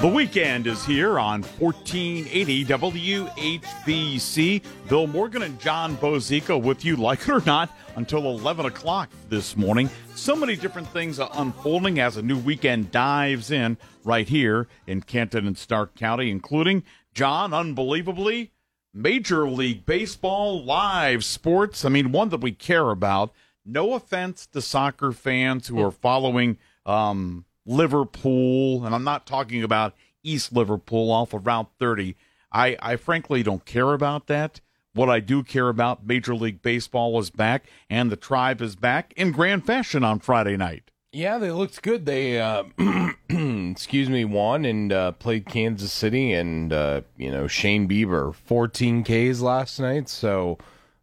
The 0.00 0.06
weekend 0.06 0.68
is 0.68 0.84
here 0.84 1.18
on 1.18 1.42
1480 1.42 2.64
WHBC. 2.66 4.62
Bill 4.88 5.08
Morgan 5.08 5.42
and 5.42 5.58
Jon 5.58 5.96
Bozeka 5.96 6.62
with 6.62 6.84
you, 6.84 6.94
like 6.94 7.22
it 7.22 7.28
or 7.30 7.42
not, 7.44 7.76
until 7.96 8.26
11 8.26 8.66
o'clock 8.66 9.10
this 9.28 9.56
morning. 9.56 9.90
So 10.14 10.36
many 10.36 10.54
different 10.54 10.86
things 10.90 11.18
are 11.18 11.28
unfolding 11.32 11.98
as 11.98 12.16
a 12.16 12.22
new 12.22 12.38
weekend 12.38 12.92
dives 12.92 13.50
in 13.50 13.76
right 14.04 14.28
here 14.28 14.68
in 14.86 15.02
Canton 15.02 15.48
and 15.48 15.58
Stark 15.58 15.96
County, 15.96 16.30
including, 16.30 16.84
Jon, 17.12 17.52
unbelievably, 17.52 18.52
Major 18.94 19.50
League 19.50 19.84
Baseball 19.84 20.62
live 20.62 21.24
sports. 21.24 21.84
I 21.84 21.88
mean, 21.88 22.12
one 22.12 22.28
that 22.28 22.40
we 22.40 22.52
care 22.52 22.90
about. 22.90 23.32
No 23.66 23.94
offense 23.94 24.46
to 24.52 24.62
soccer 24.62 25.10
fans 25.10 25.66
who 25.66 25.82
are 25.82 25.90
following. 25.90 26.56
Um, 26.86 27.46
Liverpool, 27.68 28.84
and 28.84 28.94
I'm 28.94 29.04
not 29.04 29.26
talking 29.26 29.62
about 29.62 29.94
East 30.22 30.52
Liverpool 30.52 31.10
off 31.10 31.34
of 31.34 31.46
Route 31.46 31.70
30. 31.78 32.16
I, 32.50 32.76
I 32.80 32.96
frankly 32.96 33.42
don't 33.42 33.64
care 33.64 33.92
about 33.92 34.26
that. 34.26 34.60
What 34.94 35.10
I 35.10 35.20
do 35.20 35.42
care 35.44 35.68
about, 35.68 36.06
Major 36.06 36.34
League 36.34 36.62
Baseball 36.62 37.18
is 37.20 37.30
back, 37.30 37.66
and 37.88 38.10
the 38.10 38.16
Tribe 38.16 38.62
is 38.62 38.74
back 38.74 39.12
in 39.16 39.32
grand 39.32 39.64
fashion 39.66 40.02
on 40.02 40.18
Friday 40.18 40.56
night. 40.56 40.90
Yeah, 41.12 41.38
they 41.38 41.50
looked 41.50 41.82
good. 41.82 42.04
They, 42.04 42.40
uh, 42.40 42.64
excuse 43.28 44.08
me, 44.08 44.24
won 44.24 44.64
and 44.64 44.92
uh, 44.92 45.12
played 45.12 45.46
Kansas 45.46 45.92
City, 45.92 46.32
and 46.32 46.72
uh, 46.72 47.02
you 47.16 47.30
know 47.30 47.46
Shane 47.46 47.88
Bieber, 47.88 48.34
14 48.34 49.04
Ks 49.04 49.40
last 49.40 49.78
night. 49.78 50.08
So 50.08 50.58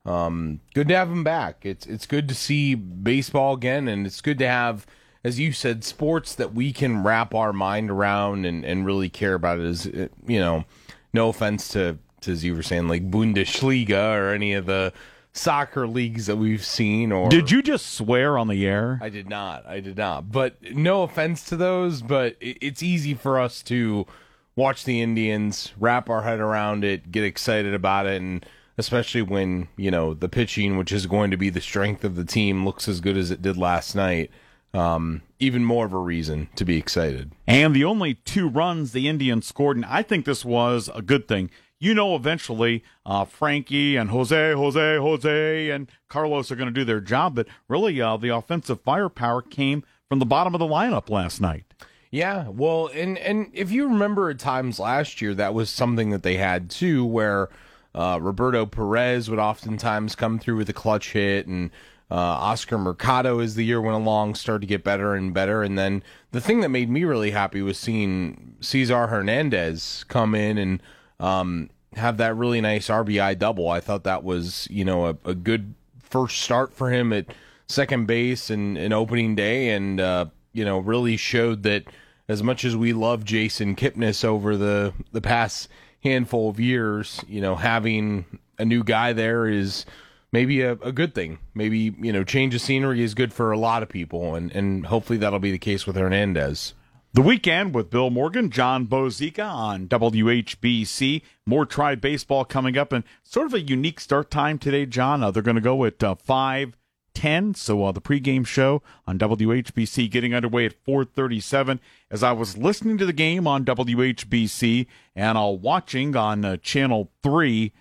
um, 0.06 0.60
good 0.74 0.88
to 0.90 0.96
have 0.96 1.10
him 1.10 1.24
back. 1.24 1.66
It's 1.66 1.86
it's 1.86 2.06
good 2.06 2.28
to 2.30 2.36
see 2.36 2.76
baseball 2.76 3.56
again, 3.56 3.88
and 3.88 4.06
it's 4.06 4.22
good 4.22 4.38
to 4.40 4.48
have 4.48 4.86
as 5.26 5.40
you 5.40 5.52
said, 5.52 5.84
sports 5.84 6.36
that 6.36 6.54
we 6.54 6.72
can 6.72 7.02
wrap 7.02 7.34
our 7.34 7.52
mind 7.52 7.90
around 7.90 8.46
and, 8.46 8.64
and 8.64 8.86
really 8.86 9.10
care 9.10 9.34
about 9.34 9.58
is, 9.58 9.88
uh, 9.88 10.08
you 10.28 10.40
know, 10.40 10.66
no 11.14 11.30
offense 11.30 11.68
to, 11.70 11.98
to, 12.22 12.32
as 12.32 12.44
you 12.44 12.54
were 12.54 12.62
saying, 12.62 12.88
like 12.88 13.10
Bundesliga 13.10 14.16
or 14.16 14.32
any 14.32 14.54
of 14.54 14.68
the 14.68 14.94
soccer 15.34 15.88
leagues 15.88 16.28
that 16.28 16.36
we've 16.36 16.64
seen. 16.64 17.12
Or 17.12 17.28
Did 17.28 17.50
you 17.50 17.64
just 17.64 17.94
swear 17.94 18.38
on 18.38 18.50
the 18.50 18.68
air? 18.68 19.00
I 19.02 19.10
did 19.10 19.28
not. 19.28 19.66
I 19.66 19.80
did 19.80 19.98
not. 19.98 20.32
But 20.32 20.62
no 20.62 21.02
offense 21.02 21.44
to 21.46 21.58
those, 21.58 22.04
but 22.04 22.36
it, 22.40 22.60
it's 22.62 22.84
easy 22.84 23.16
for 23.16 23.40
us 23.40 23.64
to 23.64 24.06
watch 24.56 24.86
the 24.86 25.02
Indians, 25.02 25.74
wrap 25.80 26.08
our 26.08 26.22
head 26.22 26.40
around 26.40 26.84
it, 26.84 27.12
get 27.12 27.24
excited 27.24 27.74
about 27.74 28.06
it, 28.06 28.22
and 28.22 28.46
especially 28.78 29.24
when, 29.24 29.70
you 29.76 29.90
know, 29.90 30.14
the 30.14 30.30
pitching, 30.30 30.78
which 30.78 30.92
is 30.92 31.08
going 31.08 31.32
to 31.32 31.38
be 31.38 31.50
the 31.50 31.62
strength 31.62 32.04
of 32.04 32.16
the 32.16 32.26
team, 32.26 32.64
looks 32.64 32.88
as 32.88 33.02
good 33.02 33.18
as 33.18 33.32
it 33.32 33.42
did 33.42 33.58
last 33.58 33.96
night 33.96 34.30
um, 34.76 35.22
even 35.40 35.64
more 35.64 35.86
of 35.86 35.94
a 35.94 35.98
reason 35.98 36.50
to 36.56 36.66
be 36.66 36.78
excited. 36.78 37.32
And 37.48 37.74
the 37.76 37.86
only 37.86 38.16
two 38.16 38.50
runs 38.50 38.92
the 38.92 39.08
Indians 39.08 39.48
scored, 39.48 39.78
and 39.78 39.86
I 39.86 40.04
think 40.04 40.26
this 40.26 40.44
was 40.44 40.90
a 40.94 41.02
good 41.02 41.28
thing. 41.28 41.50
You 41.80 41.94
know, 41.94 42.16
eventually 42.16 42.84
uh, 43.06 43.26
Frankie 43.26 43.96
and 43.96 44.10
Jose, 44.10 44.54
Jose, 44.54 44.98
Jose, 44.98 45.70
and 45.70 45.90
Carlos 46.10 46.52
are 46.52 46.56
going 46.56 46.74
to 46.74 46.74
do 46.74 46.86
their 46.86 47.02
job, 47.02 47.36
but 47.36 47.48
really 47.68 48.00
uh, 48.02 48.18
the 48.18 48.30
offensive 48.30 48.82
firepower 48.82 49.42
came 49.42 49.84
from 50.10 50.20
the 50.20 50.26
bottom 50.26 50.56
of 50.56 50.60
the 50.60 50.66
lineup 50.66 51.10
last 51.10 51.42
night. 51.42 51.66
Yeah, 52.12 52.48
well, 52.48 52.90
and 52.94 53.18
and 53.18 53.50
if 53.54 53.72
you 53.72 53.88
remember 53.88 54.30
at 54.30 54.40
times 54.40 54.80
last 54.80 55.22
year, 55.22 55.34
that 55.36 55.54
was 55.54 55.70
something 55.70 56.12
that 56.12 56.24
they 56.24 56.38
had 56.38 56.70
too, 56.70 57.06
where 57.06 57.50
uh, 57.94 58.20
Roberto 58.22 58.66
Perez 58.66 59.30
would 59.30 59.40
oftentimes 59.40 60.16
come 60.16 60.40
through 60.40 60.56
with 60.56 60.70
a 60.70 60.74
clutch 60.74 61.12
hit, 61.12 61.46
and 61.46 61.72
uh, 62.12 62.16
Oscar 62.16 62.78
Mercado, 62.78 63.40
as 63.40 63.56
the 63.56 63.66
year 63.66 63.82
went 63.82 63.96
along, 63.96 64.36
started 64.36 64.62
to 64.62 64.68
get 64.68 64.84
better 64.84 65.16
and 65.16 65.34
better. 65.34 65.64
And 65.64 65.78
then 65.78 66.04
the 66.32 66.42
thing 66.42 66.62
that 66.62 66.70
made 66.70 66.90
me 66.90 67.04
really 67.04 67.32
happy 67.32 67.62
was 67.62 67.80
seeing 67.80 68.56
Cesar 68.60 69.08
Hernandez 69.08 70.06
come 70.08 70.36
in 70.36 70.58
and 70.58 70.84
um, 71.20 71.70
have 71.94 72.18
that 72.18 72.36
really 72.36 72.62
nice 72.62 72.90
RBI 72.90 73.40
double. 73.40 73.70
I 73.70 73.80
thought 73.80 74.04
that 74.04 74.24
was, 74.24 74.68
you 74.70 74.86
know, 74.86 75.08
a, 75.08 75.18
a 75.26 75.34
good 75.34 75.74
first 76.00 76.42
start 76.42 76.74
for 76.74 76.92
him 76.92 77.12
at 77.12 77.26
second 77.68 78.06
base 78.06 78.50
and, 78.50 78.78
and 78.78 78.94
opening 78.94 79.36
day, 79.36 79.70
and 79.70 80.00
uh, 80.00 80.26
you 80.54 80.64
know, 80.64 80.80
really 80.80 81.18
showed 81.18 81.64
that 81.64 81.86
as 82.28 82.44
much 82.44 82.64
as 82.64 82.76
we 82.76 82.94
love 82.94 83.24
Jason 83.24 83.76
Kipnis 83.76 84.24
over 84.24 84.56
the 84.56 84.94
the 85.12 85.22
past 85.22 85.68
handful 86.04 86.50
of 86.50 86.60
years, 86.60 87.22
you 87.28 87.42
know, 87.42 87.56
having 87.56 88.26
a 88.58 88.66
new 88.66 88.84
guy 88.84 89.14
there 89.14 89.48
is 89.48 89.86
maybe 90.32 90.62
a, 90.62 90.74
a 90.74 90.92
good 90.92 91.14
thing. 91.14 91.40
Maybe, 91.54 91.96
you 92.00 92.12
know, 92.12 92.24
change 92.24 92.56
of 92.56 92.62
scenery 92.62 93.02
is 93.02 93.14
good 93.14 93.34
for 93.34 93.52
a 93.52 93.58
lot 93.58 93.84
of 93.84 93.90
people, 93.90 94.36
and, 94.36 94.52
and 94.52 94.86
hopefully 94.86 95.18
that'll 95.18 95.40
be 95.40 95.52
the 95.52 95.58
case 95.58 95.86
with 95.86 95.96
Hernandez. 95.96 96.74
The 97.16 97.22
weekend 97.22 97.74
with 97.74 97.90
Bill 97.90 98.10
Morgan, 98.10 98.50
Jon 98.50 98.88
Bozeka 98.88 99.50
on 99.50 99.88
WHBC. 99.88 101.22
More 101.46 101.66
Tribe 101.66 102.02
baseball 102.02 102.44
coming 102.44 102.78
up, 102.78 102.92
and 102.92 103.06
sort 103.24 103.46
of 103.46 103.54
a 103.54 103.62
unique 103.62 104.02
start 104.02 104.30
time 104.30 104.60
today, 104.60 104.86
Jon. 104.86 105.24
Uh, 105.24 105.32
they're 105.32 105.42
going 105.42 105.56
to 105.56 105.62
go 105.62 105.86
at 105.86 106.04
uh, 106.04 106.16
five 106.16 106.76
ten. 107.14 107.54
So 107.54 107.86
uh, 107.86 107.94
the 107.94 108.02
pregame 108.02 108.46
show 108.46 108.84
on 109.08 109.18
WHBC 109.18 110.12
getting 110.12 110.36
underway 110.36 110.66
at 110.66 110.74
four 110.84 111.06
thirty 111.06 111.40
seven. 111.40 111.80
As 112.12 112.22
I 112.22 112.34
was 112.34 112.58
listening 112.58 112.98
to 112.98 113.06
the 113.06 113.14
game 113.14 113.48
on 113.48 113.64
WHBC 113.64 114.86
and 115.16 115.38
uh, 115.38 115.46
watching 115.46 116.18
on 116.18 116.44
uh, 116.44 116.58
Channel 116.58 117.10
Three 117.24 117.72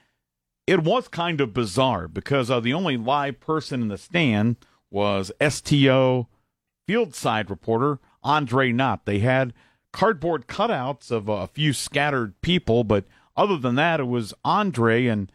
it 0.66 0.82
was 0.82 1.08
kind 1.08 1.41
of 1.41 1.52
bizarre 1.52 2.08
because 2.08 2.50
uh, 2.50 2.60
the 2.60 2.72
only 2.72 2.97
live 2.97 3.41
person 3.41 3.82
in 3.82 3.88
the 3.88 3.98
stand 3.98 4.56
was 4.91 5.32
STO 5.47 6.28
field 6.86 7.14
side 7.14 7.50
reporter 7.50 7.98
Andre 8.22 8.72
Knott. 8.72 9.04
They 9.04 9.19
had 9.19 9.52
cardboard 9.92 10.47
cutouts 10.47 11.10
of 11.10 11.28
a 11.28 11.47
few 11.47 11.72
scattered 11.72 12.41
people, 12.41 12.84
but 12.84 13.04
other 13.36 13.56
than 13.56 13.75
that, 13.75 14.00
it 14.00 14.04
was 14.04 14.34
Andre 14.44 15.06
and 15.06 15.30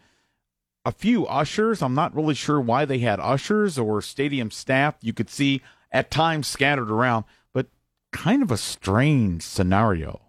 a 0.84 0.92
few 0.92 1.26
ushers. 1.26 1.82
I'm 1.82 1.94
not 1.94 2.14
really 2.14 2.34
sure 2.34 2.60
why 2.60 2.84
they 2.84 2.98
had 2.98 3.20
ushers 3.20 3.78
or 3.78 4.02
stadium 4.02 4.50
staff. 4.50 4.96
You 5.00 5.12
could 5.12 5.30
see 5.30 5.60
at 5.92 6.10
times 6.10 6.46
scattered 6.46 6.90
around, 6.90 7.24
but 7.52 7.66
kind 8.12 8.42
of 8.42 8.50
a 8.50 8.56
strange 8.56 9.42
scenario. 9.42 10.20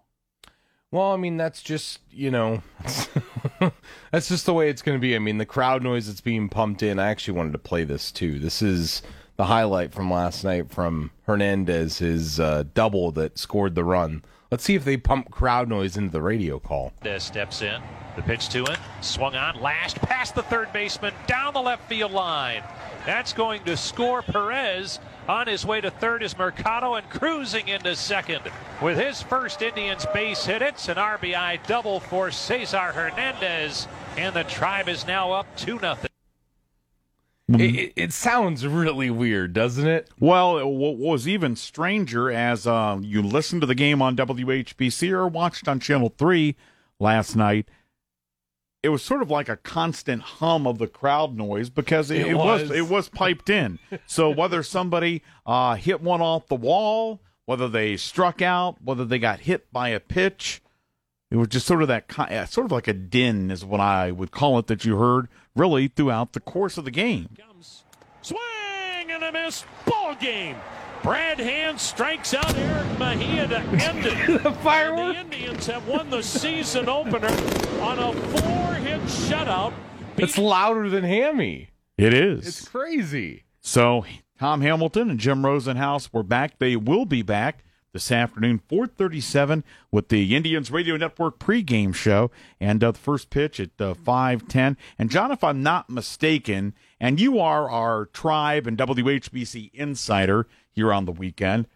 Well, 0.92 1.12
I 1.12 1.16
mean, 1.16 1.38
that's 1.38 1.62
just, 1.62 2.00
you 2.12 2.30
know, 2.30 2.62
that's 4.12 4.28
just 4.28 4.44
the 4.44 4.52
way 4.52 4.68
it's 4.68 4.82
going 4.82 4.96
to 4.98 5.00
be. 5.00 5.16
I 5.16 5.18
mean, 5.18 5.38
the 5.38 5.46
crowd 5.46 5.82
noise 5.82 6.06
that's 6.06 6.20
being 6.20 6.50
pumped 6.50 6.82
in, 6.82 6.98
I 6.98 7.08
actually 7.08 7.38
wanted 7.38 7.52
to 7.52 7.58
play 7.58 7.84
this 7.84 8.12
too. 8.12 8.38
This 8.38 8.60
is 8.60 9.00
the 9.36 9.46
highlight 9.46 9.94
from 9.94 10.10
last 10.10 10.44
night 10.44 10.70
from 10.70 11.10
Hernandez, 11.26 11.98
his 11.98 12.38
uh, 12.38 12.64
double 12.74 13.10
that 13.12 13.38
scored 13.38 13.74
the 13.74 13.84
run. 13.84 14.22
Let's 14.50 14.64
see 14.64 14.74
if 14.74 14.84
they 14.84 14.98
pump 14.98 15.30
crowd 15.30 15.66
noise 15.66 15.96
into 15.96 16.12
the 16.12 16.20
radio 16.20 16.58
call. 16.58 16.92
Hernandez 17.00 17.22
steps 17.22 17.62
in. 17.62 17.80
The 18.14 18.22
pitch 18.22 18.50
to 18.50 18.62
it. 18.64 18.78
Swung 19.00 19.34
on, 19.34 19.62
lashed 19.62 19.96
past 20.02 20.34
the 20.34 20.42
third 20.42 20.70
baseman, 20.74 21.14
down 21.26 21.54
the 21.54 21.62
left 21.62 21.88
field 21.88 22.12
line. 22.12 22.62
That's 23.06 23.32
going 23.32 23.64
to 23.64 23.78
score 23.78 24.20
Perez 24.20 24.98
on 25.28 25.46
his 25.46 25.64
way 25.64 25.80
to 25.80 25.90
third 25.90 26.22
is 26.22 26.36
Mercado 26.36 26.94
and 26.94 27.08
cruising 27.08 27.68
into 27.68 27.94
second. 27.96 28.42
With 28.80 28.98
his 28.98 29.22
first 29.22 29.62
Indians 29.62 30.06
base 30.12 30.44
hit, 30.44 30.62
it's 30.62 30.88
an 30.88 30.96
RBI 30.96 31.66
double 31.66 32.00
for 32.00 32.30
Cesar 32.30 32.92
Hernandez, 32.92 33.86
and 34.16 34.34
the 34.34 34.44
tribe 34.44 34.88
is 34.88 35.06
now 35.06 35.32
up 35.32 35.46
2 35.56 35.78
0. 35.78 35.96
It, 37.48 37.92
it, 37.96 38.12
sounds 38.12 38.66
really 38.66 39.10
weird, 39.10 39.52
doesn't 39.52 39.86
it? 39.86 40.08
Well, 40.18 40.66
what 40.68 40.96
was 40.96 41.28
even 41.28 41.56
stranger 41.56 42.30
as 42.30 42.66
uh, 42.66 42.98
you 43.02 43.20
listened 43.20 43.60
to 43.60 43.66
the 43.66 43.74
game 43.74 44.00
on 44.00 44.16
WHBC 44.16 45.10
or 45.10 45.28
watched 45.28 45.68
on 45.68 45.78
Channel 45.78 46.14
3 46.16 46.56
last 46.98 47.36
night, 47.36 47.68
it 48.82 48.88
was 48.88 49.02
sort 49.02 49.22
of 49.22 49.30
like 49.30 49.48
a 49.48 49.56
constant 49.56 50.22
hum 50.22 50.66
of 50.66 50.78
the 50.78 50.86
crowd 50.88 51.36
noise 51.36 51.70
because 51.70 52.10
it, 52.10 52.22
It 52.22 52.26
it 52.28 52.34
was. 52.34 52.62
was. 52.62 52.70
it 52.70 52.88
was 52.88 53.08
piped 53.08 53.48
in. 53.50 53.78
so 54.06 54.28
whether 54.30 54.62
somebody 54.62 55.22
uh, 55.46 55.74
hit 55.76 56.00
one 56.02 56.20
off 56.20 56.48
the 56.48 56.54
wall, 56.56 57.20
whether 57.46 57.68
they 57.68 57.96
struck 57.96 58.42
out, 58.42 58.76
whether 58.82 59.04
they 59.04 59.18
got 59.18 59.40
hit 59.40 59.72
by 59.72 59.90
a 59.90 60.00
pitch, 60.00 60.60
it 61.30 61.36
was 61.36 61.48
just 61.48 61.66
sort 61.66 61.82
of 61.82 61.88
that 61.88 62.08
ki- 62.08 62.22
uh, 62.34 62.44
sort 62.44 62.64
of 62.66 62.72
like 62.72 62.88
a 62.88 62.92
din 62.92 63.50
is 63.50 63.64
what 63.64 63.80
I 63.80 64.10
would 64.10 64.32
call 64.32 64.58
it 64.58 64.66
that 64.66 64.84
you 64.84 64.96
heard 64.98 65.28
really 65.56 65.88
throughout 65.88 66.32
the 66.32 66.40
course 66.40 66.76
of 66.76 66.84
the 66.84 66.90
game. 66.90 67.28
Swing 68.20 68.38
and 69.10 69.22
a 69.24 69.32
miss. 69.32 69.64
Ball 69.86 70.14
game. 70.16 70.56
Brad 71.02 71.38
Hand 71.38 71.80
strikes 71.80 72.32
out 72.32 72.54
Erick 72.56 72.98
Mejia 72.98 73.48
to 73.48 73.58
end 73.58 74.06
it. 74.06 74.42
The 74.42 74.52
firework. 74.52 75.16
And 75.16 75.30
the 75.30 75.36
Indians 75.36 75.66
have 75.66 75.86
won 75.88 76.10
the 76.10 76.22
season 76.22 76.88
opener 76.88 77.28
on 77.80 77.98
a 77.98 78.12
four-hit 78.12 79.00
shutout. 79.02 79.72
It's 80.16 80.38
louder 80.38 80.88
than 80.88 81.04
Hammy. 81.04 81.70
It 81.98 82.14
is. 82.14 82.46
It's 82.46 82.68
crazy. 82.68 83.44
So 83.60 84.04
Tom 84.38 84.60
Hamilton 84.60 85.10
and 85.10 85.18
Jim 85.18 85.42
Rosenhaus 85.42 86.12
were 86.12 86.22
back. 86.22 86.58
They 86.58 86.76
will 86.76 87.04
be 87.04 87.22
back 87.22 87.64
this 87.92 88.10
afternoon, 88.10 88.60
4:37, 88.70 89.62
with 89.90 90.08
the 90.08 90.34
Indians 90.34 90.70
Radio 90.70 90.96
Network 90.96 91.38
pregame 91.38 91.94
show, 91.94 92.30
and 92.58 92.82
uh, 92.82 92.92
the 92.92 92.98
first 92.98 93.28
pitch 93.28 93.60
at 93.60 93.70
uh, 93.78 93.94
5:10. 93.94 94.76
And 94.98 95.10
Jon, 95.10 95.30
if 95.30 95.44
I'm 95.44 95.62
not 95.62 95.90
mistaken, 95.90 96.74
and 96.98 97.20
you 97.20 97.38
are 97.38 97.68
our 97.68 98.06
Tribe 98.06 98.66
and 98.66 98.78
WHBC 98.78 99.70
insider 99.74 100.46
here 100.72 100.92
on 100.92 101.04
the 101.04 101.12
weekend. 101.12 101.68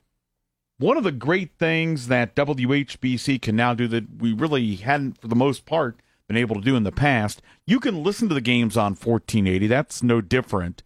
One 0.79 0.97
of 0.97 1.05
the 1.05 1.13
great 1.13 1.53
things 1.59 2.09
that 2.09 2.35
WHBC 2.35 3.41
can 3.41 3.57
now 3.57 3.75
do 3.75 3.89
that 3.89 4.21
we 4.21 4.33
really 4.33 4.77
hadn't, 4.77 5.21
for 5.21 5.29
the 5.29 5.35
most 5.37 5.65
part, 5.65 6.01
been 6.29 6.37
able 6.37 6.57
to 6.57 6.61
do 6.61 6.77
in 6.77 6.83
the 6.83 6.93
past, 6.93 7.41
you 7.67 7.81
can 7.81 8.03
listen 8.03 8.29
to 8.29 8.35
the 8.35 8.41
games 8.41 8.77
on 8.77 8.93
1480. 8.93 9.67
That's 9.69 10.03
no 10.03 10.21
different 10.21 10.83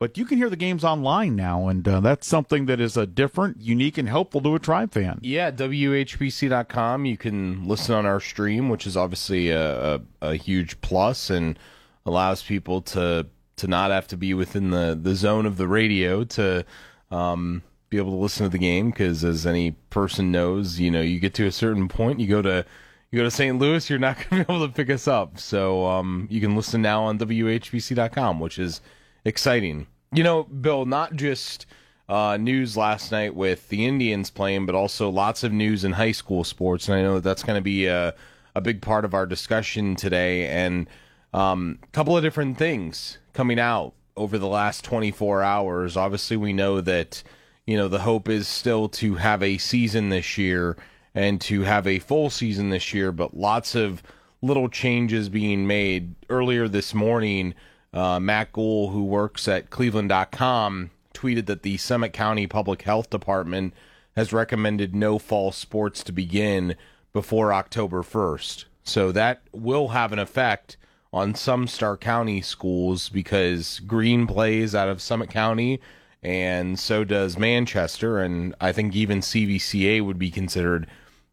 but 0.00 0.16
you 0.16 0.24
can 0.24 0.38
hear 0.38 0.48
the 0.48 0.56
games 0.56 0.82
online 0.82 1.36
now, 1.36 1.68
and 1.68 1.86
uh, 1.86 2.00
that's 2.00 2.26
something 2.26 2.64
that 2.66 2.80
is 2.80 2.96
a 2.96 3.06
different, 3.06 3.60
unique, 3.60 3.98
and 3.98 4.08
helpful 4.08 4.40
to 4.40 4.54
a 4.54 4.58
Tribe 4.58 4.92
fan. 4.92 5.18
Yeah, 5.20 5.50
WHBC.com. 5.50 7.04
You 7.04 7.18
can 7.18 7.68
listen 7.68 7.94
on 7.94 8.06
our 8.06 8.18
stream, 8.18 8.70
which 8.70 8.86
is 8.86 8.96
obviously 8.96 9.50
a, 9.50 9.96
a, 9.96 10.00
a 10.22 10.34
huge 10.36 10.80
plus 10.80 11.28
and 11.28 11.58
allows 12.06 12.42
people 12.42 12.80
to 12.80 13.26
to 13.56 13.66
not 13.66 13.90
have 13.90 14.08
to 14.08 14.16
be 14.16 14.32
within 14.32 14.70
the, 14.70 14.98
the 15.00 15.14
zone 15.14 15.44
of 15.44 15.58
the 15.58 15.68
radio 15.68 16.24
to 16.24 16.64
um, 17.10 17.62
be 17.88 17.96
able 17.96 18.12
to 18.12 18.16
listen 18.16 18.44
to 18.44 18.50
the 18.50 18.58
game. 18.58 18.90
Because 18.90 19.24
as 19.24 19.46
any 19.46 19.72
person 19.90 20.30
knows, 20.30 20.78
you 20.78 20.90
know, 20.90 21.00
you 21.00 21.20
get 21.20 21.34
to 21.34 21.46
a 21.46 21.52
certain 21.52 21.88
point, 21.88 22.20
you 22.20 22.28
go 22.28 22.42
to 22.42 22.64
you 23.10 23.18
go 23.18 23.24
to 23.24 23.30
St. 23.30 23.58
Louis, 23.58 23.90
you're 23.90 23.98
not 23.98 24.16
going 24.30 24.42
to 24.42 24.46
be 24.46 24.54
able 24.54 24.66
to 24.66 24.72
pick 24.72 24.90
us 24.90 25.08
up. 25.08 25.38
So 25.38 25.86
um, 25.86 26.28
you 26.30 26.40
can 26.40 26.54
listen 26.56 26.82
now 26.82 27.04
on 27.04 27.18
WHBC.com, 27.18 28.40
which 28.40 28.58
is 28.58 28.80
exciting. 29.24 29.86
You 30.12 30.22
know, 30.22 30.44
Bill, 30.44 30.86
not 30.86 31.14
just 31.14 31.66
uh, 32.08 32.36
news 32.36 32.76
last 32.76 33.12
night 33.12 33.34
with 33.34 33.68
the 33.68 33.86
Indians 33.86 34.30
playing, 34.30 34.66
but 34.66 34.74
also 34.74 35.08
lots 35.10 35.44
of 35.44 35.52
news 35.52 35.84
in 35.84 35.92
high 35.92 36.12
school 36.12 36.44
sports. 36.44 36.88
And 36.88 36.98
I 36.98 37.02
know 37.02 37.14
that 37.14 37.24
that's 37.24 37.42
going 37.42 37.58
to 37.58 37.62
be 37.62 37.86
a, 37.86 38.14
a 38.54 38.60
big 38.60 38.82
part 38.82 39.04
of 39.04 39.14
our 39.14 39.26
discussion 39.26 39.96
today. 39.96 40.46
And 40.46 40.88
a 41.32 41.38
um, 41.38 41.78
couple 41.92 42.16
of 42.16 42.22
different 42.22 42.58
things 42.58 43.18
coming 43.32 43.60
out 43.60 43.94
over 44.16 44.38
the 44.38 44.46
last 44.46 44.84
24 44.84 45.42
hours. 45.42 45.96
Obviously, 45.96 46.36
we 46.36 46.52
know 46.52 46.80
that, 46.80 47.22
you 47.66 47.76
know, 47.76 47.88
the 47.88 48.00
hope 48.00 48.28
is 48.28 48.48
still 48.48 48.88
to 48.88 49.14
have 49.16 49.42
a 49.42 49.58
season 49.58 50.08
this 50.08 50.38
year 50.38 50.76
and 51.14 51.40
to 51.42 51.62
have 51.62 51.86
a 51.86 51.98
full 51.98 52.30
season 52.30 52.70
this 52.70 52.94
year, 52.94 53.12
but 53.12 53.36
lots 53.36 53.74
of 53.74 54.02
little 54.42 54.68
changes 54.68 55.28
being 55.28 55.66
made. 55.66 56.14
Earlier 56.28 56.68
this 56.68 56.94
morning, 56.94 57.54
uh, 57.92 58.20
Matt 58.20 58.52
Goul, 58.52 58.90
who 58.90 59.04
works 59.04 59.48
at 59.48 59.70
Cleveland.com, 59.70 60.90
tweeted 61.14 61.46
that 61.46 61.62
the 61.62 61.76
Summit 61.76 62.12
County 62.12 62.46
Public 62.46 62.82
Health 62.82 63.10
Department 63.10 63.74
has 64.16 64.32
recommended 64.32 64.94
no 64.94 65.18
fall 65.18 65.52
sports 65.52 66.02
to 66.04 66.12
begin 66.12 66.76
before 67.12 67.52
October 67.52 68.02
1st. 68.02 68.64
So 68.84 69.12
that 69.12 69.42
will 69.52 69.88
have 69.88 70.12
an 70.12 70.18
effect 70.18 70.76
on 71.12 71.34
some 71.34 71.66
Stark 71.66 72.00
County 72.00 72.40
schools 72.40 73.08
because 73.08 73.80
Green 73.80 74.26
plays 74.26 74.74
out 74.74 74.88
of 74.88 75.02
Summit 75.02 75.30
County 75.30 75.80
and 76.22 76.78
so 76.78 77.04
does 77.04 77.38
Manchester. 77.38 78.18
And 78.18 78.54
I 78.60 78.72
think 78.72 78.94
even 78.94 79.20
CVCA 79.20 80.04
would 80.04 80.18
be 80.18 80.30
considered 80.30 80.86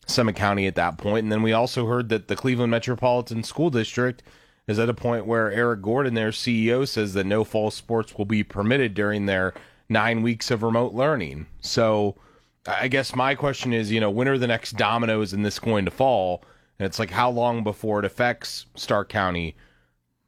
Summit 0.05 0.35
County 0.35 0.65
at 0.67 0.75
that 0.75 0.97
point. 0.97 1.23
And 1.23 1.31
then 1.31 1.43
we 1.43 1.53
also 1.53 1.85
heard 1.85 2.09
that 2.09 2.27
the 2.27 2.35
Cleveland 2.35 2.71
Metropolitan 2.71 3.43
School 3.43 3.69
District 3.69 4.23
is 4.67 4.79
at 4.79 4.89
a 4.89 4.93
point 4.93 5.25
where 5.25 5.51
Eric 5.51 5.81
Gordon, 5.81 6.13
their 6.13 6.31
CEO, 6.31 6.87
says 6.87 7.13
that 7.13 7.25
no 7.25 7.43
fall 7.43 7.71
sports 7.71 8.17
will 8.17 8.25
be 8.25 8.43
permitted 8.43 8.93
during 8.93 9.25
their 9.25 9.53
nine 9.89 10.21
weeks 10.21 10.51
of 10.51 10.63
remote 10.63 10.93
learning. 10.93 11.45
So 11.61 12.15
I 12.65 12.87
guess 12.87 13.15
my 13.15 13.35
question 13.35 13.73
is, 13.73 13.91
you 13.91 13.99
know, 13.99 14.09
when 14.09 14.27
are 14.27 14.37
the 14.37 14.47
next 14.47 14.73
dominoes 14.73 15.33
in 15.33 15.43
this 15.43 15.59
going 15.59 15.85
to 15.85 15.91
fall? 15.91 16.43
And 16.79 16.85
it's 16.85 16.99
like, 16.99 17.11
how 17.11 17.29
long 17.29 17.63
before 17.63 17.99
it 17.99 18.05
affects 18.05 18.65
Stark 18.75 19.09
County, 19.09 19.55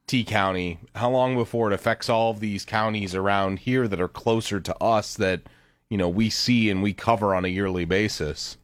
T 0.09 0.23
County? 0.23 0.79
How 0.95 1.11
long 1.11 1.35
before 1.35 1.71
it 1.71 1.75
affects 1.75 2.09
all 2.09 2.31
of 2.31 2.39
these 2.39 2.65
counties 2.65 3.13
around 3.13 3.59
here 3.59 3.87
that 3.87 4.01
are 4.01 4.07
closer 4.07 4.59
to 4.59 4.75
us 4.83 5.13
that, 5.13 5.43
you 5.87 5.99
know, 5.99 6.09
we 6.09 6.31
see 6.31 6.71
and 6.71 6.81
we 6.81 6.93
cover 6.93 7.35
on 7.35 7.45
a 7.45 7.49
yearly 7.49 7.85
basis? 7.85 8.57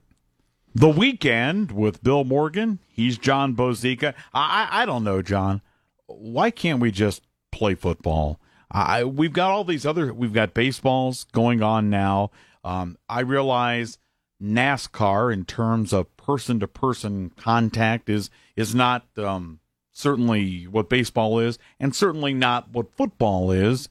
The 0.74 0.90
weekend 0.90 1.72
with 1.72 2.04
Bill 2.04 2.24
Morgan. 2.24 2.80
He's 2.88 3.20
Jon 3.20 3.56
Bozeka. 3.56 4.16
I, 4.34 4.68
I 4.72 4.86
don't 4.88 5.04
know, 5.04 5.22
Jon. 5.22 5.62
Why 6.08 6.50
can't 6.50 6.80
we 6.80 6.90
just 6.90 7.22
play 7.52 7.76
football? 7.76 8.40
I 8.72 9.04
we've 9.04 9.32
got 9.32 9.52
all 9.52 9.64
these 9.64 9.86
other. 9.86 10.12
We've 10.12 10.34
got 10.34 10.56
baseballs 10.56 11.26
going 11.32 11.62
on 11.62 11.92
now. 11.92 12.32
Um, 12.64 12.98
I 13.08 13.20
realize 13.20 14.00
NASCAR 14.42 15.32
in 15.32 15.46
terms 15.46 15.94
of 15.94 16.18
person 16.18 16.60
to 16.62 16.68
person 16.68 17.32
contact 17.38 18.10
is 18.10 18.32
is 18.56 18.74
not 18.74 19.06
um, 19.20 19.60
certainly 19.96 20.68
what 20.68 20.90
baseball 20.90 21.40
is, 21.40 21.58
and 21.80 21.96
certainly 21.96 22.34
not 22.34 22.70
what 22.72 22.94
football 22.94 23.50
is. 23.52 23.88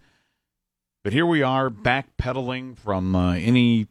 But 1.02 1.14
here 1.14 1.26
we 1.26 1.42
are 1.42 1.70
backpedaling 1.70 2.76
from 2.76 3.16
uh, 3.16 3.34
any 3.34 3.88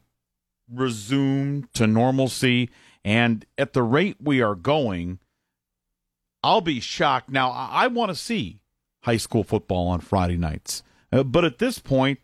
resume 0.72 1.64
to 1.74 1.86
normalcy. 1.86 2.70
And 3.04 3.44
at 3.58 3.72
the 3.72 3.82
rate 3.82 4.16
we 4.20 4.40
are 4.40 4.54
going, 4.54 5.18
I'll 6.42 6.60
be 6.60 6.80
shocked. 6.80 7.30
Now, 7.30 7.50
I, 7.50 7.84
I 7.84 7.86
want 7.88 8.10
to 8.10 8.14
see 8.14 8.60
high 9.02 9.16
school 9.18 9.44
football 9.44 9.88
on 9.88 10.00
Friday 10.00 10.36
nights. 10.36 10.82
Uh, 11.12 11.24
but 11.24 11.44
at 11.44 11.58
this 11.58 11.78
point, 11.78 12.20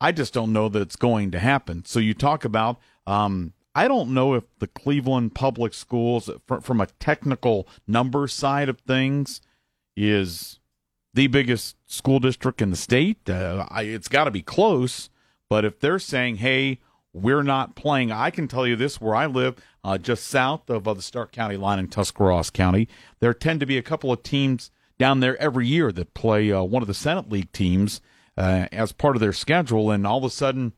I 0.00 0.10
just 0.12 0.34
don't 0.34 0.52
know 0.52 0.68
that 0.70 0.82
it's 0.82 0.96
going 0.96 1.30
to 1.32 1.38
happen. 1.38 1.84
So 1.84 1.98
you 2.00 2.14
talk 2.14 2.44
about, 2.44 2.78
um, 3.06 3.52
I 3.74 3.88
don't 3.88 4.14
know 4.14 4.34
if 4.34 4.44
the 4.58 4.66
Cleveland 4.68 5.34
public 5.34 5.74
schools, 5.74 6.30
from 6.60 6.80
a 6.80 6.86
technical 6.86 7.66
number 7.86 8.28
side 8.28 8.68
of 8.68 8.78
things, 8.80 9.40
is 9.96 10.60
the 11.12 11.26
biggest 11.26 11.76
school 11.86 12.20
district 12.20 12.62
in 12.62 12.70
the 12.70 12.76
state. 12.76 13.28
Uh, 13.28 13.66
I, 13.68 13.82
it's 13.82 14.08
got 14.08 14.24
to 14.24 14.30
be 14.30 14.42
close. 14.42 15.10
But 15.48 15.64
if 15.64 15.78
they're 15.80 15.98
saying, 15.98 16.36
hey, 16.36 16.80
we're 17.12 17.42
not 17.42 17.76
playing, 17.76 18.10
I 18.10 18.30
can 18.30 18.48
tell 18.48 18.66
you 18.66 18.76
this 18.76 19.00
where 19.00 19.14
I 19.14 19.26
live, 19.26 19.56
uh, 19.84 19.98
just 19.98 20.24
south 20.24 20.68
of 20.68 20.88
uh, 20.88 20.94
the 20.94 21.02
Stark 21.02 21.30
County 21.32 21.56
line 21.56 21.78
in 21.78 21.88
Tuscarawas 21.88 22.50
County, 22.50 22.88
there 23.20 23.34
tend 23.34 23.60
to 23.60 23.66
be 23.66 23.78
a 23.78 23.82
couple 23.82 24.10
of 24.10 24.22
teams 24.22 24.70
down 24.98 25.20
there 25.20 25.40
every 25.40 25.66
year 25.66 25.92
that 25.92 26.14
play 26.14 26.50
uh, 26.50 26.62
one 26.62 26.82
of 26.82 26.88
the 26.88 26.94
Senate 26.94 27.30
League 27.30 27.52
teams 27.52 28.00
uh, 28.36 28.66
as 28.72 28.92
part 28.92 29.14
of 29.14 29.20
their 29.20 29.32
schedule. 29.32 29.90
And 29.90 30.06
all 30.06 30.18
of 30.18 30.24
a 30.24 30.30
sudden, 30.30 30.72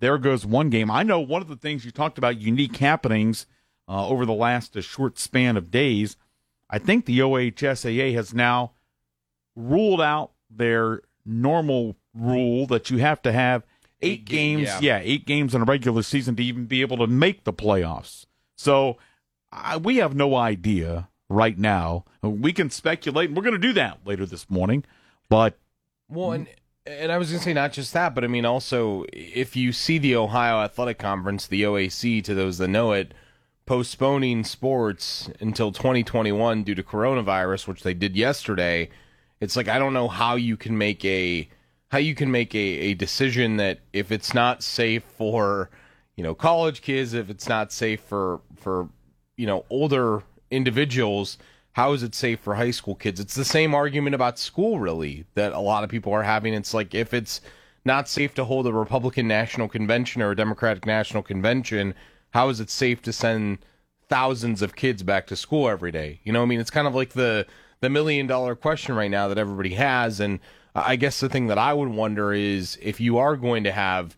there 0.00 0.18
goes 0.18 0.44
one 0.46 0.70
game. 0.70 0.90
I 0.90 1.02
know 1.02 1.20
one 1.20 1.42
of 1.42 1.48
the 1.48 1.56
things 1.56 1.84
you 1.84 1.90
talked 1.90 2.18
about, 2.18 2.40
unique 2.40 2.76
happenings 2.76 3.46
uh, 3.88 4.08
over 4.08 4.26
the 4.26 4.32
last 4.32 4.76
uh, 4.76 4.80
short 4.80 5.18
span 5.18 5.56
of 5.56 5.70
days. 5.70 6.16
I 6.68 6.78
think 6.78 7.04
the 7.06 7.20
OHSAA 7.20 8.14
has 8.14 8.34
now 8.34 8.72
ruled 9.54 10.00
out 10.00 10.32
their 10.50 11.02
normal 11.24 11.96
rule 12.14 12.66
that 12.66 12.90
you 12.90 12.98
have 12.98 13.22
to 13.22 13.32
have 13.32 13.62
eight, 14.02 14.12
Eight 14.20 14.24
ga- 14.26 14.36
games, 14.36 14.62
yeah. 14.62 14.78
yeah. 14.80 15.00
eight 15.02 15.26
games 15.26 15.54
in 15.54 15.62
a 15.62 15.64
regular 15.64 16.02
season 16.02 16.36
to 16.36 16.44
even 16.44 16.66
be 16.66 16.80
able 16.80 16.98
to 16.98 17.06
make 17.06 17.44
the 17.44 17.52
playoffs. 17.52 18.26
So 18.56 18.98
I, 19.52 19.76
we 19.76 19.96
have 19.96 20.14
no 20.14 20.34
idea 20.34 21.08
right 21.28 21.56
now. 21.56 22.04
We 22.22 22.52
can 22.52 22.70
speculate, 22.70 23.28
and 23.30 23.36
we're 23.36 23.42
going 23.42 23.54
to 23.54 23.58
do 23.58 23.72
that 23.74 24.00
later 24.04 24.26
this 24.26 24.48
morning. 24.50 24.84
But 25.28 25.58
Well, 26.08 26.32
and 26.32 26.48
and 26.86 27.10
I 27.10 27.18
was 27.18 27.30
going 27.30 27.38
to 27.40 27.44
say 27.44 27.52
not 27.52 27.72
just 27.72 27.92
that, 27.92 28.14
but 28.14 28.24
I 28.24 28.28
mean 28.28 28.44
also 28.44 29.04
if 29.12 29.56
you 29.56 29.72
see 29.72 29.98
the 29.98 30.16
Ohio 30.16 30.60
Athletic 30.60 30.98
Conference, 30.98 31.46
the 31.46 31.62
OAC, 31.62 32.22
to 32.24 32.34
those 32.34 32.58
that 32.58 32.68
know 32.68 32.92
it, 32.92 33.12
postponing 33.66 34.44
sports 34.44 35.28
until 35.40 35.72
2021 35.72 36.62
due 36.62 36.74
to 36.74 36.82
coronavirus, 36.82 37.66
which 37.66 37.82
they 37.82 37.94
did 37.94 38.16
yesterday, 38.16 38.88
it's 39.40 39.56
like 39.56 39.68
I 39.68 39.78
don't 39.78 39.92
know 39.92 40.08
how 40.08 40.36
you 40.36 40.56
can 40.56 40.78
make 40.78 41.04
a 41.04 41.48
how 41.88 41.98
you 41.98 42.14
can 42.14 42.30
make 42.30 42.54
a, 42.54 42.58
a 42.58 42.94
decision 42.94 43.56
that 43.58 43.80
if 43.92 44.10
it's 44.10 44.34
not 44.34 44.62
safe 44.62 45.02
for 45.02 45.70
you 46.16 46.22
know 46.22 46.34
college 46.34 46.82
kids, 46.82 47.12
if 47.14 47.28
it's 47.28 47.48
not 47.48 47.72
safe 47.72 48.00
for 48.00 48.40
for 48.56 48.88
you 49.36 49.46
know 49.46 49.64
older 49.70 50.22
individuals, 50.50 51.38
how 51.76 51.92
is 51.92 52.02
it 52.02 52.14
safe 52.14 52.40
for 52.40 52.54
high 52.54 52.70
school 52.70 52.94
kids? 52.94 53.20
It's 53.20 53.34
the 53.34 53.44
same 53.44 53.74
argument 53.74 54.14
about 54.14 54.38
school, 54.38 54.80
really, 54.80 55.26
that 55.34 55.52
a 55.52 55.60
lot 55.60 55.84
of 55.84 55.90
people 55.90 56.10
are 56.14 56.22
having. 56.22 56.54
It's 56.54 56.72
like 56.72 56.94
if 56.94 57.12
it's 57.12 57.42
not 57.84 58.08
safe 58.08 58.32
to 58.36 58.46
hold 58.46 58.66
a 58.66 58.72
Republican 58.72 59.28
National 59.28 59.68
Convention 59.68 60.22
or 60.22 60.30
a 60.30 60.36
Democratic 60.36 60.86
National 60.86 61.22
Convention, 61.22 61.94
how 62.30 62.48
is 62.48 62.60
it 62.60 62.70
safe 62.70 63.02
to 63.02 63.12
send 63.12 63.58
thousands 64.08 64.62
of 64.62 64.74
kids 64.74 65.02
back 65.02 65.26
to 65.26 65.36
school 65.36 65.68
every 65.68 65.92
day? 65.92 66.18
You 66.24 66.32
know, 66.32 66.40
I 66.40 66.46
mean, 66.46 66.60
it's 66.60 66.70
kind 66.70 66.86
of 66.86 66.94
like 66.94 67.10
the 67.10 67.46
the 67.82 67.90
million 67.90 68.26
dollar 68.26 68.54
question 68.54 68.94
right 68.94 69.10
now 69.10 69.28
that 69.28 69.36
everybody 69.36 69.74
has, 69.74 70.18
and 70.18 70.40
I 70.74 70.96
guess 70.96 71.20
the 71.20 71.28
thing 71.28 71.48
that 71.48 71.58
I 71.58 71.74
would 71.74 71.90
wonder 71.90 72.32
is 72.32 72.78
if 72.80 73.02
you 73.02 73.18
are 73.18 73.36
going 73.36 73.64
to 73.64 73.72
have 73.72 74.16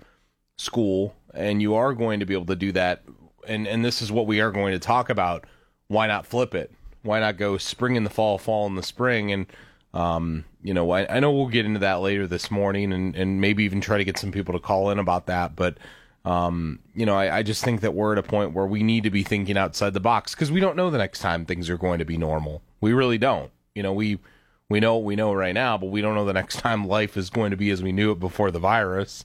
school 0.59 1.13
and 1.35 1.61
you 1.61 1.75
are 1.75 1.93
going 1.93 2.21
to 2.21 2.27
be 2.27 2.35
able 2.35 2.47
to 2.47 2.55
do 2.55 2.71
that, 2.71 3.03
and 3.49 3.67
and 3.67 3.85
this 3.85 4.01
is 4.01 4.13
what 4.13 4.29
we 4.29 4.41
are 4.41 4.53
going 4.53 4.75
to 4.75 4.79
talk 4.79 5.11
about. 5.11 5.45
Why 5.89 6.07
not 6.07 6.25
flip 6.25 6.55
it? 6.55 6.71
Why 7.03 7.21
not 7.21 7.37
go 7.37 7.59
spring 7.59 7.97
in 7.97 8.05
the 8.05 8.11
fall, 8.11 8.39
fall 8.39 8.67
in 8.67 8.75
the 8.75 8.83
spring? 8.83 9.33
And 9.33 9.47
um, 9.95 10.45
you 10.63 10.75
know, 10.75 10.91
I, 10.91 11.17
I, 11.17 11.21
know 11.21 11.33
we'll 11.33 11.47
get 11.47 11.65
into 11.65 11.81
that 11.81 12.01
later 12.01 12.27
this 12.27 12.51
morning, 12.51 12.93
and 12.93 13.17
and 13.17 13.41
maybe 13.41 13.65
even 13.65 13.81
try 13.81 13.99
to 13.99 14.05
get 14.05 14.19
some 14.19 14.33
people 14.33 14.53
to 14.53 14.61
call 14.61 14.91
in 14.91 14.99
about 14.99 15.27
that. 15.27 15.57
But 15.57 15.79
um, 16.25 16.81
you 16.95 17.07
know, 17.07 17.17
I, 17.17 17.39
I 17.39 17.43
just 17.43 17.65
think 17.65 17.81
that 17.81 17.95
we're 17.95 18.13
at 18.13 18.19
a 18.19 18.23
point 18.23 18.53
where 18.53 18.67
we 18.67 18.83
need 18.83 19.05
to 19.05 19.11
be 19.11 19.23
thinking 19.23 19.57
outside 19.57 19.95
the 19.95 20.01
box 20.01 20.35
because 20.35 20.51
we 20.51 20.61
don't 20.61 20.77
know 20.77 20.91
the 20.91 20.99
next 20.99 21.21
time 21.21 21.47
things 21.47 21.71
are 21.71 21.79
going 21.79 22.01
to 22.01 22.05
be 22.05 22.19
normal. 22.19 22.63
We 22.81 22.93
really 22.93 23.19
don't. 23.19 23.51
You 23.75 23.83
know, 23.83 23.95
we 23.95 24.19
we 24.69 24.79
know 24.79 24.97
what 24.97 25.05
we 25.05 25.17
know 25.17 25.33
right 25.33 25.55
now, 25.55 25.79
but 25.79 25.87
we 25.87 26.03
don't 26.03 26.15
know 26.15 26.27
the 26.27 26.35
next 26.35 26.57
time 26.61 26.87
life 26.87 27.17
is 27.17 27.31
going 27.31 27.51
to 27.51 27.57
be 27.57 27.71
as 27.71 27.83
we 27.83 27.93
knew 27.93 28.13
it 28.13 28.21
before 28.21 28.51
the 28.51 28.59
virus. 28.59 29.25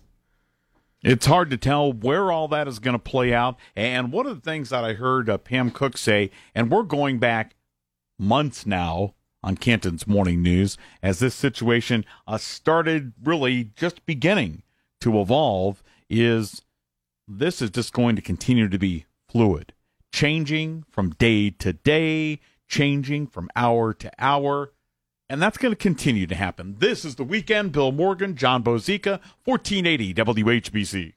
It's 1.03 1.25
hard 1.25 1.49
to 1.49 1.57
tell 1.57 1.91
where 1.91 2.31
all 2.31 2.47
that 2.47 2.65
is 2.69 2.79
going 2.79 2.93
to 2.93 2.99
play 2.99 3.33
out. 3.33 3.57
And 3.75 4.13
one 4.13 4.25
of 4.25 4.35
the 4.35 4.41
things 4.41 4.69
that 4.69 4.85
I 4.85 4.93
heard 4.93 5.29
uh, 5.29 5.37
Pam 5.37 5.69
Cook 5.69 5.97
say, 5.97 6.31
and 6.55 6.71
we're 6.71 6.83
going 6.83 7.19
back 7.19 7.55
months 8.19 8.65
now 8.65 9.13
on 9.43 9.57
Canton's 9.57 10.07
Morning 10.07 10.41
News 10.41 10.77
as 11.01 11.19
this 11.19 11.35
situation 11.35 12.05
uh, 12.25 12.37
started 12.37 13.13
really 13.23 13.71
just 13.75 14.05
beginning 14.05 14.63
to 15.01 15.19
evolve 15.19 15.83
is 16.09 16.61
this 17.27 17.61
is 17.61 17.69
just 17.69 17.93
going 17.93 18.15
to 18.15 18.21
continue 18.21 18.69
to 18.69 18.77
be 18.77 19.05
fluid, 19.27 19.73
changing 20.11 20.85
from 20.89 21.11
day 21.11 21.49
to 21.49 21.73
day, 21.73 22.39
changing 22.67 23.27
from 23.27 23.49
hour 23.55 23.93
to 23.93 24.11
hour. 24.17 24.71
And 25.29 25.41
that's 25.41 25.57
going 25.57 25.71
to 25.71 25.77
continue 25.77 26.27
to 26.27 26.35
happen. 26.35 26.75
This 26.79 27.03
is 27.03 27.15
the 27.15 27.23
weekend. 27.23 27.71
Bill 27.71 27.91
Morgan, 27.91 28.35
Jon 28.35 28.63
Bozeka, 28.63 29.19
1480 29.45 30.13
WHBC. 30.13 31.13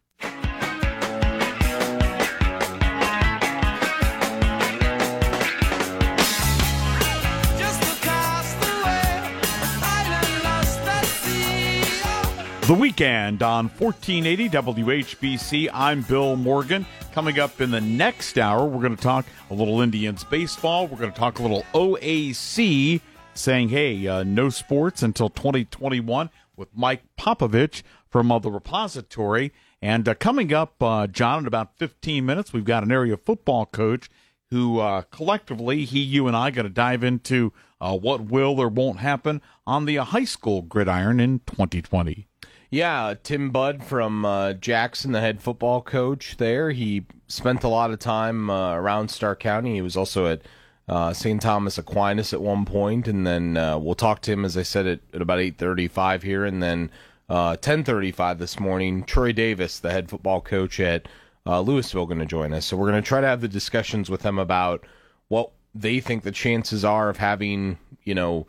The 12.66 12.74
weekend 12.74 13.44
on 13.44 13.68
1480 13.68 14.48
WHBC. 14.48 15.70
I'm 15.72 16.02
Bill 16.02 16.34
Morgan. 16.34 16.84
Coming 17.12 17.38
up 17.38 17.60
in 17.60 17.70
the 17.70 17.80
next 17.80 18.38
hour, 18.38 18.66
we're 18.66 18.82
going 18.82 18.96
to 18.96 19.00
talk 19.00 19.24
a 19.50 19.54
little 19.54 19.80
Indians 19.82 20.24
baseball. 20.24 20.88
We're 20.88 20.98
going 20.98 21.12
to 21.12 21.16
talk 21.16 21.38
a 21.38 21.42
little 21.42 21.64
OAC, 21.74 23.00
saying, 23.34 23.68
hey, 23.68 24.08
uh, 24.08 24.24
no 24.24 24.48
sports 24.48 25.04
until 25.04 25.28
2021 25.28 26.28
with 26.56 26.68
Mike 26.74 27.04
Popovich 27.16 27.84
from 28.10 28.32
uh, 28.32 28.40
the 28.40 28.50
repository. 28.50 29.52
And 29.80 30.08
uh, 30.08 30.16
coming 30.16 30.52
up, 30.52 30.82
uh, 30.82 31.06
Jon, 31.06 31.44
in 31.44 31.46
about 31.46 31.78
15 31.78 32.26
minutes, 32.26 32.52
we've 32.52 32.64
got 32.64 32.82
an 32.82 32.90
area 32.90 33.16
football 33.16 33.66
coach 33.66 34.10
who 34.50 34.80
uh, 34.80 35.02
collectively, 35.02 35.84
he, 35.84 36.00
you, 36.00 36.26
and 36.26 36.36
I, 36.36 36.50
got 36.50 36.62
to 36.62 36.68
dive 36.68 37.04
into 37.04 37.52
uh, 37.80 37.96
what 37.96 38.22
will 38.22 38.60
or 38.60 38.68
won't 38.68 38.98
happen 38.98 39.40
on 39.68 39.84
the 39.84 39.96
high 39.98 40.24
school 40.24 40.62
gridiron 40.62 41.20
in 41.20 41.42
2020. 41.46 42.26
Yeah, 42.70 43.14
Tim 43.22 43.50
Budd 43.50 43.84
from 43.84 44.24
uh, 44.24 44.54
Jackson, 44.54 45.12
the 45.12 45.20
head 45.20 45.40
football 45.40 45.82
coach 45.82 46.36
there. 46.36 46.70
He 46.72 47.06
spent 47.28 47.62
a 47.62 47.68
lot 47.68 47.92
of 47.92 47.98
time 47.98 48.50
uh, 48.50 48.74
around 48.74 49.08
Stark 49.08 49.40
County. 49.40 49.74
He 49.74 49.82
was 49.82 49.96
also 49.96 50.26
at 50.26 50.42
uh, 50.88 51.12
St. 51.12 51.40
Thomas 51.40 51.78
Aquinas 51.78 52.32
at 52.32 52.40
one 52.40 52.64
point, 52.64 53.06
and 53.06 53.26
then 53.26 53.56
uh, 53.56 53.78
we'll 53.78 53.94
talk 53.94 54.20
to 54.22 54.32
him, 54.32 54.44
as 54.44 54.56
I 54.56 54.62
said, 54.62 54.86
at, 54.86 55.00
at 55.14 55.22
about 55.22 55.38
8.35 55.38 56.22
here, 56.22 56.44
and 56.44 56.62
then 56.62 56.90
10.35 57.30 58.20
uh, 58.20 58.34
this 58.34 58.58
morning, 58.58 59.04
Troy 59.04 59.32
Davis, 59.32 59.78
the 59.78 59.90
head 59.90 60.08
football 60.08 60.40
coach 60.40 60.80
at 60.80 61.08
uh, 61.44 61.60
Louisville, 61.60 62.06
going 62.06 62.18
to 62.18 62.26
join 62.26 62.52
us. 62.52 62.66
So 62.66 62.76
we're 62.76 62.90
going 62.90 63.02
to 63.02 63.08
try 63.08 63.20
to 63.20 63.26
have 63.26 63.40
the 63.40 63.48
discussions 63.48 64.10
with 64.10 64.22
them 64.22 64.38
about 64.38 64.84
what 65.28 65.50
they 65.74 66.00
think 66.00 66.22
the 66.22 66.32
chances 66.32 66.84
are 66.84 67.08
of 67.08 67.16
having, 67.16 67.78
you 68.04 68.14
know, 68.14 68.46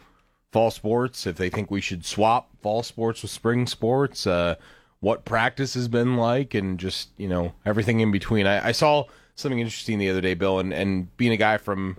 fall 0.52 0.72
sports, 0.72 1.28
if 1.28 1.38
they 1.38 1.50
think 1.50 1.70
we 1.70 1.82
should 1.82 2.06
swap 2.06 2.50
fall 2.62 2.84
sports 2.84 3.22
with 3.22 3.32
spring 3.32 3.68
sports, 3.68 4.26
uh, 4.26 4.56
what 5.00 5.26
practice 5.26 5.74
has 5.76 5.88
been 5.88 6.18
like, 6.18 6.54
and 6.54 6.80
just 6.80 7.10
you 7.18 7.28
know 7.28 7.54
everything 7.66 8.00
in 8.00 8.12
between. 8.12 8.48
I, 8.48 8.70
I 8.70 8.72
saw 8.72 9.06
something 9.36 9.60
interesting 9.60 10.00
the 10.00 10.10
other 10.10 10.22
day, 10.22 10.34
Bill, 10.34 10.60
and, 10.60 10.74
and 10.74 11.16
being 11.18 11.32
a 11.32 11.38
guy 11.38 11.58
from 11.58 11.98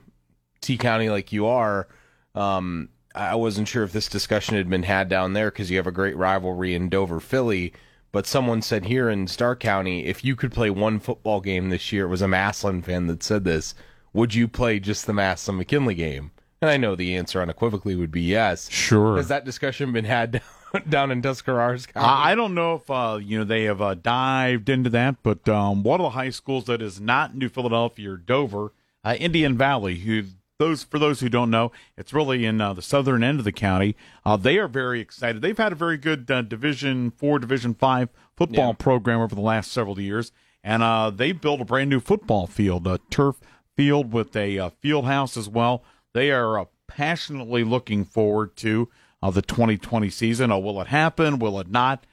T 0.61 0.77
County 0.77 1.09
like 1.09 1.33
you 1.33 1.47
are, 1.47 1.89
um, 2.35 2.89
I 3.15 3.35
wasn't 3.35 3.69
sure 3.69 3.85
if 3.85 3.93
this 3.93 4.09
discussion 4.09 4.57
had 4.57 4.71
been 4.71 4.83
had 4.85 5.09
down 5.09 5.33
there 5.33 5.51
because 5.51 5.71
you 5.71 5.77
have 5.77 5.87
a 5.87 5.93
great 5.93 6.17
rivalry 6.17 6.75
in 6.75 6.89
Dover, 6.89 7.21
Philly. 7.21 7.73
But 8.11 8.27
someone 8.27 8.63
said 8.63 8.87
here 8.87 9.11
in 9.11 9.27
Stark 9.27 9.61
County, 9.61 10.07
if 10.07 10.25
you 10.25 10.35
could 10.35 10.53
play 10.53 10.71
one 10.71 10.99
football 10.99 11.41
game 11.41 11.69
this 11.69 11.93
year, 11.93 12.07
it 12.07 12.09
was 12.09 12.23
a 12.23 12.29
Massillon 12.29 12.83
fan 12.83 13.07
that 13.09 13.23
said 13.23 13.45
this. 13.45 13.75
Would 14.13 14.35
you 14.35 14.49
play 14.49 14.81
just 14.81 15.07
the 15.07 15.13
Massillon 15.13 15.59
McKinley 15.59 15.95
game? 15.95 16.31
And 16.61 16.71
I 16.71 16.77
know 16.77 16.97
the 16.97 17.17
answer 17.17 17.41
unequivocally 17.41 17.95
would 17.95 18.11
be 18.11 18.23
yes. 18.23 18.69
Sure. 18.71 19.17
Has 19.17 19.29
that 19.29 19.45
discussion 19.45 19.93
been 19.93 20.05
had 20.05 20.43
down 20.89 21.11
in 21.13 21.23
Tuscarawas 21.23 21.87
County? 21.87 22.07
I 22.07 22.35
don't 22.35 22.55
know 22.55 22.77
if 22.77 22.91
uh, 22.91 23.19
you 23.23 23.39
know 23.39 23.45
they 23.45 23.65
have 23.65 23.81
uh, 23.81 23.95
dived 23.95 24.69
into 24.69 24.91
that, 24.91 25.17
but 25.23 25.49
um, 25.49 25.83
one 25.83 26.01
of 26.01 26.05
the 26.05 26.11
high 26.11 26.31
schools 26.31 26.65
that 26.65 26.83
is 26.83 27.01
not 27.01 27.37
New 27.37 27.49
Philadelphia 27.49 28.13
or 28.13 28.17
Dover, 28.17 28.73
uh, 29.05 29.15
Indian 29.19 29.57
Valley, 29.57 29.97
who 29.97 30.25
those 30.59 30.83
for 30.83 30.99
those 30.99 31.21
who 31.21 31.29
don't 31.29 31.51
know, 31.51 31.71
it's 31.97 32.13
really 32.13 32.45
in 32.45 32.61
uh, 32.61 32.73
the 32.73 32.83
southern 32.83 33.23
end 33.23 33.39
of 33.39 33.45
the 33.45 33.53
county. 33.53 33.95
Uh, 34.25 34.37
they 34.37 34.59
are 34.59 34.69
very 34.69 35.01
excited. 35.01 35.43
They've 35.43 35.57
had 35.57 35.71
a 35.71 35.77
very 35.77 35.97
good 35.97 36.29
uh, 36.29 36.43
Division 36.43 37.13
Four, 37.13 37.39
Division 37.39 37.75
Five 37.75 38.09
football 38.37 38.71
yeah. 38.71 38.77
program 38.85 39.21
over 39.21 39.37
the 39.37 39.41
last 39.41 39.71
several 39.71 40.01
years, 40.01 40.33
and 40.65 41.17
they 41.17 41.31
built 41.31 41.61
a 41.61 41.65
brand 41.65 41.89
new 41.89 42.01
football 42.01 42.49
field, 42.49 42.89
a 42.89 42.99
turf 43.11 43.37
field 43.77 44.13
with 44.13 44.35
a 44.35 44.73
field 44.81 45.05
house 45.05 45.37
as 45.37 45.49
well 45.49 45.85
they 46.15 46.31
are 46.31 46.59
uh, 46.59 46.65
passionately 46.87 47.65
looking 47.65 48.05
forward 48.05 48.57
to 48.57 48.89
uh, 49.23 49.31
the 49.31 49.43
2020 49.43 50.11
season. 50.11 50.51
Oh, 50.51 50.59
will 50.59 50.81
it 50.81 50.89
happen? 50.89 51.39
Will 51.39 51.59
it 51.61 51.71
not? 51.71 52.07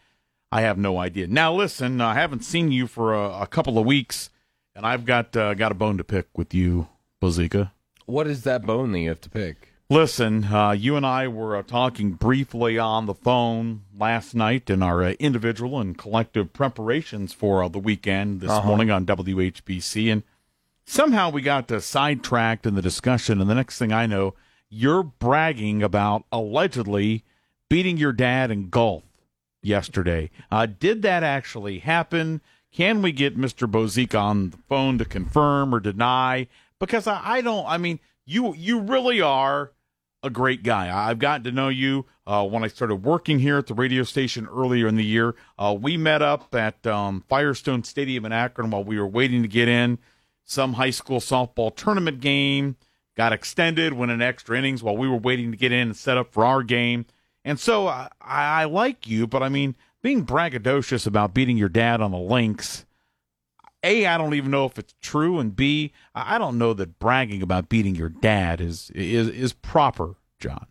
I 0.52 0.62
have 0.62 0.78
no 0.78 0.98
idea. 0.98 1.28
Now, 1.28 1.54
listen, 1.54 2.00
I 2.02 2.14
haven't 2.14 2.44
seen 2.44 2.72
you 2.72 2.88
for 2.88 3.14
a, 3.14 3.42
a 3.42 3.48
couple 3.48 3.78
of 3.78 3.86
weeks, 3.86 4.30
and 4.76 4.86
I've 4.86 5.06
got 5.06 5.36
uh, 5.36 5.54
got 5.54 5.72
a 5.72 5.76
bone 5.76 5.98
to 5.98 6.04
pick 6.04 6.28
with 6.38 6.54
you, 6.54 6.88
Bozeka. 7.22 7.72
What 8.06 8.28
is 8.28 8.44
that 8.44 8.66
bone 8.66 8.92
that 8.92 9.00
you 9.00 9.10
have 9.10 9.22
to 9.22 9.30
pick? 9.30 9.74
Listen, 9.90 10.46
uh, 10.46 10.72
you 10.72 10.96
and 10.96 11.06
I 11.06 11.28
were 11.28 11.56
uh, 11.56 11.62
talking 11.62 12.14
briefly 12.14 12.80
on 12.80 13.06
the 13.06 13.14
phone 13.14 13.84
last 13.96 14.34
night 14.34 14.70
in 14.70 14.82
our 14.82 15.04
uh, 15.04 15.12
individual 15.20 15.80
and 15.80 15.96
collective 15.96 16.54
preparations 16.54 17.34
for 17.34 17.64
uh, 17.64 17.68
the 17.68 17.78
weekend 17.78 18.42
this 18.42 18.50
uh-huh. 18.50 18.68
morning 18.68 18.90
on 18.90 19.06
WHBC, 19.06 20.12
and 20.12 20.24
somehow 20.86 21.30
we 21.30 21.42
got 21.42 21.70
sidetracked 21.82 22.66
in 22.66 22.76
the 22.76 22.82
discussion, 22.82 23.42
and 23.42 23.50
the 23.50 23.56
next 23.56 23.78
thing 23.78 23.92
I 23.92 24.06
know, 24.06 24.36
you're 24.70 25.04
bragging 25.04 25.84
about 25.84 26.26
allegedly 26.32 27.24
beating 27.70 27.98
your 27.98 28.14
dad 28.14 28.52
in 28.52 28.70
golf 28.70 29.04
yesterday. 29.62 30.30
Uh, 30.52 30.68
did 30.68 31.02
that 31.02 31.24
actually 31.24 31.80
happen? 31.80 32.42
Can 32.72 33.02
we 33.02 33.12
get 33.12 33.38
Mr. 33.38 33.70
Bozeka 33.70 34.20
on 34.20 34.50
the 34.52 34.58
phone 34.70 34.98
to 34.98 35.06
confirm 35.06 35.74
or 35.74 35.80
deny? 35.80 36.48
Because 36.80 37.08
I, 37.08 37.22
I, 37.24 37.42
don't. 37.42 37.66
I 37.68 37.78
mean, 37.78 38.00
you 38.26 38.54
you 38.54 38.80
really 38.80 39.22
are 39.22 39.72
a 40.24 40.30
great 40.30 40.64
guy. 40.64 40.94
I've 40.94 41.20
gotten 41.20 41.44
to 41.46 41.52
know 41.52 41.70
you 41.70 42.06
uh, 42.28 42.46
when 42.46 42.64
I 42.64 42.68
started 42.68 42.98
working 42.98 43.40
here 43.40 43.58
at 43.58 43.68
the 43.68 43.74
radio 43.74 44.04
station 44.04 44.48
earlier 44.48 44.88
in 44.88 44.96
the 44.96 45.06
year. 45.06 45.36
Uh, 45.58 45.78
we 45.80 45.98
met 45.98 46.22
up 46.22 46.54
at 46.54 46.86
um, 46.86 47.24
Firestone 47.30 47.84
Stadium 47.84 48.26
in 48.26 48.32
Akron 48.34 48.72
while 48.72 48.84
we 48.84 49.00
were 49.00 49.08
waiting 49.08 49.42
to 49.44 49.48
get 49.48 49.68
in 49.68 50.00
some 50.46 50.74
high 50.74 50.92
school 50.92 51.20
softball 51.20 51.76
tournament 51.76 52.22
game, 52.22 52.78
got 53.18 53.34
extended, 53.34 53.94
went 53.94 54.12
in 54.12 54.22
extra 54.22 54.58
innings 54.58 54.84
while 54.84 54.96
we 54.96 55.10
were 55.10 55.18
waiting 55.18 55.52
to 55.52 55.58
get 55.58 55.72
in 55.72 55.88
and 55.90 55.98
set 55.98 56.18
up 56.18 56.32
for 56.32 56.46
our 56.46 56.64
game. 56.64 57.06
And 57.44 57.60
so 57.60 57.88
I, 57.88 58.10
I 58.22 58.64
like 58.66 59.08
you, 59.08 59.28
but 59.28 59.44
I 59.44 59.50
mean, 59.50 59.76
being 60.02 60.26
braggadocious 60.26 61.08
about 61.08 61.34
beating 61.34 61.58
your 61.58 61.70
dad 61.70 62.00
on 62.00 62.12
the 62.12 62.18
links, 62.18 62.86
A, 63.84 64.06
I 64.06 64.18
don't 64.18 64.36
even 64.36 64.52
know 64.52 64.66
if 64.66 64.78
it's 64.78 64.94
true, 65.02 65.40
and 65.40 65.56
B, 65.56 65.92
I 66.14 66.38
don't 66.38 66.58
know 66.58 66.74
that 66.74 67.00
bragging 67.00 67.42
about 67.42 67.70
beating 67.70 67.96
your 67.96 68.10
dad 68.10 68.62
is 68.62 68.92
is 68.92 69.28
is 69.30 69.54
proper, 69.54 70.16
Jon. 70.40 70.68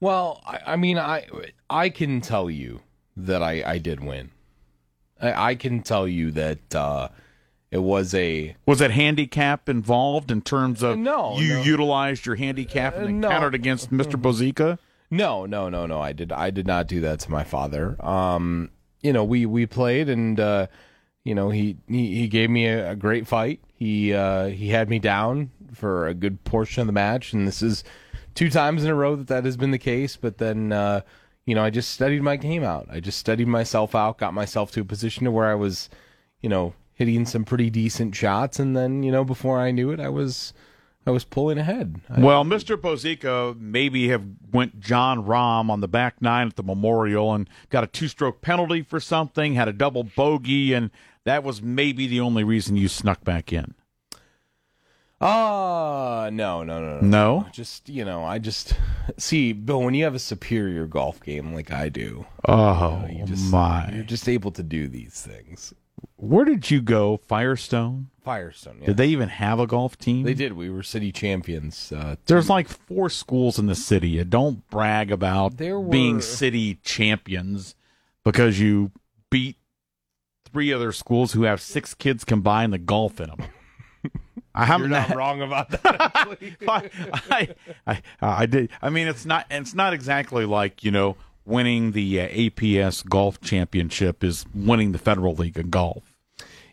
Well, 0.00 0.42
I, 0.46 0.60
I 0.72 0.76
mean, 0.76 0.98
I 0.98 1.26
I 1.68 1.88
can 1.88 2.20
tell 2.20 2.48
you 2.48 2.80
that 3.16 3.42
I, 3.42 3.62
I 3.64 3.78
did 3.78 4.00
win. 4.00 4.30
I, 5.20 5.50
I 5.50 5.54
can 5.56 5.82
tell 5.82 6.06
you 6.06 6.30
that 6.32 6.74
uh, 6.74 7.08
It 7.70 7.78
was 7.82 8.14
a 8.14 8.56
Was 8.66 8.78
that 8.78 8.90
handicap 8.92 9.68
involved 9.68 10.30
in 10.30 10.40
terms 10.40 10.82
of 10.82 10.96
No, 10.98 11.38
you 11.38 11.54
no. 11.54 11.62
utilized 11.62 12.24
your 12.26 12.36
handicap 12.36 12.96
and 12.96 13.06
Uh, 13.06 13.10
no. 13.10 13.28
countered 13.28 13.54
against 13.54 13.90
Mr. 13.92 14.20
Bozeka? 14.20 14.78
No, 15.10 15.44
no, 15.46 15.68
no, 15.68 15.86
no. 15.86 16.00
I 16.00 16.12
did. 16.12 16.32
I 16.32 16.50
did 16.50 16.66
not 16.66 16.86
do 16.86 17.00
that 17.00 17.20
to 17.20 17.30
my 17.30 17.44
father. 17.44 17.96
Um, 18.04 18.70
you 19.02 19.12
know, 19.12 19.24
we 19.24 19.46
we 19.46 19.64
played, 19.66 20.08
and 20.08 20.38
uh, 20.40 20.66
you 21.24 21.34
know, 21.34 21.50
he 21.50 21.76
he, 21.88 22.14
he 22.14 22.28
gave 22.28 22.50
me 22.50 22.66
a, 22.66 22.92
a 22.92 22.96
great 22.96 23.26
fight. 23.26 23.60
He 23.74 24.12
uh, 24.12 24.46
he 24.46 24.68
had 24.68 24.88
me 24.90 24.98
down 24.98 25.50
for 25.74 26.06
a 26.08 26.14
good 26.14 26.44
portion 26.44 26.80
of 26.82 26.86
the 26.86 26.92
match, 26.92 27.32
and 27.32 27.46
this 27.46 27.62
is 27.62 27.84
two 28.34 28.50
times 28.50 28.84
in 28.84 28.90
a 28.90 28.94
row 28.94 29.16
that 29.16 29.28
that 29.28 29.44
has 29.44 29.56
been 29.56 29.70
the 29.70 29.78
case. 29.78 30.16
But 30.16 30.38
then, 30.38 30.72
uh, 30.72 31.00
you 31.46 31.54
know, 31.54 31.64
I 31.64 31.70
just 31.70 31.90
studied 31.90 32.22
my 32.22 32.36
game 32.36 32.62
out. 32.64 32.86
I 32.90 33.00
just 33.00 33.18
studied 33.18 33.48
myself 33.48 33.94
out, 33.94 34.18
got 34.18 34.34
myself 34.34 34.70
to 34.72 34.80
a 34.80 34.84
position 34.84 35.24
to 35.24 35.30
where 35.30 35.46
I 35.46 35.54
was, 35.54 35.88
you 36.42 36.48
know, 36.50 36.74
hitting 36.98 37.24
some 37.24 37.44
pretty 37.44 37.70
decent 37.70 38.14
shots, 38.14 38.58
and 38.58 38.76
then 38.76 39.02
you 39.02 39.10
know, 39.10 39.24
before 39.24 39.58
I 39.60 39.70
knew 39.70 39.90
it, 39.90 40.00
I 40.00 40.08
was. 40.10 40.52
I 41.06 41.10
was 41.10 41.24
pulling 41.24 41.56
ahead. 41.56 42.02
I- 42.10 42.20
Well, 42.20 42.44
Mr. 42.44 42.76
Bozeka 42.76 43.58
maybe 43.58 44.08
have 44.08 44.24
went 44.52 44.78
Jon 44.78 45.24
Rahm 45.24 45.70
on 45.70 45.80
the 45.80 45.88
back 45.88 46.20
nine 46.20 46.48
at 46.48 46.56
the 46.56 46.62
Memorial 46.62 47.32
and 47.32 47.48
got 47.70 47.82
a 47.82 47.86
two-stroke 47.86 48.42
penalty 48.42 48.82
for 48.82 49.00
something, 49.00 49.54
had 49.54 49.68
a 49.68 49.72
double 49.72 50.02
bogey, 50.04 50.74
and 50.74 50.90
that 51.24 51.42
was 51.42 51.62
maybe 51.62 52.06
the 52.06 52.20
only 52.20 52.44
reason 52.44 52.76
you 52.76 52.88
snuck 52.88 53.24
back 53.24 53.54
in. 53.54 53.72
Uh 55.20 56.28
no, 56.32 56.62
no, 56.62 56.80
no, 56.80 57.00
no. 57.00 57.00
No? 57.00 57.46
Just 57.52 57.88
you 57.88 58.04
know, 58.04 58.22
I 58.24 58.38
just 58.38 58.74
see, 59.16 59.52
Bill. 59.52 59.80
When 59.82 59.94
you 59.94 60.04
have 60.04 60.14
a 60.14 60.18
superior 60.20 60.86
golf 60.86 61.20
game 61.22 61.54
like 61.54 61.72
I 61.72 61.88
do, 61.88 62.26
Oh 62.46 63.06
you 63.10 63.24
just 63.24 63.50
my! 63.50 63.90
you're 63.94 64.04
just 64.04 64.28
able 64.28 64.52
to 64.52 64.62
do 64.62 64.86
these 64.88 65.20
things. 65.22 65.72
Where 66.16 66.44
did 66.44 66.70
you 66.70 66.80
go? 66.82 67.16
Firestone? 67.16 68.10
Firestone, 68.22 68.78
yeah. 68.80 68.86
Did 68.88 68.96
they 68.98 69.06
even 69.08 69.28
have 69.30 69.58
a 69.58 69.66
golf 69.66 69.96
team? 69.98 70.24
They 70.24 70.34
did. 70.34 70.52
We 70.52 70.68
were 70.68 70.82
city 70.82 71.12
champions. 71.12 71.90
Uh, 71.92 72.16
There's 72.26 72.50
like 72.50 72.68
four 72.68 73.08
schools 73.08 73.58
in 73.58 73.66
the 73.66 73.74
city. 73.74 74.10
You 74.10 74.24
don't 74.24 74.68
brag 74.70 75.10
about 75.10 75.58
were- 75.58 75.80
being 75.82 76.20
city 76.20 76.74
champions 76.84 77.74
because 78.24 78.60
you 78.60 78.90
beat 79.30 79.56
three 80.52 80.72
other 80.72 80.92
schools 80.92 81.32
who 81.32 81.42
have 81.44 81.60
six 81.60 81.94
kids 81.94 82.24
combined 82.24 82.72
the 82.72 82.78
golf 82.78 83.20
in 83.20 83.28
them. 83.30 83.38
I 84.54 84.60
you're 84.62 84.66
haven't. 84.66 84.90
not 84.90 85.14
wrong 85.14 85.40
about 85.40 85.70
that. 85.82 86.60
I, 86.68 86.90
I, 87.30 87.48
I, 87.86 88.02
I 88.20 88.46
did. 88.46 88.70
I 88.82 88.90
mean, 88.90 89.06
it's 89.06 89.24
not. 89.24 89.46
It's 89.50 89.74
not 89.74 89.92
exactly 89.92 90.44
like 90.44 90.82
you 90.82 90.90
know 90.90 91.16
winning 91.48 91.92
the 91.92 92.20
uh, 92.20 92.28
APS 92.28 93.08
golf 93.08 93.40
championship 93.40 94.22
is 94.22 94.44
winning 94.54 94.92
the 94.92 94.98
Federal 94.98 95.34
League 95.34 95.58
of 95.58 95.70
Golf. 95.70 96.14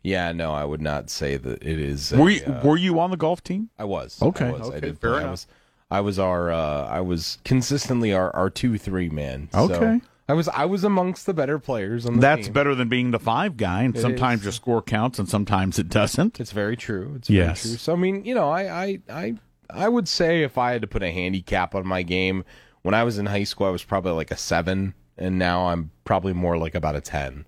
yeah, 0.04 0.32
no, 0.32 0.54
I 0.54 0.66
would 0.66 0.82
not 0.82 1.10
say 1.10 1.38
that 1.38 1.64
it 1.64 1.80
is. 1.80 2.12
a, 2.12 2.18
Were 2.18 2.30
you, 2.30 2.42
uh, 2.46 2.62
were 2.64 2.78
you 2.78 3.00
on 3.00 3.10
the 3.12 3.18
golf 3.18 3.44
team? 3.44 3.70
I 3.80 3.86
was. 3.86 4.22
Okay, 4.22 4.48
I 4.48 4.52
was. 4.52 4.62
I 4.62 4.66
okay, 4.66 4.80
did 4.82 5.00
fair 5.00 5.12
play. 5.12 5.18
I 5.20 5.22
enough. 5.22 5.32
was. 5.32 5.48
I 5.92 6.02
was 6.02 6.20
our. 6.20 6.52
Uh, 6.52 6.88
I 6.88 7.02
was 7.02 7.40
consistently 7.46 8.14
our, 8.14 8.36
our 8.36 8.50
two 8.50 8.78
three 8.78 9.10
man. 9.10 9.50
So 9.54 9.72
Okay. 9.74 10.02
I 10.28 10.34
was. 10.34 10.48
I 10.50 10.66
was 10.66 10.84
amongst 10.84 11.26
the 11.28 11.34
better 11.34 11.60
players 11.60 12.06
on 12.06 12.16
the 12.16 12.20
That's 12.22 12.46
team. 12.48 12.54
better 12.54 12.74
than 12.76 12.90
being 12.90 13.12
the 13.12 13.20
five 13.20 13.58
guy, 13.58 13.84
and 13.84 13.96
It 13.96 14.02
sometimes 14.02 14.40
is. 14.42 14.46
your 14.46 14.52
score 14.54 14.82
counts 14.82 15.20
and 15.20 15.30
sometimes 15.30 15.78
it 15.80 15.88
doesn't. 15.90 16.40
It's 16.40 16.52
very 16.52 16.76
true. 16.76 17.14
It's 17.18 17.30
Yes. 17.30 17.64
very 17.64 17.74
true. 17.74 17.78
So 17.78 17.94
I 17.94 17.96
mean, 17.96 18.26
you 18.26 18.34
know, 18.36 18.50
I, 18.50 18.84
I 18.86 19.00
I 19.10 19.34
I 19.70 19.88
would 19.88 20.08
say 20.08 20.42
if 20.44 20.58
I 20.58 20.72
had 20.72 20.82
to 20.82 20.88
put 20.88 21.04
a 21.04 21.12
handicap 21.12 21.76
on 21.76 21.86
my 21.88 22.02
game, 22.02 22.44
when 22.86 22.94
I 22.94 23.04
was 23.04 23.18
in 23.18 23.26
high 23.26 23.46
school, 23.46 23.66
I 23.66 23.72
was 23.72 23.84
probably 23.84 24.12
like 24.12 24.30
a 24.30 24.38
seven, 24.38 24.94
and 25.18 25.40
now 25.40 25.70
I'm 25.70 25.90
probably 26.04 26.34
more 26.34 26.56
like 26.58 26.76
about 26.76 26.96
a 26.96 27.02
ten. 27.02 27.46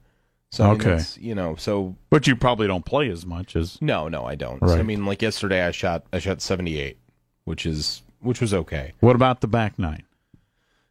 So 0.51 0.63
I 0.63 0.71
mean, 0.73 0.81
Okay. 0.81 1.03
you 1.19 1.35
know, 1.35 1.55
so 1.55 1.95
But 2.09 2.25
you 2.25 2.35
probably 2.35 2.65
don't 2.67 2.85
play 2.85 3.09
as 3.11 3.23
much 3.25 3.55
as. 3.55 3.79
no, 3.79 4.07
no, 4.07 4.25
I 4.25 4.33
don't. 4.35 4.59
So, 4.67 4.75
I 4.77 4.81
mean, 4.81 5.05
like 5.05 5.21
yesterday, 5.21 5.61
I 5.63 5.71
shot 5.71 6.05
I 6.11 6.17
shot 6.19 6.41
seventy 6.41 6.79
eight, 6.79 6.97
which 7.43 7.65
is 7.67 8.01
which 8.19 8.41
was 8.41 8.51
okay. 8.51 8.93
What 8.99 9.15
about 9.15 9.41
the 9.41 9.47
back 9.47 9.77
nine? 9.77 10.03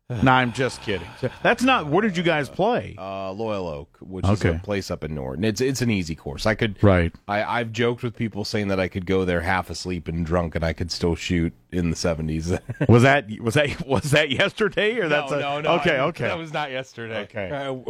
no, 0.22 0.30
I'm 0.30 0.52
just 0.52 0.82
kidding. 0.82 1.08
That's 1.42 1.64
not. 1.64 1.88
Where 1.88 2.00
did 2.00 2.16
you 2.16 2.22
guys 2.22 2.48
play? 2.48 2.94
Uh, 2.96 3.32
Loyal 3.32 3.66
Oak, 3.66 3.96
which 4.00 4.24
Okay. 4.24 4.50
is 4.50 4.54
a 4.56 4.58
place 4.60 4.88
up 4.88 5.02
in 5.02 5.16
Norton. 5.16 5.42
It's 5.42 5.60
it's 5.60 5.82
an 5.82 5.90
easy 5.90 6.14
course. 6.14 6.46
I 6.46 6.54
could 6.54 6.80
Right. 6.80 7.12
I, 7.26 7.42
I've 7.42 7.72
joked 7.72 8.04
with 8.04 8.14
people 8.14 8.44
saying 8.44 8.68
that 8.68 8.78
I 8.78 8.86
could 8.86 9.04
go 9.04 9.24
there 9.24 9.40
half 9.40 9.68
asleep 9.68 10.06
and 10.06 10.24
drunk, 10.24 10.54
and 10.54 10.64
I 10.64 10.74
could 10.74 10.92
still 10.92 11.16
shoot 11.16 11.52
in 11.72 11.90
the 11.90 11.96
seventies. 11.96 12.52
Was 12.88 13.02
that 13.02 13.28
was 13.40 13.54
that 13.54 13.84
was 13.84 14.12
that 14.12 14.30
yesterday 14.30 14.96
or 15.00 15.08
that's 15.08 15.32
no, 15.32 15.38
a, 15.38 15.40
no, 15.40 15.60
no. 15.62 15.70
okay 15.80 15.96
I- 15.96 16.04
okay 16.04 16.28
That 16.28 16.38
was 16.38 16.52
not 16.52 16.70
yesterday. 16.70 17.22
Okay. 17.34 17.82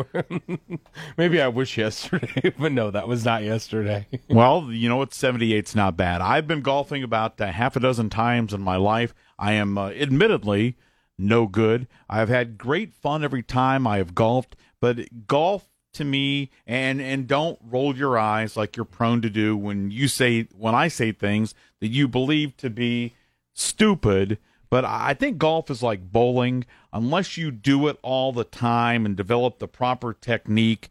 Maybe 1.18 1.42
I 1.42 1.48
wish 1.48 1.76
yesterday, 1.76 2.54
but 2.58 2.72
no, 2.72 2.90
that 2.90 3.06
was 3.08 3.26
not 3.26 3.42
yesterday. 3.42 4.06
well 4.30 4.68
you 4.72 4.88
know 4.88 4.96
what 4.96 5.10
78's 5.10 5.74
not 5.74 5.96
bad 5.98 6.20
i've 6.22 6.46
been 6.46 6.62
golfing 6.62 7.02
about 7.02 7.38
uh, 7.40 7.46
half 7.46 7.76
a 7.76 7.80
dozen 7.80 8.08
times 8.08 8.52
in 8.54 8.60
my 8.62 8.76
life 8.76 9.12
i 9.38 9.52
am 9.52 9.76
uh, 9.78 9.90
admittedly 9.90 10.76
no 11.18 11.46
good. 11.46 11.86
I've 12.08 12.28
had 12.28 12.58
great 12.58 12.94
fun 12.94 13.24
every 13.24 13.42
time 13.42 13.86
i 13.86 13.98
have 13.98 14.14
golfed 14.14 14.56
but 14.80 15.26
golf 15.26 15.68
to 15.96 16.04
me 16.04 16.50
and 16.66 17.00
and 17.00 17.26
don't 17.26 17.58
roll 17.62 17.96
your 17.96 18.18
eyes 18.18 18.56
like 18.56 18.76
you're 18.76 18.84
prone 18.84 19.22
to 19.22 19.30
do 19.30 19.56
when 19.56 19.90
you 19.90 20.08
say 20.08 20.42
when 20.56 20.74
i 20.74 20.88
say 20.88 21.10
things 21.10 21.54
that 21.80 21.88
you 21.88 22.06
believe 22.06 22.56
to 22.58 22.68
be 22.68 23.14
stupid 23.54 24.38
but 24.68 24.84
i 24.84 25.14
think 25.14 25.38
golf 25.38 25.70
is 25.70 25.82
like 25.82 26.12
bowling. 26.12 26.64
Unless 26.92 27.36
you 27.36 27.50
do 27.50 27.88
it 27.88 27.98
all 28.00 28.32
the 28.32 28.44
time 28.44 29.04
and 29.04 29.16
develop 29.16 29.58
the 29.58 29.68
proper 29.68 30.12
technique 30.14 30.90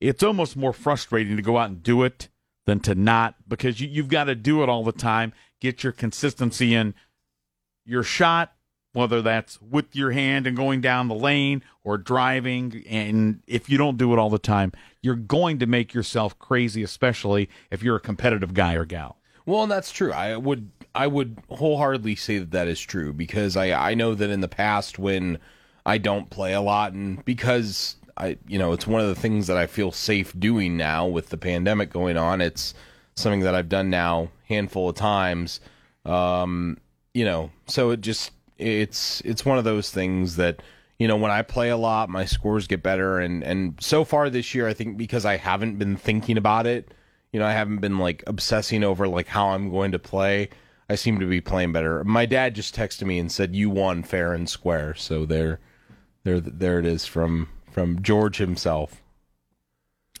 it's 0.00 0.22
almost 0.22 0.56
more 0.56 0.72
frustrating 0.72 1.36
to 1.36 1.42
go 1.42 1.58
out 1.58 1.70
and 1.70 1.82
do 1.82 2.02
it 2.02 2.28
than 2.66 2.80
to 2.80 2.94
not 2.94 3.34
because 3.48 3.80
you, 3.80 3.88
you've 3.88 4.08
got 4.08 4.24
to 4.24 4.34
do 4.34 4.62
it 4.62 4.68
all 4.68 4.84
the 4.84 4.92
time 4.92 5.32
get 5.60 5.82
your 5.82 5.92
consistency 5.92 6.74
in 6.74 6.94
your 7.84 8.02
shot 8.02 8.54
whether 8.92 9.22
that's 9.22 9.60
with 9.60 9.94
your 9.94 10.10
hand 10.10 10.46
and 10.46 10.56
going 10.56 10.80
down 10.80 11.08
the 11.08 11.14
lane 11.14 11.62
or 11.84 11.98
driving 11.98 12.82
and 12.88 13.42
if 13.46 13.68
you 13.68 13.78
don't 13.78 13.96
do 13.96 14.12
it 14.12 14.18
all 14.18 14.30
the 14.30 14.38
time 14.38 14.72
you're 15.02 15.14
going 15.14 15.58
to 15.58 15.66
make 15.66 15.92
yourself 15.92 16.38
crazy 16.38 16.82
especially 16.82 17.48
if 17.70 17.82
you're 17.82 17.96
a 17.96 18.00
competitive 18.00 18.54
guy 18.54 18.74
or 18.74 18.84
gal 18.84 19.18
well, 19.48 19.62
and 19.62 19.72
that's 19.72 19.90
true. 19.90 20.12
I 20.12 20.36
would 20.36 20.70
I 20.94 21.06
would 21.06 21.38
wholeheartedly 21.48 22.16
say 22.16 22.38
that 22.38 22.50
that 22.50 22.68
is 22.68 22.78
true 22.78 23.14
because 23.14 23.56
I 23.56 23.70
I 23.72 23.94
know 23.94 24.14
that 24.14 24.28
in 24.28 24.42
the 24.42 24.46
past 24.46 24.98
when 24.98 25.38
I 25.86 25.96
don't 25.96 26.28
play 26.28 26.52
a 26.52 26.60
lot 26.60 26.92
and 26.92 27.24
because 27.24 27.96
I 28.18 28.36
you 28.46 28.58
know 28.58 28.74
it's 28.74 28.86
one 28.86 29.00
of 29.00 29.08
the 29.08 29.14
things 29.14 29.46
that 29.46 29.56
I 29.56 29.66
feel 29.66 29.90
safe 29.90 30.38
doing 30.38 30.76
now 30.76 31.06
with 31.06 31.30
the 31.30 31.38
pandemic 31.38 31.88
going 31.88 32.18
on. 32.18 32.42
It's 32.42 32.74
something 33.14 33.40
that 33.40 33.54
I've 33.54 33.70
done 33.70 33.88
now 33.88 34.28
handful 34.50 34.90
of 34.90 34.96
times. 34.96 35.60
Um, 36.04 36.76
you 37.14 37.24
know, 37.24 37.50
so 37.68 37.88
it 37.88 38.02
just 38.02 38.32
it's 38.58 39.20
it's 39.24 39.44
one 39.44 39.58
of 39.58 39.64
those 39.64 39.90
things 39.90 40.36
that 40.36 40.62
you 40.98 41.08
know 41.08 41.16
when 41.16 41.30
I 41.30 41.42
play 41.42 41.70
a 41.70 41.76
lot, 41.76 42.08
my 42.08 42.24
scores 42.24 42.66
get 42.66 42.82
better, 42.82 43.18
and 43.18 43.42
and 43.42 43.74
so 43.80 44.04
far 44.04 44.28
this 44.28 44.54
year, 44.54 44.68
I 44.68 44.74
think 44.74 44.96
because 44.96 45.24
I 45.24 45.36
haven't 45.36 45.78
been 45.78 45.96
thinking 45.96 46.36
about 46.36 46.66
it, 46.66 46.92
you 47.32 47.40
know, 47.40 47.46
I 47.46 47.52
haven't 47.52 47.78
been 47.78 47.98
like 47.98 48.24
obsessing 48.26 48.84
over 48.84 49.06
like 49.06 49.28
how 49.28 49.50
I'm 49.50 49.70
going 49.70 49.92
to 49.92 49.98
play. 49.98 50.50
I 50.90 50.94
seem 50.94 51.20
to 51.20 51.26
be 51.26 51.40
playing 51.40 51.72
better. 51.72 52.02
My 52.04 52.24
dad 52.24 52.54
just 52.54 52.74
texted 52.74 53.06
me 53.06 53.18
and 53.18 53.30
said 53.30 53.54
you 53.54 53.68
won 53.68 54.02
fair 54.02 54.32
and 54.32 54.48
square, 54.48 54.94
so 54.94 55.26
there, 55.26 55.60
there, 56.24 56.40
there 56.40 56.78
it 56.78 56.86
is 56.86 57.04
from 57.04 57.48
from 57.70 58.02
George 58.02 58.38
himself. 58.38 59.02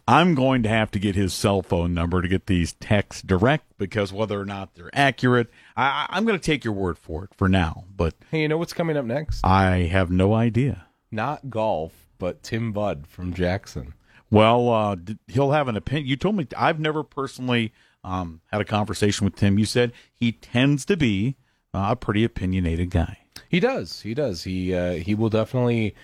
I'm 0.08 0.34
going 0.34 0.62
to 0.64 0.68
have 0.68 0.90
to 0.90 0.98
get 0.98 1.14
his 1.14 1.32
cell 1.32 1.62
phone 1.62 1.94
number 1.94 2.20
to 2.22 2.26
get 2.28 2.46
these 2.46 2.72
texts 2.74 3.22
direct 3.22 3.64
because 3.78 4.12
whether 4.12 4.40
or 4.40 4.44
not 4.44 4.74
they're 4.74 4.90
accurate 4.92 5.48
I, 5.76 6.06
i'm 6.10 6.24
going 6.24 6.38
to 6.38 6.44
take 6.44 6.64
your 6.64 6.74
word 6.74 6.98
for 6.98 7.22
it 7.24 7.30
for 7.36 7.48
now 7.48 7.84
but 7.96 8.14
Hey, 8.30 8.42
you 8.42 8.48
know 8.48 8.58
what's 8.58 8.72
coming 8.72 8.96
up 8.96 9.04
next? 9.04 9.42
i 9.44 9.82
have 9.82 10.10
no 10.10 10.34
idea 10.34 10.86
Not 11.12 11.50
golf, 11.50 11.92
but 12.18 12.42
Tim 12.42 12.72
Budd 12.72 13.06
from 13.06 13.32
Jackson. 13.32 13.94
Well, 14.30 14.68
uh, 14.68 14.94
d- 14.96 15.16
he'll 15.28 15.52
have 15.52 15.68
an 15.68 15.76
opinion. 15.76 16.06
You 16.08 16.16
told 16.16 16.34
me 16.36 16.46
I've 16.56 16.78
never 16.80 17.02
personally 17.04 17.72
um, 18.04 18.40
had 18.52 18.60
a 18.60 18.64
conversation 18.64 19.24
with 19.24 19.36
Tim. 19.36 19.58
You 19.58 19.64
said 19.64 19.92
he 20.12 20.32
tends 20.32 20.84
to 20.86 20.96
be 20.96 21.36
uh, 21.72 21.86
a 21.90 21.96
pretty 21.96 22.24
opinionated 22.24 22.90
guy. 22.90 23.18
He 23.48 23.58
does. 23.60 24.00
He 24.02 24.12
does. 24.14 24.42
He 24.44 24.74
uh, 24.74 24.94
he 24.94 25.14
will 25.14 25.30
definitely 25.30 25.94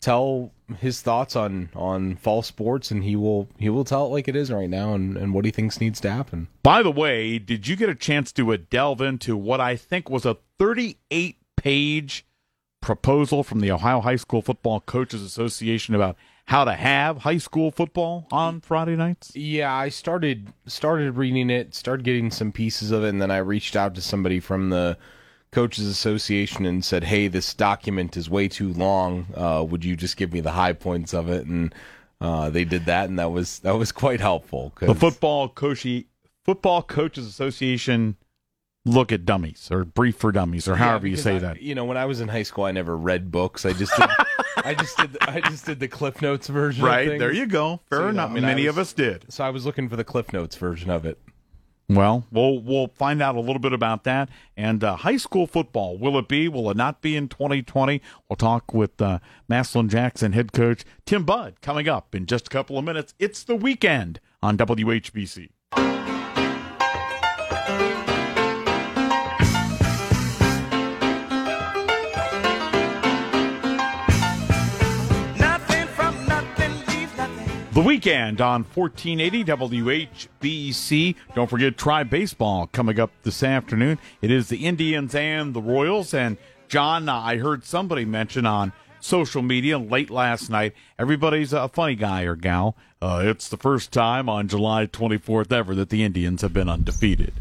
tell 0.00 0.52
his 0.74 1.02
thoughts 1.02 1.36
on 1.36 1.70
on 1.74 2.16
fall 2.16 2.42
sports, 2.42 2.90
and 2.90 3.04
he 3.04 3.16
will 3.16 3.48
he 3.58 3.68
will 3.68 3.84
tell 3.84 4.06
it 4.06 4.10
like 4.10 4.28
it 4.28 4.36
is 4.36 4.50
right 4.50 4.70
now, 4.70 4.94
and, 4.94 5.16
and 5.16 5.34
what 5.34 5.44
he 5.44 5.50
thinks 5.50 5.80
needs 5.80 6.00
to 6.00 6.10
happen. 6.10 6.48
By 6.62 6.82
the 6.82 6.90
way, 6.90 7.38
did 7.38 7.66
you 7.66 7.76
get 7.76 7.88
a 7.88 7.94
chance 7.94 8.32
to 8.32 8.52
uh, 8.52 8.58
delve 8.70 9.00
into 9.00 9.36
what 9.36 9.60
I 9.60 9.76
think 9.76 10.08
was 10.08 10.24
a 10.24 10.36
38 10.58 11.36
page 11.56 12.26
proposal 12.80 13.42
from 13.42 13.60
the 13.60 13.70
Ohio 13.70 14.00
High 14.00 14.16
School 14.16 14.42
Football 14.42 14.80
Coaches 14.80 15.22
Association 15.22 15.94
about 15.94 16.16
how 16.46 16.64
to 16.64 16.72
have 16.72 17.18
high 17.18 17.38
school 17.38 17.70
football 17.70 18.26
on 18.32 18.60
Friday 18.60 18.96
nights? 18.96 19.34
Yeah, 19.36 19.72
I 19.72 19.88
started 19.88 20.52
started 20.66 21.16
reading 21.16 21.50
it, 21.50 21.74
started 21.74 22.04
getting 22.04 22.30
some 22.30 22.50
pieces 22.50 22.90
of 22.90 23.04
it, 23.04 23.10
and 23.10 23.22
then 23.22 23.30
I 23.30 23.38
reached 23.38 23.76
out 23.76 23.94
to 23.94 24.00
somebody 24.00 24.40
from 24.40 24.70
the 24.70 24.98
coaches 25.52 25.86
association 25.86 26.64
and 26.66 26.84
said, 26.84 27.04
"Hey, 27.04 27.28
this 27.28 27.52
document 27.54 28.16
is 28.16 28.30
way 28.30 28.48
too 28.48 28.72
long. 28.72 29.26
Uh, 29.34 29.64
would 29.68 29.84
you 29.84 29.96
just 29.96 30.16
give 30.16 30.32
me 30.32 30.40
the 30.40 30.52
high 30.52 30.72
points 30.72 31.12
of 31.14 31.28
it?" 31.28 31.46
And 31.46 31.74
uh, 32.20 32.50
they 32.50 32.64
did 32.64 32.86
that, 32.86 33.08
and 33.08 33.18
that 33.18 33.30
was 33.32 33.58
that 33.60 33.76
was 33.76 33.92
quite 33.92 34.20
helpful. 34.20 34.72
'cause- 34.74 34.88
The 34.88 34.94
football 34.94 35.48
coach 35.48 35.86
Football 36.44 36.82
Coaches 36.82 37.26
Association 37.26 38.16
look 38.86 39.12
at 39.12 39.26
dummies 39.26 39.68
or 39.70 39.84
brief 39.84 40.16
for 40.16 40.32
dummies 40.32 40.66
or 40.66 40.74
however 40.76 41.06
you 41.06 41.16
say 41.16 41.36
I, 41.36 41.38
that. 41.40 41.60
You 41.62 41.74
know, 41.74 41.84
when 41.84 41.98
I 41.98 42.06
was 42.06 42.20
in 42.22 42.28
high 42.28 42.42
school, 42.44 42.64
I 42.64 42.72
never 42.72 42.96
read 42.96 43.30
books. 43.30 43.66
I 43.66 43.74
just 43.74 43.94
did, 43.96 44.08
I 44.64 44.74
just 44.74 44.96
did 44.96 45.18
I 45.20 45.40
just 45.42 45.66
did 45.66 45.80
the 45.80 45.88
Cliff 45.88 46.22
Notes 46.22 46.48
version. 46.48 46.84
Right 46.84 47.18
there, 47.18 47.30
you 47.32 47.46
go. 47.46 47.80
Fair 47.90 47.98
So, 47.98 48.06
you 48.06 48.12
know, 48.12 48.22
enough. 48.24 48.30
I 48.30 48.34
mean, 48.34 48.42
Many 48.44 48.62
was- 48.66 48.76
of 48.76 48.78
us 48.78 48.92
did. 48.94 49.26
So 49.28 49.44
I 49.44 49.50
was 49.50 49.66
looking 49.66 49.88
for 49.88 49.96
the 49.96 50.04
Cliff 50.04 50.32
Notes 50.32 50.56
version 50.56 50.88
of 50.90 51.04
it. 51.04 51.18
Well, 51.90 52.24
we'll 52.30 52.60
we'll 52.60 52.86
find 52.86 53.20
out 53.20 53.34
a 53.34 53.40
little 53.40 53.58
bit 53.58 53.72
about 53.72 54.04
that. 54.04 54.28
And 54.56 54.84
uh, 54.84 54.94
high 54.94 55.16
school 55.16 55.48
football, 55.48 55.98
will 55.98 56.16
it 56.18 56.28
be? 56.28 56.46
Will 56.46 56.70
it 56.70 56.76
not 56.76 57.02
be 57.02 57.16
in 57.16 57.26
2020? 57.26 58.00
We'll 58.28 58.36
talk 58.36 58.72
with 58.72 59.02
uh, 59.02 59.18
Massillon 59.48 59.88
Jackson 59.88 60.32
head 60.32 60.52
coach 60.52 60.84
Tim 61.04 61.24
Budd 61.24 61.60
coming 61.60 61.88
up 61.88 62.14
in 62.14 62.26
just 62.26 62.46
a 62.46 62.50
couple 62.50 62.78
of 62.78 62.84
minutes. 62.84 63.14
It's 63.18 63.42
the 63.42 63.56
weekend 63.56 64.20
on 64.40 64.56
WHBC. 64.56 65.48
The 77.80 77.86
weekend 77.86 78.42
on 78.42 78.64
1480 78.64 79.42
WHBC. 80.42 81.14
Don't 81.34 81.48
forget 81.48 81.78
Tribe 81.78 82.10
Baseball 82.10 82.66
coming 82.66 83.00
up 83.00 83.10
this 83.22 83.42
afternoon. 83.42 83.98
It 84.20 84.30
is 84.30 84.50
the 84.50 84.66
Indians 84.66 85.14
and 85.14 85.54
the 85.54 85.62
Royals. 85.62 86.12
And 86.12 86.36
Jon, 86.68 87.08
I 87.08 87.38
heard 87.38 87.64
somebody 87.64 88.04
mention 88.04 88.44
on 88.44 88.74
social 89.00 89.40
media 89.40 89.78
late 89.78 90.10
last 90.10 90.50
night. 90.50 90.74
Everybody's 90.98 91.54
a 91.54 91.70
funny 91.70 91.94
guy 91.94 92.24
or 92.24 92.36
gal. 92.36 92.76
Uh, 93.00 93.22
it's 93.24 93.48
the 93.48 93.56
first 93.56 93.92
time 93.92 94.28
on 94.28 94.46
July 94.46 94.84
24th 94.84 95.50
ever 95.50 95.74
that 95.74 95.88
the 95.88 96.04
Indians 96.04 96.42
have 96.42 96.52
been 96.52 96.68
undefeated. 96.68 97.32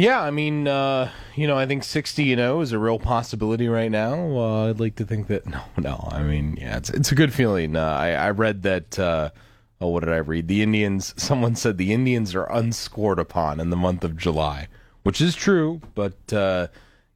Yeah, 0.00 0.22
I 0.22 0.30
mean, 0.30 0.66
uh, 0.66 1.10
you 1.36 1.46
know, 1.46 1.58
I 1.58 1.66
think 1.66 1.84
60 1.84 2.32
and 2.32 2.38
0 2.38 2.62
is 2.62 2.72
a 2.72 2.78
real 2.78 2.98
possibility 2.98 3.68
right 3.68 3.90
now. 3.90 4.14
Uh, 4.34 4.70
I'd 4.70 4.80
like 4.80 4.96
to 4.96 5.04
think 5.04 5.26
that 5.26 5.46
no, 5.46 5.60
no. 5.76 6.08
I 6.10 6.22
mean, 6.22 6.56
yeah, 6.58 6.78
it's 6.78 6.88
it's 6.88 7.12
a 7.12 7.14
good 7.14 7.34
feeling. 7.34 7.76
Uh, 7.76 7.82
I 7.82 8.12
I 8.12 8.30
read 8.30 8.62
that. 8.62 8.98
Uh, 8.98 9.28
oh, 9.78 9.88
what 9.88 10.00
did 10.00 10.14
I 10.14 10.16
read? 10.16 10.48
The 10.48 10.62
Indians. 10.62 11.12
Someone 11.22 11.54
said 11.54 11.76
the 11.76 11.92
Indians 11.92 12.34
are 12.34 12.50
unscored 12.50 13.18
upon 13.18 13.60
in 13.60 13.68
the 13.68 13.76
month 13.76 14.02
of 14.02 14.16
July, 14.16 14.68
which 15.02 15.20
is 15.20 15.34
true, 15.34 15.82
but. 15.94 16.32
Uh, 16.32 16.68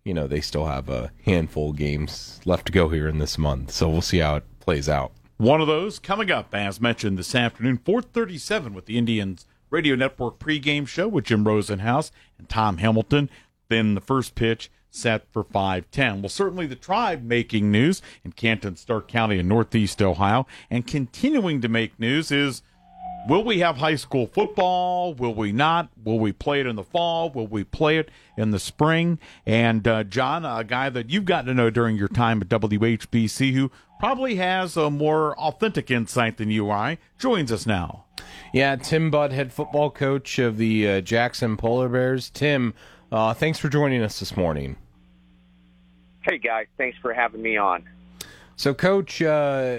you 0.05 0.13
know, 0.13 0.27
they 0.27 0.43
still 0.43 0.67
have 0.67 0.91
a 0.91 1.11
handful 1.25 1.71
of 1.71 1.77
games 1.77 2.39
left 2.45 2.67
to 2.67 2.73
go 2.73 2.91
here 2.91 3.09
in 3.09 3.21
this 3.21 3.39
month, 3.39 3.71
so 3.71 3.89
we'll 3.89 4.03
see 4.03 4.19
how 4.19 4.37
it 4.37 4.45
plays 4.61 4.87
out. 4.87 5.13
One 5.39 5.63
of 5.63 5.67
those 5.67 5.99
coming 5.99 6.31
up, 6.31 6.55
as 6.55 6.79
mentioned 6.79 7.17
this 7.17 7.35
afternoon, 7.35 7.79
437 7.79 8.75
with 8.75 8.85
the 8.85 8.99
Indians 8.99 9.47
Radio 9.71 9.95
Network 9.97 10.39
pregame 10.39 10.87
show 10.87 11.09
with 11.09 11.25
Jim 11.25 11.45
Rosenhaus 11.45 12.11
and 12.39 12.49
Tom 12.49 12.79
Hamilton. 12.79 13.31
Then 13.69 13.95
the 13.95 14.01
first 14.01 14.35
pitch 14.35 14.71
set 14.91 15.27
for 15.33 15.43
510. 15.43 16.23
Well, 16.23 16.29
certainly 16.29 16.67
the 16.67 16.77
tribe 16.77 17.25
making 17.25 17.71
news 17.71 18.01
in 18.25 18.33
Canton, 18.33 18.77
Stark 18.77 19.09
County 19.09 19.39
in 19.39 19.49
Northeast 19.49 20.01
Ohio. 20.01 20.47
And 20.71 20.87
continuing 20.87 21.61
to 21.61 21.69
make 21.69 21.99
news 21.99 22.31
is 22.31 22.63
Will 23.27 23.43
we 23.43 23.61
have 23.61 23.79
high 23.79 23.95
school 23.95 24.27
football? 24.27 25.15
Will 25.15 25.35
we 25.35 25.51
not? 25.51 25.89
Will 26.05 26.19
we 26.19 26.31
play 26.31 26.61
it 26.61 26.67
in 26.67 26.77
the 26.77 26.85
fall? 26.85 27.31
Will 27.31 27.47
we 27.47 27.65
play 27.65 27.97
it 27.97 28.11
in 28.37 28.51
the 28.51 28.59
spring? 28.59 29.19
And 29.47 29.89
uh, 29.89 30.05
Jon, 30.05 30.45
a 30.45 30.63
guy 30.63 30.91
that 30.91 31.09
you've 31.09 31.25
gotten 31.25 31.47
to 31.47 31.55
know 31.55 31.71
during 31.71 31.97
your 31.97 32.09
time 32.09 32.43
at 32.43 32.49
WHBC, 32.49 33.55
who 33.55 33.71
probably 33.99 34.35
has 34.37 34.77
a 34.77 34.91
more 34.91 35.35
authentic 35.39 35.91
insight 35.91 36.37
than 36.37 36.51
you 36.51 36.71
I, 36.71 36.99
joins 37.19 37.51
us 37.51 37.65
now. 37.65 38.05
Yeah, 38.55 38.77
Tim 38.77 39.11
Budd, 39.11 39.33
head 39.33 39.53
football 39.53 39.91
coach 39.91 40.39
of 40.39 40.59
the 40.59 40.89
uh, 40.89 41.01
Jackson 41.01 41.57
Polar 41.57 41.89
Bears. 41.89 42.31
Tim, 42.31 42.73
uh, 43.11 43.35
thanks 43.35 43.59
for 43.59 43.69
joining 43.69 44.01
us 44.01 44.21
this 44.21 44.37
morning. 44.37 44.77
Hey 46.21 46.39
guys, 46.39 46.67
thanks 46.79 46.97
for 47.03 47.13
having 47.13 47.43
me 47.43 47.57
on. 47.57 47.83
So, 48.55 48.73
Coach, 48.73 49.21
uh, 49.21 49.79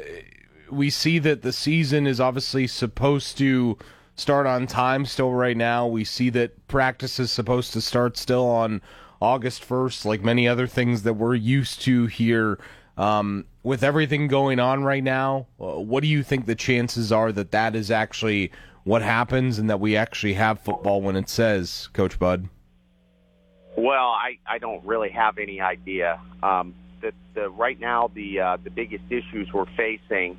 we 0.70 0.90
see 0.90 1.20
that 1.20 1.42
the 1.42 1.54
season 1.54 2.06
is 2.06 2.20
obviously 2.20 2.68
supposed 2.68 3.38
to 3.38 3.78
start 4.18 4.46
on 4.46 4.68
time 4.68 5.06
still 5.06 5.32
right 5.32 5.56
now. 5.56 5.88
We 5.88 6.04
see 6.04 6.30
that 6.32 6.68
practice 6.68 7.18
is 7.18 7.32
supposed 7.32 7.72
to 7.72 7.82
start 7.82 8.18
still 8.18 8.46
on 8.46 8.82
August 9.22 9.66
1st, 9.66 10.04
like 10.04 10.22
many 10.22 10.50
other 10.50 10.68
things 10.68 11.04
that 11.04 11.14
we're 11.14 11.36
used 11.36 11.82
to 11.84 12.08
here. 12.08 12.60
Um, 12.98 13.46
with 13.64 13.84
everything 13.84 14.28
going 14.28 14.60
on 14.60 14.84
right 14.84 15.04
now, 15.04 15.48
uh, 15.60 15.80
what 15.80 16.02
do 16.02 16.08
you 16.08 16.24
think 16.24 16.46
the 16.46 16.56
chances 16.56 17.12
are 17.12 17.32
that 17.32 17.52
that 17.52 17.76
is 17.76 17.92
actually 17.92 18.52
what 18.84 19.02
happens 19.02 19.60
and 19.60 19.70
that 19.70 19.80
we 19.80 19.98
actually 19.98 20.36
have 20.36 20.60
football 20.60 21.02
when 21.02 21.16
it 21.16 21.28
says, 21.28 21.90
Coach 21.94 22.18
Budd? 22.20 22.48
Well, 23.78 24.10
I, 24.10 24.38
I 24.48 24.60
don't 24.60 24.86
really 24.86 25.10
have 25.10 25.38
any 25.38 25.60
idea. 25.60 26.22
Um, 26.42 26.74
the, 27.02 27.12
the 27.34 27.50
right 27.50 27.80
now 27.80 28.10
the 28.14 28.40
uh, 28.40 28.58
the 28.64 28.70
biggest 28.70 29.04
issues 29.10 29.52
we're 29.54 29.66
facing 29.76 30.38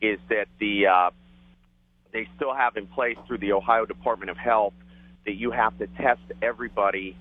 is 0.00 0.18
that 0.28 0.48
the 0.58 0.86
uh, 0.88 1.10
they 2.12 2.28
still 2.36 2.54
have 2.54 2.76
in 2.76 2.86
place 2.86 3.16
through 3.26 3.38
the 3.38 3.52
Ohio 3.52 3.86
Department 3.86 4.30
of 4.30 4.36
Health 4.36 4.74
that 5.24 5.34
you 5.34 5.50
have 5.50 5.76
to 5.78 5.86
test 5.86 6.20
everybody 6.42 7.16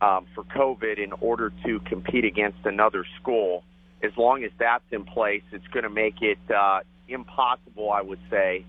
um, 0.00 0.26
for 0.34 0.44
COVID 0.44 0.98
in 1.02 1.12
order 1.12 1.52
to 1.64 1.80
compete 1.80 2.24
against 2.24 2.58
another 2.64 3.04
school. 3.20 3.64
As 4.04 4.12
long 4.16 4.44
as 4.44 4.50
that's 4.58 4.84
in 4.90 5.04
place, 5.04 5.42
it's 5.50 5.66
going 5.68 5.84
to 5.84 5.90
make 6.04 6.20
it 6.20 6.38
uh, 6.54 6.80
impossible, 7.08 7.90
I 7.90 8.02
would 8.02 8.20
say, 8.30 8.64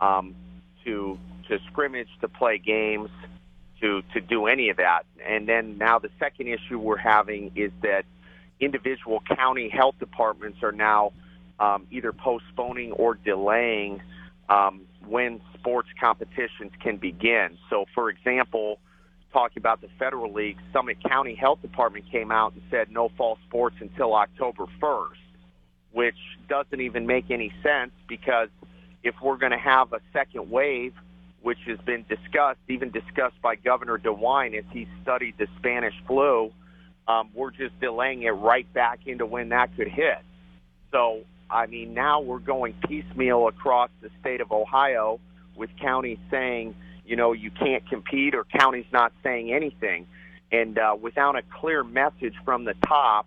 um, 0.00 0.34
to 0.84 1.18
to 1.48 1.58
scrimmage, 1.70 2.08
to 2.22 2.28
play 2.28 2.58
games, 2.58 3.10
to 3.80 4.02
to 4.14 4.20
do 4.20 4.46
any 4.46 4.70
of 4.70 4.78
that. 4.78 5.02
And 5.24 5.48
then 5.48 5.78
now 5.78 5.98
the 5.98 6.10
second 6.18 6.48
issue 6.48 6.78
we're 6.78 6.96
having 6.96 7.52
is 7.54 7.70
that 7.82 8.04
individual 8.60 9.22
county 9.36 9.68
health 9.68 9.96
departments 9.98 10.62
are 10.62 10.72
now 10.72 11.12
um, 11.60 11.86
either 11.90 12.12
postponing 12.12 12.92
or 12.92 13.14
delaying 13.14 14.00
um, 14.48 14.82
when 15.06 15.40
sports 15.54 15.88
competitions 16.00 16.72
can 16.80 16.96
begin. 16.96 17.58
So, 17.70 17.84
for 17.94 18.10
example, 18.10 18.78
talking 19.32 19.60
about 19.60 19.80
the 19.80 19.88
federal 19.98 20.32
league, 20.32 20.58
Summit 20.72 20.98
County 21.06 21.34
Health 21.34 21.60
Department 21.62 22.04
came 22.10 22.30
out 22.30 22.54
and 22.54 22.62
said 22.70 22.90
no 22.90 23.10
fall 23.16 23.38
sports 23.48 23.76
until 23.80 24.14
October 24.14 24.66
1st, 24.80 25.08
which 25.92 26.16
doesn't 26.48 26.80
even 26.80 27.06
make 27.06 27.30
any 27.30 27.52
sense 27.62 27.92
because 28.08 28.48
if 29.02 29.14
we're 29.22 29.36
going 29.36 29.52
to 29.52 29.58
have 29.58 29.92
a 29.92 30.00
second 30.12 30.50
wave, 30.50 30.94
which 31.42 31.58
has 31.66 31.78
been 31.86 32.04
discussed, 32.08 32.58
even 32.68 32.90
discussed 32.90 33.40
by 33.42 33.54
Governor 33.54 33.98
DeWine 33.98 34.58
as 34.58 34.64
he 34.72 34.88
studied 35.02 35.34
the 35.38 35.46
Spanish 35.58 35.94
flu, 36.06 36.50
um, 37.06 37.30
we're 37.34 37.50
just 37.50 37.78
delaying 37.80 38.22
it 38.22 38.30
right 38.30 38.70
back 38.74 39.00
into 39.06 39.24
when 39.24 39.50
that 39.50 39.74
could 39.76 39.88
hit. 39.88 40.18
So, 40.90 41.22
I 41.50 41.66
mean, 41.66 41.94
now 41.94 42.20
we're 42.20 42.38
going 42.38 42.74
piecemeal 42.86 43.48
across 43.48 43.90
the 44.02 44.10
state 44.20 44.40
of 44.40 44.52
Ohio 44.52 45.20
with 45.56 45.70
counties 45.80 46.18
saying, 46.30 46.74
you 47.08 47.16
know, 47.16 47.32
you 47.32 47.50
can't 47.50 47.88
compete 47.88 48.34
or 48.34 48.44
counties 48.44 48.84
not 48.92 49.12
saying 49.22 49.52
anything. 49.52 50.06
And 50.52 50.78
uh, 50.78 50.96
without 51.00 51.36
a 51.36 51.42
clear 51.42 51.82
message 51.82 52.34
from 52.44 52.64
the 52.64 52.74
top, 52.86 53.26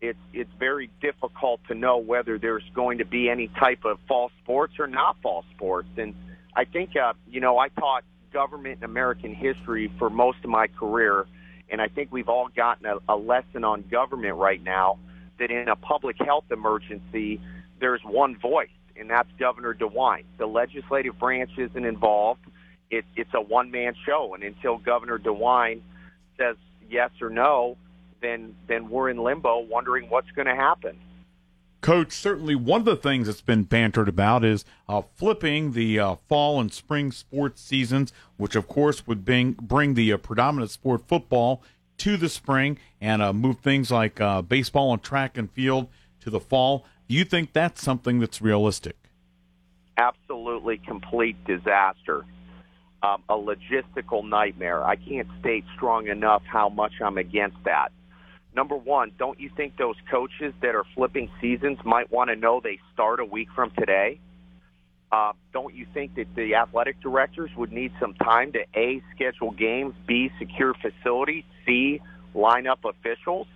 it's 0.00 0.18
it's 0.32 0.50
very 0.58 0.90
difficult 1.02 1.60
to 1.68 1.74
know 1.74 1.98
whether 1.98 2.38
there's 2.38 2.64
going 2.74 2.98
to 2.98 3.04
be 3.04 3.28
any 3.28 3.48
type 3.48 3.84
of 3.84 3.98
fall 4.08 4.30
sports 4.42 4.74
or 4.78 4.86
not 4.86 5.20
fall 5.22 5.44
sports. 5.54 5.88
And 5.98 6.14
I 6.56 6.64
think, 6.64 6.96
uh, 6.96 7.12
you 7.28 7.40
know, 7.40 7.58
I 7.58 7.68
taught 7.68 8.04
government 8.32 8.76
and 8.76 8.84
American 8.84 9.34
history 9.34 9.92
for 9.98 10.08
most 10.08 10.38
of 10.42 10.48
my 10.48 10.66
career, 10.68 11.26
and 11.68 11.82
I 11.82 11.88
think 11.88 12.10
we've 12.10 12.28
all 12.28 12.48
gotten 12.48 12.86
a, 12.86 12.96
a 13.08 13.16
lesson 13.16 13.64
on 13.64 13.84
government 13.90 14.36
right 14.36 14.62
now 14.62 14.98
that 15.38 15.50
in 15.50 15.68
a 15.68 15.76
public 15.76 16.16
health 16.18 16.44
emergency, 16.50 17.40
there's 17.80 18.00
one 18.02 18.38
voice, 18.38 18.68
and 18.96 19.10
that's 19.10 19.28
Governor 19.38 19.74
DeWine. 19.74 20.24
The 20.38 20.46
legislative 20.46 21.18
branch 21.18 21.50
isn't 21.58 21.84
involved. 21.84 22.40
It, 22.90 23.04
it's 23.16 23.32
a 23.34 23.40
one-man 23.40 23.94
show, 24.04 24.34
and 24.34 24.42
until 24.42 24.78
Governor 24.78 25.18
DeWine 25.18 25.80
says 26.36 26.56
yes 26.88 27.10
or 27.20 27.30
no, 27.30 27.76
then 28.20 28.54
then 28.66 28.90
we're 28.90 29.10
in 29.10 29.18
limbo, 29.18 29.60
wondering 29.60 30.08
what's 30.10 30.30
going 30.32 30.48
to 30.48 30.54
happen. 30.54 30.98
Coach, 31.80 32.12
certainly 32.12 32.54
one 32.54 32.80
of 32.80 32.84
the 32.84 32.96
things 32.96 33.26
that's 33.26 33.40
been 33.40 33.62
bantered 33.62 34.08
about 34.08 34.44
is 34.44 34.66
uh, 34.86 35.00
flipping 35.16 35.72
the 35.72 35.98
uh, 35.98 36.16
fall 36.28 36.60
and 36.60 36.72
spring 36.72 37.10
sports 37.10 37.62
seasons, 37.62 38.12
which 38.36 38.54
of 38.54 38.68
course 38.68 39.06
would 39.06 39.24
bring 39.24 39.52
bring 39.52 39.94
the 39.94 40.12
uh, 40.12 40.18
predominant 40.18 40.70
sport 40.70 41.08
football 41.08 41.62
to 41.96 42.16
the 42.16 42.28
spring 42.28 42.78
and 43.00 43.22
uh, 43.22 43.32
move 43.32 43.60
things 43.60 43.90
like 43.90 44.20
uh, 44.20 44.42
baseball 44.42 44.92
and 44.92 45.02
track 45.02 45.38
and 45.38 45.50
field 45.52 45.88
to 46.20 46.28
the 46.28 46.40
fall. 46.40 46.84
Do 47.08 47.14
you 47.14 47.24
think 47.24 47.52
that's 47.52 47.82
something 47.82 48.20
that's 48.20 48.42
realistic? 48.42 48.96
Absolutely 49.96 50.78
complete 50.78 51.42
disaster. 51.44 52.24
Um, 53.02 53.22
a 53.30 53.34
logistical 53.34 54.28
nightmare. 54.28 54.84
I 54.84 54.96
can't 54.96 55.26
state 55.40 55.64
strong 55.74 56.08
enough 56.08 56.42
how 56.44 56.68
much 56.68 56.92
I'm 57.00 57.16
against 57.16 57.56
that. 57.64 57.92
Number 58.54 58.76
one, 58.76 59.12
don't 59.18 59.40
you 59.40 59.48
think 59.56 59.76
those 59.78 59.94
coaches 60.10 60.52
that 60.60 60.74
are 60.74 60.84
flipping 60.94 61.30
seasons 61.40 61.78
might 61.84 62.10
want 62.12 62.28
to 62.28 62.36
know 62.36 62.60
they 62.62 62.78
start 62.92 63.20
a 63.20 63.24
week 63.24 63.48
from 63.54 63.70
today? 63.78 64.20
Uh, 65.12 65.32
don't 65.52 65.74
you 65.74 65.86
think 65.92 66.14
that 66.16 66.26
the 66.36 66.54
athletic 66.54 67.00
directors 67.00 67.50
would 67.56 67.72
need 67.72 67.92
some 67.98 68.14
time 68.14 68.52
to 68.52 68.60
A, 68.74 69.02
schedule 69.14 69.50
games, 69.50 69.94
B, 70.06 70.30
secure 70.38 70.74
facilities, 70.74 71.44
C, 71.64 72.00
line 72.34 72.66
up 72.66 72.84
officials? 72.84 73.46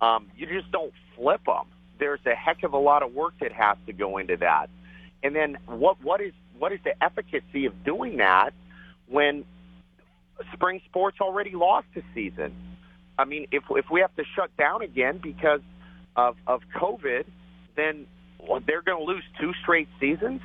Um, 0.00 0.28
you 0.36 0.46
just 0.46 0.70
don't 0.72 0.92
flip 1.16 1.44
them. 1.44 1.66
There's 1.98 2.20
a 2.24 2.34
heck 2.34 2.62
of 2.62 2.72
a 2.72 2.78
lot 2.78 3.02
of 3.02 3.12
work 3.12 3.34
that 3.40 3.52
has 3.52 3.76
to 3.86 3.92
go 3.92 4.18
into 4.18 4.36
that. 4.38 4.70
And 5.22 5.36
then 5.36 5.58
what, 5.66 6.02
what, 6.02 6.20
is, 6.20 6.32
what 6.58 6.72
is 6.72 6.80
the 6.82 6.94
efficacy 7.04 7.66
of 7.66 7.84
doing 7.84 8.16
that 8.16 8.54
when 9.10 9.44
spring 10.52 10.80
sports 10.88 11.18
already 11.20 11.52
lost 11.52 11.88
a 11.96 12.02
season? 12.14 12.54
I 13.18 13.24
mean, 13.24 13.46
if, 13.52 13.64
if 13.70 13.86
we 13.90 14.00
have 14.00 14.14
to 14.16 14.24
shut 14.34 14.56
down 14.56 14.82
again 14.82 15.20
because 15.22 15.60
of, 16.16 16.36
of 16.46 16.62
COVID, 16.74 17.24
then 17.76 18.06
they're 18.66 18.82
going 18.82 18.98
to 18.98 19.04
lose 19.04 19.24
two 19.38 19.52
straight 19.62 19.88
seasons? 20.00 20.40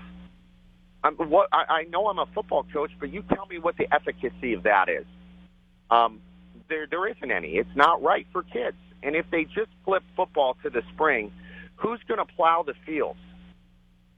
I'm, 1.03 1.15
what 1.15 1.47
I, 1.53 1.65
I 1.69 1.83
know 1.83 2.07
I'm 2.07 2.19
a 2.19 2.25
football 2.33 2.65
coach, 2.73 2.91
but 2.99 3.13
you 3.13 3.23
tell 3.33 3.45
me 3.45 3.59
what 3.59 3.77
the 3.77 3.87
efficacy 3.93 4.53
of 4.53 4.63
that 4.63 4.89
is. 4.89 5.05
Um, 5.89 6.19
there, 6.67 6.87
there 6.89 7.07
isn't 7.07 7.31
any. 7.31 7.51
It's 7.57 7.75
not 7.75 8.01
right 8.01 8.25
for 8.31 8.43
kids. 8.43 8.77
And 9.03 9.15
if 9.15 9.25
they 9.29 9.43
just 9.43 9.69
flip 9.83 10.03
football 10.15 10.57
to 10.63 10.69
the 10.69 10.81
spring, 10.93 11.31
who's 11.75 11.99
going 12.07 12.17
to 12.17 12.33
plow 12.33 12.63
the 12.65 12.73
fields 12.85 13.19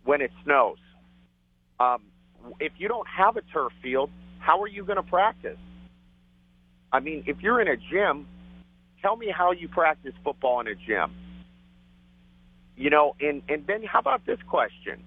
when 0.05 0.21
it 0.21 0.31
snows? 0.45 0.77
Um, 1.79 2.01
if 2.59 2.71
you 2.77 2.87
don't 2.87 3.07
have 3.07 3.35
a 3.35 3.41
turf 3.41 3.73
field, 3.83 4.09
how 4.47 4.61
are 4.61 4.67
you 4.67 4.85
going 4.85 4.95
to 4.95 5.03
practice? 5.03 5.57
I 6.93 7.01
mean, 7.01 7.25
if 7.27 7.41
you're 7.41 7.59
in 7.59 7.67
a 7.67 7.75
gym, 7.75 8.25
tell 9.01 9.17
me 9.17 9.27
how 9.29 9.51
you 9.51 9.67
practice 9.67 10.13
football 10.23 10.61
in 10.61 10.67
a 10.67 10.75
gym. 10.75 11.13
You 12.77 12.89
know, 12.89 13.13
and 13.19 13.41
and 13.49 13.67
then 13.67 13.83
how 13.83 13.99
about 13.99 14.25
this 14.25 14.37
question? 14.47 15.03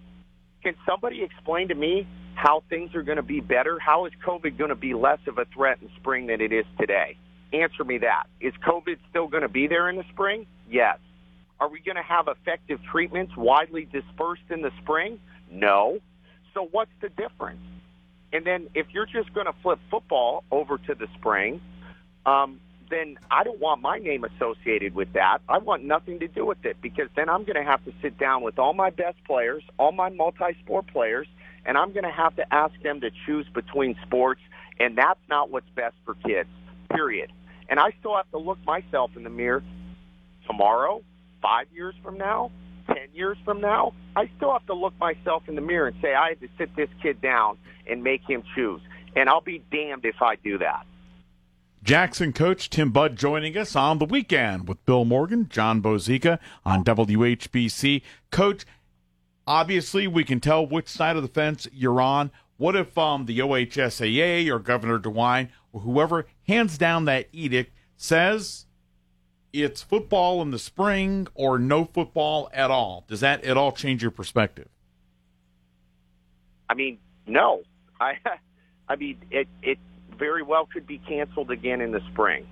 Can 0.62 0.74
somebody 0.86 1.22
explain 1.22 1.68
to 1.68 1.74
me 1.74 2.06
how 2.34 2.64
things 2.68 2.94
are 2.94 3.02
going 3.02 3.16
to 3.16 3.22
be 3.22 3.40
better? 3.40 3.78
How 3.78 4.04
is 4.04 4.12
COVID 4.26 4.58
going 4.58 4.68
to 4.68 4.74
be 4.74 4.92
less 4.92 5.20
of 5.26 5.38
a 5.38 5.46
threat 5.46 5.78
in 5.80 5.88
spring 5.96 6.26
than 6.26 6.42
it 6.42 6.52
is 6.52 6.66
today? 6.78 7.16
Answer 7.54 7.84
me 7.84 7.96
that. 7.98 8.24
Is 8.42 8.52
COVID 8.68 8.98
still 9.08 9.26
going 9.26 9.42
to 9.42 9.48
be 9.48 9.66
there 9.66 9.88
in 9.88 9.96
the 9.96 10.04
spring? 10.12 10.46
Yes. 10.70 10.98
Are 11.60 11.70
we 11.70 11.80
going 11.80 11.96
to 11.96 12.02
have 12.02 12.28
effective 12.28 12.78
treatments 12.92 13.32
widely 13.38 13.86
dispersed 13.86 14.50
in 14.50 14.60
the 14.60 14.70
spring? 14.82 15.18
No. 15.50 15.98
So 16.52 16.68
what's 16.70 16.92
the 17.00 17.08
difference? 17.08 17.62
And 18.32 18.44
then 18.44 18.68
if 18.74 18.86
you're 18.92 19.06
just 19.06 19.32
going 19.34 19.46
to 19.46 19.54
flip 19.62 19.78
football 19.90 20.44
over 20.50 20.78
to 20.78 20.94
the 20.94 21.08
spring, 21.18 21.60
um, 22.26 22.60
then 22.90 23.18
I 23.30 23.44
don't 23.44 23.60
want 23.60 23.80
my 23.80 23.98
name 23.98 24.24
associated 24.24 24.94
with 24.94 25.12
that. 25.14 25.38
I 25.48 25.58
want 25.58 25.84
nothing 25.84 26.18
to 26.20 26.28
do 26.28 26.44
with 26.44 26.64
it 26.64 26.76
because 26.82 27.08
then 27.16 27.28
I'm 27.28 27.44
going 27.44 27.56
to 27.56 27.68
have 27.68 27.84
to 27.84 27.92
sit 28.02 28.18
down 28.18 28.42
with 28.42 28.58
all 28.58 28.74
my 28.74 28.90
best 28.90 29.16
players, 29.24 29.62
all 29.78 29.92
my 29.92 30.10
multi-sport 30.10 30.88
players, 30.88 31.26
and 31.64 31.78
I'm 31.78 31.92
going 31.92 32.04
to 32.04 32.10
have 32.10 32.34
to 32.36 32.54
ask 32.54 32.74
them 32.82 33.00
to 33.00 33.10
choose 33.26 33.46
between 33.54 33.96
sports, 34.02 34.40
and 34.78 34.96
that's 34.96 35.20
not 35.28 35.50
what's 35.50 35.68
best 35.76 35.94
for 36.04 36.14
kids, 36.14 36.48
period. 36.92 37.32
And 37.68 37.78
I 37.78 37.92
still 38.00 38.16
have 38.16 38.30
to 38.32 38.38
look 38.38 38.58
myself 38.64 39.12
in 39.16 39.22
the 39.22 39.30
mirror 39.30 39.62
tomorrow, 40.46 41.02
five 41.40 41.66
years 41.72 41.94
from 42.02 42.18
now, 42.18 42.50
ten 42.94 43.08
years 43.14 43.36
from 43.44 43.60
now. 43.60 43.92
I 44.16 44.30
still 44.36 44.52
have 44.52 44.66
to 44.66 44.74
look 44.74 44.98
myself 44.98 45.44
in 45.48 45.54
the 45.54 45.60
mirror 45.60 45.88
and 45.88 45.96
say, 46.02 46.14
I 46.14 46.30
had 46.30 46.40
to 46.40 46.48
sit 46.58 46.74
this 46.76 46.88
kid 47.02 47.20
down 47.20 47.58
and 47.88 48.02
make 48.02 48.22
him 48.28 48.42
choose. 48.54 48.80
And 49.16 49.28
I'll 49.28 49.40
be 49.40 49.62
damned 49.70 50.04
if 50.04 50.22
I 50.22 50.36
do 50.36 50.58
that. 50.58 50.86
Jackson 51.82 52.32
coach 52.32 52.68
Tim 52.68 52.90
Budd 52.90 53.16
joining 53.16 53.56
us 53.56 53.74
on 53.74 53.98
the 53.98 54.04
weekend 54.04 54.68
with 54.68 54.84
Bill 54.84 55.06
Morgan, 55.06 55.48
Jon 55.48 55.80
Bozeka 55.80 56.38
on 56.64 56.84
WHBC. 56.84 58.02
Coach, 58.30 58.66
obviously 59.46 60.06
we 60.06 60.22
can 60.22 60.40
tell 60.40 60.66
which 60.66 60.88
side 60.88 61.16
of 61.16 61.22
the 61.22 61.28
fence 61.28 61.66
you're 61.72 62.00
on. 62.00 62.30
What 62.58 62.76
if 62.76 62.98
um, 62.98 63.24
the 63.24 63.38
OHSAA 63.38 64.50
or 64.50 64.58
Governor 64.58 64.98
DeWine 64.98 65.48
or 65.72 65.80
whoever 65.80 66.26
hands 66.46 66.76
down 66.76 67.06
that 67.06 67.28
edict 67.32 67.72
says 67.96 68.66
it's 69.52 69.82
football 69.82 70.42
in 70.42 70.50
the 70.50 70.58
spring 70.58 71.26
or 71.34 71.58
no 71.58 71.84
football 71.84 72.50
at 72.52 72.70
all? 72.70 73.04
Does 73.08 73.20
that 73.20 73.44
at 73.44 73.56
all 73.56 73.72
change 73.72 74.02
your 74.02 74.10
perspective? 74.10 74.68
I 76.68 76.74
mean, 76.74 76.98
no. 77.26 77.62
I, 78.00 78.14
I 78.88 78.96
mean, 78.96 79.18
it 79.30 79.48
it 79.62 79.78
very 80.18 80.42
well 80.42 80.66
could 80.66 80.86
be 80.86 80.98
canceled 80.98 81.50
again 81.50 81.80
in 81.80 81.92
the 81.92 82.00
spring. 82.12 82.46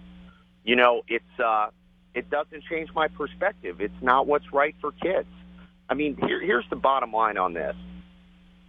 You 0.64 0.76
know, 0.76 1.02
it's 1.08 1.40
uh, 1.42 1.68
it 2.14 2.28
doesn't 2.28 2.64
change 2.70 2.90
my 2.94 3.08
perspective. 3.08 3.80
It's 3.80 4.02
not 4.02 4.26
what's 4.26 4.52
right 4.52 4.74
for 4.80 4.92
kids. 4.92 5.28
I 5.88 5.94
mean, 5.94 6.16
here, 6.26 6.40
here's 6.40 6.66
the 6.68 6.76
bottom 6.76 7.12
line 7.12 7.38
on 7.38 7.54
this: 7.54 7.76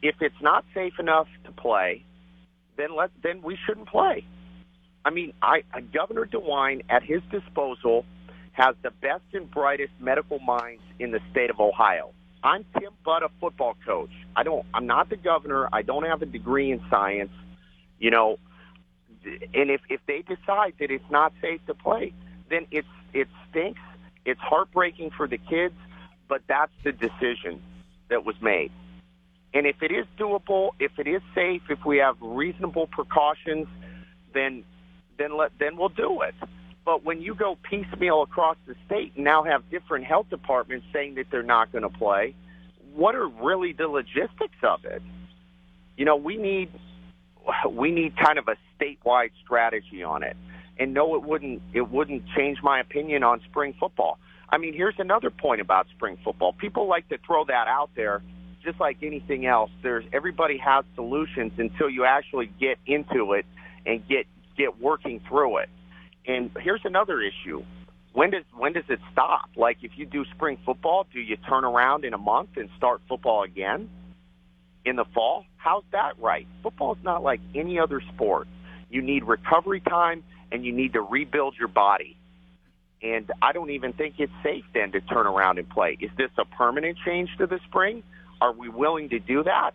if 0.01 0.15
it's 0.21 0.41
not 0.41 0.63
safe 0.73 0.93
enough 0.99 1.27
to 1.45 1.51
play, 1.51 2.05
then 2.77 2.95
let 2.95 3.09
then 3.21 3.41
we 3.41 3.57
shouldn't 3.65 3.89
play. 3.89 4.25
I 5.03 5.11
mean, 5.11 5.33
I, 5.41 5.63
Governor 5.93 6.25
DeWine 6.25 6.83
at 6.89 7.03
his 7.03 7.21
disposal 7.31 8.05
has 8.53 8.75
the 8.83 8.91
best 8.91 9.23
and 9.33 9.49
brightest 9.49 9.93
medical 9.99 10.39
minds 10.39 10.81
in 10.99 11.11
the 11.11 11.19
state 11.31 11.49
of 11.49 11.59
Ohio. 11.59 12.11
I'm 12.43 12.65
Tim 12.79 12.91
Budd, 13.03 13.23
a 13.23 13.29
football 13.39 13.75
coach. 13.85 14.11
I 14.35 14.43
don't. 14.43 14.65
I'm 14.73 14.87
not 14.87 15.09
the 15.09 15.17
governor. 15.17 15.67
I 15.73 15.81
don't 15.81 16.03
have 16.03 16.21
a 16.21 16.25
degree 16.25 16.71
in 16.71 16.81
science. 16.89 17.31
You 17.99 18.11
know, 18.11 18.37
and 19.25 19.69
if 19.69 19.81
if 19.89 19.99
they 20.07 20.21
decide 20.21 20.73
that 20.79 20.91
it's 20.91 21.09
not 21.11 21.33
safe 21.41 21.59
to 21.67 21.73
play, 21.73 22.13
then 22.49 22.65
it's 22.71 22.87
it 23.13 23.27
stinks. 23.49 23.81
It's 24.25 24.39
heartbreaking 24.39 25.11
for 25.17 25.27
the 25.27 25.37
kids, 25.37 25.75
but 26.27 26.41
that's 26.47 26.71
the 26.83 26.91
decision 26.91 27.61
that 28.09 28.25
was 28.25 28.35
made. 28.41 28.71
And 29.53 29.65
if 29.65 29.81
it 29.81 29.91
is 29.91 30.05
doable, 30.17 30.71
if 30.79 30.91
it 30.99 31.07
is 31.07 31.21
safe, 31.33 31.63
if 31.69 31.79
we 31.85 31.97
have 31.97 32.15
reasonable 32.21 32.87
precautions, 32.87 33.67
then 34.33 34.63
then 35.17 35.35
let 35.37 35.51
then 35.59 35.77
we'll 35.77 35.89
do 35.89 36.21
it. 36.21 36.35
But 36.89 37.05
when 37.05 37.21
you 37.21 37.35
go 37.35 37.55
piecemeal 37.69 38.23
across 38.23 38.57
the 38.65 38.73
state 38.87 39.11
and 39.15 39.23
now 39.23 39.43
have 39.43 39.69
different 39.69 40.05
health 40.05 40.25
departments 40.31 40.87
saying 40.91 41.13
that 41.15 41.27
they're 41.29 41.43
not 41.43 41.71
going 41.71 41.83
to 41.83 41.89
play, 41.89 42.33
what 42.95 43.13
are 43.13 43.27
really 43.27 43.73
the 43.73 43.87
logistics 43.87 44.57
of 44.63 44.83
it? 44.85 45.03
You 45.97 46.05
know, 46.05 46.15
we 46.15 46.35
need 46.35 46.71
we 47.69 47.91
need 47.91 48.17
kind 48.17 48.39
of 48.39 48.47
a 48.47 48.55
statewide 48.75 49.29
strategy 49.45 50.01
on 50.01 50.23
it. 50.23 50.35
And 50.79 50.95
no, 50.95 51.13
it 51.13 51.21
wouldn't. 51.21 51.61
It 51.73 51.91
wouldn't 51.91 52.23
change 52.35 52.57
my 52.63 52.79
opinion 52.79 53.21
on 53.21 53.39
spring 53.51 53.75
football. 53.79 54.17
I 54.49 54.57
mean, 54.57 54.73
here's 54.73 54.97
another 54.97 55.29
point 55.29 55.61
about 55.61 55.85
spring 55.95 56.17
football. 56.23 56.53
People 56.53 56.87
like 56.87 57.07
to 57.09 57.19
throw 57.19 57.45
that 57.45 57.67
out 57.67 57.91
there, 57.95 58.23
just 58.65 58.79
like 58.79 58.97
anything 59.03 59.45
else. 59.45 59.69
There's 59.83 60.05
everybody 60.11 60.57
has 60.57 60.85
solutions 60.95 61.51
until 61.59 61.87
you 61.87 62.05
actually 62.05 62.47
get 62.59 62.79
into 62.87 63.33
it 63.33 63.45
and 63.85 64.01
get 64.07 64.25
get 64.57 64.81
working 64.81 65.21
through 65.29 65.57
it. 65.57 65.69
And 66.25 66.51
here's 66.59 66.81
another 66.83 67.21
issue. 67.21 67.63
When 68.13 68.31
does 68.31 68.43
when 68.55 68.73
does 68.73 68.83
it 68.89 68.99
stop? 69.11 69.49
Like 69.55 69.77
if 69.81 69.91
you 69.95 70.05
do 70.05 70.25
spring 70.35 70.57
football, 70.65 71.05
do 71.13 71.19
you 71.19 71.37
turn 71.37 71.63
around 71.63 72.05
in 72.05 72.13
a 72.13 72.17
month 72.17 72.49
and 72.57 72.69
start 72.77 73.01
football 73.07 73.43
again? 73.43 73.89
in 74.85 74.95
the 74.95 75.05
fall. 75.13 75.45
How's 75.57 75.83
that 75.91 76.19
right? 76.19 76.47
Football 76.63 76.93
is 76.93 77.03
not 77.03 77.23
like 77.23 77.39
any 77.55 77.79
other 77.79 78.01
sport. 78.13 78.47
You 78.89 79.01
need 79.01 79.23
recovery 79.23 79.81
time 79.81 80.23
and 80.51 80.65
you 80.65 80.71
need 80.73 80.93
to 80.93 81.01
rebuild 81.01 81.55
your 81.57 81.67
body. 81.67 82.17
And 83.01 83.31
I 83.41 83.53
don't 83.53 83.69
even 83.69 83.93
think 83.93 84.15
it's 84.17 84.31
safe 84.43 84.65
then 84.73 84.91
to 84.91 85.01
turn 85.01 85.25
around 85.25 85.57
and 85.57 85.69
play. 85.69 85.97
Is 86.01 86.11
this 86.17 86.31
a 86.37 86.45
permanent 86.45 86.97
change 87.05 87.29
to 87.37 87.47
the 87.47 87.59
spring? 87.67 88.03
Are 88.41 88.51
we 88.51 88.67
willing 88.67 89.09
to 89.09 89.19
do 89.19 89.43
that 89.43 89.71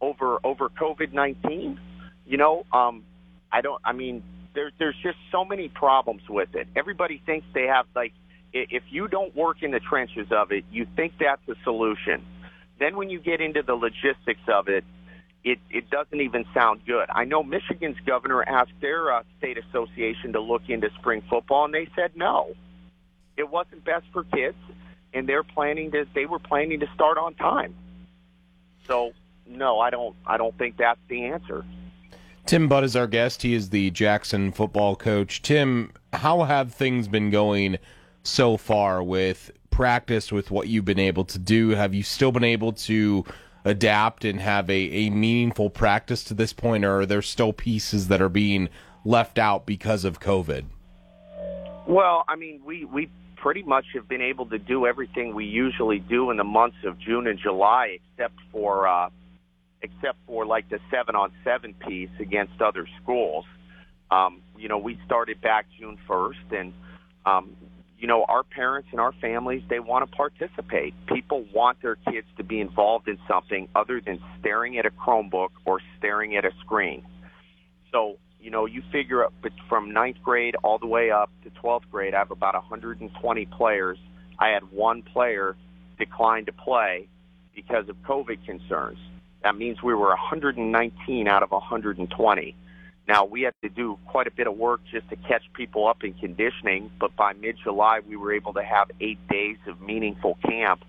over 0.00 0.38
over 0.44 0.68
COVID 0.68 1.12
nineteen? 1.12 1.78
You 2.24 2.38
know, 2.38 2.64
um, 2.72 3.04
I 3.50 3.60
don't. 3.60 3.80
I 3.84 3.92
mean, 3.92 4.22
there's 4.54 4.72
there's 4.78 4.96
just 5.02 5.18
so 5.30 5.44
many 5.44 5.68
problems 5.68 6.22
with 6.28 6.54
it. 6.54 6.68
Everybody 6.76 7.22
thinks 7.24 7.46
they 7.54 7.66
have 7.66 7.86
like 7.94 8.12
if 8.52 8.82
you 8.90 9.08
don't 9.08 9.34
work 9.34 9.62
in 9.62 9.70
the 9.70 9.80
trenches 9.80 10.28
of 10.30 10.52
it, 10.52 10.64
you 10.70 10.86
think 10.94 11.14
that's 11.18 11.46
a 11.48 11.54
solution. 11.64 12.22
Then 12.78 12.96
when 12.96 13.08
you 13.10 13.18
get 13.18 13.40
into 13.40 13.62
the 13.62 13.74
logistics 13.74 14.42
of 14.48 14.68
it, 14.68 14.84
it, 15.44 15.58
it 15.70 15.90
doesn't 15.90 16.20
even 16.20 16.44
sound 16.54 16.82
good. 16.86 17.06
I 17.10 17.24
know 17.24 17.42
Michigan's 17.42 17.96
governor 18.06 18.42
asked 18.42 18.72
their 18.80 19.12
uh, 19.12 19.22
state 19.38 19.58
association 19.58 20.34
to 20.34 20.40
look 20.40 20.62
into 20.68 20.90
spring 20.98 21.22
football, 21.28 21.64
and 21.64 21.74
they 21.74 21.88
said 21.96 22.12
no. 22.14 22.54
It 23.36 23.48
wasn't 23.48 23.84
best 23.84 24.04
for 24.12 24.24
kids, 24.24 24.58
and 25.14 25.28
they're 25.28 25.42
planning 25.42 25.90
to. 25.92 26.06
They 26.14 26.26
were 26.26 26.38
planning 26.38 26.80
to 26.80 26.86
start 26.94 27.18
on 27.18 27.34
time. 27.34 27.74
So 28.86 29.12
no, 29.46 29.80
I 29.80 29.90
don't. 29.90 30.14
I 30.26 30.36
don't 30.36 30.56
think 30.56 30.76
that's 30.76 31.00
the 31.08 31.24
answer. 31.26 31.64
Tim 32.46 32.68
Budd 32.68 32.84
is 32.84 32.96
our 32.96 33.06
guest. 33.06 33.42
He 33.42 33.54
is 33.54 33.70
the 33.70 33.90
Jackson 33.90 34.52
football 34.52 34.96
coach. 34.96 35.42
Tim, 35.42 35.92
how 36.12 36.42
have 36.42 36.74
things 36.74 37.08
been 37.08 37.30
going 37.30 37.78
so 38.24 38.56
far 38.56 39.02
with 39.02 39.50
practice 39.70 40.30
with 40.30 40.50
what 40.50 40.68
you've 40.68 40.84
been 40.84 40.98
able 40.98 41.24
to 41.24 41.38
do? 41.38 41.70
Have 41.70 41.94
you 41.94 42.02
still 42.02 42.32
been 42.32 42.44
able 42.44 42.72
to 42.72 43.24
adapt 43.64 44.24
and 44.24 44.40
have 44.40 44.68
a, 44.68 44.72
a 44.72 45.10
meaningful 45.10 45.70
practice 45.70 46.24
to 46.24 46.34
this 46.34 46.52
point, 46.52 46.84
or 46.84 47.00
are 47.00 47.06
there 47.06 47.22
still 47.22 47.52
pieces 47.52 48.08
that 48.08 48.20
are 48.20 48.28
being 48.28 48.68
left 49.04 49.38
out 49.38 49.66
because 49.66 50.04
of 50.04 50.20
COVID? 50.20 50.64
Well, 51.86 52.24
I 52.28 52.36
mean, 52.36 52.60
we, 52.64 52.84
we 52.84 53.10
pretty 53.36 53.62
much 53.62 53.86
have 53.94 54.08
been 54.08 54.22
able 54.22 54.46
to 54.46 54.58
do 54.58 54.86
everything 54.86 55.34
we 55.34 55.44
usually 55.44 55.98
do 55.98 56.30
in 56.30 56.36
the 56.36 56.44
months 56.44 56.76
of 56.84 56.98
June 56.98 57.26
and 57.26 57.38
July, 57.38 57.98
except 58.12 58.34
for 58.52 58.86
uh, 58.86 59.10
except 59.82 60.18
for 60.26 60.46
like 60.46 60.68
the 60.68 60.78
seven 60.90 61.14
on 61.16 61.32
seven 61.44 61.74
piece 61.74 62.10
against 62.20 62.60
other 62.60 62.86
schools. 63.02 63.44
Um, 64.10 64.42
you 64.58 64.68
know, 64.68 64.78
we 64.78 64.98
started 65.06 65.40
back 65.40 65.66
June 65.78 65.98
1st, 66.08 66.60
and 66.60 66.72
um, 67.24 67.56
you 67.98 68.08
know, 68.08 68.24
our 68.28 68.42
parents 68.42 68.88
and 68.90 69.00
our 69.00 69.12
families, 69.20 69.62
they 69.70 69.78
want 69.78 70.10
to 70.10 70.16
participate. 70.16 70.92
People 71.06 71.46
want 71.54 71.80
their 71.82 71.94
kids 71.94 72.26
to 72.36 72.42
be 72.42 72.60
involved 72.60 73.06
in 73.06 73.16
something 73.28 73.68
other 73.76 74.00
than 74.04 74.18
staring 74.40 74.76
at 74.76 74.86
a 74.86 74.90
Chromebook 74.90 75.50
or 75.64 75.80
staring 75.98 76.36
at 76.36 76.44
a 76.44 76.50
screen. 76.64 77.04
So, 77.92 78.18
you 78.40 78.50
know, 78.50 78.66
you 78.66 78.82
figure 78.90 79.24
up 79.24 79.32
from 79.68 79.92
ninth 79.92 80.16
grade 80.22 80.56
all 80.64 80.78
the 80.78 80.86
way 80.88 81.12
up 81.12 81.30
to 81.44 81.50
12th 81.50 81.88
grade, 81.92 82.12
I 82.12 82.18
have 82.18 82.32
about 82.32 82.54
120 82.54 83.46
players. 83.56 83.98
I 84.36 84.48
had 84.48 84.72
one 84.72 85.02
player 85.02 85.56
decline 85.96 86.46
to 86.46 86.52
play 86.52 87.08
because 87.54 87.88
of 87.88 87.96
COVID 88.02 88.44
concerns. 88.44 88.98
That 89.42 89.56
means 89.56 89.82
we 89.82 89.94
were 89.94 90.08
119 90.08 91.28
out 91.28 91.42
of 91.42 91.50
120. 91.50 92.56
Now, 93.08 93.24
we 93.24 93.42
had 93.42 93.54
to 93.62 93.68
do 93.68 93.98
quite 94.06 94.28
a 94.28 94.30
bit 94.30 94.46
of 94.46 94.56
work 94.56 94.80
just 94.90 95.08
to 95.10 95.16
catch 95.16 95.42
people 95.54 95.88
up 95.88 96.04
in 96.04 96.14
conditioning, 96.14 96.90
but 97.00 97.14
by 97.16 97.32
mid 97.32 97.56
July, 97.62 98.00
we 98.06 98.16
were 98.16 98.32
able 98.32 98.52
to 98.54 98.62
have 98.62 98.90
eight 99.00 99.18
days 99.28 99.56
of 99.66 99.80
meaningful 99.80 100.38
camp, 100.48 100.84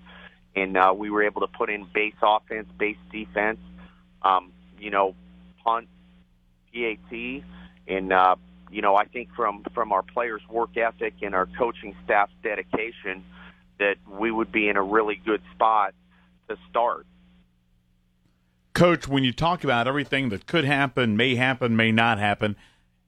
and 0.55 0.77
uh, 0.77 0.93
we 0.95 1.09
were 1.09 1.23
able 1.23 1.41
to 1.41 1.47
put 1.47 1.71
in 1.71 1.87
base 1.91 2.13
offense, 2.21 2.67
base 2.77 2.97
defense, 3.11 3.57
um, 4.21 4.51
you 4.79 4.91
know, 4.91 5.15
punt, 5.63 5.87
PAT, 6.71 7.43
and, 7.87 8.13
uh, 8.13 8.35
you 8.71 8.81
know, 8.83 8.95
I 8.95 9.05
think 9.05 9.29
from, 9.35 9.63
from 9.73 9.91
our 9.91 10.03
players' 10.03 10.41
work 10.49 10.77
ethic 10.77 11.15
and 11.23 11.33
our 11.33 11.47
coaching 11.57 11.95
staff's 12.05 12.33
dedication, 12.43 13.23
that 13.79 13.95
we 14.07 14.29
would 14.29 14.51
be 14.51 14.69
in 14.69 14.77
a 14.77 14.83
really 14.83 15.15
good 15.15 15.41
spot 15.55 15.95
to 16.47 16.57
start. 16.69 17.07
Coach, 18.73 19.07
when 19.07 19.23
you 19.23 19.31
talk 19.31 19.63
about 19.63 19.87
everything 19.87 20.29
that 20.29 20.47
could 20.47 20.65
happen, 20.65 21.15
may 21.15 21.35
happen, 21.35 21.75
may 21.75 21.91
not 21.91 22.17
happen, 22.17 22.55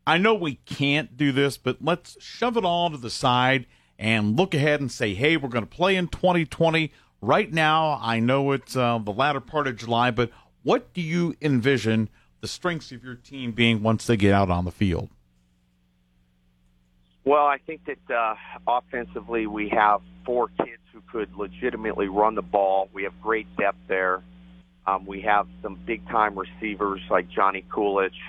I 0.06 0.20
know 0.20 0.36
we 0.36 0.56
can't 0.66 1.18
do 1.18 1.32
this, 1.32 1.58
but 1.58 1.78
let's 1.82 2.22
shove 2.24 2.58
it 2.58 2.64
all 2.64 2.92
to 2.92 2.98
the 2.98 3.10
side 3.10 3.66
and 3.98 4.38
look 4.38 4.54
ahead 4.54 4.80
and 4.80 4.92
say, 4.92 5.16
hey, 5.16 5.38
we're 5.38 5.50
going 5.50 5.64
to 5.64 5.70
play 5.70 5.96
in 5.96 6.08
2020. 6.08 6.92
Right 7.22 7.52
now, 7.52 8.00
I 8.02 8.20
know 8.20 8.52
it's 8.52 8.76
uh, 8.76 9.00
the 9.00 9.12
latter 9.12 9.40
part 9.40 9.66
of 9.66 9.78
July, 9.78 10.12
but 10.12 10.30
what 10.62 10.94
do 10.94 11.02
you 11.02 11.36
envision 11.42 12.10
the 12.42 12.48
strengths 12.48 12.92
of 12.92 13.04
your 13.04 13.16
team 13.16 13.52
being 13.52 13.82
once 13.82 14.06
they 14.06 14.18
get 14.18 14.34
out 14.34 14.52
on 14.52 14.66
the 14.66 14.72
field? 14.72 15.10
Well, 17.24 17.48
I 17.48 17.58
think 17.58 17.82
that 17.86 18.16
uh, 18.16 18.36
offensively, 18.68 19.48
we 19.48 19.70
have 19.70 20.02
four 20.24 20.50
kids 20.50 20.84
who 20.94 21.02
could 21.12 21.36
legitimately 21.36 22.08
run 22.08 22.36
the 22.36 22.44
ball. 22.44 22.88
We 22.94 23.04
have 23.04 23.20
great 23.20 23.48
depth 23.58 23.80
there. 23.88 24.22
Um, 24.88 25.06
we 25.06 25.22
have 25.22 25.48
some 25.62 25.80
big 25.86 26.08
time 26.10 26.38
receivers 26.38 27.02
like 27.10 27.30
Johnny 27.30 27.66
Coolidge. 27.70 28.20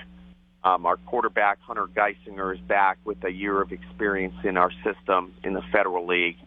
Um, 0.63 0.85
our 0.85 0.97
quarterback, 0.97 1.59
Hunter 1.61 1.87
Geisinger, 1.87 2.53
is 2.53 2.59
back 2.61 2.97
with 3.05 3.23
a 3.23 3.31
year 3.31 3.61
of 3.61 3.71
experience 3.71 4.35
in 4.43 4.57
our 4.57 4.71
system 4.83 5.33
in 5.43 5.53
the 5.53 5.61
Federal 5.71 6.07
League. 6.07 6.37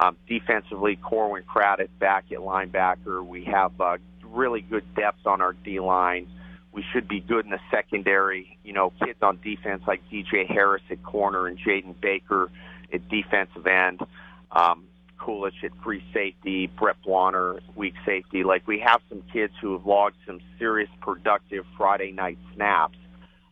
Um, 0.00 0.16
defensively, 0.28 0.96
Corwin 0.96 1.44
Craddock 1.44 1.90
back 1.98 2.24
at 2.32 2.38
linebacker. 2.38 3.24
We 3.24 3.44
have 3.44 3.80
uh, 3.80 3.98
really 4.24 4.60
good 4.60 4.84
depth 4.94 5.26
on 5.26 5.40
our 5.40 5.52
D 5.52 5.78
line. 5.78 6.28
We 6.72 6.84
should 6.92 7.06
be 7.06 7.20
good 7.20 7.44
in 7.44 7.52
the 7.52 7.60
secondary. 7.70 8.58
You 8.64 8.72
know, 8.72 8.92
kids 9.04 9.18
on 9.22 9.38
defense 9.42 9.84
like 9.86 10.02
DJ 10.10 10.46
Harris 10.48 10.82
at 10.90 11.02
corner 11.04 11.46
and 11.46 11.56
Jaden 11.58 11.94
Baker 12.00 12.50
at 12.92 13.08
defensive 13.08 13.66
end. 13.66 14.00
Um, 14.50 14.84
Coolidge 15.18 15.62
at 15.62 15.70
free 15.82 16.04
safety, 16.12 16.66
Brett 16.66 16.96
Blanner 17.06 17.60
weak 17.74 17.94
safety. 18.04 18.44
Like 18.44 18.66
we 18.66 18.78
have 18.80 19.00
some 19.08 19.22
kids 19.32 19.52
who 19.60 19.72
have 19.72 19.86
logged 19.86 20.16
some 20.26 20.40
serious 20.58 20.90
productive 21.00 21.64
Friday 21.76 22.12
night 22.12 22.38
snaps. 22.54 22.98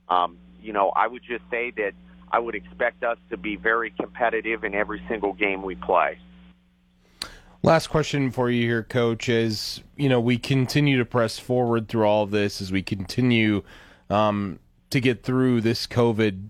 Um, 0.09 0.39
you 0.63 0.73
know, 0.73 0.91
I 0.91 1.07
would 1.07 1.23
just 1.23 1.45
say 1.51 1.73
that 1.77 1.93
I 2.31 2.39
would 2.39 2.55
expect 2.55 3.03
us 3.03 3.19
to 3.31 3.37
be 3.37 3.57
very 3.57 3.91
competitive 3.91 4.65
in 4.65 4.75
every 4.75 5.03
single 5.09 5.33
game 5.33 5.63
we 5.63 5.75
play. 5.75 6.19
Last 7.63 7.89
question 7.89 8.31
for 8.31 8.51
you 8.51 8.63
here, 8.67 8.83
Coach. 8.83 9.29
Is 9.29 9.83
you 9.97 10.09
know, 10.09 10.21
we 10.21 10.39
continue 10.39 10.99
to 10.99 11.05
press 11.05 11.39
forward 11.39 11.89
through 11.89 12.05
all 12.05 12.25
of 12.25 12.31
this 12.31 12.61
as 12.61 12.73
we 12.73 12.83
continue 12.83 13.63
um, 14.11 14.59
to 14.91 15.01
get 15.01 15.23
through 15.23 15.61
this 15.61 15.87
COVID 15.87 16.49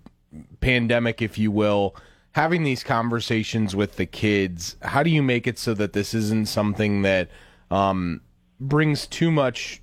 pandemic, 0.59 1.21
if 1.21 1.37
you 1.37 1.51
will 1.51 1.95
having 2.33 2.63
these 2.63 2.83
conversations 2.83 3.75
with 3.75 3.95
the 3.95 4.05
kids, 4.05 4.75
how 4.81 5.03
do 5.03 5.09
you 5.09 5.23
make 5.23 5.47
it 5.47 5.57
so 5.57 5.73
that 5.75 5.93
this 5.93 6.13
isn't 6.13 6.47
something 6.47 7.03
that 7.03 7.29
um, 7.71 8.21
brings 8.59 9.07
too 9.07 9.31
much? 9.31 9.81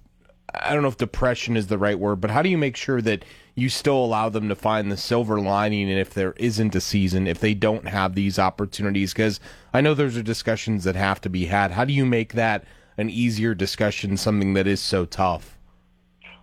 I 0.53 0.75
don't 0.75 0.83
know 0.83 0.89
if 0.89 0.97
depression 0.97 1.57
is 1.57 1.69
the 1.69 1.79
right 1.79 1.99
word, 1.99 2.21
but 2.21 2.31
how 2.31 2.43
do 2.43 2.49
you 2.49 2.59
make 2.59 2.77
sure 2.77 3.01
that 3.03 3.25
you 3.55 3.69
still 3.69 4.05
allow 4.05 4.29
them 4.29 4.49
to 4.49 4.57
find 4.57 4.91
the 4.91 4.97
silver 4.97 5.41
lining 5.41 5.89
and 5.89 5.99
if 5.99 6.13
there 6.13 6.33
isn't 6.39 6.75
a 6.75 6.81
season, 6.81 7.29
if 7.29 7.39
they 7.39 7.55
don't 7.55 7.87
have 7.87 8.17
these 8.17 8.37
opportunities? 8.37 9.13
Because 9.13 9.39
I 9.73 9.81
know 9.81 9.95
those 9.95 10.17
are 10.17 10.23
discussions 10.23 10.83
that 10.85 10.97
have 10.97 11.21
to 11.21 11.31
be 11.31 11.47
had. 11.47 11.71
How 11.71 11.85
do 11.85 11.93
you 11.93 12.05
make 12.05 12.33
that 12.33 12.65
an 12.99 13.11
easier 13.11 13.55
discussion, 13.55 14.17
something 14.17 14.55
that 14.55 14.67
is 14.67 14.81
so 14.81 15.05
tough? 15.05 15.57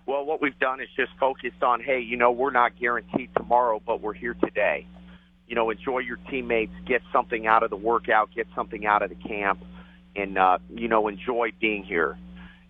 Well, 0.06 0.24
what 0.24 0.41
we've 0.41 0.58
done 0.58 0.80
is 0.80 0.88
just 0.96 1.12
focused 1.20 1.62
on, 1.62 1.82
hey, 1.82 2.00
you 2.00 2.15
know, 2.15 2.32
we're 2.32 2.52
not 2.52 2.80
guaranteed 2.80 3.30
tomorrow, 3.36 3.82
but 3.86 4.00
we're 4.00 4.13
here 4.13 4.36
today 4.36 4.88
you 5.47 5.55
know, 5.55 5.69
enjoy 5.69 5.99
your 5.99 6.17
teammates, 6.29 6.73
get 6.86 7.01
something 7.12 7.47
out 7.47 7.63
of 7.63 7.69
the 7.69 7.77
workout, 7.77 8.29
get 8.36 8.47
something 8.53 8.86
out 8.86 9.01
of 9.01 9.10
the 9.10 9.15
camp, 9.15 9.63
and 10.15 10.38
uh, 10.38 10.57
you 10.69 10.88
know, 10.88 11.07
enjoy 11.07 11.51
being 11.60 11.83
here. 11.83 12.17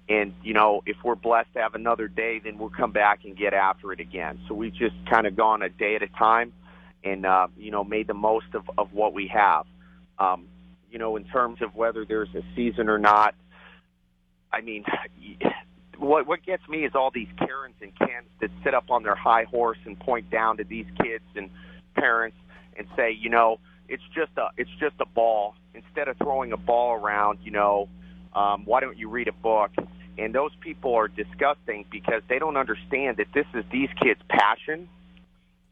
And 0.08 0.34
you 0.44 0.54
know, 0.54 0.84
if 0.86 0.98
we're 1.04 1.16
blessed 1.16 1.52
to 1.56 1.60
have 1.60 1.74
another 1.74 2.08
day, 2.08 2.40
then 2.44 2.58
we'll 2.58 2.70
come 2.70 2.92
back 2.92 3.26
and 3.26 3.36
get 3.36 3.54
after 3.54 3.92
it 3.92 4.00
again. 4.00 4.40
So 4.48 4.54
we've 4.54 4.74
just 4.74 4.96
kind 5.10 5.26
of 5.26 5.36
gone 5.36 5.64
a 5.64 5.70
day 5.70 5.96
at 5.96 6.04
a 6.04 6.08
time, 6.08 6.54
and 7.04 7.26
uh, 7.26 7.48
you 7.58 7.72
know, 7.72 7.84
made 7.84 8.08
the 8.08 8.14
most 8.14 8.54
of 8.54 8.70
of 8.78 8.94
what 8.94 9.14
we 9.14 9.28
have. 9.34 9.66
Um, 10.20 10.48
you 10.92 11.00
know, 11.00 11.16
in 11.16 11.26
terms 11.26 11.62
of 11.62 11.76
whether 11.76 12.06
there's 12.06 12.34
a 12.36 12.44
season 12.56 12.90
or 12.90 13.00
not, 13.00 13.34
I 14.54 14.62
mean. 14.62 14.86
What 16.00 16.28
what 16.28 16.46
gets 16.46 16.62
me 16.70 16.86
is 16.86 16.92
all 16.94 17.10
these 17.10 17.28
Karens 17.40 17.74
and 17.82 17.92
Kens 17.98 18.28
that 18.40 18.52
sit 18.64 18.76
up 18.76 18.92
on 18.92 19.02
their 19.02 19.16
high 19.16 19.46
horse 19.46 19.80
and 19.84 20.00
point 20.00 20.30
down 20.30 20.58
to 20.58 20.64
these 20.64 20.86
kids 21.02 21.24
and 21.36 21.50
parents 21.96 22.38
and 22.78 22.88
say, 22.96 23.12
you 23.12 23.30
know, 23.30 23.60
it's 23.90 24.04
just 24.14 24.32
a 24.38 24.50
it's 24.58 24.70
just 24.80 24.96
a 25.00 25.06
ball. 25.06 25.56
Instead 25.74 26.08
of 26.08 26.18
throwing 26.18 26.52
a 26.52 26.58
ball 26.58 26.96
around, 26.96 27.40
you 27.44 27.52
know, 27.52 27.88
um, 28.34 28.64
why 28.66 28.80
don't 28.80 28.98
you 28.98 29.10
read 29.10 29.28
a 29.28 29.34
book? 29.34 29.72
And 30.18 30.34
those 30.34 30.52
people 30.62 30.96
are 30.96 31.08
disgusting 31.08 31.86
because 31.92 32.24
they 32.28 32.40
don't 32.40 32.58
understand 32.58 33.18
that 33.18 33.28
this 33.34 33.46
is 33.54 33.64
these 33.72 33.90
kids' 34.02 34.20
passion. 34.28 34.90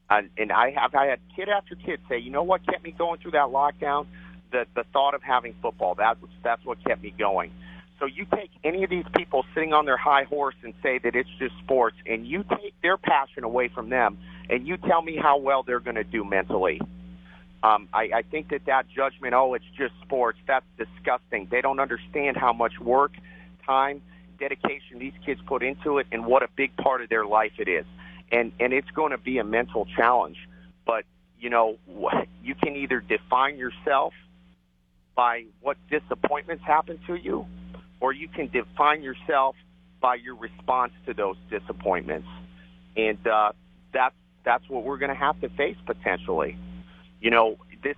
And, 0.09 0.29
and 0.37 0.51
I 0.51 0.71
have 0.71 0.93
I 0.93 1.07
had 1.07 1.19
kid 1.35 1.49
after 1.49 1.75
kid 1.75 1.99
say, 2.07 2.19
you 2.19 2.29
know 2.29 2.43
what 2.43 2.65
kept 2.65 2.83
me 2.83 2.91
going 2.91 3.19
through 3.19 3.31
that 3.31 3.47
lockdown? 3.47 4.05
The 4.51 4.65
the 4.75 4.83
thought 4.93 5.15
of 5.15 5.23
having 5.23 5.55
football. 5.61 5.95
That 5.95 6.21
was 6.21 6.29
that's 6.43 6.63
what 6.63 6.83
kept 6.83 7.01
me 7.01 7.13
going. 7.17 7.51
So 7.99 8.05
you 8.05 8.25
take 8.35 8.51
any 8.63 8.83
of 8.83 8.89
these 8.89 9.05
people 9.15 9.45
sitting 9.53 9.73
on 9.73 9.85
their 9.85 9.97
high 9.97 10.23
horse 10.23 10.55
and 10.63 10.73
say 10.83 10.99
that 10.99 11.15
it's 11.15 11.29
just 11.39 11.53
sports, 11.63 11.95
and 12.05 12.27
you 12.27 12.43
take 12.43 12.73
their 12.81 12.97
passion 12.97 13.43
away 13.43 13.69
from 13.69 13.89
them, 13.89 14.17
and 14.49 14.67
you 14.67 14.77
tell 14.77 15.01
me 15.01 15.15
how 15.15 15.37
well 15.37 15.63
they're 15.63 15.79
going 15.79 15.95
to 15.95 16.03
do 16.03 16.23
mentally. 16.23 16.81
Um, 17.63 17.87
I, 17.93 18.09
I 18.13 18.21
think 18.29 18.49
that 18.49 18.65
that 18.65 18.87
judgment, 18.89 19.33
oh, 19.33 19.53
it's 19.53 19.65
just 19.77 19.93
sports, 20.03 20.37
that's 20.45 20.65
disgusting. 20.77 21.47
They 21.49 21.61
don't 21.61 21.79
understand 21.79 22.37
how 22.37 22.53
much 22.53 22.79
work, 22.79 23.13
time, 23.65 24.01
dedication 24.37 24.99
these 24.99 25.13
kids 25.25 25.41
put 25.47 25.63
into 25.63 25.97
it, 25.97 26.07
and 26.11 26.25
what 26.25 26.43
a 26.43 26.49
big 26.55 26.75
part 26.75 27.01
of 27.01 27.09
their 27.09 27.25
life 27.25 27.53
it 27.57 27.67
is. 27.67 27.85
And 28.31 28.51
and 28.59 28.73
it's 28.73 28.89
going 28.91 29.11
to 29.11 29.17
be 29.17 29.37
a 29.37 29.43
mental 29.43 29.87
challenge. 29.95 30.37
But 30.85 31.05
you 31.39 31.49
know, 31.49 31.77
you 32.43 32.55
can 32.55 32.75
either 32.75 32.99
define 32.99 33.57
yourself 33.57 34.13
by 35.15 35.45
what 35.61 35.77
disappointments 35.89 36.63
happen 36.63 36.99
to 37.07 37.15
you, 37.15 37.45
or 37.99 38.13
you 38.13 38.27
can 38.27 38.47
define 38.47 39.01
yourself 39.01 39.55
by 40.01 40.15
your 40.15 40.35
response 40.35 40.93
to 41.05 41.13
those 41.13 41.37
disappointments. 41.49 42.27
And 42.95 43.25
uh, 43.27 43.51
that's 43.93 44.15
that's 44.43 44.67
what 44.69 44.83
we're 44.83 44.97
going 44.97 45.09
to 45.09 45.15
have 45.15 45.39
to 45.41 45.49
face 45.49 45.77
potentially. 45.85 46.57
You 47.19 47.31
know, 47.31 47.57
this 47.83 47.97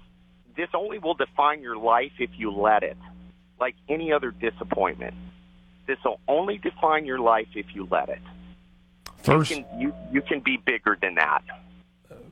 this 0.55 0.69
only 0.73 0.99
will 0.99 1.13
define 1.13 1.61
your 1.61 1.77
life 1.77 2.13
if 2.19 2.29
you 2.37 2.51
let 2.51 2.83
it. 2.83 2.97
Like 3.59 3.75
any 3.89 4.11
other 4.13 4.31
disappointment, 4.31 5.15
this 5.87 5.97
will 6.05 6.19
only 6.27 6.57
define 6.57 7.05
your 7.05 7.19
life 7.19 7.47
if 7.55 7.65
you 7.73 7.87
let 7.89 8.09
it. 8.09 8.21
First, 9.17 9.49
you 9.51 9.57
can, 9.57 9.79
you, 9.79 9.93
you 10.11 10.21
can 10.21 10.39
be 10.39 10.57
bigger 10.57 10.97
than 11.01 11.15
that. 11.15 11.43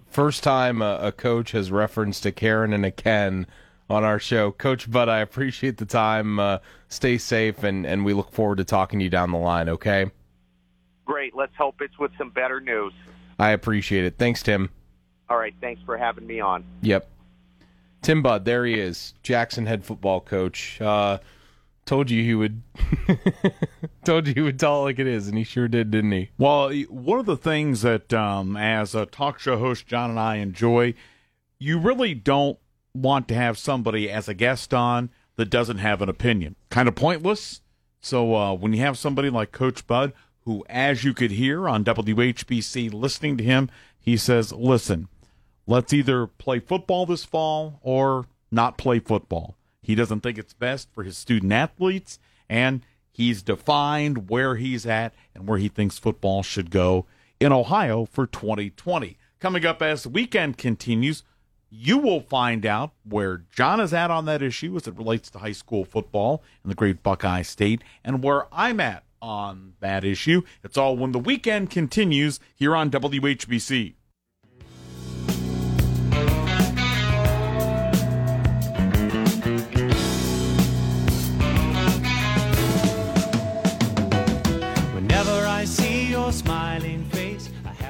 First 0.07 0.43
time 0.43 0.81
a, 0.81 0.99
a 1.01 1.11
coach 1.11 1.51
has 1.51 1.71
referenced 1.71 2.25
a 2.25 2.31
Karen 2.31 2.71
and 2.73 2.85
a 2.85 2.91
Ken 2.91 3.47
on 3.89 4.03
our 4.03 4.19
show. 4.19 4.51
Coach 4.51 4.89
Budd, 4.89 5.09
I 5.09 5.19
appreciate 5.19 5.77
the 5.77 5.85
time. 5.85 6.39
Uh, 6.39 6.59
stay 6.89 7.17
safe, 7.17 7.63
and, 7.63 7.85
and 7.85 8.05
we 8.05 8.13
look 8.13 8.31
forward 8.31 8.57
to 8.57 8.63
talking 8.63 8.99
to 8.99 9.03
you 9.03 9.09
down 9.09 9.31
the 9.31 9.37
line, 9.37 9.69
okay? 9.69 10.11
Great. 11.05 11.35
Let's 11.35 11.55
hope 11.55 11.81
it's 11.81 11.97
with 11.99 12.11
some 12.17 12.29
better 12.29 12.59
news. 12.59 12.93
I 13.37 13.51
appreciate 13.51 14.05
it. 14.05 14.17
Thanks, 14.17 14.41
Tim. 14.41 14.69
All 15.29 15.37
right. 15.37 15.53
Thanks 15.61 15.81
for 15.85 15.97
having 15.97 16.25
me 16.25 16.39
on. 16.39 16.63
Yep. 16.81 17.09
Tim 18.01 18.21
Budd, 18.21 18.45
there 18.45 18.65
he 18.65 18.79
is, 18.79 19.15
Jackson 19.23 19.65
head 19.65 19.83
football 19.83 20.21
coach. 20.21 20.79
Uh, 20.79 21.17
Told 21.85 22.09
you 22.09 22.23
he 22.23 22.33
would. 22.33 22.63
told 24.05 24.27
you 24.27 24.33
he 24.33 24.41
would 24.41 24.59
tell 24.59 24.81
it 24.81 24.85
like 24.85 24.99
it 24.99 25.05
is, 25.05 25.27
and 25.27 25.37
he 25.37 25.43
sure 25.43 25.67
did, 25.67 25.91
didn't 25.91 26.11
he? 26.11 26.31
Well, 26.37 26.73
one 26.89 27.19
of 27.19 27.27
the 27.27 27.37
things 27.37 27.83
that, 27.83 28.11
um, 28.11 28.57
as 28.57 28.95
a 28.95 29.05
talk 29.05 29.39
show 29.39 29.59
host, 29.59 29.85
Jon 29.85 30.09
and 30.09 30.19
I 30.19 30.37
enjoy, 30.37 30.95
you 31.59 31.77
really 31.77 32.15
don't 32.15 32.57
want 32.95 33.27
to 33.27 33.35
have 33.35 33.57
somebody 33.57 34.09
as 34.09 34.27
a 34.27 34.33
guest 34.33 34.73
on 34.73 35.09
that 35.35 35.49
doesn't 35.49 35.77
have 35.77 36.01
an 36.01 36.09
opinion. 36.09 36.55
Kind 36.69 36.87
of 36.87 36.95
pointless. 36.95 37.61
So 37.99 38.35
uh, 38.35 38.53
when 38.53 38.73
you 38.73 38.81
have 38.81 38.97
somebody 38.97 39.29
like 39.29 39.51
Coach 39.51 39.85
Budd, 39.87 40.13
who, 40.41 40.63
as 40.69 41.03
you 41.03 41.13
could 41.13 41.31
hear 41.31 41.67
on 41.67 41.83
WHBC, 41.83 42.93
listening 42.93 43.37
to 43.37 43.43
him, 43.43 43.69
he 43.99 44.15
says, 44.15 44.53
"Listen, 44.53 45.07
let's 45.65 45.91
either 45.91 46.27
play 46.27 46.59
football 46.59 47.05
this 47.05 47.25
fall 47.25 47.79
or 47.81 48.27
not 48.51 48.77
play 48.77 48.99
football." 48.99 49.55
He 49.81 49.95
doesn't 49.95 50.21
think 50.21 50.37
it's 50.37 50.53
best 50.53 50.89
for 50.93 51.03
his 51.03 51.17
student 51.17 51.51
athletes, 51.51 52.19
and 52.47 52.81
he's 53.11 53.41
defined 53.41 54.29
where 54.29 54.55
he's 54.55 54.85
at 54.85 55.13
and 55.33 55.47
where 55.47 55.57
he 55.57 55.67
thinks 55.67 55.97
football 55.97 56.43
should 56.43 56.69
go 56.69 57.05
in 57.39 57.51
Ohio 57.51 58.05
for 58.05 58.27
2020. 58.27 59.17
Coming 59.39 59.65
up 59.65 59.81
as 59.81 60.03
the 60.03 60.09
weekend 60.09 60.57
continues, 60.57 61.23
you 61.69 61.97
will 61.97 62.21
find 62.21 62.65
out 62.65 62.91
where 63.03 63.43
Jon 63.51 63.79
is 63.79 63.93
at 63.93 64.11
on 64.11 64.25
that 64.25 64.41
issue 64.41 64.75
as 64.75 64.87
it 64.87 64.95
relates 64.95 65.29
to 65.31 65.39
high 65.39 65.51
school 65.51 65.85
football 65.85 66.43
in 66.63 66.69
the 66.69 66.75
great 66.75 67.03
Buckeye 67.03 67.41
State 67.41 67.83
and 68.03 68.23
where 68.23 68.47
I'm 68.53 68.79
at 68.79 69.03
on 69.21 69.73
that 69.79 70.03
issue. 70.03 70.43
It's 70.63 70.77
all 70.77 70.95
when 70.95 71.11
the 71.11 71.19
weekend 71.19 71.69
continues 71.69 72.39
here 72.55 72.75
on 72.75 72.91
WHBC. 72.91 73.95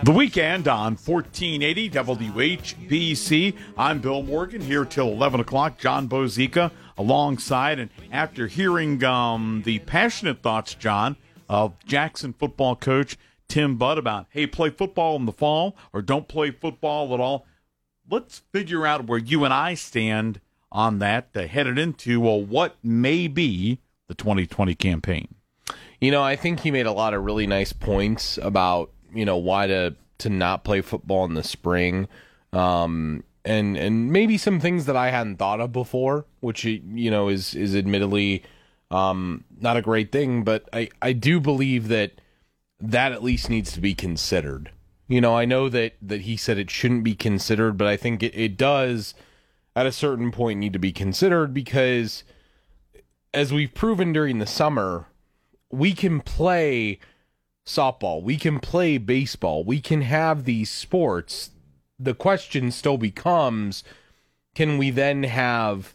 The 0.05 0.11
weekend 0.11 0.67
on 0.67 0.97
1480 0.97 1.89
WHBC. 1.89 3.55
I'm 3.75 4.01
Bill 4.01 4.21
Morgan 4.21 4.61
here 4.61 4.85
till 4.85 5.07
11 5.07 5.39
o'clock. 5.39 5.79
Jon 5.79 6.07
Bozeka 6.07 6.69
alongside. 6.95 7.79
And 7.79 7.89
after 8.11 8.45
hearing 8.45 9.03
um, 9.03 9.63
the 9.65 9.79
passionate 9.79 10.43
thoughts, 10.43 10.75
Jon, 10.75 11.15
of 11.49 11.73
Jackson 11.85 12.33
football 12.33 12.75
coach 12.75 13.17
Tim 13.47 13.77
Budd 13.77 13.97
about, 13.97 14.27
hey, 14.29 14.45
play 14.45 14.69
football 14.69 15.15
in 15.15 15.25
the 15.25 15.31
fall 15.31 15.75
or 15.91 16.03
don't 16.03 16.27
play 16.27 16.51
football 16.51 17.11
at 17.15 17.19
all, 17.19 17.47
let's 18.07 18.43
figure 18.51 18.85
out 18.85 19.07
where 19.07 19.17
you 19.17 19.43
and 19.43 19.51
I 19.51 19.73
stand 19.73 20.39
on 20.71 20.99
that 20.99 21.33
to 21.33 21.47
headed 21.47 21.79
into 21.79 22.19
well, 22.19 22.43
what 22.43 22.75
may 22.83 23.27
be 23.27 23.79
the 24.07 24.13
2020 24.13 24.75
campaign. 24.75 25.33
You 25.99 26.11
know, 26.11 26.21
I 26.21 26.35
think 26.35 26.59
he 26.59 26.69
made 26.69 26.85
a 26.85 26.91
lot 26.91 27.15
of 27.15 27.23
really 27.23 27.47
nice 27.47 27.73
points 27.73 28.37
about 28.43 28.91
you 29.15 29.25
know 29.25 29.37
why 29.37 29.67
to 29.67 29.95
to 30.19 30.29
not 30.29 30.63
play 30.63 30.81
football 30.81 31.25
in 31.25 31.33
the 31.33 31.43
spring, 31.43 32.07
um, 32.53 33.23
and 33.43 33.77
and 33.77 34.11
maybe 34.11 34.37
some 34.37 34.59
things 34.59 34.85
that 34.85 34.95
I 34.95 35.09
hadn't 35.09 35.37
thought 35.37 35.59
of 35.59 35.71
before, 35.71 36.25
which 36.41 36.65
you 36.65 37.09
know 37.09 37.29
is 37.29 37.55
is 37.55 37.75
admittedly 37.75 38.43
um, 38.91 39.43
not 39.59 39.77
a 39.77 39.81
great 39.81 40.11
thing, 40.11 40.43
but 40.43 40.69
I 40.73 40.89
I 41.01 41.13
do 41.13 41.39
believe 41.39 41.87
that 41.87 42.21
that 42.79 43.11
at 43.11 43.23
least 43.23 43.49
needs 43.49 43.71
to 43.73 43.81
be 43.81 43.95
considered. 43.95 44.71
You 45.07 45.21
know, 45.21 45.35
I 45.35 45.45
know 45.45 45.69
that 45.69 45.93
that 46.01 46.21
he 46.21 46.37
said 46.37 46.57
it 46.57 46.69
shouldn't 46.69 47.03
be 47.03 47.15
considered, 47.15 47.77
but 47.77 47.87
I 47.87 47.97
think 47.97 48.21
it, 48.21 48.35
it 48.35 48.57
does 48.57 49.13
at 49.75 49.85
a 49.85 49.91
certain 49.91 50.31
point 50.31 50.59
need 50.59 50.73
to 50.73 50.79
be 50.79 50.91
considered 50.91 51.53
because 51.53 52.23
as 53.33 53.51
we've 53.51 53.73
proven 53.73 54.13
during 54.13 54.39
the 54.39 54.45
summer, 54.45 55.07
we 55.69 55.93
can 55.93 56.21
play 56.21 56.99
softball, 57.65 58.21
we 58.21 58.37
can 58.37 58.59
play 58.59 58.97
baseball, 58.97 59.63
we 59.63 59.81
can 59.81 60.01
have 60.01 60.45
these 60.45 60.69
sports. 60.69 61.51
The 61.99 62.13
question 62.13 62.71
still 62.71 62.97
becomes 62.97 63.83
can 64.53 64.77
we 64.77 64.89
then 64.89 65.23
have 65.23 65.93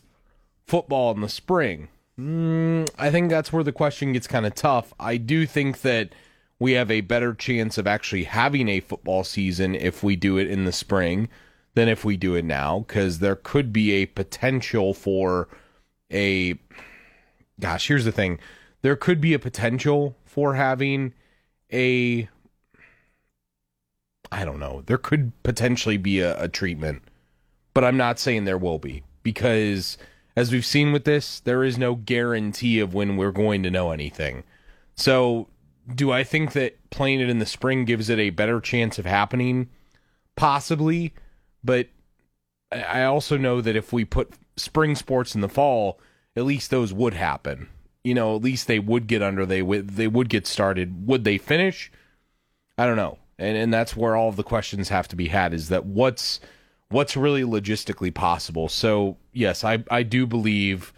football 0.66 1.12
in 1.12 1.21
the 1.21 1.29
spring? 1.29 1.89
Mm, 2.18 2.89
I 2.99 3.11
think 3.11 3.31
that's 3.31 3.53
where 3.53 3.64
the 3.64 3.73
question 3.73 4.12
gets 4.12 4.27
kind 4.27 4.45
of 4.45 4.55
tough. 4.55 4.93
I 5.01 5.16
do 5.16 5.47
think 5.47 5.81
that 5.81 6.11
we 6.59 6.73
have 6.73 6.91
a 6.91 7.01
better 7.01 7.33
chance 7.33 7.79
of 7.79 7.87
actually 7.87 8.25
having 8.25 8.68
a 8.68 8.81
football 8.81 9.25
season 9.25 9.75
if 9.75 10.03
we 10.03 10.14
do 10.14 10.37
it 10.37 10.49
in 10.49 10.66
the 10.66 10.73
spring 10.73 11.29
than 11.75 11.89
if 11.89 12.05
we 12.05 12.16
do 12.16 12.35
it 12.35 12.45
now 12.45 12.81
because 12.81 13.18
there 13.18 13.37
could 13.37 13.73
be 13.73 13.93
a 13.93 14.07
potential 14.07 14.93
for 14.93 15.49
a 16.12 16.59
gosh 17.59 17.89
here's 17.89 18.05
the 18.05 18.12
thing 18.12 18.39
there 18.83 18.97
could 18.97 19.21
be 19.21 19.33
a 19.33 19.39
potential 19.39 20.16
for 20.25 20.55
having 20.55 21.14
a 21.73 22.29
I 24.33 24.45
don't 24.45 24.61
know. 24.61 24.83
There 24.87 24.99
could 24.99 25.33
potentially 25.43 25.97
be 25.97 26.21
a, 26.21 26.41
a 26.41 26.49
treatment, 26.49 27.03
but 27.75 27.85
I'm 27.85 27.97
not 27.97 28.18
saying 28.18 28.45
there 28.45 28.59
will 28.59 28.79
be 28.79 29.03
because 29.23 29.99
as 30.37 30.53
we've 30.53 30.64
seen 30.64 30.93
with 30.93 31.05
this, 31.05 31.41
there 31.41 31.64
is 31.64 31.77
no 31.77 31.97
guarantee 31.97 32.79
of 32.79 32.95
when 32.95 33.16
we're 33.16 33.33
going 33.33 33.62
to 33.64 33.71
know 33.71 33.91
anything. 33.91 34.45
So, 34.95 35.49
do 35.93 36.12
I 36.12 36.23
think 36.23 36.53
that 36.53 36.79
playing 36.91 37.21
it 37.21 37.29
in 37.29 37.41
the 37.41 37.47
spring 37.47 37.85
gives 37.85 38.09
it 38.09 38.18
a 38.18 38.31
better 38.31 38.61
chance 38.61 38.99
of 38.99 39.07
happening? 39.07 39.68
Possibly, 40.37 41.12
but 41.64 41.89
I 42.71 43.03
also 43.03 43.37
know 43.37 43.61
that 43.61 43.75
if 43.75 43.93
we 43.93 44.05
put 44.05 44.35
spring 44.57 44.95
sports 44.95 45.35
in 45.35 45.41
the 45.41 45.49
fall, 45.49 45.99
at 46.37 46.45
least 46.45 46.71
those 46.71 46.93
would 46.93 47.14
happen 47.14 47.68
you 48.05 48.14
know, 48.14 48.36
at 48.36 48.42
least 48.42 48.66
they 48.66 48.78
would 48.78 49.07
get 49.07 49.22
under. 49.22 49.44
They 49.44 49.62
would 49.62 49.90
they 49.90 50.09
would 50.09 50.28
get 50.28 50.46
started. 50.46 51.07
Would 51.07 51.24
they 51.24 51.38
finish? 51.38 51.90
I 52.78 52.86
don't 52.86 52.96
know. 52.96 53.18
And 53.38 53.57
and 53.57 53.72
that's 53.72 53.96
where 53.96 54.16
all 54.16 54.28
of 54.28 54.36
the 54.36 54.42
questions 54.42 54.88
have 54.88 55.09
to 55.09 55.16
be 55.16 55.28
had. 55.28 55.53
Is 55.53 55.68
that 55.68 55.84
what's 55.86 56.40
what's 56.88 57.16
really 57.16 57.42
logistically 57.42 58.12
possible? 58.12 58.68
So 58.68 59.16
yes, 59.32 59.64
I 59.64 59.84
I 59.90 60.03
do 60.03 60.26
believe. 60.26 60.92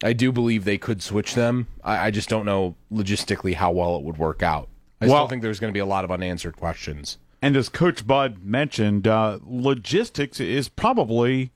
I 0.00 0.12
do 0.12 0.30
believe 0.30 0.64
they 0.64 0.78
could 0.78 1.02
switch 1.02 1.34
them. 1.34 1.66
I, 1.82 2.06
I 2.06 2.10
just 2.12 2.28
don't 2.28 2.46
know 2.46 2.76
logistically 2.92 3.54
how 3.54 3.72
well 3.72 3.96
it 3.96 4.04
would 4.04 4.16
work 4.16 4.44
out. 4.44 4.68
I 5.00 5.06
well, 5.06 5.16
still 5.16 5.28
think 5.28 5.42
there's 5.42 5.58
going 5.58 5.72
to 5.72 5.76
be 5.76 5.80
a 5.80 5.86
lot 5.86 6.04
of 6.04 6.12
unanswered 6.12 6.56
questions. 6.56 7.18
And 7.42 7.56
as 7.56 7.68
Coach 7.68 8.06
Budd 8.06 8.44
mentioned, 8.44 9.08
uh, 9.08 9.40
logistics 9.44 10.38
is 10.38 10.68
probably 10.68 11.50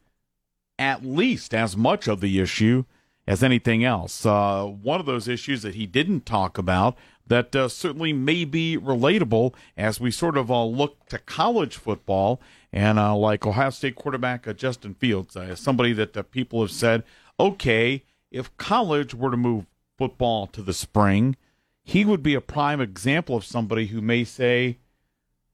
at 0.79 1.05
least 1.05 1.55
as 1.55 1.77
much 1.77 2.09
of 2.09 2.21
the 2.21 2.41
issue 2.41 2.85
as 3.27 3.43
anything 3.43 3.85
else. 3.85 4.27
Uh, 4.27 4.65
one 4.65 5.01
of 5.01 5.07
those 5.07 5.29
issues 5.29 5.63
that 5.63 5.75
he 5.75 5.87
didn't 5.87 6.27
talk 6.27 6.59
about 6.59 6.97
that 7.27 7.55
uh, 7.55 7.69
certainly 7.69 8.13
may 8.13 8.45
be 8.45 8.77
relatable 8.77 9.55
as 9.77 10.01
we 10.01 10.11
sort 10.11 10.37
of 10.37 10.51
uh, 10.51 10.65
look 10.65 11.07
to 11.07 11.19
college 11.19 11.77
football 11.77 12.41
and 12.73 12.99
uh, 12.99 13.15
like 13.15 13.47
Ohio 13.47 13.71
State 13.71 13.95
quarterback 13.95 14.49
uh, 14.49 14.53
Justin 14.53 14.95
Fields, 14.95 15.37
uh, 15.37 15.55
somebody 15.55 15.93
that 15.93 16.31
people 16.31 16.61
have 16.63 16.71
said, 16.71 17.05
okay, 17.39 18.05
if 18.31 18.55
college 18.57 19.15
were 19.15 19.31
to 19.31 19.37
move 19.37 19.67
football 19.97 20.47
to 20.49 20.63
the 20.63 20.73
spring, 20.73 21.37
he 21.85 22.05
would 22.05 22.23
be 22.23 22.35
a 22.35 22.41
prime 22.41 22.81
example 22.81 23.37
of 23.37 23.45
somebody 23.45 23.87
who 23.87 24.01
may 24.01 24.25
say, 24.25 24.79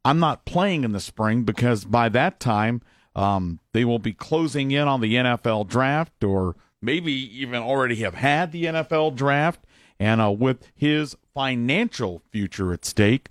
I'm 0.05 0.21
not 0.21 0.47
playing 0.47 0.85
in 0.85 0.93
the 0.93 1.01
spring 1.01 1.43
because 1.43 1.85
by 1.85 2.09
that 2.11 2.41
time 2.41 2.81
um, 3.15 3.61
they 3.73 3.85
will 3.85 3.99
be 3.99 4.13
closing 4.13 4.71
in 4.71 4.89
on 4.89 5.03
the 5.03 5.15
NFL 5.17 5.69
draft 5.69 6.25
or– 6.25 6.57
maybe 6.81 7.13
even 7.13 7.63
already 7.63 7.97
have 7.97 8.15
had 8.15 8.53
the 8.53 8.65
NFL 8.65 9.17
draft, 9.17 9.61
and 9.99 10.21
uh, 10.21 10.31
with 10.31 10.71
his 10.75 11.17
financial 11.35 12.23
future 12.31 12.73
at 12.73 12.85
stake, 12.85 13.29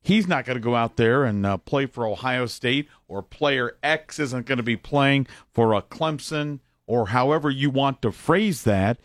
he's 0.00 0.28
not 0.28 0.44
going 0.44 0.56
to 0.56 0.62
go 0.62 0.76
out 0.76 0.96
there 0.96 1.24
and 1.24 1.44
uh, 1.44 1.56
play 1.56 1.86
for 1.86 2.06
Ohio 2.06 2.46
State, 2.46 2.88
or 3.08 3.22
player 3.22 3.76
X 3.82 4.18
isn't 4.18 4.46
going 4.46 4.58
to 4.58 4.62
be 4.62 4.76
playing 4.76 5.26
for 5.52 5.72
a 5.72 5.78
uh, 5.78 5.82
Clemson, 5.82 6.60
or 6.86 7.08
however 7.08 7.50
you 7.50 7.70
want 7.70 8.02
to 8.02 8.12
phrase 8.12 8.62
that. 8.64 8.98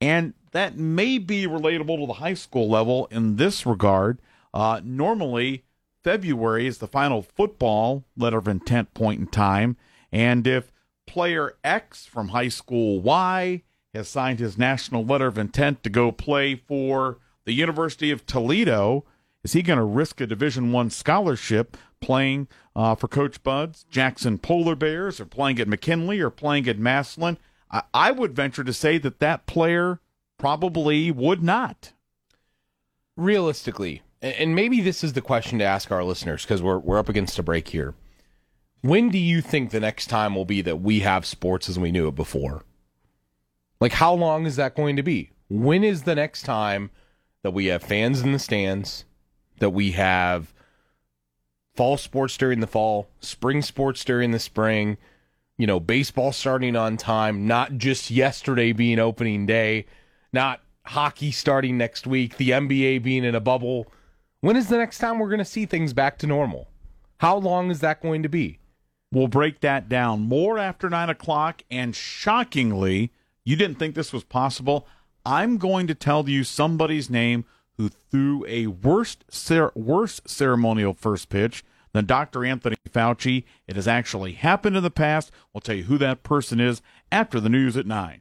And 0.00 0.34
that 0.52 0.76
may 0.76 1.18
be 1.18 1.46
relatable 1.46 1.98
to 1.98 2.06
the 2.06 2.12
high 2.14 2.34
school 2.34 2.68
level 2.68 3.06
in 3.10 3.36
this 3.36 3.66
regard. 3.66 4.20
Uh, 4.54 4.80
normally, 4.82 5.64
February 6.04 6.66
is 6.66 6.78
the 6.78 6.86
final 6.86 7.22
football 7.22 8.04
letter 8.16 8.38
of 8.38 8.48
intent 8.48 8.94
point 8.94 9.20
in 9.20 9.26
time. 9.26 9.76
And 10.12 10.46
if 10.46 10.72
player 11.18 11.56
X 11.64 12.06
from 12.06 12.28
high 12.28 12.46
school 12.46 13.00
Y 13.00 13.64
has 13.92 14.08
signed 14.08 14.38
his 14.38 14.56
national 14.56 15.04
letter 15.04 15.26
of 15.26 15.36
intent 15.36 15.82
to 15.82 15.90
go 15.90 16.12
play 16.12 16.54
for 16.54 17.18
the 17.44 17.52
University 17.52 18.12
of 18.12 18.24
Toledo. 18.24 19.04
Is 19.42 19.52
he 19.52 19.62
going 19.62 19.80
to 19.80 19.84
risk 19.84 20.20
a 20.20 20.28
Division 20.28 20.70
One 20.70 20.90
scholarship 20.90 21.76
playing 22.00 22.46
uh, 22.76 22.94
for 22.94 23.08
Coach 23.08 23.42
Budd's 23.42 23.84
Jackson 23.90 24.38
Polar 24.38 24.76
Bears, 24.76 25.18
or 25.18 25.24
playing 25.24 25.58
at 25.58 25.66
McKinley, 25.66 26.20
or 26.20 26.30
playing 26.30 26.68
at 26.68 26.78
Massillon? 26.78 27.36
I, 27.68 27.82
I 27.92 28.12
would 28.12 28.32
venture 28.36 28.62
to 28.62 28.72
say 28.72 28.96
that 28.98 29.18
that 29.18 29.46
player 29.46 29.98
probably 30.38 31.10
would 31.10 31.42
not. 31.42 31.94
Realistically, 33.16 34.02
and 34.22 34.54
maybe 34.54 34.80
this 34.80 35.02
is 35.02 35.14
the 35.14 35.20
question 35.20 35.58
to 35.58 35.64
ask 35.64 35.90
our 35.90 36.04
listeners 36.04 36.44
because 36.44 36.62
we're 36.62 36.78
we're 36.78 37.00
up 37.00 37.08
against 37.08 37.40
a 37.40 37.42
break 37.42 37.66
here. 37.66 37.96
When 38.80 39.08
do 39.08 39.18
you 39.18 39.40
think 39.40 39.70
the 39.70 39.80
next 39.80 40.06
time 40.06 40.36
will 40.36 40.44
be 40.44 40.62
that 40.62 40.80
we 40.80 41.00
have 41.00 41.26
sports 41.26 41.68
as 41.68 41.78
we 41.78 41.90
knew 41.90 42.06
it 42.06 42.14
before? 42.14 42.62
Like, 43.80 43.92
how 43.92 44.14
long 44.14 44.46
is 44.46 44.56
that 44.56 44.76
going 44.76 44.96
to 44.96 45.02
be? 45.02 45.30
When 45.48 45.82
is 45.82 46.02
the 46.02 46.14
next 46.14 46.42
time 46.42 46.90
that 47.42 47.50
we 47.50 47.66
have 47.66 47.82
fans 47.82 48.20
in 48.20 48.32
the 48.32 48.38
stands, 48.38 49.04
that 49.58 49.70
we 49.70 49.92
have 49.92 50.52
fall 51.74 51.96
sports 51.96 52.36
during 52.36 52.60
the 52.60 52.66
fall, 52.66 53.08
spring 53.20 53.62
sports 53.62 54.04
during 54.04 54.30
the 54.30 54.38
spring, 54.38 54.96
you 55.56 55.66
know, 55.66 55.80
baseball 55.80 56.30
starting 56.30 56.76
on 56.76 56.96
time, 56.96 57.48
not 57.48 57.78
just 57.78 58.10
yesterday 58.10 58.72
being 58.72 59.00
opening 59.00 59.44
day, 59.44 59.86
not 60.32 60.60
hockey 60.84 61.32
starting 61.32 61.76
next 61.76 62.06
week, 62.06 62.36
the 62.36 62.50
NBA 62.50 63.02
being 63.02 63.24
in 63.24 63.34
a 63.34 63.40
bubble. 63.40 63.92
When 64.40 64.56
is 64.56 64.68
the 64.68 64.78
next 64.78 64.98
time 64.98 65.18
we're 65.18 65.28
going 65.28 65.38
to 65.38 65.44
see 65.44 65.66
things 65.66 65.92
back 65.92 66.18
to 66.18 66.28
normal? 66.28 66.68
How 67.18 67.36
long 67.36 67.72
is 67.72 67.80
that 67.80 68.00
going 68.00 68.22
to 68.22 68.28
be? 68.28 68.58
We'll 69.10 69.28
break 69.28 69.60
that 69.60 69.88
down 69.88 70.20
more 70.20 70.58
after 70.58 70.90
nine 70.90 71.08
o'clock. 71.08 71.62
And 71.70 71.94
shockingly, 71.94 73.12
you 73.44 73.56
didn't 73.56 73.78
think 73.78 73.94
this 73.94 74.12
was 74.12 74.24
possible. 74.24 74.86
I'm 75.24 75.56
going 75.58 75.86
to 75.86 75.94
tell 75.94 76.28
you 76.28 76.44
somebody's 76.44 77.08
name 77.08 77.44
who 77.76 77.88
threw 77.88 78.44
a 78.46 78.66
worse, 78.66 79.16
cer- 79.30 79.72
worse 79.74 80.20
ceremonial 80.26 80.94
first 80.94 81.28
pitch 81.28 81.64
than 81.92 82.06
Dr. 82.06 82.44
Anthony 82.44 82.76
Fauci. 82.90 83.44
It 83.66 83.76
has 83.76 83.88
actually 83.88 84.32
happened 84.32 84.76
in 84.76 84.82
the 84.82 84.90
past. 84.90 85.30
We'll 85.52 85.60
tell 85.60 85.76
you 85.76 85.84
who 85.84 85.98
that 85.98 86.22
person 86.22 86.60
is 86.60 86.82
after 87.10 87.40
the 87.40 87.48
news 87.48 87.76
at 87.76 87.86
9. 87.86 88.20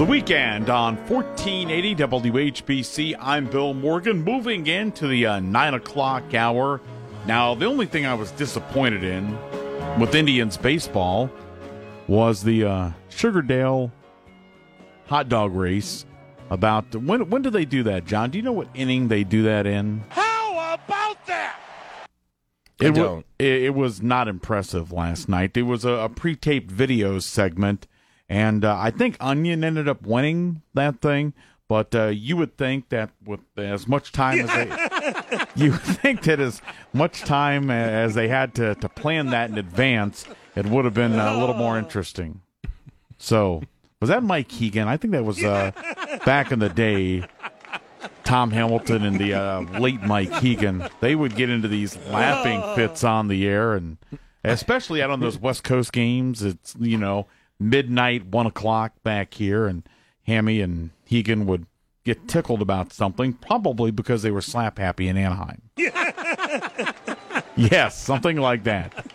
The 0.00 0.06
weekend 0.06 0.70
on 0.70 0.96
1480 1.08 1.94
WHBC. 1.94 3.16
I'm 3.20 3.44
Bill 3.44 3.74
Morgan. 3.74 4.24
Moving 4.24 4.66
into 4.66 5.06
the 5.06 5.26
uh, 5.26 5.40
9 5.40 5.74
o'clock 5.74 6.32
hour. 6.32 6.80
Now, 7.26 7.54
the 7.54 7.66
only 7.66 7.84
thing 7.84 8.06
I 8.06 8.14
was 8.14 8.30
disappointed 8.30 9.04
in 9.04 9.36
with 10.00 10.14
Indians 10.14 10.56
baseball 10.56 11.30
was 12.08 12.42
the 12.42 12.64
uh, 12.64 12.90
Sugardale 13.10 13.92
hot 15.06 15.28
dog 15.28 15.54
race. 15.54 16.06
About 16.48 16.96
when 16.96 17.28
when 17.28 17.42
do 17.42 17.50
they 17.50 17.66
do 17.66 17.82
that, 17.82 18.06
Jon? 18.06 18.30
Do 18.30 18.38
you 18.38 18.42
know 18.42 18.52
what 18.52 18.68
inning 18.72 19.08
they 19.08 19.22
do 19.22 19.42
that 19.42 19.66
in? 19.66 20.02
How 20.08 20.72
about 20.72 21.26
that? 21.26 21.58
It, 22.80 22.92
wa- 22.92 22.96
don't. 22.96 23.26
it, 23.38 23.64
it 23.64 23.74
was 23.74 24.00
not 24.00 24.28
impressive 24.28 24.92
last 24.92 25.28
night. 25.28 25.58
It 25.58 25.64
was 25.64 25.84
a, 25.84 25.90
a 25.90 26.08
pre-taped 26.08 26.70
video 26.70 27.18
segment, 27.18 27.86
and 28.30 28.64
uh, 28.64 28.76
I 28.78 28.92
think 28.92 29.16
Onion 29.18 29.64
ended 29.64 29.88
up 29.88 30.02
winning 30.02 30.62
that 30.74 31.00
thing. 31.00 31.34
But 31.66 31.94
uh, 31.94 32.06
you 32.06 32.36
would 32.36 32.56
think 32.56 32.88
that 32.88 33.10
with 33.24 33.40
as 33.56 33.86
much 33.86 34.10
time 34.10 34.40
as 34.40 34.48
they, 34.48 35.38
you 35.54 35.72
would 35.72 35.80
think 35.80 36.22
that 36.22 36.40
as 36.40 36.60
much 36.92 37.20
time 37.20 37.70
as 37.70 38.14
they 38.14 38.26
had 38.26 38.56
to, 38.56 38.74
to 38.76 38.88
plan 38.88 39.26
that 39.26 39.50
in 39.50 39.58
advance, 39.58 40.24
it 40.56 40.66
would 40.66 40.84
have 40.84 40.94
been 40.94 41.12
a 41.12 41.38
little 41.38 41.54
more 41.54 41.78
interesting. 41.78 42.40
So 43.18 43.62
was 44.00 44.10
that 44.10 44.24
Mike 44.24 44.48
Hegan? 44.48 44.88
I 44.88 44.96
think 44.96 45.12
that 45.12 45.24
was 45.24 45.44
uh, 45.44 45.70
back 46.24 46.50
in 46.50 46.58
the 46.58 46.68
day. 46.68 47.24
Tom 48.24 48.50
Hamilton 48.50 49.04
and 49.04 49.18
the 49.18 49.34
uh, 49.34 49.60
late 49.78 50.02
Mike 50.02 50.30
Hegan, 50.30 50.88
they 51.00 51.14
would 51.14 51.36
get 51.36 51.50
into 51.50 51.68
these 51.68 51.96
laughing 52.08 52.62
fits 52.74 53.04
on 53.04 53.28
the 53.28 53.46
air, 53.46 53.74
and 53.74 53.96
especially 54.42 55.02
out 55.02 55.10
on 55.10 55.20
those 55.20 55.38
West 55.38 55.62
Coast 55.64 55.92
games. 55.92 56.42
It's 56.42 56.74
you 56.78 56.96
know 56.96 57.26
midnight, 57.60 58.26
one 58.26 58.46
o'clock 58.46 58.92
back 59.02 59.34
here, 59.34 59.66
and 59.66 59.82
Hammy 60.26 60.60
and 60.60 60.90
Hegan 61.04 61.46
would 61.46 61.66
get 62.04 62.26
tickled 62.26 62.62
about 62.62 62.92
something, 62.92 63.34
probably 63.34 63.90
because 63.90 64.22
they 64.22 64.30
were 64.30 64.40
slap 64.40 64.78
happy 64.78 65.06
in 65.08 65.16
Anaheim. 65.16 65.62
yes, 67.56 68.00
something 68.00 68.36
like 68.38 68.64
that. 68.64 69.06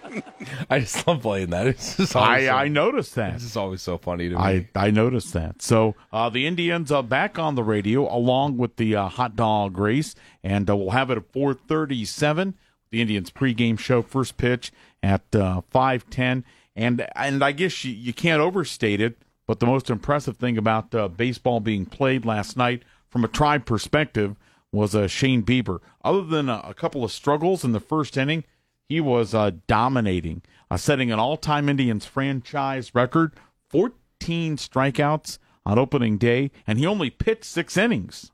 I 0.70 0.80
just 0.80 1.06
love 1.08 1.22
playing 1.22 1.50
that. 1.50 1.68
It's 1.68 1.98
just 1.98 2.16
I, 2.16 2.46
so, 2.46 2.52
I 2.52 2.68
noticed 2.68 3.16
that. 3.16 3.34
This 3.34 3.44
is 3.44 3.58
always 3.58 3.82
so 3.82 3.98
funny 3.98 4.30
to 4.30 4.36
me. 4.36 4.42
I, 4.42 4.68
I 4.76 4.92
noticed 4.92 5.34
that. 5.34 5.62
So 5.62 5.96
uh, 6.14 6.30
the 6.30 6.46
Indians 6.46 6.92
are 6.92 7.04
back 7.04 7.40
on 7.40 7.56
the 7.56 7.64
radio 7.64 8.14
along 8.14 8.58
with 8.58 8.78
the 8.78 8.96
uh, 8.96 9.10
hot 9.10 9.36
dog 9.36 9.78
race, 9.78 10.16
and 10.44 10.70
uh, 10.70 10.76
we'll 10.76 10.92
have 10.92 11.10
it 11.10 11.18
at 11.18 11.32
4:37. 11.34 12.54
The 12.92 13.02
Indians 13.02 13.32
pregame 13.32 13.78
show, 13.80 14.02
first 14.02 14.38
pitch 14.38 14.72
at 15.04 15.24
uh, 15.36 15.62
5:10, 15.74 16.44
and 16.76 17.08
and 17.16 17.44
I 17.44 17.52
guess 17.52 17.84
you, 17.84 17.94
you 17.94 18.14
can't 18.14 18.42
overstate 18.42 19.02
it. 19.02 19.18
But 19.48 19.60
the 19.60 19.68
most 19.68 19.90
impressive 19.90 20.38
thing 20.38 20.58
about 20.58 20.94
uh, 20.96 21.08
baseball 21.08 21.60
being 21.60 21.86
played 21.86 22.26
last 22.26 22.58
night, 22.58 22.84
from 23.10 23.24
a 23.24 23.28
tribe 23.28 23.66
perspective, 23.66 24.36
was 24.72 24.96
uh, 24.96 25.08
Shane 25.08 25.44
Bieber. 25.44 25.80
Other 26.04 26.24
than 26.24 26.50
a, 26.50 26.62
a 26.66 26.74
couple 26.74 27.04
of 27.04 27.12
struggles 27.12 27.64
in 27.64 27.72
the 27.72 27.80
first 27.80 28.18
inning, 28.18 28.44
he 28.90 29.00
was 29.00 29.34
uh, 29.36 29.52
dominating, 29.68 30.42
uh, 30.72 30.78
setting 30.78 31.12
an 31.12 31.20
all-time 31.20 31.70
Indians 31.70 32.06
franchise 32.06 32.94
record, 32.96 33.34
14 33.70 34.58
strikeouts 34.58 35.38
on 35.64 35.78
opening 35.78 36.18
day, 36.18 36.52
and 36.66 36.80
he 36.80 36.86
only 36.88 37.12
pitched 37.12 37.46
six 37.46 37.78
innings. 37.78 38.32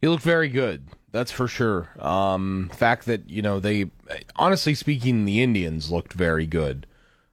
He 0.00 0.08
looked 0.08 0.24
very 0.24 0.48
good. 0.48 0.88
That's 1.12 1.30
for 1.30 1.46
sure. 1.46 1.90
Um, 2.00 2.70
fact 2.74 3.06
that 3.06 3.28
you 3.30 3.42
know 3.42 3.60
they, 3.60 3.90
honestly 4.34 4.74
speaking, 4.74 5.24
the 5.24 5.42
Indians 5.42 5.90
looked 5.90 6.14
very 6.14 6.46
good 6.46 6.86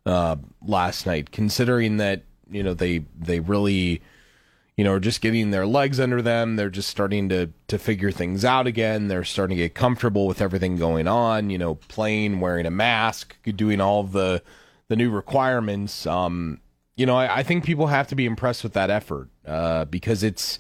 uh, 0.05 0.37
last 0.65 1.05
night, 1.05 1.31
considering 1.31 1.97
that 1.97 2.23
you 2.49 2.63
know 2.63 2.73
they 2.73 3.05
they 3.17 3.39
really 3.39 4.01
you 4.77 4.83
know 4.83 4.93
are 4.93 4.99
just 4.99 5.21
getting 5.21 5.51
their 5.51 5.65
legs 5.65 5.99
under 5.99 6.21
them. 6.21 6.55
They're 6.55 6.69
just 6.69 6.89
starting 6.89 7.29
to 7.29 7.51
to 7.67 7.77
figure 7.77 8.11
things 8.11 8.43
out 8.43 8.67
again. 8.67 9.07
They're 9.07 9.23
starting 9.23 9.57
to 9.57 9.63
get 9.63 9.75
comfortable 9.75 10.27
with 10.27 10.41
everything 10.41 10.77
going 10.77 11.07
on. 11.07 11.49
You 11.49 11.57
know, 11.57 11.75
playing, 11.75 12.39
wearing 12.39 12.65
a 12.65 12.71
mask, 12.71 13.35
doing 13.43 13.81
all 13.81 14.03
the 14.03 14.41
the 14.87 14.95
new 14.95 15.09
requirements. 15.09 16.05
Um, 16.05 16.61
you 16.95 17.05
know, 17.05 17.15
I, 17.15 17.37
I 17.37 17.43
think 17.43 17.63
people 17.63 17.87
have 17.87 18.07
to 18.07 18.15
be 18.15 18.25
impressed 18.25 18.63
with 18.63 18.73
that 18.73 18.89
effort 18.89 19.29
uh, 19.45 19.85
because 19.85 20.23
it's 20.23 20.59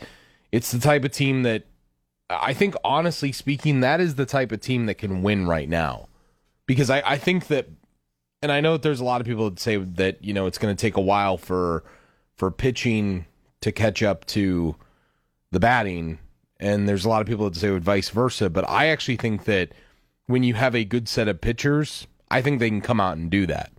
it's 0.51 0.71
the 0.71 0.79
type 0.79 1.03
of 1.03 1.11
team 1.11 1.43
that 1.43 1.65
I 2.29 2.53
think, 2.53 2.75
honestly 2.83 3.31
speaking, 3.31 3.79
that 3.79 3.99
is 3.99 4.15
the 4.15 4.25
type 4.25 4.51
of 4.51 4.61
team 4.61 4.85
that 4.85 4.95
can 4.95 5.23
win 5.23 5.47
right 5.47 5.67
now. 5.67 6.07
Because 6.67 6.89
I, 6.89 7.01
I 7.05 7.17
think 7.17 7.47
that, 7.47 7.67
and 8.41 8.51
I 8.51 8.61
know 8.61 8.73
that 8.73 8.81
there's 8.81 8.99
a 8.99 9.05
lot 9.05 9.21
of 9.21 9.27
people 9.27 9.49
that 9.49 9.59
say 9.59 9.77
that 9.77 10.23
you 10.23 10.33
know 10.33 10.45
it's 10.45 10.57
going 10.57 10.75
to 10.75 10.79
take 10.79 10.97
a 10.97 11.01
while 11.01 11.37
for 11.37 11.83
for 12.35 12.51
pitching 12.51 13.25
to 13.61 13.71
catch 13.71 14.01
up 14.01 14.25
to 14.27 14.75
the 15.51 15.59
batting, 15.59 16.19
and 16.59 16.87
there's 16.87 17.05
a 17.05 17.09
lot 17.09 17.21
of 17.21 17.27
people 17.27 17.49
that 17.49 17.59
say 17.59 17.77
vice 17.77 18.09
versa. 18.09 18.49
But 18.49 18.69
I 18.69 18.87
actually 18.87 19.17
think 19.17 19.45
that 19.45 19.73
when 20.27 20.43
you 20.43 20.53
have 20.53 20.75
a 20.75 20.85
good 20.85 21.09
set 21.09 21.27
of 21.27 21.41
pitchers, 21.41 22.07
I 22.29 22.41
think 22.41 22.59
they 22.59 22.69
can 22.69 22.81
come 22.81 22.99
out 22.99 23.17
and 23.17 23.29
do 23.29 23.45
that. 23.47 23.71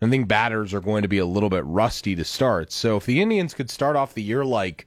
I 0.00 0.08
think 0.08 0.28
batters 0.28 0.72
are 0.74 0.80
going 0.80 1.02
to 1.02 1.08
be 1.08 1.18
a 1.18 1.26
little 1.26 1.50
bit 1.50 1.64
rusty 1.64 2.14
to 2.14 2.24
start. 2.24 2.70
So 2.72 2.96
if 2.96 3.06
the 3.06 3.20
Indians 3.20 3.52
could 3.52 3.70
start 3.70 3.96
off 3.96 4.14
the 4.14 4.22
year 4.22 4.44
like 4.44 4.86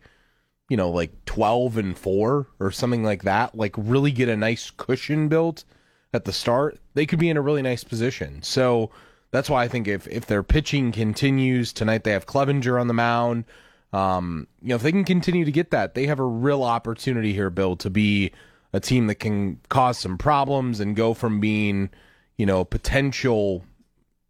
you 0.72 0.78
know, 0.78 0.90
like 0.90 1.26
12 1.26 1.76
and 1.76 1.98
4 1.98 2.48
or 2.62 2.72
something 2.72 3.04
like 3.04 3.24
that, 3.24 3.54
like 3.54 3.76
really 3.78 4.10
get 4.10 4.30
a 4.30 4.38
nice 4.38 4.72
cushion 4.72 5.28
built 5.28 5.66
at 6.14 6.24
the 6.24 6.32
start, 6.32 6.80
they 6.94 7.06
could 7.06 7.20
be 7.20 7.30
in 7.30 7.36
a 7.36 7.42
really 7.42 7.62
nice 7.62 7.84
position. 7.84 8.42
So 8.42 8.90
that's 9.32 9.50
why 9.50 9.64
I 9.64 9.68
think 9.68 9.88
if, 9.88 10.08
if 10.08 10.26
their 10.26 10.44
pitching 10.44 10.92
continues 10.92 11.74
tonight, 11.74 12.04
they 12.04 12.12
have 12.12 12.26
Clevinger 12.26 12.80
on 12.80 12.88
the 12.88 12.94
mound. 12.94 13.46
Um, 13.94 14.48
you 14.62 14.70
know, 14.70 14.76
if 14.76 14.84
they 14.84 14.92
can 14.92 15.04
continue 15.04 15.46
to 15.46 15.52
get 15.52 15.72
that, 15.72 15.96
they 15.96 16.06
have 16.06 16.20
a 16.20 16.26
real 16.26 16.64
opportunity 16.64 17.34
here, 17.34 17.50
Bill, 17.50 17.76
to 17.78 17.90
be 17.90 18.32
a 18.74 18.80
team 18.80 19.08
that 19.08 19.16
can 19.16 19.60
cause 19.70 19.98
some 19.98 20.18
problems 20.18 20.80
and 20.80 20.96
go 20.96 21.14
from 21.14 21.40
being, 21.40 21.90
you 22.38 22.46
know, 22.46 22.64
potential, 22.64 23.66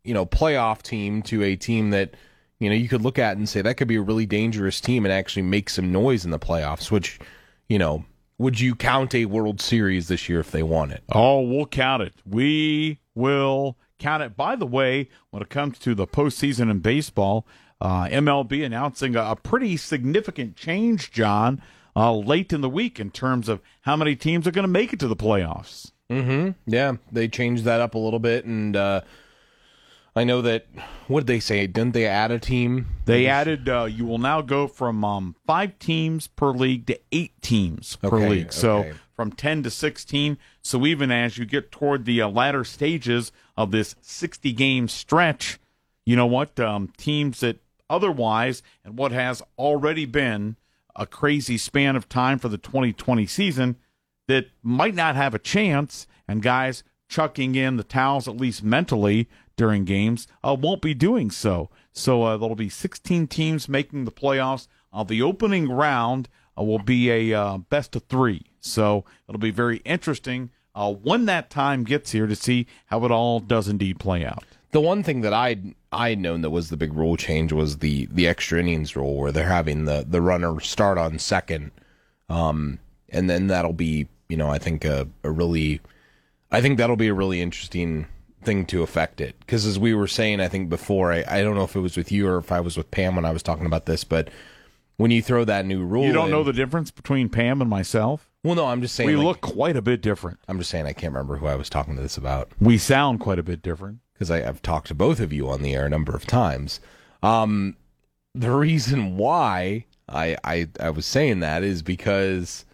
you 0.04 0.14
know, 0.14 0.26
playoff 0.26 0.82
team 0.82 1.22
to 1.24 1.44
a 1.44 1.56
team 1.56 1.92
that 1.92 2.16
you 2.62 2.70
know, 2.70 2.76
you 2.76 2.88
could 2.88 3.02
look 3.02 3.18
at 3.18 3.38
and 3.38 3.50
say 3.50 3.64
that 3.64 3.74
could 3.74 3.88
be 3.88 3.96
a 3.96 4.02
really 4.04 4.28
dangerous 4.28 4.80
team 4.80 5.04
and 5.04 5.12
actually 5.12 5.42
make 5.42 5.68
some 5.68 5.92
noise 5.92 6.24
in 6.24 6.30
the 6.30 6.38
playoffs, 6.38 6.92
which, 6.92 7.20
you 7.68 7.80
know, 7.80 8.06
would 8.38 8.60
you 8.60 8.76
count 8.76 9.16
a 9.16 9.26
World 9.26 9.60
Series 9.60 10.08
this 10.08 10.30
year 10.30 10.40
if 10.40 10.52
they 10.52 10.62
won 10.62 10.92
it? 10.92 11.04
Oh, 11.12 11.42
we'll 11.42 11.66
count 11.66 12.04
it. 12.04 12.14
We 12.24 13.00
will 13.16 13.78
count 14.02 14.24
it. 14.24 14.36
By 14.36 14.56
the 14.56 14.66
way, 14.66 15.10
when 15.30 15.42
it 15.42 15.50
comes 15.50 15.80
to 15.80 15.96
the 15.96 16.08
postseason 16.08 16.70
in 16.70 16.80
baseball, 16.80 17.46
uh, 17.80 18.06
MLB 18.06 18.66
announcing 18.66 19.16
a, 19.16 19.32
a 19.32 19.36
pretty 19.36 19.78
significant 19.78 20.56
change, 20.56 21.12
Jon, 21.12 21.62
uh, 21.96 22.14
late 22.14 22.52
in 22.54 22.62
the 22.62 22.70
week 22.70 23.00
in 23.00 23.12
terms 23.12 23.50
of 23.50 23.62
how 23.82 23.96
many 23.96 24.16
teams 24.16 24.48
are 24.48 24.52
going 24.52 24.64
to 24.64 24.70
make 24.72 24.94
it 24.94 25.00
to 25.00 25.08
the 25.08 25.16
playoffs. 25.16 25.92
Mm-hmm. 26.10 26.52
Yeah, 26.72 26.98
they 27.12 27.28
changed 27.28 27.64
that 27.64 27.80
up 27.80 27.96
a 27.96 27.98
little 27.98 28.20
bit, 28.20 28.44
and 28.46 28.76
uh, 28.76 29.02
I 30.16 30.26
know 30.26 30.42
that. 30.42 30.68
What 31.08 31.22
did 31.22 31.28
they 31.28 31.40
say? 31.40 31.68
Didn't 31.68 31.94
they 31.94 32.06
add 32.06 32.32
a 32.32 32.40
team? 32.40 32.88
They 33.06 33.28
added 33.28 33.70
uh, 33.70 33.86
you 33.86 34.06
will 34.06 34.18
now 34.18 34.42
go 34.42 34.68
from 34.68 35.04
um, 35.06 35.36
five 35.46 35.80
teams 35.80 36.28
per 36.28 36.52
league 36.52 36.88
to 36.88 37.00
eight 37.12 37.42
teams 37.42 37.96
per 37.98 38.18
Okay, 38.18 38.30
league. 38.30 38.54
So 38.54 38.80
okay. 38.80 38.94
From 39.22 39.32
ten 39.32 39.62
to 39.62 39.70
sixteen. 39.70 40.40
So 40.64 40.84
even 40.88 41.12
as 41.12 41.38
you 41.38 41.46
get 41.46 41.72
toward 41.72 42.06
the 42.06 42.24
uh, 42.24 42.28
latter 42.28 42.64
stages 42.64 43.32
of 43.56 43.70
this 43.70 43.94
sixty 44.02 44.52
game 44.52 44.88
stretch, 44.88 45.60
you 46.06 46.16
know 46.16 46.26
what? 46.26 46.60
Um, 46.60 46.92
teams 46.98 47.42
that 47.42 47.60
otherwise, 47.88 48.64
and 48.84 48.98
what 48.98 49.12
has 49.12 49.44
already 49.60 50.06
been 50.06 50.56
a 50.96 51.06
crazy 51.06 51.56
span 51.60 51.96
of 51.96 52.10
time 52.10 52.40
for 52.40 52.50
the 52.50 52.58
2020 52.58 53.28
season, 53.28 53.76
that 54.28 54.48
might 54.64 54.96
not 54.96 55.16
have 55.16 55.36
a 55.36 55.40
chance, 55.40 56.08
and 56.28 56.42
guys 56.42 56.84
chucking 57.08 57.54
in 57.54 57.78
the 57.78 57.84
towels, 57.84 58.28
at 58.28 58.38
least 58.38 58.64
mentally, 58.64 59.30
during 59.56 59.86
games, 59.86 60.28
uh, 60.44 60.58
won't 60.60 60.82
be 60.82 60.96
doing 60.96 61.30
so. 61.30 61.70
So 61.92 62.24
uh, 62.24 62.38
there'll 62.38 62.56
be 62.56 62.70
16 62.70 63.28
teams 63.28 63.70
making 63.70 64.06
the 64.06 64.12
playoffs. 64.12 64.68
Uh, 64.92 65.04
the 65.04 65.22
opening 65.22 65.70
round 65.70 66.28
uh, 66.58 66.64
will 66.64 66.80
be 66.80 67.12
a 67.12 67.40
uh, 67.40 67.58
best 67.60 67.96
of 67.96 68.06
three. 68.06 68.51
So 68.62 69.04
it'll 69.28 69.40
be 69.40 69.52
very 69.52 69.78
interesting 69.78 70.52
uh, 70.74 70.94
when 70.94 71.26
that 71.26 71.50
time 71.50 71.84
gets 71.84 72.12
here 72.12 72.28
to 72.28 72.36
see 72.36 72.68
how 72.86 73.04
it 73.04 73.12
all 73.12 73.40
does 73.42 73.68
indeed 73.68 74.00
play 74.00 74.24
out. 74.26 74.44
The 74.72 74.80
one 74.80 75.04
thing 75.04 75.20
that 75.22 75.34
I 75.34 75.58
I 75.92 76.10
had 76.12 76.20
known 76.20 76.42
that 76.42 76.50
was 76.52 76.70
the 76.70 76.78
big 76.78 76.94
rule 76.94 77.18
change 77.18 77.52
was 77.52 77.80
the 77.80 78.06
the 78.10 78.26
extra 78.28 78.60
innings 78.60 78.96
rule, 78.96 79.18
where 79.18 79.32
they're 79.34 79.50
having 79.50 79.84
the 79.84 80.06
the 80.08 80.22
runner 80.22 80.62
start 80.62 80.98
on 80.98 81.20
second, 81.20 81.72
um, 82.30 82.80
and 83.10 83.30
then 83.30 83.48
that'll 83.48 83.74
be 83.74 84.08
you 84.30 84.38
know 84.38 84.50
I 84.50 84.60
think 84.60 84.86
a, 84.86 85.10
a 85.26 85.32
really, 85.32 85.82
I 86.52 86.62
think 86.62 86.78
that'll 86.78 86.96
be 86.96 87.10
a 87.10 87.14
really 87.14 87.42
interesting 87.42 88.08
thing 88.44 88.66
to 88.68 88.82
affect 88.82 89.20
it 89.22 89.36
because 89.42 89.66
as 89.66 89.78
we 89.78 89.94
were 89.94 90.08
saying 90.08 90.40
I 90.40 90.48
think 90.48 90.70
before 90.70 91.12
I, 91.12 91.24
I 91.28 91.42
don't 91.44 91.54
know 91.56 91.64
if 91.64 91.76
it 91.76 91.80
was 91.82 91.96
with 91.98 92.12
you 92.12 92.28
or 92.28 92.38
if 92.38 92.52
I 92.52 92.60
was 92.62 92.76
with 92.78 92.90
Pam 92.92 93.16
when 93.18 93.26
I 93.26 93.32
was 93.32 93.44
talking 93.44 93.66
about 93.66 93.86
this, 93.88 94.04
but 94.06 94.30
when 94.96 95.12
you 95.12 95.22
throw 95.22 95.44
that 95.46 95.66
new 95.66 95.84
rule, 95.84 96.06
You 96.06 96.14
don't 96.14 96.26
in- 96.26 96.32
know 96.32 96.44
the 96.44 96.54
difference 96.54 96.92
between 96.92 97.28
Pam 97.28 97.60
and 97.60 97.70
myself? 97.70 98.31
Well 98.44 98.56
no 98.56 98.66
I'm 98.68 98.82
just 98.82 98.96
saying 98.96 99.10
We 99.10 99.16
like- 99.16 99.26
look 99.26 99.42
quite 99.42 99.76
a 99.76 99.82
bit 99.82 100.02
different. 100.02 100.40
I'm 100.48 100.58
just 100.58 100.70
saying 100.70 100.86
I 100.86 100.94
can't 100.94 101.14
remember 101.14 101.38
who 101.38 101.48
I 101.48 101.56
was 101.56 101.70
talking 101.70 101.96
to 101.96 102.02
this 102.02 102.18
about. 102.18 102.52
We 102.60 102.78
sound 102.78 103.20
quite 103.20 103.40
a 103.40 103.44
bit 103.44 103.62
different. 103.62 104.00
because 104.14 104.30
I've 104.32 104.62
talked 104.62 104.88
to 104.88 104.96
both 104.96 105.20
of 105.20 105.34
you 105.34 105.50
on 105.50 105.62
the 105.64 105.74
air 105.74 105.86
a 105.86 105.90
number 105.90 106.16
of 106.16 106.26
times. 106.28 106.80
Um, 107.24 107.76
the 108.36 108.52
reason 108.52 109.18
why 109.18 109.86
I, 110.08 110.38
I 110.44 110.68
I 110.80 110.90
was 110.92 111.06
saying 111.06 111.40
that 111.42 111.64
is 111.64 111.82
because 111.82 112.66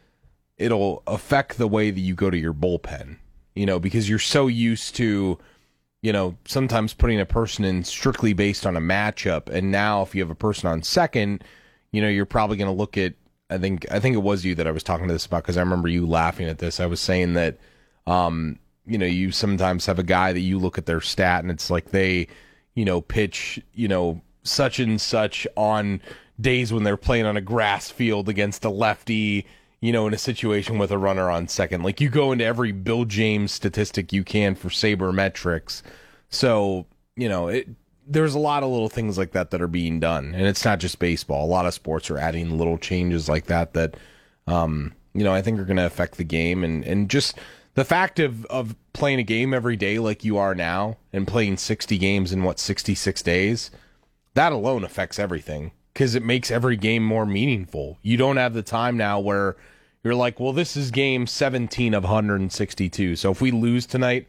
it'll 0.58 1.04
affect 1.08 1.58
the 1.58 1.68
way 1.68 1.90
that 1.92 2.00
you 2.00 2.16
go 2.16 2.30
to 2.30 2.38
your 2.38 2.54
bullpen. 2.54 3.18
You 3.56 3.66
know, 3.66 3.80
because 3.80 4.08
you're 4.10 4.20
so 4.20 4.46
used 4.48 4.96
to, 4.98 5.38
you 6.04 6.14
know, 6.14 6.36
sometimes 6.46 6.94
putting 6.94 7.20
a 7.20 7.26
person 7.26 7.66
in 7.66 7.84
strictly 7.84 8.34
based 8.34 8.66
on 8.68 8.78
a 8.78 8.82
matchup, 8.82 9.50
and 9.50 9.72
now 9.72 10.02
if 10.04 10.14
you 10.14 10.22
have 10.22 10.30
a 10.30 10.36
person 10.36 10.70
on 10.70 10.84
second, 10.84 11.44
you 11.92 12.02
know, 12.02 12.08
you're 12.10 12.26
probably 12.26 12.58
going 12.58 12.70
to 12.72 12.78
look 12.78 12.98
at. 12.98 13.14
I 13.50 13.58
think 13.58 13.86
I 13.92 14.00
think 14.00 14.16
it 14.16 14.20
was 14.20 14.44
you 14.44 14.56
that 14.56 14.68
I 14.68 14.72
was 14.72 14.84
talking 14.84 15.08
to 15.08 15.14
this 15.14 15.26
about 15.26 15.44
because 15.44 15.58
I 15.58 15.62
remember 15.62 15.88
you 15.88 16.06
laughing 16.06 16.48
at 16.48 16.60
this. 16.60 16.80
I 16.80 16.86
was 16.86 17.00
saying 17.00 17.34
that 17.34 17.58
um, 18.06 18.60
you 18.88 18.98
know, 18.98 19.06
you 19.06 19.32
sometimes 19.32 19.86
have 19.86 20.00
a 20.00 20.04
guy 20.04 20.34
that 20.34 20.40
you 20.40 20.58
look 20.58 20.78
at 20.78 20.86
their 20.86 21.02
stat 21.02 21.44
and 21.44 21.52
it's 21.52 21.70
like 21.70 21.92
they, 21.92 22.28
you 22.74 22.86
know, 22.86 23.02
pitch, 23.02 23.62
you 23.74 23.88
know, 23.88 24.22
such 24.44 24.80
and 24.80 25.00
such 25.00 25.46
on 25.58 26.02
days 26.40 26.72
when 26.72 26.84
they're 26.84 26.96
playing 26.98 27.26
on 27.26 27.36
a 27.36 27.42
grass 27.42 27.90
field 27.90 28.30
against 28.30 28.64
a 28.64 28.70
lefty, 28.70 29.46
you 29.82 29.92
know, 29.92 30.08
in 30.08 30.14
a 30.14 30.18
situation 30.18 30.78
with 30.78 30.90
a 30.92 30.98
runner 30.98 31.30
on 31.30 31.50
second. 31.50 31.84
Like 31.84 32.00
you 32.00 32.10
go 32.10 32.32
into 32.32 32.46
every 32.46 32.72
Bill 32.72 33.04
James 33.04 33.52
statistic 33.52 34.14
you 34.14 34.24
can 34.24 34.56
for 34.56 34.70
sabermetrics. 34.70 35.82
So, 36.30 36.86
you 37.18 37.28
know, 37.28 37.50
it 37.50 37.68
there's 38.08 38.36
a 38.36 38.40
lot 38.40 38.64
of 38.64 38.70
little 38.70 38.90
things 38.90 39.18
like 39.18 39.32
that 39.32 39.52
that 39.52 39.62
are 39.62 39.68
being 39.68 40.00
done. 40.00 40.34
And 40.34 40.46
it's 40.46 40.64
not 40.64 40.80
just 40.80 41.00
baseball. 41.00 41.46
A 41.46 41.48
lot 41.48 41.66
of 41.66 41.74
sports 41.74 42.10
are 42.10 42.18
adding 42.18 42.58
little 42.58 42.78
changes 42.78 43.28
like 43.28 43.46
that 43.48 43.74
that 43.74 43.96
um, 44.48 44.94
you 45.14 45.24
know, 45.24 45.34
I 45.34 45.42
think 45.42 45.60
are 45.60 45.66
going 45.66 45.78
to 45.78 45.86
affect 45.86 46.18
the 46.18 46.24
game 46.24 46.64
and 46.64 46.84
and 46.86 47.10
just 47.10 47.38
the 47.74 47.86
fact 47.86 48.20
of 48.20 48.46
of 48.46 48.76
playing 48.94 49.20
a 49.20 49.24
game 49.24 49.54
every 49.54 49.76
day 49.76 50.00
like 50.00 50.24
you 50.24 50.38
are 50.38 50.56
now 50.56 50.98
and 51.12 51.28
playing 51.28 51.58
60 51.58 51.98
games 51.98 52.32
in 52.32 52.44
what 52.44 52.60
66 52.60 53.22
days, 53.24 53.72
that 54.36 54.52
alone 54.52 54.84
affects 54.84 55.20
everything 55.20 55.72
because 55.94 56.16
it 56.16 56.24
makes 56.24 56.52
every 56.52 56.78
game 56.78 57.04
more 57.04 57.26
meaningful. 57.26 57.98
You 58.02 58.18
don't 58.18 58.38
have 58.38 58.54
the 58.54 58.62
time 58.62 58.98
now 58.98 59.20
where 59.20 59.56
you're 60.04 60.16
like, 60.16 60.40
well, 60.40 60.54
this 60.54 60.78
is 60.78 60.92
game 60.92 61.26
17 61.28 61.94
of 61.94 62.04
162. 62.04 63.16
So 63.16 63.32
if 63.32 63.42
we 63.42 63.52
lose 63.52 63.86
tonight, 63.86 64.28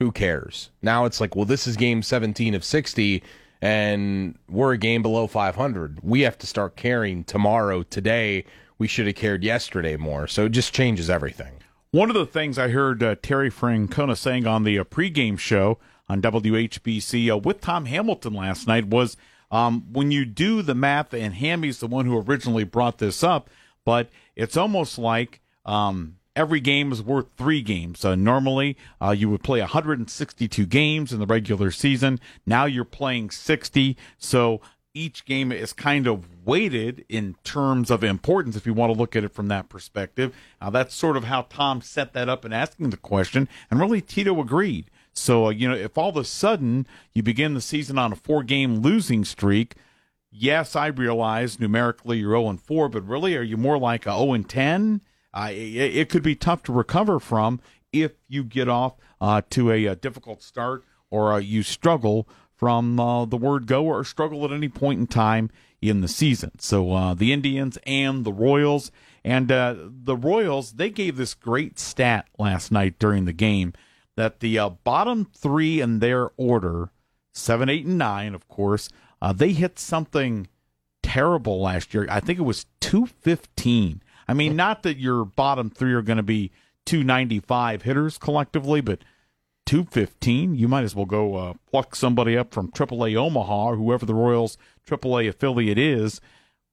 who 0.00 0.10
cares? 0.10 0.70
Now 0.82 1.04
it's 1.04 1.20
like, 1.20 1.36
well, 1.36 1.44
this 1.44 1.66
is 1.66 1.76
game 1.76 2.02
17 2.02 2.54
of 2.54 2.64
60 2.64 3.22
and 3.62 4.38
we're 4.48 4.72
a 4.72 4.78
game 4.78 5.02
below 5.02 5.26
500. 5.26 5.98
We 6.02 6.22
have 6.22 6.38
to 6.38 6.46
start 6.46 6.76
caring 6.76 7.24
tomorrow, 7.24 7.82
today. 7.82 8.46
We 8.78 8.88
should 8.88 9.06
have 9.06 9.16
cared 9.16 9.44
yesterday 9.44 9.96
more. 9.96 10.26
So 10.26 10.46
it 10.46 10.52
just 10.52 10.74
changes 10.74 11.10
everything. 11.10 11.52
One 11.90 12.08
of 12.08 12.14
the 12.14 12.24
things 12.24 12.58
I 12.58 12.68
heard 12.68 13.02
uh, 13.02 13.16
Terry 13.22 13.50
Francona 13.50 14.16
saying 14.16 14.46
on 14.46 14.64
the 14.64 14.78
uh, 14.78 14.84
pregame 14.84 15.38
show 15.38 15.78
on 16.08 16.22
WHBC 16.22 17.30
uh, 17.30 17.36
with 17.36 17.60
Tom 17.60 17.84
Hamilton 17.84 18.32
last 18.32 18.66
night 18.66 18.86
was 18.86 19.16
um, 19.50 19.92
when 19.92 20.10
you 20.10 20.24
do 20.24 20.62
the 20.62 20.74
math, 20.74 21.12
and 21.12 21.34
Hammy's 21.34 21.80
the 21.80 21.88
one 21.88 22.06
who 22.06 22.16
originally 22.16 22.64
brought 22.64 22.98
this 22.98 23.24
up, 23.24 23.50
but 23.84 24.08
it's 24.36 24.56
almost 24.56 24.98
like 24.98 25.40
um, 25.66 26.16
every 26.36 26.60
game 26.60 26.92
is 26.92 27.02
worth 27.02 27.26
three 27.36 27.62
games. 27.62 28.04
Uh, 28.04 28.14
normally, 28.14 28.76
uh, 29.00 29.10
you 29.10 29.28
would 29.30 29.42
play 29.42 29.60
162 29.60 30.66
games 30.66 31.12
in 31.12 31.20
the 31.20 31.26
regular 31.26 31.70
season. 31.70 32.20
Now 32.46 32.64
you're 32.64 32.84
playing 32.84 33.30
60. 33.30 33.96
So 34.18 34.60
each 34.94 35.24
game 35.24 35.52
is 35.52 35.72
kind 35.72 36.06
of 36.06 36.44
weighted 36.44 37.04
in 37.08 37.36
terms 37.44 37.90
of 37.90 38.02
importance 38.02 38.56
if 38.56 38.66
you 38.66 38.74
want 38.74 38.92
to 38.92 38.98
look 38.98 39.14
at 39.14 39.24
it 39.24 39.32
from 39.32 39.48
that 39.48 39.68
perspective. 39.68 40.34
That's 40.70 40.94
sort 40.94 41.16
of 41.16 41.24
how 41.24 41.42
Tom 41.42 41.80
set 41.80 42.12
that 42.14 42.28
up 42.28 42.44
in 42.44 42.52
asking 42.52 42.90
the 42.90 42.96
question, 42.96 43.48
and 43.70 43.80
really 43.80 44.00
Tito 44.00 44.40
agreed. 44.40 44.90
So, 45.12 45.46
uh, 45.46 45.50
you 45.50 45.68
know, 45.68 45.74
if 45.74 45.98
all 45.98 46.10
of 46.10 46.16
a 46.16 46.24
sudden 46.24 46.86
you 47.12 47.22
begin 47.22 47.54
the 47.54 47.60
season 47.60 47.98
on 47.98 48.12
a 48.12 48.16
four 48.16 48.42
game 48.42 48.78
losing 48.78 49.24
streak, 49.24 49.74
yes, 50.30 50.74
I 50.74 50.86
realize 50.86 51.60
numerically 51.60 52.18
you're 52.18 52.30
0 52.30 52.48
and 52.48 52.60
4, 52.60 52.88
but 52.88 53.06
really, 53.06 53.36
are 53.36 53.42
you 53.42 53.56
more 53.56 53.78
like 53.78 54.06
a 54.06 54.16
0 54.16 54.32
and 54.32 54.48
10? 54.48 55.02
Uh, 55.32 55.50
it, 55.50 55.96
it 55.96 56.08
could 56.08 56.22
be 56.22 56.34
tough 56.34 56.62
to 56.64 56.72
recover 56.72 57.20
from 57.20 57.60
if 57.92 58.12
you 58.28 58.44
get 58.44 58.68
off 58.68 58.94
uh, 59.20 59.42
to 59.50 59.70
a, 59.70 59.86
a 59.86 59.96
difficult 59.96 60.42
start 60.42 60.84
or 61.10 61.32
uh, 61.32 61.38
you 61.38 61.62
struggle 61.62 62.28
from 62.54 63.00
uh, 63.00 63.24
the 63.24 63.36
word 63.36 63.66
go 63.66 63.84
or 63.84 64.04
struggle 64.04 64.44
at 64.44 64.52
any 64.52 64.68
point 64.68 65.00
in 65.00 65.06
time 65.06 65.50
in 65.80 66.00
the 66.00 66.08
season. 66.08 66.52
So 66.58 66.92
uh, 66.92 67.14
the 67.14 67.32
Indians 67.32 67.78
and 67.86 68.24
the 68.24 68.32
Royals, 68.32 68.90
and 69.24 69.50
uh, 69.50 69.74
the 69.78 70.16
Royals, 70.16 70.72
they 70.72 70.90
gave 70.90 71.16
this 71.16 71.34
great 71.34 71.78
stat 71.78 72.28
last 72.38 72.70
night 72.70 72.98
during 72.98 73.24
the 73.24 73.32
game 73.32 73.72
that 74.16 74.40
the 74.40 74.58
bottom 74.84 75.30
three 75.34 75.80
in 75.80 76.00
their 76.00 76.30
order, 76.36 76.90
seven, 77.32 77.68
eight, 77.68 77.86
and 77.86 77.96
nine, 77.96 78.34
of 78.34 78.46
course, 78.48 78.90
they 79.34 79.52
hit 79.52 79.78
something 79.78 80.48
terrible 81.02 81.62
last 81.62 81.94
year. 81.94 82.06
I 82.10 82.20
think 82.20 82.38
it 82.38 82.42
was 82.42 82.66
215. 82.80 84.02
I 84.30 84.34
mean, 84.34 84.54
not 84.56 84.82
that 84.84 84.98
your 84.98 85.24
bottom 85.24 85.70
three 85.70 85.92
are 85.92 86.02
going 86.02 86.18
to 86.18 86.22
be 86.22 86.50
295 86.86 87.82
hitters 87.82 88.16
collectively, 88.16 88.80
but 88.80 89.00
215, 89.66 90.54
you 90.54 90.68
might 90.68 90.84
as 90.84 90.94
well 90.94 91.06
go 91.06 91.34
uh, 91.36 91.54
pluck 91.70 91.94
somebody 91.94 92.36
up 92.36 92.52
from 92.52 92.70
AAA 92.70 93.16
Omaha 93.16 93.70
or 93.70 93.76
whoever 93.76 94.06
the 94.06 94.14
Royals 94.14 94.56
AAA 94.86 95.28
affiliate 95.28 95.78
is. 95.78 96.20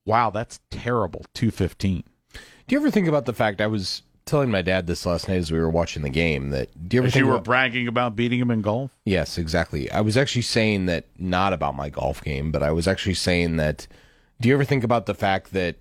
Wow, 0.05 0.29
that's 0.29 0.59
terrible. 0.71 1.25
215. 1.33 2.03
Do 2.33 2.39
you 2.75 2.79
ever 2.79 2.91
think 2.91 3.07
about 3.07 3.25
the 3.25 3.33
fact 3.33 3.61
I 3.61 3.67
was 3.67 4.03
telling 4.25 4.51
my 4.51 4.61
dad 4.61 4.87
this 4.87 5.05
last 5.05 5.27
night 5.27 5.37
as 5.37 5.51
we 5.51 5.59
were 5.59 5.69
watching 5.69 6.03
the 6.03 6.09
game 6.09 6.49
that 6.49 6.69
do 6.87 6.97
you 6.97 7.01
ever 7.01 7.09
think 7.09 7.23
you 7.23 7.27
were 7.27 7.35
about- 7.35 7.45
bragging 7.45 7.87
about 7.87 8.15
beating 8.15 8.39
him 8.39 8.51
in 8.51 8.61
golf? 8.61 8.91
Yes, 9.05 9.37
exactly. 9.37 9.89
I 9.91 10.01
was 10.01 10.17
actually 10.17 10.41
saying 10.43 10.85
that 10.87 11.05
not 11.17 11.53
about 11.53 11.75
my 11.75 11.89
golf 11.89 12.23
game, 12.23 12.51
but 12.51 12.61
I 12.61 12.71
was 12.71 12.87
actually 12.87 13.15
saying 13.15 13.57
that 13.57 13.87
do 14.41 14.49
you 14.49 14.53
ever 14.53 14.63
think 14.65 14.83
about 14.83 15.05
the 15.07 15.13
fact 15.15 15.53
that 15.53 15.77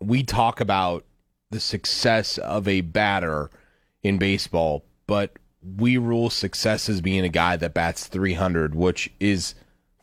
we 0.00 0.22
talk 0.22 0.60
about 0.60 1.04
the 1.50 1.60
success 1.60 2.38
of 2.38 2.66
a 2.68 2.80
batter 2.80 3.50
in 4.02 4.18
baseball, 4.18 4.84
but 5.06 5.38
we 5.76 5.96
rule 5.96 6.30
success 6.30 6.88
as 6.88 7.00
being 7.00 7.24
a 7.24 7.28
guy 7.28 7.56
that 7.56 7.74
bats 7.74 8.06
300, 8.06 8.74
which 8.74 9.10
is 9.20 9.54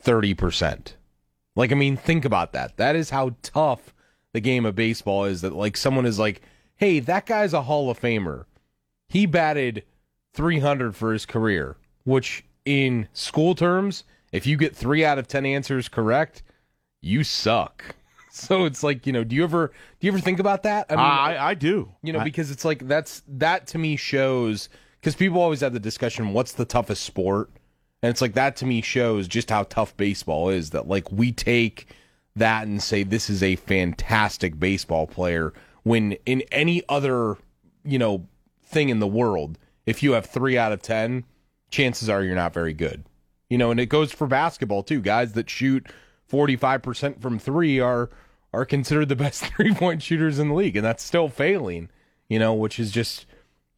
30%. 0.04 0.93
Like, 1.56 1.72
I 1.72 1.76
mean, 1.76 1.98
think 1.98 2.26
about 2.26 2.54
that. 2.54 2.78
That 2.78 2.95
is 2.95 3.10
how 3.10 3.36
tough 3.41 3.93
the 4.34 4.39
game 4.39 4.66
of 4.66 4.76
baseball 4.76 5.24
is 5.26 5.41
that, 5.41 5.54
like, 5.54 5.76
someone 5.76 6.06
is 6.06 6.20
like, 6.20 6.41
hey, 6.76 7.00
that 7.00 7.26
guy's 7.26 7.54
a 7.54 7.64
Hall 7.64 7.89
of 7.89 8.00
Famer. 8.00 8.45
He 9.10 9.26
batted 9.26 9.84
300 10.34 10.95
for 10.95 11.14
his 11.14 11.26
career, 11.26 11.78
which 12.04 12.43
in 12.66 13.08
school 13.14 13.56
terms, 13.56 14.04
if 14.32 14.45
you 14.45 14.58
get 14.58 14.76
three 14.76 15.04
out 15.04 15.18
of 15.18 15.28
10 15.28 15.45
answers 15.45 15.89
correct, 15.89 16.43
you 17.02 17.24
suck. 17.24 17.95
So 18.40 18.66
it's 18.66 18.84
like, 18.84 19.06
you 19.08 19.14
know, 19.14 19.24
do 19.24 19.36
you 19.36 19.44
ever 19.44 19.68
do 20.00 20.08
you 20.08 20.12
ever 20.12 20.20
think 20.22 20.40
about 20.40 20.64
that? 20.64 20.86
I 20.90 20.96
I, 21.36 21.50
I 21.50 21.54
do. 21.54 21.92
you 22.04 22.14
know, 22.14 22.20
I- 22.20 22.24
because 22.24 22.52
it's 22.52 22.64
like 22.66 22.88
that's 22.88 23.24
that 23.28 23.68
to 23.68 23.78
me 23.78 23.96
shows 23.96 24.70
because 25.00 25.16
people 25.16 25.42
always 25.42 25.62
have 25.62 25.74
the 25.74 25.80
discussion, 25.80 26.34
what's 26.34 26.54
the 26.54 26.66
toughest 26.66 27.04
sport? 27.04 27.50
And 28.04 28.10
it's 28.12 28.22
like 28.22 28.34
that 28.34 28.56
to 28.58 28.66
me 28.66 28.82
shows 28.82 29.28
just 29.28 29.50
how 29.50 29.64
tough 29.64 29.96
baseball 29.98 30.50
is. 30.50 30.70
That 30.72 30.88
like 30.88 31.12
we 31.12 31.32
take 31.32 31.88
that 32.36 32.68
and 32.68 32.82
say 32.82 33.02
this 33.04 33.30
is 33.30 33.42
a 33.42 33.56
fantastic 33.56 34.60
baseball 34.60 35.08
player 35.08 35.54
when 35.84 36.12
in 36.26 36.44
any 36.52 36.84
other 36.90 37.38
you 37.84 37.98
know 37.98 38.28
thing 38.64 38.90
in 38.90 39.00
the 39.00 39.08
world, 39.08 39.58
if 39.86 40.04
you 40.04 40.12
have 40.12 40.26
three 40.28 40.58
out 40.58 40.72
of 40.72 40.82
ten, 40.82 41.24
chances 41.72 42.08
are 42.10 42.24
you're 42.24 42.36
not 42.36 42.54
very 42.54 42.74
good. 42.74 43.04
You 43.50 43.58
know, 43.58 43.72
and 43.72 43.80
it 43.80 43.86
goes 43.88 44.12
for 44.12 44.28
basketball 44.28 44.84
too. 44.84 45.00
Guys 45.02 45.34
that 45.34 45.50
shoot 45.50 45.88
45% 46.30 47.22
from 47.22 47.40
three 47.40 47.80
are 47.80 48.10
are 48.58 48.66
considered 48.66 49.10
the 49.10 49.16
best 49.16 49.45
three 49.55 49.74
point 49.74 50.01
shooters 50.01 50.39
in 50.39 50.49
the 50.49 50.55
league, 50.55 50.76
and 50.76 50.86
that's 50.86 51.03
still 51.03 51.30
failing. 51.30 51.89
You 52.28 52.39
know, 52.39 52.53
which 52.53 52.80
is 52.80 52.91
just 52.91 53.26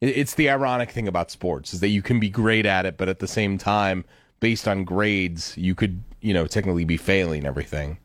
it's 0.00 0.34
the 0.34 0.48
ironic 0.48 0.90
thing 0.90 1.06
about 1.06 1.30
sports 1.30 1.74
is 1.74 1.80
that 1.80 1.88
you 1.88 2.02
can 2.02 2.18
be 2.18 2.30
great 2.30 2.66
at 2.66 2.86
it, 2.86 2.96
but 2.96 3.08
at 3.08 3.18
the 3.18 3.28
same 3.28 3.58
time, 3.58 4.04
based 4.40 4.66
on 4.66 4.84
grades, 4.84 5.56
you 5.56 5.74
could 5.74 6.02
you 6.20 6.34
know 6.34 6.46
technically 6.46 6.84
be 6.84 6.96
failing 6.96 7.46
everything. 7.46 7.98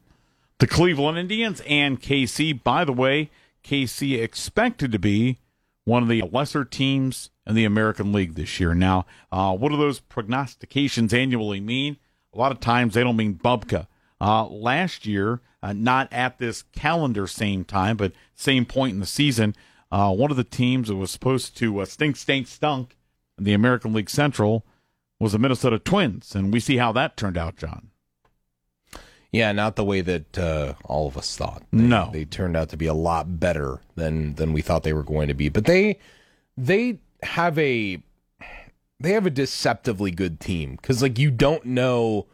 The 0.59 0.67
Cleveland 0.67 1.17
Indians 1.17 1.61
and 1.67 2.01
KC, 2.01 2.63
by 2.63 2.85
the 2.85 2.93
way, 2.93 3.29
KC 3.63 4.21
expected 4.21 4.91
to 4.91 4.99
be 4.99 5.39
one 5.83 6.03
of 6.03 6.09
the 6.09 6.21
lesser 6.21 6.63
teams 6.63 7.29
in 7.45 7.55
the 7.55 7.65
American 7.65 8.11
League 8.11 8.35
this 8.35 8.59
year. 8.59 8.73
Now, 8.73 9.05
uh, 9.31 9.55
what 9.55 9.69
do 9.69 9.77
those 9.77 9.99
prognostications 9.99 11.13
annually 11.13 11.59
mean? 11.59 11.97
A 12.33 12.37
lot 12.37 12.51
of 12.51 12.59
times 12.59 12.93
they 12.93 13.03
don't 13.03 13.17
mean 13.17 13.35
Bubka. 13.35 13.87
Uh, 14.19 14.47
last 14.47 15.05
year, 15.05 15.41
uh, 15.61 15.73
not 15.73 16.11
at 16.11 16.37
this 16.37 16.63
calendar 16.73 17.27
same 17.27 17.63
time, 17.63 17.97
but 17.97 18.13
same 18.33 18.65
point 18.65 18.93
in 18.93 18.99
the 18.99 19.05
season, 19.05 19.55
uh, 19.91 20.13
one 20.13 20.31
of 20.31 20.37
the 20.37 20.43
teams 20.43 20.87
that 20.87 20.95
was 20.95 21.11
supposed 21.11 21.57
to 21.57 21.79
uh, 21.79 21.85
stink, 21.85 22.15
stink, 22.15 22.47
stunk 22.47 22.95
in 23.37 23.43
the 23.43 23.53
American 23.53 23.93
League 23.93 24.09
Central 24.09 24.65
was 25.19 25.31
the 25.31 25.39
Minnesota 25.39 25.79
Twins, 25.79 26.35
and 26.35 26.51
we 26.51 26.59
see 26.59 26.77
how 26.77 26.91
that 26.91 27.15
turned 27.17 27.37
out, 27.37 27.55
Jon. 27.57 27.89
Yeah, 29.31 29.51
not 29.51 29.75
the 29.75 29.83
way 29.83 30.01
that 30.01 30.37
uh, 30.37 30.73
all 30.85 31.07
of 31.07 31.17
us 31.17 31.35
thought. 31.35 31.63
They, 31.71 31.81
no, 31.81 32.09
they 32.13 32.25
turned 32.25 32.55
out 32.55 32.69
to 32.69 32.77
be 32.77 32.85
a 32.85 32.93
lot 32.93 33.39
better 33.39 33.81
than 33.95 34.35
than 34.35 34.53
we 34.53 34.61
thought 34.61 34.83
they 34.83 34.93
were 34.93 35.03
going 35.03 35.27
to 35.27 35.33
be. 35.33 35.49
But 35.49 35.65
they 35.65 35.99
they 36.55 36.99
have 37.21 37.57
a 37.59 38.01
they 38.99 39.11
have 39.11 39.25
a 39.25 39.31
deceptively 39.31 40.11
good 40.11 40.39
team 40.39 40.77
because 40.81 41.01
like 41.01 41.19
you 41.19 41.31
don't 41.31 41.65
know 41.65 42.27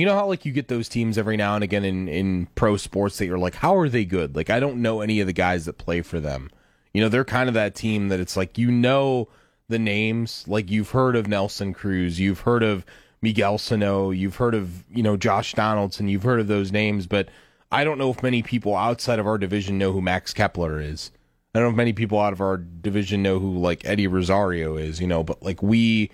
you 0.00 0.06
know 0.06 0.14
how 0.14 0.26
like 0.26 0.44
you 0.44 0.52
get 0.52 0.68
those 0.68 0.88
teams 0.88 1.18
every 1.18 1.36
now 1.36 1.54
and 1.54 1.64
again 1.64 1.84
in 1.84 2.08
in 2.08 2.46
pro 2.54 2.76
sports 2.76 3.18
that 3.18 3.26
you're 3.26 3.38
like 3.38 3.54
how 3.54 3.76
are 3.76 3.88
they 3.88 4.04
good? 4.04 4.34
Like 4.34 4.50
i 4.50 4.58
don't 4.58 4.82
know 4.82 5.00
any 5.00 5.20
of 5.20 5.26
the 5.26 5.32
guys 5.32 5.66
that 5.66 5.78
play 5.78 6.02
for 6.02 6.20
them. 6.20 6.50
You 6.94 7.02
know 7.02 7.08
they're 7.08 7.24
kind 7.24 7.48
of 7.48 7.54
that 7.54 7.74
team 7.74 8.08
that 8.08 8.20
it's 8.20 8.36
like 8.36 8.58
you 8.58 8.70
know 8.70 9.28
the 9.68 9.78
names. 9.78 10.44
Like 10.48 10.70
you've 10.70 10.90
heard 10.90 11.16
of 11.16 11.28
nelson 11.28 11.72
cruz 11.74 12.18
you've 12.18 12.40
heard 12.40 12.62
of 12.62 12.84
miguel 13.22 13.58
sano 13.58 14.10
you've 14.10 14.36
heard 14.36 14.54
of 14.54 14.84
you 14.90 15.02
know 15.02 15.14
josh 15.16 15.52
donaldson 15.52 16.08
you've 16.08 16.22
heard 16.22 16.40
of 16.40 16.46
those 16.46 16.72
names 16.72 17.06
but 17.06 17.28
i 17.70 17.84
don't 17.84 17.98
know 17.98 18.10
if 18.10 18.22
many 18.22 18.42
people 18.42 18.74
outside 18.74 19.18
of 19.18 19.26
our 19.26 19.36
division 19.36 19.76
know 19.76 19.92
who 19.92 20.00
max 20.00 20.32
kepler 20.32 20.80
is. 20.80 21.10
I 21.54 21.58
don't 21.58 21.66
know 21.66 21.70
if 21.70 21.76
many 21.76 21.92
people 21.92 22.20
out 22.20 22.32
of 22.32 22.40
our 22.40 22.56
division 22.56 23.22
know 23.22 23.40
who 23.40 23.58
like 23.58 23.84
Eddie 23.84 24.06
Rosario 24.06 24.76
is, 24.76 25.00
you 25.00 25.06
know, 25.08 25.24
but 25.24 25.42
like 25.42 25.62
we 25.62 26.10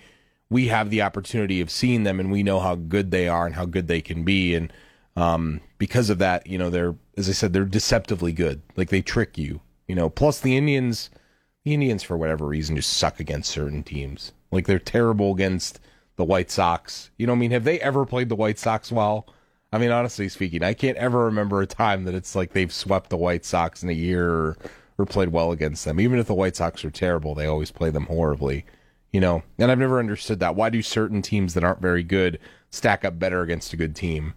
we 0.49 0.67
have 0.67 0.89
the 0.89 1.01
opportunity 1.01 1.61
of 1.61 1.69
seeing 1.69 2.03
them 2.03 2.19
and 2.19 2.31
we 2.31 2.43
know 2.43 2.59
how 2.59 2.75
good 2.75 3.11
they 3.11 3.27
are 3.27 3.45
and 3.45 3.55
how 3.55 3.65
good 3.65 3.87
they 3.87 4.01
can 4.01 4.23
be 4.23 4.55
and 4.55 4.71
um, 5.17 5.61
because 5.79 6.11
of 6.11 6.19
that, 6.19 6.45
you 6.45 6.59
know, 6.59 6.69
they're 6.69 6.95
as 7.17 7.27
I 7.27 7.31
said, 7.31 7.51
they're 7.51 7.65
deceptively 7.65 8.31
good. 8.31 8.61
Like 8.75 8.89
they 8.89 9.01
trick 9.01 9.37
you, 9.37 9.61
you 9.87 9.95
know. 9.95 10.09
Plus 10.09 10.39
the 10.39 10.55
Indians 10.55 11.09
the 11.63 11.73
Indians 11.73 12.03
for 12.03 12.15
whatever 12.15 12.45
reason 12.45 12.75
just 12.75 12.93
suck 12.93 13.19
against 13.19 13.49
certain 13.49 13.83
teams. 13.83 14.31
Like 14.51 14.67
they're 14.67 14.79
terrible 14.79 15.33
against 15.33 15.79
the 16.15 16.23
White 16.23 16.51
Sox. 16.51 17.09
You 17.17 17.27
know, 17.27 17.33
I 17.33 17.35
mean, 17.35 17.51
have 17.51 17.63
they 17.63 17.79
ever 17.81 18.05
played 18.05 18.29
the 18.29 18.35
White 18.35 18.59
Sox 18.59 18.91
well? 18.91 19.27
I 19.73 19.79
mean, 19.79 19.91
honestly 19.91 20.29
speaking, 20.29 20.63
I 20.63 20.73
can't 20.73 20.97
ever 20.97 21.25
remember 21.25 21.61
a 21.61 21.67
time 21.67 22.05
that 22.05 22.13
it's 22.13 22.35
like 22.35 22.53
they've 22.53 22.71
swept 22.71 23.09
the 23.09 23.17
White 23.17 23.43
Sox 23.43 23.83
in 23.83 23.89
a 23.89 23.93
year 23.93 24.29
or 24.29 24.57
or 24.99 25.05
played 25.05 25.29
well 25.29 25.51
against 25.51 25.83
them. 25.83 25.99
Even 25.99 26.19
if 26.19 26.27
the 26.27 26.33
White 26.33 26.55
Sox 26.55 26.85
are 26.85 26.91
terrible, 26.91 27.33
they 27.35 27.47
always 27.47 27.71
play 27.71 27.89
them 27.89 28.05
horribly. 28.05 28.65
You 29.11 29.21
know, 29.21 29.43
and 29.57 29.71
I've 29.71 29.79
never 29.79 29.99
understood 29.99 30.39
that. 30.39 30.55
Why 30.55 30.69
do 30.69 30.81
certain 30.81 31.21
teams 31.21 31.53
that 31.53 31.63
aren't 31.63 31.81
very 31.81 32.03
good 32.03 32.39
stack 32.69 33.05
up 33.05 33.17
better 33.17 33.41
against 33.41 33.73
a 33.73 33.77
good 33.77 33.95
team? 33.95 34.33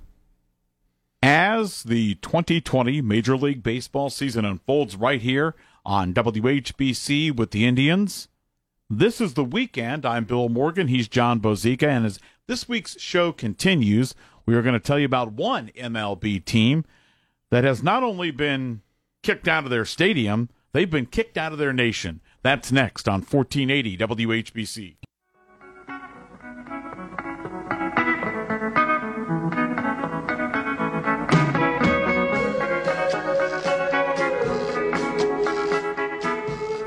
As 1.23 1.83
the 1.83 2.15
2020 2.17 3.03
Major 3.03 3.37
League 3.37 3.63
Baseball 3.63 4.09
season 4.09 4.45
unfolds 4.45 4.97
right 4.97 5.21
here 5.21 5.55
on 5.85 6.15
WHBC 6.15 7.37
with 7.37 7.51
the 7.51 7.67
Indians, 7.67 8.29
this 8.89 9.21
is 9.21 9.35
the 9.35 9.45
weekend. 9.45 10.07
I'm 10.07 10.25
Bill 10.25 10.49
Morgan. 10.49 10.89
He's 10.89 11.09
Jon 11.09 11.41
Bozeka. 11.41 11.87
And 11.87 12.07
as 12.07 12.19
this 12.47 12.69
week's 12.69 12.99
show 12.99 13.33
continues, 13.33 14.15
we 14.47 14.55
are 14.55 14.63
going 14.63 14.73
to 14.73 14.81
tell 14.81 14.99
you 14.99 15.07
about 15.07 15.33
one 15.33 15.71
MLB 15.77 16.45
team 16.45 16.85
that 17.51 17.65
has 17.65 17.83
not 17.83 18.03
only 18.03 18.31
been 18.31 18.83
kicked 19.23 19.47
out 19.47 19.65
of 19.65 19.71
their 19.71 19.85
stadium, 19.85 20.49
they've 20.73 20.91
been 20.91 21.07
kicked 21.07 21.37
out 21.37 21.53
of 21.53 21.59
their 21.59 21.73
nation. 21.73 22.21
That's 22.43 22.73
next 22.73 23.09
on 23.09 23.21
1480 23.21 23.97
WHBC. 23.99 24.97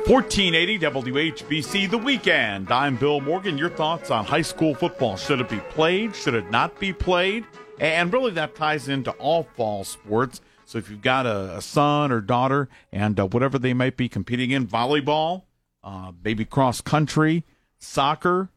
Fourteen 0.06 0.54
eighty 0.54 0.78
WHBC 0.78 1.90
the 1.90 1.98
weekend. 1.98 2.72
I'm 2.72 2.98
Bill 2.98 3.22
Morgan. 3.22 3.58
Your 3.58 3.70
thoughts 3.70 4.12
on 4.12 4.26
high 4.26 4.42
school 4.42 4.76
football? 4.76 5.16
Should 5.16 5.40
it 5.40 5.50
be 5.50 5.60
played? 5.70 6.16
Should 6.16 6.36
it 6.36 6.52
not 6.52 6.78
be 6.80 6.92
played? 6.94 7.46
And 7.80 8.12
really, 8.12 8.32
that 8.32 8.54
ties 8.54 8.90
into 8.90 9.12
all 9.12 9.44
fall 9.56 9.84
sports. 9.86 10.42
So 10.66 10.78
if 10.78 10.90
you've 10.90 11.02
got 11.02 11.26
a, 11.26 11.58
a 11.58 11.62
son 11.62 12.12
or 12.12 12.22
daughter 12.22 12.70
and 12.92 13.20
uh, 13.20 13.28
whatever 13.28 13.60
they 13.60 13.74
might 13.74 13.98
be 13.98 14.10
competing 14.10 14.52
in, 14.52 14.68
volleyball, 14.68 15.44
uh, 15.84 16.12
maybe 16.24 16.46
cross 16.46 16.82
country, 16.82 17.44
soccer, 17.78 18.50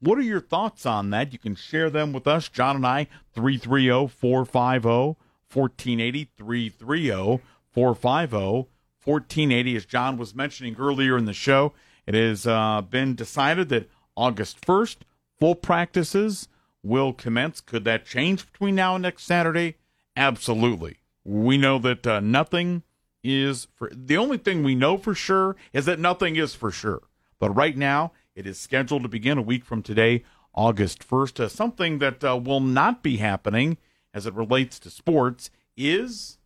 what 0.00 0.18
are 0.18 0.22
your 0.22 0.40
thoughts 0.40 0.86
on 0.86 1.10
that? 1.10 1.32
You 1.32 1.38
can 1.38 1.54
share 1.54 1.90
them 1.90 2.12
with 2.12 2.26
us, 2.26 2.48
Jon 2.48 2.76
and 2.76 2.86
I, 2.86 3.06
330 3.34 4.08
450 4.08 5.16
1480, 5.52 6.28
330 6.36 7.42
450 7.72 8.70
1480. 9.04 9.76
As 9.76 9.84
Jon 9.84 10.16
was 10.16 10.34
mentioning 10.34 10.76
earlier 10.78 11.18
in 11.18 11.26
the 11.26 11.32
show, 11.32 11.72
it 12.06 12.14
has 12.14 12.46
uh, 12.46 12.80
been 12.82 13.14
decided 13.14 13.68
that 13.68 13.90
August 14.16 14.60
1st, 14.62 14.96
full 15.38 15.54
practices 15.54 16.48
will 16.82 17.12
commence. 17.12 17.60
Could 17.60 17.84
that 17.84 18.06
change 18.06 18.50
between 18.50 18.74
now 18.74 18.94
and 18.94 19.02
next 19.02 19.24
Saturday? 19.24 19.76
Absolutely. 20.16 20.96
We 21.24 21.58
know 21.58 21.78
that 21.78 22.06
uh, 22.06 22.20
nothing 22.20 22.82
is 23.22 23.68
for 23.74 23.90
the 23.94 24.16
only 24.16 24.38
thing 24.38 24.62
we 24.62 24.74
know 24.74 24.96
for 24.96 25.14
sure 25.14 25.56
is 25.72 25.84
that 25.84 25.98
nothing 25.98 26.36
is 26.36 26.54
for 26.54 26.70
sure. 26.70 27.02
But 27.38 27.50
right 27.50 27.76
now, 27.76 28.12
it 28.34 28.46
is 28.46 28.58
scheduled 28.58 29.02
to 29.02 29.08
begin 29.08 29.38
a 29.38 29.42
week 29.42 29.64
from 29.64 29.82
today, 29.82 30.24
August 30.54 31.06
1st. 31.06 31.40
Uh, 31.40 31.48
something 31.48 31.98
that 31.98 32.24
uh, 32.24 32.36
will 32.36 32.60
not 32.60 33.02
be 33.02 33.18
happening 33.18 33.78
as 34.12 34.26
it 34.26 34.34
relates 34.34 34.78
to 34.80 34.90
sports 34.90 35.50
is 35.76 36.38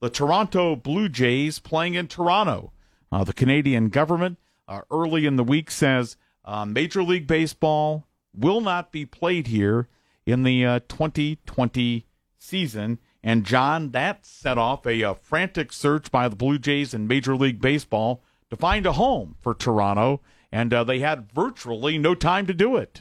the 0.00 0.10
Toronto 0.10 0.76
Blue 0.76 1.08
Jays 1.08 1.58
playing 1.58 1.94
in 1.94 2.08
Toronto. 2.08 2.72
Uh, 3.10 3.24
the 3.24 3.32
Canadian 3.32 3.88
government 3.88 4.38
uh, 4.66 4.80
early 4.90 5.26
in 5.26 5.36
the 5.36 5.44
week 5.44 5.70
says 5.70 6.16
uh, 6.44 6.64
Major 6.64 7.02
League 7.02 7.26
Baseball 7.26 8.06
will 8.34 8.60
not 8.60 8.90
be 8.90 9.06
played 9.06 9.46
here 9.46 9.88
in 10.26 10.42
the 10.42 10.82
2020 10.88 12.06
season 12.38 12.98
and 13.26 13.46
Jon, 13.46 13.92
that 13.92 14.26
set 14.26 14.58
off 14.58 14.84
a, 14.84 15.00
a, 15.00 15.14
frantic 15.14 15.72
search 15.72 16.12
by 16.12 16.28
the 16.28 16.36
Blue 16.36 16.58
Jays 16.58 16.92
and 16.92 17.08
Major 17.08 17.34
League 17.34 17.58
Baseball 17.58 18.22
to 18.50 18.56
find 18.56 18.84
a 18.84 18.92
home 18.92 19.36
for 19.40 19.54
Toronto, 19.54 20.20
and 20.52 20.74
uh, 20.74 20.84
they 20.84 20.98
had 20.98 21.32
virtually 21.32 21.96
no 21.96 22.14
time 22.14 22.46
to 22.46 22.52
do 22.52 22.76
it. 22.76 23.00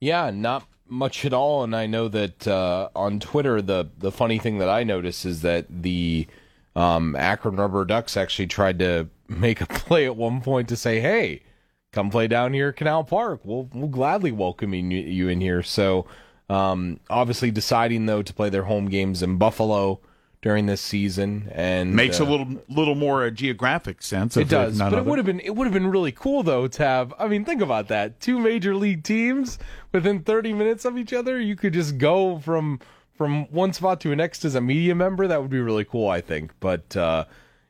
Yeah, 0.00 0.30
not 0.30 0.66
much 0.88 1.24
at 1.24 1.32
all. 1.32 1.62
And 1.62 1.76
I 1.76 1.86
know 1.86 2.08
that 2.08 2.48
uh, 2.48 2.88
on 2.96 3.20
Twitter, 3.20 3.62
the 3.62 3.88
the 3.96 4.10
funny 4.10 4.40
thing 4.40 4.58
that 4.58 4.68
I 4.68 4.82
noticed 4.82 5.24
is 5.24 5.42
that 5.42 5.66
the 5.70 6.26
um, 6.74 7.14
Akron 7.14 7.54
Rubber 7.54 7.84
Ducks 7.84 8.16
actually 8.16 8.48
tried 8.48 8.80
to 8.80 9.08
make 9.28 9.60
a 9.60 9.66
play 9.66 10.06
at 10.06 10.16
one 10.16 10.40
point 10.40 10.68
to 10.70 10.76
say, 10.76 10.98
"Hey, 10.98 11.42
come 11.92 12.10
play 12.10 12.26
down 12.26 12.52
here 12.52 12.70
at 12.70 12.76
Canal 12.76 13.04
Park. 13.04 13.42
We'll 13.44 13.68
we'll 13.72 13.86
gladly 13.86 14.32
welcome 14.32 14.74
you 14.74 15.28
in 15.28 15.40
here." 15.40 15.62
So 15.62 16.06
um, 16.50 16.98
obviously, 17.08 17.52
deciding 17.52 18.06
though 18.06 18.22
to 18.22 18.34
play 18.34 18.50
their 18.50 18.64
home 18.64 18.88
games 18.88 19.22
in 19.22 19.36
Buffalo 19.36 20.00
during 20.42 20.66
this 20.66 20.80
season 20.80 21.48
and 21.54 21.94
makes 21.94 22.20
uh, 22.20 22.24
a 22.24 22.26
little 22.26 22.48
little 22.68 22.96
more 22.96 23.24
uh, 23.24 23.30
geographic 23.30 24.02
sense. 24.02 24.36
It 24.36 24.48
does, 24.48 24.76
but 24.78 24.94
it 24.94 25.04
would 25.04 25.18
have 25.18 25.26
been 25.26 25.38
it 25.40 25.54
would 25.54 25.66
have 25.66 25.74
been 25.74 25.86
really 25.86 26.10
cool 26.10 26.42
though 26.42 26.66
to 26.66 26.82
have. 26.82 27.14
I 27.20 27.28
mean, 27.28 27.44
think 27.44 27.62
about 27.62 27.86
that: 27.88 28.18
two 28.18 28.40
major 28.40 28.74
league 28.74 29.04
teams 29.04 29.60
within 29.92 30.24
30 30.24 30.52
minutes 30.54 30.84
of 30.84 30.98
each 30.98 31.12
other. 31.12 31.40
You 31.40 31.54
could 31.54 31.72
just 31.72 31.98
go 31.98 32.40
from 32.40 32.80
from 33.14 33.44
one 33.52 33.72
spot 33.72 34.00
to 34.00 34.08
the 34.08 34.16
next 34.16 34.44
as 34.44 34.56
a 34.56 34.60
media 34.60 34.96
member. 34.96 35.28
That 35.28 35.40
would 35.40 35.50
be 35.50 35.60
really 35.60 35.84
cool, 35.84 36.08
I 36.08 36.20
think. 36.20 36.52
But 36.58 36.96
uh, 36.96 37.26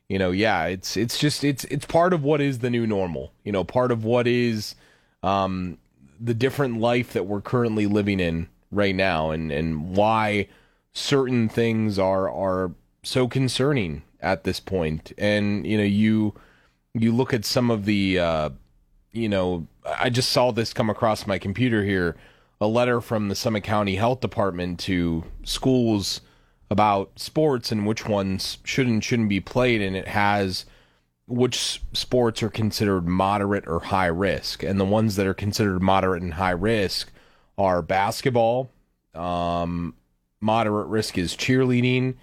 you 0.09 0.18
know, 0.18 0.31
yeah, 0.31 0.64
it's 0.64 0.97
it's 0.97 1.18
just 1.18 1.45
it's 1.45 1.64
it's 1.64 1.85
part 1.85 2.14
of 2.14 2.22
what 2.22 2.41
is 2.41 2.61
the 2.61 2.70
new 2.70 2.87
normal. 2.87 3.35
You 3.45 3.53
know, 3.53 3.62
part 3.62 3.93
of 3.93 4.05
what 4.05 4.26
is 4.26 4.74
um, 5.22 5.76
the 6.18 6.33
different 6.33 6.81
life 6.81 7.12
that 7.12 7.26
we're 7.26 7.43
currently 7.43 7.87
living 7.87 8.20
in 8.20 8.49
right 8.71 8.95
now 8.95 9.31
and, 9.31 9.51
and 9.51 9.97
why 9.97 10.49
certain 10.93 11.49
things 11.49 11.99
are 11.99 12.31
are 12.31 12.73
so 13.03 13.29
concerning 13.29 14.03
at 14.21 14.45
this 14.45 14.61
point. 14.61 15.12
And 15.18 15.66
you 15.66 15.77
know, 15.77 15.85
you 15.85 16.35
you 16.95 17.12
look 17.14 17.33
at 17.33 17.45
some 17.45 17.71
of 17.71 17.85
the 17.85 18.18
uh, 18.18 18.51
you 19.12 19.29
know, 19.29 19.66
I 19.85 20.11
just 20.11 20.31
saw 20.31 20.51
this 20.51 20.73
come 20.73 20.91
across 20.91 21.27
my 21.27 21.39
computer 21.39 21.85
here, 21.85 22.16
a 22.61 22.66
letter 22.66 23.01
from 23.01 23.29
the 23.29 23.35
Summit 23.35 23.64
County 23.64 23.97
Health 23.97 24.21
Department 24.21 24.79
to 24.81 25.25
schools 25.45 26.21
about 26.71 27.18
sports 27.18 27.73
and 27.73 27.87
which 27.87 28.07
ones 28.07 28.59
should 28.62 28.87
and 28.87 29.03
shouldn't 29.03 29.29
be 29.29 29.41
played, 29.41 29.83
and 29.83 29.97
it 29.97 30.09
has 30.09 30.64
which 31.27 31.81
sports 31.93 32.43
are 32.43 32.51
considered 32.51 33.07
moderate 33.07 33.66
or 33.66 33.81
high 33.81 34.07
risk, 34.07 34.62
and 34.62 34.79
the 34.79 34.85
ones 34.85 35.16
that 35.16 35.27
are 35.27 35.35
considered 35.35 35.81
moderate 35.81 36.23
and 36.23 36.35
high 36.35 36.51
risk 36.51 37.12
are 37.61 37.83
basketball. 37.83 38.71
Um, 39.15 39.95
moderate 40.41 40.89
risk 40.89 41.19
is 41.19 41.37
cheerleading. 41.37 42.15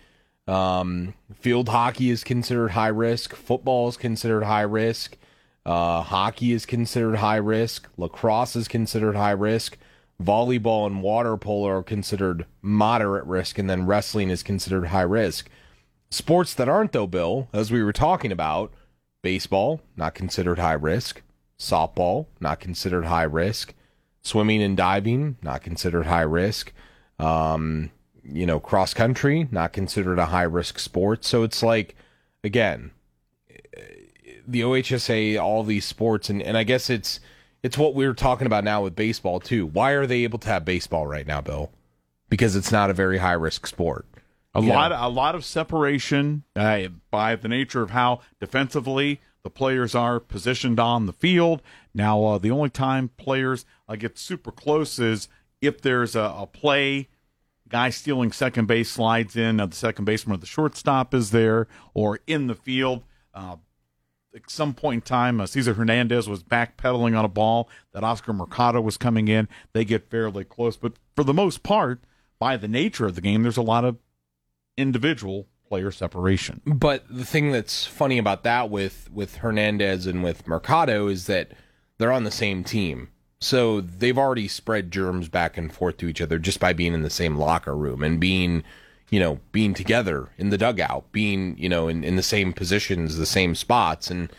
Um, 0.48 1.14
field 1.36 1.70
hockey 1.70 2.10
is 2.10 2.24
considered 2.24 2.70
high 2.70 2.88
risk. 2.88 3.36
Football 3.36 3.88
is 3.88 3.98
considered 3.98 4.46
high 4.46 4.64
risk. 4.64 5.16
Uh, 5.64 6.02
hockey 6.02 6.54
is 6.54 6.66
considered 6.66 7.18
high 7.18 7.36
risk. 7.36 7.88
Lacrosse 7.98 8.56
is 8.56 8.68
considered 8.68 9.16
high 9.16 9.32
risk. 9.32 9.78
Volleyball 10.22 10.88
and 10.88 11.04
water 11.04 11.38
polo 11.38 11.70
are 11.70 11.84
considered 11.84 12.48
moderate 12.64 13.26
risk, 13.26 13.60
and 13.60 13.70
then 13.70 13.86
wrestling 13.86 14.32
is 14.32 14.42
considered 14.42 14.88
high 14.88 15.02
risk. 15.02 15.50
Sports 16.10 16.56
that 16.56 16.70
aren't, 16.70 16.94
though, 16.94 17.06
Bill, 17.06 17.48
as 17.54 17.72
we 17.72 17.84
were 17.84 17.94
talking 17.94 18.32
about, 18.32 18.74
baseball, 19.22 19.82
not 19.96 20.16
considered 20.16 20.58
high 20.58 20.74
risk. 20.74 21.22
Softball, 21.60 22.26
not 22.40 22.60
considered 22.60 23.06
high 23.06 23.24
risk. 23.24 23.76
Swimming 24.22 24.62
and 24.62 24.76
diving, 24.76 25.38
not 25.42 25.62
considered 25.62 26.06
high 26.06 26.22
risk. 26.22 26.74
Um, 27.20 27.92
you 28.24 28.46
know, 28.46 28.60
cross 28.60 28.94
country, 28.94 29.48
not 29.52 29.74
considered 29.74 30.20
a 30.20 30.26
high 30.26 30.44
risk 30.44 30.80
sport. 30.80 31.24
So 31.24 31.44
it's 31.44 31.64
like, 31.64 31.96
again, 32.44 32.92
the 34.48 34.62
OHSAA, 34.62 35.42
all 35.42 35.64
these 35.64 35.86
sports, 35.86 36.30
and, 36.30 36.42
and 36.42 36.58
I 36.58 36.64
guess 36.64 36.90
it's 36.90 37.20
it's 37.64 37.78
what 37.78 37.96
we 37.96 38.06
are 38.06 38.14
talking 38.14 38.48
about 38.48 38.64
now 38.64 38.84
with 38.84 38.96
baseball 38.96 39.40
too. 39.40 39.66
Why 39.66 39.92
are 39.92 40.06
they 40.06 40.24
able 40.24 40.40
to 40.40 40.48
have 40.48 40.64
baseball 40.64 41.08
right 41.08 41.28
now, 41.28 41.42
Bill? 41.42 41.72
Because 42.30 42.56
it's 42.56 42.72
not 42.72 42.90
a 42.90 42.94
very 42.94 43.18
high 43.18 43.34
risk 43.34 43.68
sport. 43.68 44.06
A 44.54 44.62
lot, 44.62 44.92
a 44.92 45.08
lot 45.08 45.36
of 45.36 45.46
separation 45.46 46.44
uh, 46.56 46.88
by 47.12 47.36
the 47.36 47.48
nature 47.48 47.84
of 47.84 47.92
how 47.92 48.22
defensively 48.40 49.20
the 49.44 49.52
players 49.52 49.94
are 49.94 50.20
positioned 50.20 50.80
on 50.80 51.06
the 51.06 51.14
field. 51.14 51.62
Now, 51.94 52.24
uh, 52.24 52.38
the 52.40 52.50
only 52.50 52.72
time 52.72 53.10
players 53.18 53.66
uh, 53.88 53.96
get 53.96 54.18
super 54.18 54.52
close 54.52 55.00
is 55.00 55.28
if 55.62 55.82
there's 55.82 56.16
a, 56.16 56.34
a 56.38 56.48
play, 56.48 57.10
guy 57.68 57.90
stealing 57.90 58.32
second 58.32 58.68
base 58.68 58.92
slides 58.92 59.36
in, 59.36 59.60
uh, 59.60 59.66
the 59.66 59.76
second 59.76 60.06
baseman 60.06 60.36
or 60.36 60.40
the 60.40 60.46
shortstop 60.46 61.14
is 61.14 61.32
there, 61.32 61.68
or 61.94 62.20
in 62.28 62.48
the 62.48 62.56
field. 62.56 63.04
Uh, 63.34 63.58
at 64.36 64.50
some 64.50 64.74
point 64.74 65.04
in 65.04 65.08
time, 65.08 65.42
uh, 65.42 65.48
Cesar 65.48 65.74
Hernandez 65.74 66.30
was 66.30 66.44
backpedaling 66.44 67.18
on 67.18 67.26
a 67.26 67.30
ball 67.30 67.70
that 67.94 68.04
Oscar 68.04 68.34
Mercado 68.34 68.82
was 68.82 68.98
coming 68.98 69.28
in. 69.28 69.48
They 69.74 69.84
get 69.84 70.10
fairly 70.10 70.44
close, 70.44 70.78
but 70.78 70.94
for 71.16 71.24
the 71.24 71.34
most 71.34 71.64
part, 71.64 72.04
by 72.40 72.58
the 72.58 72.68
nature 72.68 73.08
of 73.08 73.16
the 73.16 73.22
game, 73.22 73.42
there's 73.42 73.58
a 73.58 73.64
lot 73.64 73.84
of 73.84 73.98
individual 74.78 75.48
player 75.68 75.92
separation. 75.92 76.62
But 76.66 77.06
the 77.10 77.26
thing 77.26 77.52
that's 77.52 77.86
funny 77.86 78.18
about 78.18 78.44
that 78.44 78.70
with 78.70 79.10
with 79.12 79.38
Hernandez 79.38 80.06
and 80.06 80.24
with 80.24 80.48
Mercado 80.48 81.08
is 81.08 81.26
that 81.26 81.52
they're 81.98 82.12
on 82.12 82.24
the 82.24 82.32
same 82.32 82.64
team. 82.64 83.10
So 83.40 83.82
they've 83.82 84.18
already 84.18 84.48
spread 84.48 84.92
germs 84.92 85.30
back 85.30 85.58
and 85.58 85.72
forth 85.72 85.98
to 85.98 86.08
each 86.08 86.22
other 86.22 86.40
just 86.40 86.60
by 86.60 86.74
being 86.74 86.94
in 86.94 87.04
the 87.04 87.10
same 87.10 87.38
locker 87.38 87.76
room 87.76 88.04
and 88.04 88.20
being, 88.20 88.64
you 89.10 89.20
know, 89.20 89.40
being 89.52 89.74
together 89.74 90.30
in 90.38 90.50
the 90.50 90.58
dugout, 90.58 91.12
being, 91.12 91.58
you 91.58 91.70
know, 91.70 91.88
in, 91.88 92.04
in 92.04 92.16
the 92.16 92.24
same 92.24 92.52
positions, 92.52 93.18
the 93.18 93.26
same 93.26 93.54
spots. 93.54 94.10
And, 94.10 94.32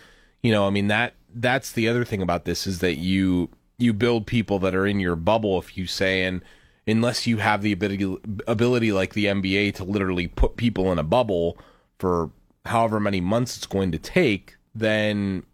you 0.43 0.51
know, 0.51 0.67
I 0.67 0.71
mean 0.71 0.89
that 0.89 1.15
that's 1.35 1.73
the 1.73 1.89
other 1.89 2.05
thing 2.05 2.23
about 2.23 2.45
this 2.45 2.67
is 2.67 2.81
that 2.81 2.97
you 2.97 3.51
you 3.79 3.93
build 3.93 4.27
people 4.27 4.59
that 4.59 4.75
are 4.75 4.87
in 4.87 4.99
your 4.99 5.15
bubble 5.15 5.59
if 5.59 5.77
you 5.77 5.87
say 5.87 6.25
and 6.25 6.43
unless 6.89 7.27
you 7.27 7.37
have 7.37 7.63
the 7.63 7.73
ability 7.73 8.17
ability 8.47 8.93
like 8.93 9.15
the 9.15 9.27
NBA 9.27 9.75
to 9.75 9.85
literally 9.85 10.27
put 10.27 10.57
people 10.57 10.91
in 10.91 10.99
a 10.99 11.05
bubble 11.05 11.59
for 11.99 12.31
however 12.65 12.99
many 12.99 13.21
months 13.21 13.57
it's 13.57 13.67
going 13.67 13.93
to 13.93 13.99
take, 13.99 14.57
then 14.75 15.45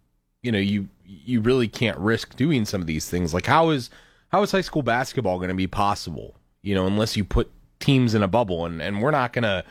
you 0.41 0.51
know 0.51 0.59
you 0.59 0.87
you 1.05 1.41
really 1.41 1.67
can't 1.67 1.97
risk 1.97 2.35
doing 2.35 2.65
some 2.65 2.81
of 2.81 2.87
these 2.87 3.09
things. 3.09 3.33
Like 3.33 3.45
how 3.45 3.69
is 3.69 3.89
how 4.29 4.41
is 4.43 4.51
high 4.51 4.61
school 4.61 4.83
basketball 4.83 5.37
going 5.37 5.49
to 5.49 5.55
be 5.55 5.67
possible? 5.67 6.35
You 6.61 6.75
know, 6.75 6.87
unless 6.87 7.15
you 7.15 7.23
put 7.23 7.51
teams 7.79 8.15
in 8.15 8.23
a 8.23 8.27
bubble, 8.27 8.65
and 8.65 8.81
and 8.81 9.01
we're 9.01 9.11
not 9.11 9.33
gonna 9.33 9.63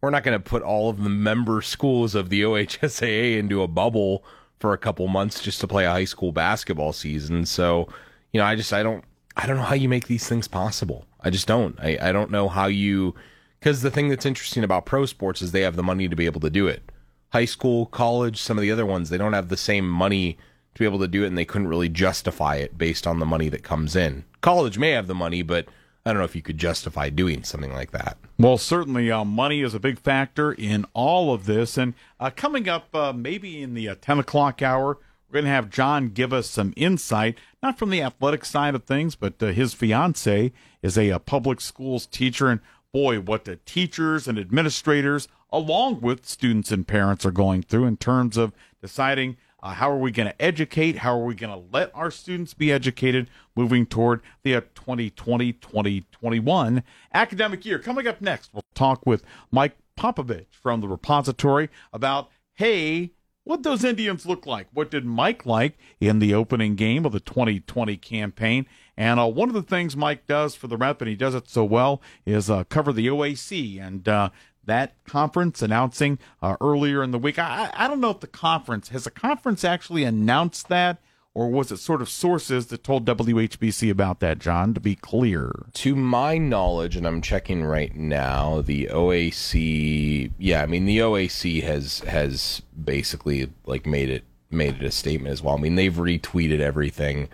we're 0.00 0.10
not 0.10 0.24
gonna 0.24 0.40
put 0.40 0.62
all 0.62 0.90
of 0.90 1.02
the 1.02 1.10
member 1.10 1.62
schools 1.62 2.14
of 2.14 2.28
the 2.28 2.42
OHSAA 2.42 3.38
into 3.38 3.62
a 3.62 3.68
bubble 3.68 4.24
for 4.60 4.72
a 4.72 4.78
couple 4.78 5.08
months 5.08 5.40
just 5.40 5.60
to 5.60 5.66
play 5.66 5.84
a 5.84 5.90
high 5.90 6.04
school 6.04 6.30
basketball 6.30 6.92
season. 6.92 7.44
So, 7.46 7.88
you 8.32 8.38
know, 8.38 8.46
I 8.46 8.54
just 8.54 8.72
I 8.72 8.82
don't 8.82 9.04
I 9.36 9.46
don't 9.46 9.56
know 9.56 9.62
how 9.62 9.74
you 9.74 9.88
make 9.88 10.06
these 10.06 10.28
things 10.28 10.48
possible. 10.48 11.06
I 11.20 11.30
just 11.30 11.46
don't. 11.46 11.78
I, 11.80 11.98
I 12.00 12.12
don't 12.12 12.30
know 12.30 12.48
how 12.48 12.66
you 12.66 13.14
because 13.58 13.82
the 13.82 13.90
thing 13.90 14.08
that's 14.08 14.26
interesting 14.26 14.64
about 14.64 14.86
pro 14.86 15.06
sports 15.06 15.40
is 15.40 15.52
they 15.52 15.62
have 15.62 15.76
the 15.76 15.82
money 15.82 16.08
to 16.08 16.16
be 16.16 16.26
able 16.26 16.40
to 16.40 16.50
do 16.50 16.66
it. 16.66 16.90
High 17.32 17.44
school, 17.44 17.86
college, 17.86 18.40
some 18.40 18.58
of 18.58 18.62
the 18.62 18.70
other 18.70 18.84
ones, 18.84 19.08
they 19.08 19.18
don't 19.18 19.32
have 19.32 19.48
the 19.48 19.56
same 19.56 19.88
money 19.88 20.36
to 20.74 20.78
be 20.78 20.84
able 20.84 20.98
to 21.00 21.08
do 21.08 21.24
it 21.24 21.28
and 21.28 21.38
they 21.38 21.44
couldn't 21.44 21.68
really 21.68 21.88
justify 21.88 22.56
it 22.56 22.78
based 22.78 23.06
on 23.06 23.18
the 23.18 23.26
money 23.26 23.48
that 23.48 23.62
comes 23.62 23.94
in. 23.96 24.24
College 24.40 24.78
may 24.78 24.90
have 24.90 25.06
the 25.06 25.14
money, 25.14 25.42
but 25.42 25.66
I 26.04 26.10
don't 26.10 26.18
know 26.18 26.24
if 26.24 26.34
you 26.34 26.42
could 26.42 26.58
justify 26.58 27.10
doing 27.10 27.44
something 27.44 27.72
like 27.72 27.92
that. 27.92 28.16
Well, 28.38 28.58
certainly 28.58 29.10
uh, 29.10 29.24
money 29.24 29.60
is 29.60 29.74
a 29.74 29.80
big 29.80 30.00
factor 30.00 30.52
in 30.52 30.84
all 30.94 31.32
of 31.32 31.46
this. 31.46 31.78
And 31.78 31.94
uh, 32.18 32.30
coming 32.34 32.68
up, 32.68 32.94
uh, 32.94 33.12
maybe 33.12 33.62
in 33.62 33.74
the 33.74 33.88
uh, 33.88 33.94
10 34.00 34.18
o'clock 34.18 34.62
hour, 34.62 34.98
we're 35.28 35.40
going 35.40 35.44
to 35.44 35.50
have 35.50 35.70
Jon 35.70 36.08
give 36.08 36.32
us 36.32 36.50
some 36.50 36.74
insight, 36.76 37.38
not 37.62 37.78
from 37.78 37.90
the 37.90 38.02
athletic 38.02 38.44
side 38.44 38.74
of 38.74 38.84
things, 38.84 39.14
but 39.14 39.42
uh, 39.42 39.46
his 39.46 39.74
fiance 39.74 40.52
is 40.82 40.98
a, 40.98 41.08
a, 41.08 41.16
uh, 41.16 41.18
public 41.20 41.60
schools 41.60 42.06
teacher. 42.06 42.48
And 42.48 42.60
boy, 42.92 43.20
what 43.20 43.44
the 43.44 43.56
teachers 43.64 44.26
and 44.26 44.38
administrators, 44.38 45.28
along 45.50 46.00
with 46.00 46.26
students 46.26 46.72
and 46.72 46.86
parents, 46.86 47.24
are 47.24 47.30
going 47.30 47.62
through 47.62 47.86
in 47.86 47.96
terms 47.96 48.36
of 48.36 48.52
deciding 48.80 49.36
uh, 49.62 49.74
how 49.74 49.90
are 49.90 49.98
we 49.98 50.10
going 50.10 50.28
to 50.28 50.42
educate? 50.42 50.98
How 50.98 51.18
are 51.18 51.24
we 51.24 51.34
going 51.34 51.52
to 51.52 51.68
let 51.72 51.90
our 51.94 52.10
students 52.10 52.52
be 52.52 52.72
educated 52.72 53.30
moving 53.54 53.86
toward 53.86 54.20
the 54.42 54.60
2020 54.74 55.48
uh, 55.48 55.52
2021 55.60 56.82
academic 57.14 57.64
year? 57.64 57.78
Coming 57.78 58.06
up 58.08 58.20
next, 58.20 58.52
we'll 58.52 58.64
talk 58.74 59.06
with 59.06 59.22
Mike 59.50 59.76
Popovich 59.96 60.46
from 60.50 60.80
the 60.80 60.88
repository 60.88 61.68
about, 61.92 62.28
hey, 62.54 63.12
what 63.44 63.62
those 63.62 63.84
Indians 63.84 64.26
look 64.26 64.46
like. 64.46 64.68
What 64.72 64.90
did 64.90 65.04
Mike 65.04 65.44
like 65.44 65.78
in 66.00 66.18
the 66.18 66.34
opening 66.34 66.76
game 66.76 67.04
of 67.04 67.12
the 67.12 67.20
2020 67.20 67.96
campaign? 67.96 68.66
And 68.96 69.18
uh, 69.18 69.26
one 69.26 69.48
of 69.48 69.54
the 69.54 69.62
things 69.62 69.96
Mike 69.96 70.26
does 70.26 70.54
for 70.54 70.68
the 70.68 70.76
rep, 70.76 71.00
and 71.00 71.08
he 71.08 71.16
does 71.16 71.34
it 71.34 71.48
so 71.48 71.64
well, 71.64 72.00
is 72.24 72.50
uh, 72.50 72.64
cover 72.64 72.92
the 72.92 73.08
OAC. 73.08 73.80
And 73.84 74.08
uh, 74.08 74.30
that 74.64 74.94
conference 75.04 75.62
announcing 75.62 76.18
uh, 76.40 76.56
earlier 76.60 77.02
in 77.02 77.10
the 77.10 77.18
week. 77.18 77.38
I, 77.38 77.70
I 77.74 77.88
don't 77.88 78.00
know 78.00 78.10
if 78.10 78.20
the 78.20 78.26
conference 78.26 78.88
has 78.88 79.04
the 79.04 79.10
conference 79.10 79.64
actually 79.64 80.04
announced 80.04 80.68
that, 80.68 80.98
or 81.34 81.50
was 81.50 81.72
it 81.72 81.78
sort 81.78 82.02
of 82.02 82.08
sources 82.08 82.66
that 82.66 82.84
told 82.84 83.06
WHBC 83.06 83.90
about 83.90 84.20
that, 84.20 84.38
Jon? 84.38 84.74
To 84.74 84.80
be 84.80 84.94
clear, 84.94 85.50
to 85.74 85.96
my 85.96 86.38
knowledge, 86.38 86.96
and 86.96 87.06
I'm 87.06 87.22
checking 87.22 87.64
right 87.64 87.94
now, 87.94 88.60
the 88.60 88.88
OAC. 88.92 90.30
Yeah, 90.38 90.62
I 90.62 90.66
mean 90.66 90.84
the 90.84 90.98
OAC 90.98 91.62
has 91.62 92.00
has 92.00 92.62
basically 92.84 93.50
like 93.66 93.86
made 93.86 94.10
it 94.10 94.24
made 94.50 94.76
it 94.76 94.82
a 94.82 94.90
statement 94.90 95.32
as 95.32 95.42
well. 95.42 95.56
I 95.56 95.60
mean 95.60 95.74
they've 95.74 95.92
retweeted 95.92 96.60
everything. 96.60 97.28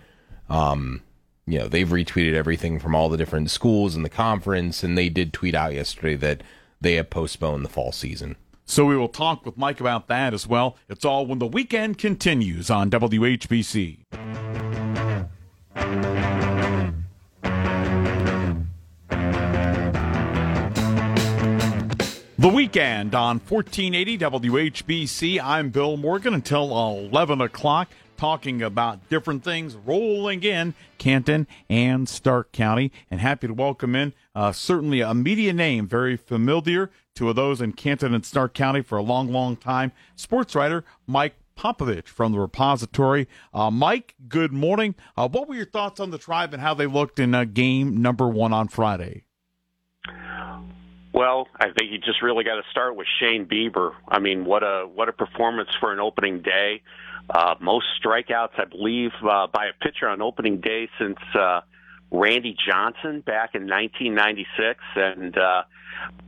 Um, 0.49 1.03
you 1.45 1.59
know 1.59 1.67
they've 1.67 1.89
retweeted 1.89 2.33
everything 2.33 2.79
from 2.79 2.95
all 2.95 3.09
the 3.09 3.17
different 3.17 3.51
schools 3.51 3.95
in 3.95 4.03
the 4.03 4.09
conference, 4.09 4.81
and 4.81 4.97
they 4.97 5.09
did 5.09 5.33
tweet 5.33 5.55
out 5.55 5.73
yesterday 5.73 6.15
that 6.15 6.41
they 6.81 6.95
have 6.95 7.09
postponed 7.09 7.65
the 7.65 7.69
fall 7.69 7.91
season. 7.91 8.35
So 8.65 8.85
we 8.85 8.95
will 8.95 9.09
talk 9.09 9.45
with 9.45 9.57
Mike 9.57 9.79
about 9.79 10.07
that 10.07 10.33
as 10.33 10.47
well. 10.47 10.77
It's 10.87 11.03
all 11.03 11.25
when 11.25 11.39
the 11.39 11.47
weekend 11.47 11.97
continues 11.97 12.69
on 12.69 12.91
WHBC. 12.91 13.97
The 22.37 22.47
weekend 22.47 23.15
on 23.15 23.39
1480 23.39 24.17
WHBC. 24.17 25.41
I'm 25.43 25.71
Bill 25.71 25.97
Morgan 25.97 26.33
until 26.33 26.71
11 27.09 27.41
o'clock 27.41 27.89
talking 28.19 28.61
about 28.61 29.07
different 29.07 29.45
things 29.45 29.77
rolling 29.77 30.43
in 30.43 30.73
Canton 30.97 31.47
and 31.69 32.07
Stark 32.09 32.51
County. 32.51 32.91
And 33.09 33.21
happy 33.21 33.47
to 33.47 33.53
welcome 33.53 33.95
in 33.95 34.13
uh, 34.35 34.51
certainly 34.51 34.99
a 34.99 35.13
media 35.13 35.53
name, 35.53 35.87
very 35.87 36.17
familiar 36.17 36.91
to 37.15 37.31
those 37.31 37.61
in 37.61 37.71
Canton 37.71 38.13
and 38.13 38.25
Stark 38.25 38.53
County 38.53 38.81
for 38.81 38.97
a 38.97 39.01
long, 39.01 39.31
long 39.31 39.55
time. 39.55 39.93
Sports 40.17 40.53
writer 40.53 40.83
Mike 41.07 41.35
Popovich 41.57 42.07
from 42.07 42.33
the 42.33 42.39
repository. 42.39 43.25
Uh, 43.53 43.71
Mike, 43.71 44.15
good 44.27 44.51
morning. 44.51 44.95
Uh, 45.15 45.29
what 45.29 45.47
were 45.47 45.55
your 45.55 45.65
thoughts 45.65 46.01
on 46.01 46.11
the 46.11 46.17
tribe 46.17 46.53
and 46.53 46.61
how 46.61 46.73
they 46.73 46.87
looked 46.87 47.19
in 47.19 47.33
uh, 47.33 47.45
game 47.45 48.01
number 48.01 48.27
one 48.27 48.51
on 48.51 48.67
Friday? 48.67 49.23
Well, 51.13 51.47
I 51.57 51.67
think 51.67 51.91
you 51.91 51.99
just 51.99 52.21
really 52.21 52.43
got 52.43 52.55
to 52.55 52.63
start 52.69 52.97
with 52.97 53.07
Shane 53.19 53.45
Bieber. 53.45 53.93
I 54.09 54.19
mean, 54.19 54.43
what 54.43 54.61
a 54.61 54.87
what 54.93 55.07
a 55.07 55.13
performance 55.13 55.69
for 55.79 55.93
an 55.93 55.99
opening 55.99 56.41
day. 56.41 56.81
Uh, 57.29 57.55
most 57.59 57.85
strikeouts, 58.03 58.59
I 58.59 58.65
believe, 58.65 59.11
uh, 59.21 59.47
by 59.47 59.67
a 59.67 59.73
pitcher 59.83 60.07
on 60.07 60.21
opening 60.21 60.61
day 60.61 60.89
since 60.99 61.19
uh, 61.35 61.61
Randy 62.11 62.55
Johnson 62.67 63.21
back 63.21 63.53
in 63.53 63.67
1996, 63.67 64.79
and 64.95 65.37
uh, 65.37 65.63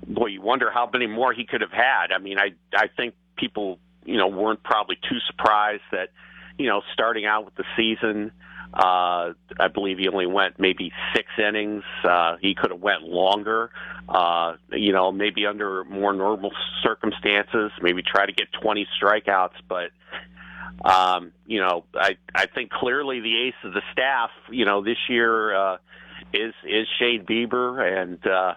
boy, 0.08 0.28
you 0.28 0.42
wonder 0.42 0.70
how 0.72 0.90
many 0.92 1.08
more 1.08 1.34
he 1.34 1.46
could 1.46 1.62
have 1.62 1.72
had. 1.72 2.12
I 2.14 2.20
mean, 2.20 2.38
I 2.38 2.52
I 2.76 2.88
think 2.88 3.16
people 3.36 3.80
you 4.06 4.18
know 4.18 4.28
weren't 4.28 4.62
probably 4.62 4.98
too 4.98 5.18
surprised 5.26 5.84
that 5.92 6.10
you 6.58 6.68
know 6.68 6.82
starting 6.94 7.26
out 7.26 7.46
with 7.46 7.56
the 7.56 7.66
season. 7.76 8.32
Uh, 8.74 9.34
I 9.60 9.68
believe 9.74 9.98
he 9.98 10.08
only 10.08 10.28
went 10.28 10.58
maybe 10.58 10.94
six 11.14 11.28
innings. 11.38 11.84
Uh, 12.04 12.38
he 12.40 12.56
could 12.56 12.72
have 12.72 12.80
went 12.80 13.02
longer. 13.04 13.70
Uh, 14.08 14.56
you 14.72 14.94
know, 14.94 15.12
maybe 15.12 15.46
under 15.46 15.84
more 15.84 16.14
normal 16.14 16.52
circumstances, 16.82 17.72
maybe 17.82 18.02
try 18.02 18.26
to 18.26 18.32
get 18.32 18.48
20 18.62 18.88
strikeouts. 19.02 19.56
But 19.68 19.92
um, 20.84 21.32
you 21.46 21.60
know, 21.60 21.86
I 21.94 22.18
I 22.34 22.48
think 22.48 22.72
clearly 22.72 23.20
the 23.20 23.48
ace 23.48 23.56
of 23.64 23.74
the 23.74 23.82
staff, 23.92 24.30
you 24.50 24.66
know, 24.66 24.84
this 24.84 24.98
year 25.10 25.56
uh, 25.56 25.78
is 26.34 26.54
is 26.68 26.88
Shane 27.00 27.26
Bieber, 27.26 27.82
and 28.02 28.26
uh, 28.26 28.54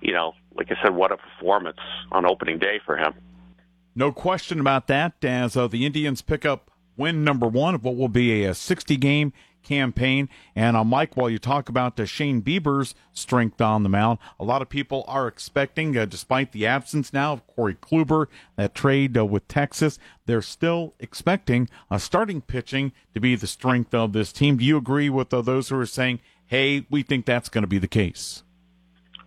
you 0.00 0.12
know, 0.12 0.34
like 0.54 0.70
I 0.70 0.82
said, 0.82 0.94
what 0.94 1.12
a 1.12 1.16
performance 1.16 1.80
on 2.10 2.26
opening 2.26 2.58
day 2.58 2.80
for 2.84 2.96
him. 2.96 3.14
No 3.94 4.12
question 4.12 4.60
about 4.60 4.86
that. 4.88 5.12
As 5.22 5.56
uh, 5.56 5.66
the 5.66 5.86
Indians 5.86 6.22
pick 6.22 6.44
up 6.44 6.70
win 6.96 7.24
number 7.24 7.46
one 7.46 7.74
of 7.74 7.84
what 7.84 7.96
will 7.96 8.08
be 8.08 8.44
a 8.44 8.54
60 8.54 8.96
game 8.96 9.32
campaign. 9.62 10.28
And 10.54 10.76
uh, 10.76 10.84
Mike, 10.84 11.16
while 11.16 11.30
you 11.30 11.38
talk 11.38 11.68
about 11.68 11.98
uh, 11.98 12.04
Shane 12.04 12.42
Bieber's 12.42 12.94
strength 13.12 13.60
on 13.60 13.82
the 13.82 13.88
mound, 13.88 14.18
a 14.38 14.44
lot 14.44 14.62
of 14.62 14.68
people 14.68 15.04
are 15.06 15.26
expecting, 15.28 15.96
uh, 15.96 16.04
despite 16.04 16.52
the 16.52 16.66
absence 16.66 17.12
now 17.12 17.32
of 17.32 17.46
Corey 17.46 17.74
Kluber, 17.74 18.26
that 18.56 18.74
trade 18.74 19.16
uh, 19.16 19.24
with 19.24 19.46
Texas, 19.48 19.98
they're 20.26 20.42
still 20.42 20.94
expecting 20.98 21.68
uh, 21.90 21.98
starting 21.98 22.40
pitching 22.40 22.92
to 23.14 23.20
be 23.20 23.34
the 23.34 23.46
strength 23.46 23.94
of 23.94 24.12
this 24.12 24.32
team. 24.32 24.56
Do 24.56 24.64
you 24.64 24.76
agree 24.76 25.10
with 25.10 25.32
uh, 25.32 25.42
those 25.42 25.68
who 25.68 25.78
are 25.78 25.86
saying, 25.86 26.20
hey, 26.46 26.86
we 26.90 27.02
think 27.02 27.26
that's 27.26 27.48
going 27.48 27.62
to 27.62 27.68
be 27.68 27.78
the 27.78 27.88
case? 27.88 28.42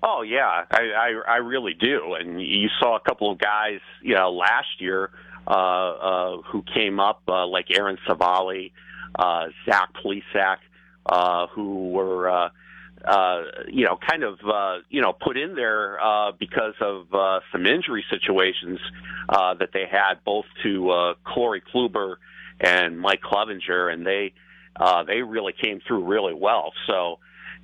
Oh 0.04 0.22
yeah, 0.22 0.66
I, 0.70 0.82
I 0.82 1.22
I 1.28 1.36
really 1.38 1.74
do. 1.74 2.14
And 2.14 2.40
you 2.40 2.70
saw 2.80 2.96
a 2.96 3.00
couple 3.00 3.32
of 3.32 3.40
guys, 3.40 3.80
you 4.04 4.14
know, 4.14 4.32
last 4.32 4.80
year 4.80 5.10
uh, 5.48 5.50
uh, 5.50 6.42
who 6.44 6.64
came 6.74 7.00
up 7.00 7.24
uh, 7.28 7.48
like 7.48 7.76
Aaron 7.76 7.98
Civale, 8.08 8.72
uh, 9.18 9.48
Zach 9.66 9.90
Plesac, 10.04 10.58
uh, 11.06 11.48
who 11.48 11.90
were, 11.90 12.30
uh, 12.30 12.50
uh, 13.06 13.42
you 13.68 13.86
know, 13.86 13.98
kind 14.10 14.24
of, 14.24 14.40
uh, 14.46 14.78
you 14.90 15.02
know, 15.02 15.14
put 15.14 15.38
in 15.38 15.56
there 15.56 16.04
uh, 16.04 16.32
because 16.32 16.74
of 16.82 17.14
uh, 17.14 17.40
some 17.52 17.66
injury 17.66 18.04
situations 18.10 18.80
uh, 19.30 19.54
that 19.56 19.70
they 19.74 19.86
had, 19.90 20.16
both 20.26 20.46
to 20.64 20.90
uh, 20.90 21.14
Corey 21.24 21.62
Kluber 21.74 22.16
and 22.60 23.00
Mike 23.00 23.22
Clevinger, 23.22 23.92
and 23.92 24.06
they 24.06 24.34
uh, 24.78 25.04
they 25.04 25.22
really 25.22 25.54
came 25.54 25.80
through 25.88 26.04
really 26.04 26.34
well. 26.34 26.74
So, 26.88 27.20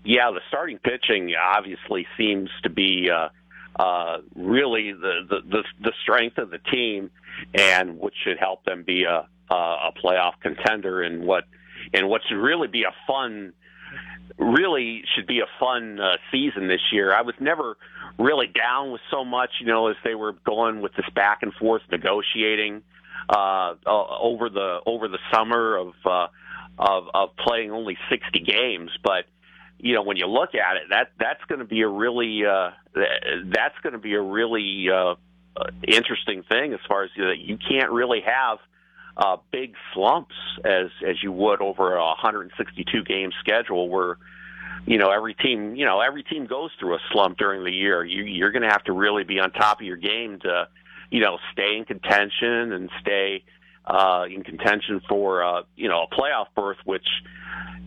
yeah, 0.06 0.32
the 0.32 0.40
starting 0.48 0.78
pitching 0.78 1.34
obviously 1.36 2.08
seems 2.18 2.50
to 2.64 2.70
be. 2.70 3.10
Uh, 3.10 3.30
uh, 3.74 4.18
really 4.36 4.92
the, 4.92 5.22
the, 5.30 5.38
the 5.50 5.64
the 5.82 5.94
strength 6.04 6.38
of 6.38 6.50
the 6.50 6.58
team, 6.58 7.10
and 7.54 8.00
which 8.00 8.14
should 8.22 8.38
help 8.38 8.66
them 8.66 8.84
be 8.84 9.06
a 9.06 9.28
a 9.56 9.92
playoff 10.04 10.34
contender 10.42 11.02
and 11.02 11.24
what 11.26 11.46
and 11.94 12.08
what 12.08 12.22
should 12.28 12.38
really 12.38 12.68
be 12.68 12.84
a 12.84 12.94
fun 13.08 13.54
really 14.38 15.04
should 15.16 15.28
be 15.28 15.40
a 15.40 15.48
fun 15.60 16.00
uh, 16.00 16.18
season 16.32 16.68
this 16.68 16.82
year. 16.92 17.14
I 17.14 17.22
was 17.22 17.36
never 17.40 17.78
really 18.18 18.48
down 18.48 18.92
with 18.92 19.02
so 19.12 19.26
much, 19.26 19.50
you 19.60 19.68
know, 19.68 19.88
as 19.88 19.96
they 20.04 20.16
were 20.16 20.34
going 20.46 20.82
with 20.82 20.94
this 20.96 21.06
back 21.14 21.40
and 21.42 21.54
forth 21.54 21.82
negotiating 21.92 22.84
uh, 23.30 23.76
uh, 23.86 24.20
over 24.20 24.50
the 24.50 24.80
over 24.86 25.08
the 25.08 25.20
summer 25.34 25.76
of 25.78 25.94
uh, 26.06 26.28
of 26.78 27.06
of 27.14 27.36
playing 27.38 27.72
only 27.72 27.98
60 28.10 28.40
games, 28.40 28.92
but 29.04 29.26
you 29.78 29.94
know 29.94 30.04
when 30.04 30.18
you 30.18 30.28
look 30.28 30.56
at 30.56 30.78
it, 30.78 30.84
that 30.90 31.12
that's 31.20 31.44
going 31.48 31.60
to 31.60 31.66
be 31.66 31.82
a 31.82 31.88
really 31.88 32.44
uh, 32.46 32.72
that's 32.94 33.78
going 33.84 33.94
to 33.94 34.00
be 34.00 34.14
a 34.14 34.22
really 34.22 34.88
uh, 34.90 35.16
interesting 35.88 36.44
thing 36.44 36.74
as 36.74 36.80
far 36.88 37.04
as 37.04 37.12
you, 37.16 37.26
know, 37.26 37.32
you 37.32 37.58
can't 37.58 37.92
really 37.92 38.22
have 38.22 38.58
uh, 38.58 38.62
big 39.52 39.76
slumps 39.94 40.36
as 40.64 40.88
as 41.08 41.22
you 41.22 41.32
would 41.32 41.62
over 41.62 41.96
a 41.96 42.06
162 42.06 43.04
game 43.04 43.32
schedule 43.40 43.90
where 43.90 44.18
you 44.86 44.98
know 44.98 45.12
every 45.12 45.34
team 45.34 45.76
you 45.76 45.86
know 45.86 46.00
every 46.02 46.24
team 46.24 46.46
goes 46.46 46.72
through 46.80 46.96
a 46.96 47.00
slump 47.12 47.38
during 47.38 47.64
the 47.64 47.72
year. 47.72 48.04
You 48.04 48.24
you're 48.24 48.52
going 48.52 48.64
to 48.64 48.70
have 48.70 48.84
to 48.86 48.94
really 48.94 49.24
be 49.24 49.40
on 49.40 49.52
top 49.52 49.80
of 49.80 49.86
your 49.86 49.98
game 49.98 50.40
to 50.40 50.68
you 51.10 51.22
know 51.22 51.38
stay 51.52 51.78
in 51.78 51.86
contention 51.86 52.72
and 52.74 52.90
stay 53.02 53.44
uh 53.86 54.26
in 54.30 54.44
contention 54.44 55.02
for 55.08 55.44
uh 55.44 55.64
you 55.76 55.90
know 55.90 56.04
a 56.04 56.16
playoff 56.16 56.46
berth 56.56 56.78
which 56.86 57.08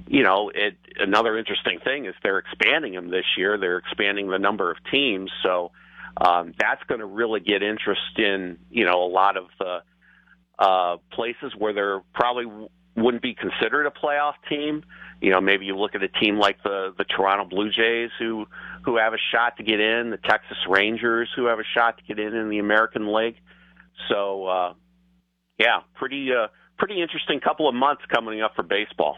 you 0.07 0.23
know 0.23 0.51
it 0.55 0.77
another 0.99 1.39
interesting 1.39 1.79
thing 1.81 2.07
is 2.07 2.15
they're 2.23 2.39
expanding 2.39 2.93
them 2.93 3.11
this 3.11 3.25
year. 3.37 3.59
They're 3.59 3.79
expanding 3.79 4.29
the 4.29 4.39
number 4.39 4.71
of 4.71 4.77
teams. 4.91 5.31
So 5.43 5.73
um 6.21 6.55
that's 6.59 6.83
going 6.85 7.01
to 7.01 7.07
really 7.07 7.41
get 7.41 7.63
interest 7.63 8.19
in 8.19 8.59
you 8.71 8.85
know 8.85 9.03
a 9.05 9.11
lot 9.11 9.37
of 9.37 9.47
the 9.59 9.65
uh, 9.65 9.81
places 11.13 11.53
where 11.57 11.73
there 11.73 12.01
probably 12.15 12.69
wouldn't 12.97 13.23
be 13.23 13.35
considered 13.35 13.87
a 13.87 13.91
playoff 13.91 14.35
team. 14.49 14.85
You 15.21 15.31
know, 15.31 15.41
maybe 15.41 15.65
you 15.65 15.77
look 15.77 15.95
at 15.95 16.03
a 16.03 16.09
team 16.09 16.39
like 16.39 16.63
the 16.63 16.95
the 16.97 17.05
Toronto 17.05 17.45
Blue 17.45 17.71
Jays 17.71 18.11
who 18.19 18.47
who 18.85 18.97
have 18.97 19.15
a 19.15 19.19
shot 19.33 19.57
to 19.57 19.63
get 19.63 19.81
in, 19.81 20.11
the 20.11 20.19
Texas 20.19 20.59
Rangers 20.69 21.29
who 21.35 21.47
have 21.47 21.59
a 21.59 21.65
shot 21.75 21.99
to 21.99 22.05
get 22.05 22.19
in 22.19 22.35
in 22.35 22.51
the 22.51 22.59
American 22.59 23.13
League. 23.13 23.37
So, 24.09 24.47
uh, 24.47 24.75
yeah, 25.59 25.81
pretty 25.95 26.31
uh, 26.33 26.49
pretty 26.79 27.01
interesting 27.01 27.41
couple 27.41 27.69
of 27.69 27.75
months 27.75 28.03
coming 28.13 28.43
up 28.43 28.55
for 28.55 28.63
baseball. 28.63 29.17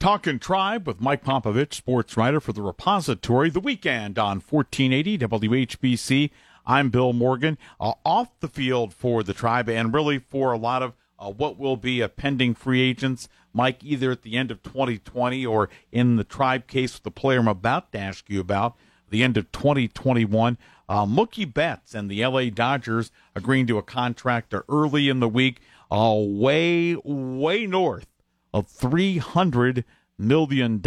Talking 0.00 0.38
Tribe 0.38 0.86
with 0.86 1.00
Mike 1.00 1.24
Popovich, 1.24 1.72
sports 1.72 2.16
writer 2.16 2.40
for 2.40 2.52
the 2.52 2.60
Repository, 2.60 3.48
the 3.48 3.60
weekend 3.60 4.18
on 4.18 4.40
1480 4.40 5.18
WHBC. 5.18 6.30
I'm 6.66 6.90
Bill 6.90 7.12
Morgan. 7.12 7.58
Uh, 7.78 7.92
off 8.04 8.28
the 8.40 8.48
field 8.48 8.94
for 8.94 9.22
the 9.22 9.34
tribe 9.34 9.68
and 9.68 9.92
really 9.92 10.18
for 10.18 10.52
a 10.52 10.58
lot 10.58 10.82
of 10.82 10.94
uh, 11.18 11.30
what 11.30 11.58
will 11.58 11.76
be 11.76 12.00
a 12.00 12.08
pending 12.08 12.54
free 12.54 12.80
agents, 12.80 13.28
Mike, 13.52 13.84
either 13.84 14.10
at 14.10 14.22
the 14.22 14.36
end 14.36 14.50
of 14.50 14.62
2020 14.62 15.44
or 15.46 15.68
in 15.92 16.16
the 16.16 16.24
tribe 16.24 16.66
case 16.66 16.94
with 16.94 17.02
the 17.02 17.10
player 17.10 17.38
I'm 17.38 17.48
about 17.48 17.92
to 17.92 17.98
ask 17.98 18.28
you 18.28 18.40
about, 18.40 18.76
the 19.10 19.22
end 19.22 19.36
of 19.36 19.50
2021. 19.52 20.58
Uh, 20.88 21.06
Mookie 21.06 21.52
Betts 21.52 21.94
and 21.94 22.10
the 22.10 22.24
LA 22.26 22.50
Dodgers 22.50 23.10
agreeing 23.34 23.66
to 23.68 23.78
a 23.78 23.82
contract 23.82 24.54
early 24.68 25.08
in 25.08 25.20
the 25.20 25.28
week, 25.28 25.60
uh, 25.90 26.14
way, 26.16 26.96
way 26.96 27.66
north 27.66 28.08
of 28.52 28.68
$300 28.68 29.84
million. 30.18 30.82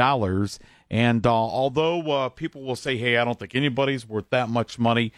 And 0.89 1.25
uh, 1.25 1.33
although 1.33 2.11
uh, 2.11 2.29
people 2.29 2.63
will 2.63 2.75
say, 2.75 2.97
hey, 2.97 3.17
I 3.17 3.25
don't 3.25 3.39
think 3.39 3.55
anybody's 3.55 4.07
worth 4.07 4.29
that 4.29 4.49
much 4.49 4.77
money, 4.77 5.13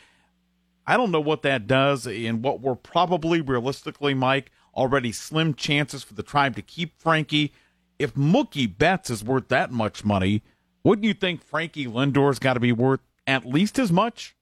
I 0.89 0.97
don't 0.97 1.11
know 1.11 1.21
what 1.21 1.43
that 1.43 1.67
does 1.67 2.07
in 2.07 2.41
what 2.41 2.61
were 2.61 2.73
probably 2.73 3.41
realistically, 3.41 4.15
Mike, 4.15 4.49
already 4.73 5.11
slim 5.11 5.53
chances 5.53 6.01
for 6.01 6.15
the 6.15 6.23
tribe 6.23 6.55
to 6.55 6.63
keep 6.63 6.99
Frankie. 6.99 7.53
If 7.99 8.15
Mookie 8.15 8.75
Betts 8.75 9.11
is 9.11 9.23
worth 9.23 9.49
that 9.49 9.71
much 9.71 10.03
money, 10.03 10.41
wouldn't 10.83 11.05
you 11.05 11.13
think 11.13 11.43
Frankie 11.43 11.85
Lindor's 11.85 12.39
got 12.39 12.55
to 12.55 12.59
be 12.59 12.71
worth 12.71 13.01
at 13.27 13.45
least 13.45 13.77
as 13.77 13.91
much? 13.91 14.35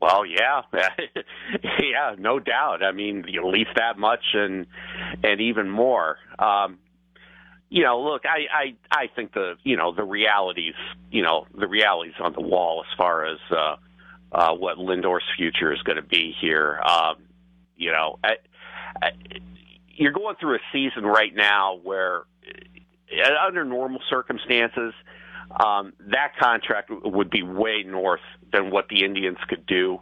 Well, 0.00 0.24
yeah, 0.24 0.62
yeah, 0.72 2.14
no 2.16 2.38
doubt. 2.38 2.82
I 2.82 2.92
mean, 2.92 3.26
at 3.28 3.44
least 3.44 3.70
that 3.76 3.98
much, 3.98 4.24
and 4.32 4.66
and 5.22 5.38
even 5.38 5.68
more. 5.68 6.16
Um, 6.38 6.78
you 7.68 7.82
know, 7.82 8.00
look, 8.00 8.22
I, 8.24 8.46
I 8.50 8.74
I 8.90 9.06
think 9.14 9.34
the 9.34 9.56
you 9.64 9.76
know 9.76 9.92
the 9.92 10.04
realities, 10.04 10.76
you 11.10 11.22
know, 11.22 11.46
the 11.54 11.68
realities 11.68 12.14
on 12.20 12.32
the 12.32 12.40
wall 12.40 12.84
as 12.90 12.96
far 12.96 13.26
as 13.26 13.38
uh, 13.50 13.76
uh, 14.32 14.54
what 14.54 14.78
Lindor's 14.78 15.24
future 15.36 15.72
is 15.72 15.82
going 15.82 15.96
to 15.96 16.02
be 16.02 16.34
here. 16.40 16.80
Um, 16.80 17.16
you 17.76 17.92
know, 17.92 18.18
I, 18.22 18.36
I, 19.02 19.10
you're 19.88 20.12
going 20.12 20.36
through 20.40 20.56
a 20.56 20.60
season 20.72 21.04
right 21.04 21.34
now 21.34 21.78
where, 21.82 22.22
uh, 22.46 23.46
under 23.46 23.64
normal 23.64 24.00
circumstances, 24.08 24.92
um, 25.64 25.92
that 26.10 26.36
contract 26.38 26.90
would 26.90 27.30
be 27.30 27.42
way 27.42 27.82
north 27.86 28.20
than 28.52 28.70
what 28.70 28.88
the 28.88 29.04
Indians 29.04 29.38
could 29.48 29.66
do. 29.66 29.98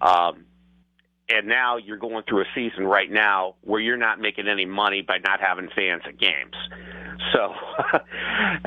Um, 0.00 0.44
and 1.28 1.48
now 1.48 1.76
you're 1.76 1.96
going 1.96 2.22
through 2.28 2.42
a 2.42 2.46
season 2.54 2.86
right 2.86 3.10
now 3.10 3.56
where 3.62 3.80
you're 3.80 3.96
not 3.96 4.20
making 4.20 4.48
any 4.48 4.64
money 4.64 5.02
by 5.02 5.18
not 5.18 5.40
having 5.40 5.68
fans 5.74 6.02
at 6.06 6.18
games. 6.18 6.54
So, 7.32 7.54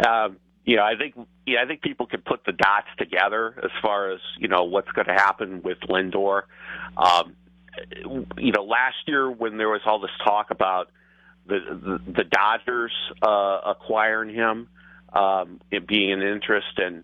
um, 0.07 0.37
you 0.65 0.75
know, 0.75 0.83
I 0.83 0.95
think 0.95 1.15
yeah, 1.45 1.61
I 1.63 1.65
think 1.65 1.81
people 1.81 2.05
can 2.05 2.21
put 2.21 2.45
the 2.45 2.51
dots 2.51 2.87
together 2.97 3.55
as 3.63 3.71
far 3.81 4.11
as 4.11 4.19
you 4.37 4.47
know 4.47 4.63
what's 4.63 4.91
going 4.91 5.07
to 5.07 5.13
happen 5.13 5.61
with 5.63 5.79
Lindor. 5.81 6.43
Um, 6.97 7.35
you 8.37 8.51
know, 8.51 8.63
last 8.63 8.97
year 9.07 9.29
when 9.29 9.57
there 9.57 9.69
was 9.69 9.81
all 9.85 9.99
this 9.99 10.11
talk 10.23 10.51
about 10.51 10.91
the 11.47 11.59
the, 12.05 12.11
the 12.11 12.23
Dodgers 12.23 12.91
uh, 13.21 13.61
acquiring 13.65 14.33
him, 14.33 14.67
um, 15.13 15.61
it 15.71 15.87
being 15.87 16.11
an 16.11 16.21
interest, 16.21 16.77
and 16.77 17.03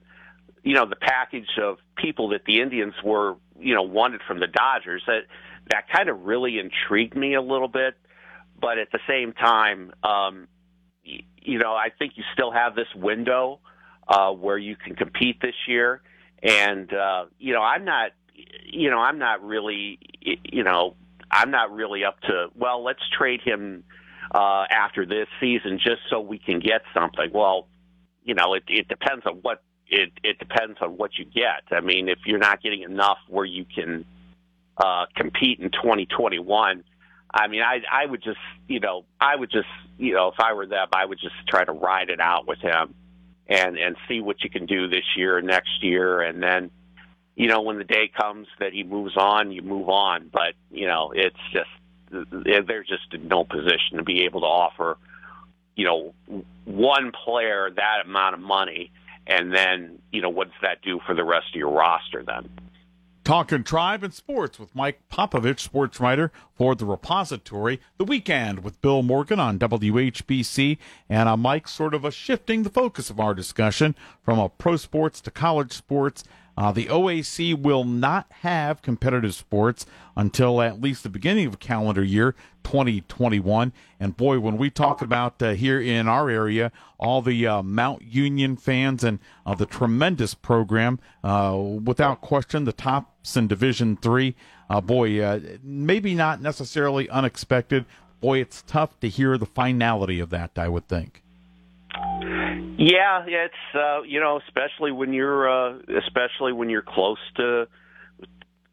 you 0.64 0.74
know 0.74 0.86
the 0.86 0.96
package 0.96 1.58
of 1.62 1.78
people 1.96 2.30
that 2.30 2.46
the 2.46 2.62
Indians 2.62 2.94
were 3.04 3.36
you 3.60 3.74
know 3.74 3.84
wanted 3.84 4.22
from 4.28 4.40
the 4.40 4.48
Dodgers 4.48 5.04
that 5.08 5.22
that 5.70 5.90
kind 5.90 6.10
of 6.10 6.24
really 6.24 6.60
intrigued 6.60 7.16
me 7.16 7.34
a 7.34 7.42
little 7.42 7.68
bit, 7.68 7.96
but 8.60 8.78
at 8.78 8.92
the 8.92 9.00
same 9.08 9.34
time. 9.34 9.92
Um, 10.04 10.48
you 11.06 11.60
know, 11.60 11.74
I 11.74 11.90
think 11.98 12.14
you 12.16 12.24
still 12.34 12.52
have 12.52 12.76
this 12.76 12.88
window 12.96 13.60
uh, 14.08 14.32
where 14.32 14.58
you 14.58 14.76
can 14.76 14.96
compete 14.96 15.42
this 15.42 15.56
year. 15.68 16.02
And 16.42 16.92
uh, 16.94 17.26
you 17.40 17.54
know, 17.54 17.62
I'm 17.62 17.86
not, 17.86 18.12
you 18.66 18.90
know, 18.90 19.00
I'm 19.00 19.18
not 19.18 19.44
really, 19.44 20.00
you 20.22 20.64
know, 20.64 20.96
I'm 21.32 21.52
not 21.52 21.72
really 21.72 22.04
up 22.04 22.20
to. 22.22 22.48
Well, 22.56 22.84
let's 22.84 23.02
trade 23.18 23.42
him 23.44 23.84
uh, 24.34 24.66
after 24.70 25.06
this 25.06 25.28
season 25.40 25.80
just 25.80 26.02
so 26.10 26.20
we 26.20 26.40
can 26.40 26.60
get 26.60 26.82
something. 26.94 27.32
Well, 27.34 27.68
you 28.24 28.34
know, 28.34 28.54
it, 28.54 28.64
it 28.68 28.88
depends 28.88 29.26
on 29.26 29.36
what 29.42 29.64
it 29.88 30.12
it 30.24 30.40
depends 30.40 30.78
on 30.82 30.98
what 30.98 31.18
you 31.18 31.26
get. 31.26 31.64
I 31.72 31.82
mean, 31.82 32.10
if 32.10 32.20
you're 32.26 32.40
not 32.40 32.62
getting 32.62 32.84
enough 32.84 33.20
where 33.28 33.46
you 33.46 33.66
can 33.66 34.06
uh, 34.78 35.06
compete 35.16 35.60
in 35.60 35.72
2021. 35.72 36.84
I 37.36 37.48
mean, 37.48 37.62
I 37.62 37.82
I 37.92 38.06
would 38.06 38.24
just 38.24 38.40
you 38.68 38.80
know 38.80 39.04
I 39.20 39.36
would 39.36 39.52
just 39.52 39.68
you 39.98 40.14
know 40.14 40.30
if 40.30 40.40
I 40.40 40.54
were 40.54 40.66
them 40.66 40.88
I 40.94 41.06
would 41.06 41.20
just 41.20 41.36
try 41.48 41.66
to 41.66 41.74
ride 41.74 42.10
it 42.10 42.22
out 42.22 42.48
with 42.48 42.60
him 42.60 42.96
and 43.48 43.78
and 43.78 43.98
see 44.08 44.22
what 44.22 44.42
you 44.44 44.50
can 44.50 44.66
do 44.66 44.88
this 44.88 45.04
year 45.18 45.38
and 45.38 45.46
next 45.46 45.84
year. 45.84 46.22
And 46.22 46.42
then 46.42 46.72
you 47.36 47.48
know 47.48 47.62
when 47.62 47.78
the 47.78 47.84
day 47.84 48.10
comes 48.16 48.48
that 48.60 48.72
he 48.72 48.84
moves 48.84 49.18
on 49.18 49.52
you 49.52 49.62
move 49.62 49.90
on. 49.90 50.30
But 50.32 50.54
you 50.72 50.88
know 50.88 51.12
it's 51.14 51.36
just 51.52 51.70
they're 52.10 52.84
just 52.84 53.14
in 53.14 53.28
no 53.28 53.44
position 53.44 53.98
to 53.98 54.04
be 54.04 54.24
able 54.24 54.40
to 54.40 54.48
offer 54.48 54.98
you 55.76 55.84
know 55.84 56.14
one 56.64 57.12
player 57.12 57.70
that 57.70 58.06
amount 58.06 58.36
of 58.36 58.40
money. 58.40 58.92
And 59.28 59.54
then 59.54 60.00
you 60.14 60.22
know 60.22 60.30
what 60.30 60.48
does 60.48 60.62
that 60.62 60.82
do 60.84 61.02
for 61.06 61.14
the 61.14 61.26
rest 61.26 61.48
of 61.50 61.56
your 61.56 61.72
roster 61.72 62.24
then 62.26 62.50
Talking 63.26 63.64
tribe 63.64 64.04
and 64.04 64.14
sports 64.14 64.60
with 64.60 64.76
Mike 64.76 65.00
Popovich, 65.12 65.60
sports 65.60 66.00
writer 66.00 66.32
for 66.54 66.76
the 66.76 66.86
repository. 66.86 67.82
The 67.98 68.04
weekend 68.04 68.64
with 68.64 68.80
Bill 68.84 69.02
Morgan 69.02 69.40
on 69.40 69.58
WHBC. 69.58 70.78
And 71.10 71.28
uh, 71.28 71.36
Mike 71.36 71.68
sort 71.68 71.96
of 71.96 72.06
a 72.06 72.12
shifting 72.12 72.62
the 72.62 72.70
focus 72.70 73.10
of 73.10 73.20
our 73.20 73.34
discussion 73.34 73.96
from 74.24 74.38
a 74.38 74.48
pro 74.48 74.76
sports 74.76 75.22
to 75.22 75.32
college 75.32 75.74
sports. 75.74 76.24
Uh, 76.58 76.72
the 76.72 76.86
OAC 76.86 77.60
will 77.60 77.84
not 77.84 78.28
have 78.42 78.82
competitive 78.82 79.34
sports 79.34 79.86
until 80.16 80.62
at 80.62 80.82
least 80.82 81.04
the 81.04 81.10
beginning 81.10 81.48
of 81.48 81.60
calendar 81.60 82.04
year 82.04 82.34
2021. 82.64 83.74
And 84.00 84.18
boy, 84.18 84.40
when 84.40 84.58
we 84.58 84.70
talk 84.70 85.02
about 85.02 85.42
uh, 85.42 85.54
here 85.54 85.80
in 85.80 86.08
our 86.08 86.30
area, 86.30 86.72
all 86.98 87.22
the 87.22 87.46
uh, 87.46 87.62
Mount 87.62 88.02
Union 88.02 88.56
fans 88.56 89.04
and 89.04 89.20
uh, 89.46 89.56
the 89.56 89.66
tremendous 89.66 90.34
program, 90.34 91.00
uh, 91.24 91.58
without 91.58 92.22
question, 92.22 92.66
the 92.66 92.74
tops 92.74 93.36
in 93.36 93.48
Division 93.48 93.98
Three. 93.98 94.36
Uh, 94.68 94.82
boy, 94.82 95.40
maybe 95.64 96.16
not 96.16 96.42
necessarily 96.42 97.08
unexpected. 97.10 97.86
Boy, 98.20 98.40
it's 98.40 98.64
tough 98.64 99.00
to 99.02 99.10
hear 99.10 99.38
the 99.38 99.46
finality 99.46 100.20
of 100.20 100.32
that. 100.32 100.52
I 100.58 100.68
would 100.68 100.88
think. 100.88 101.22
Yeah, 102.78 103.26
it's 103.28 103.54
uh, 103.74 104.02
you 104.04 104.20
know, 104.20 104.40
especially 104.46 104.92
when 104.92 105.14
you're 105.14 105.50
uh, 105.50 105.80
especially 106.06 106.54
when 106.54 106.70
you're 106.70 106.82
close 106.82 107.20
to 107.38 107.68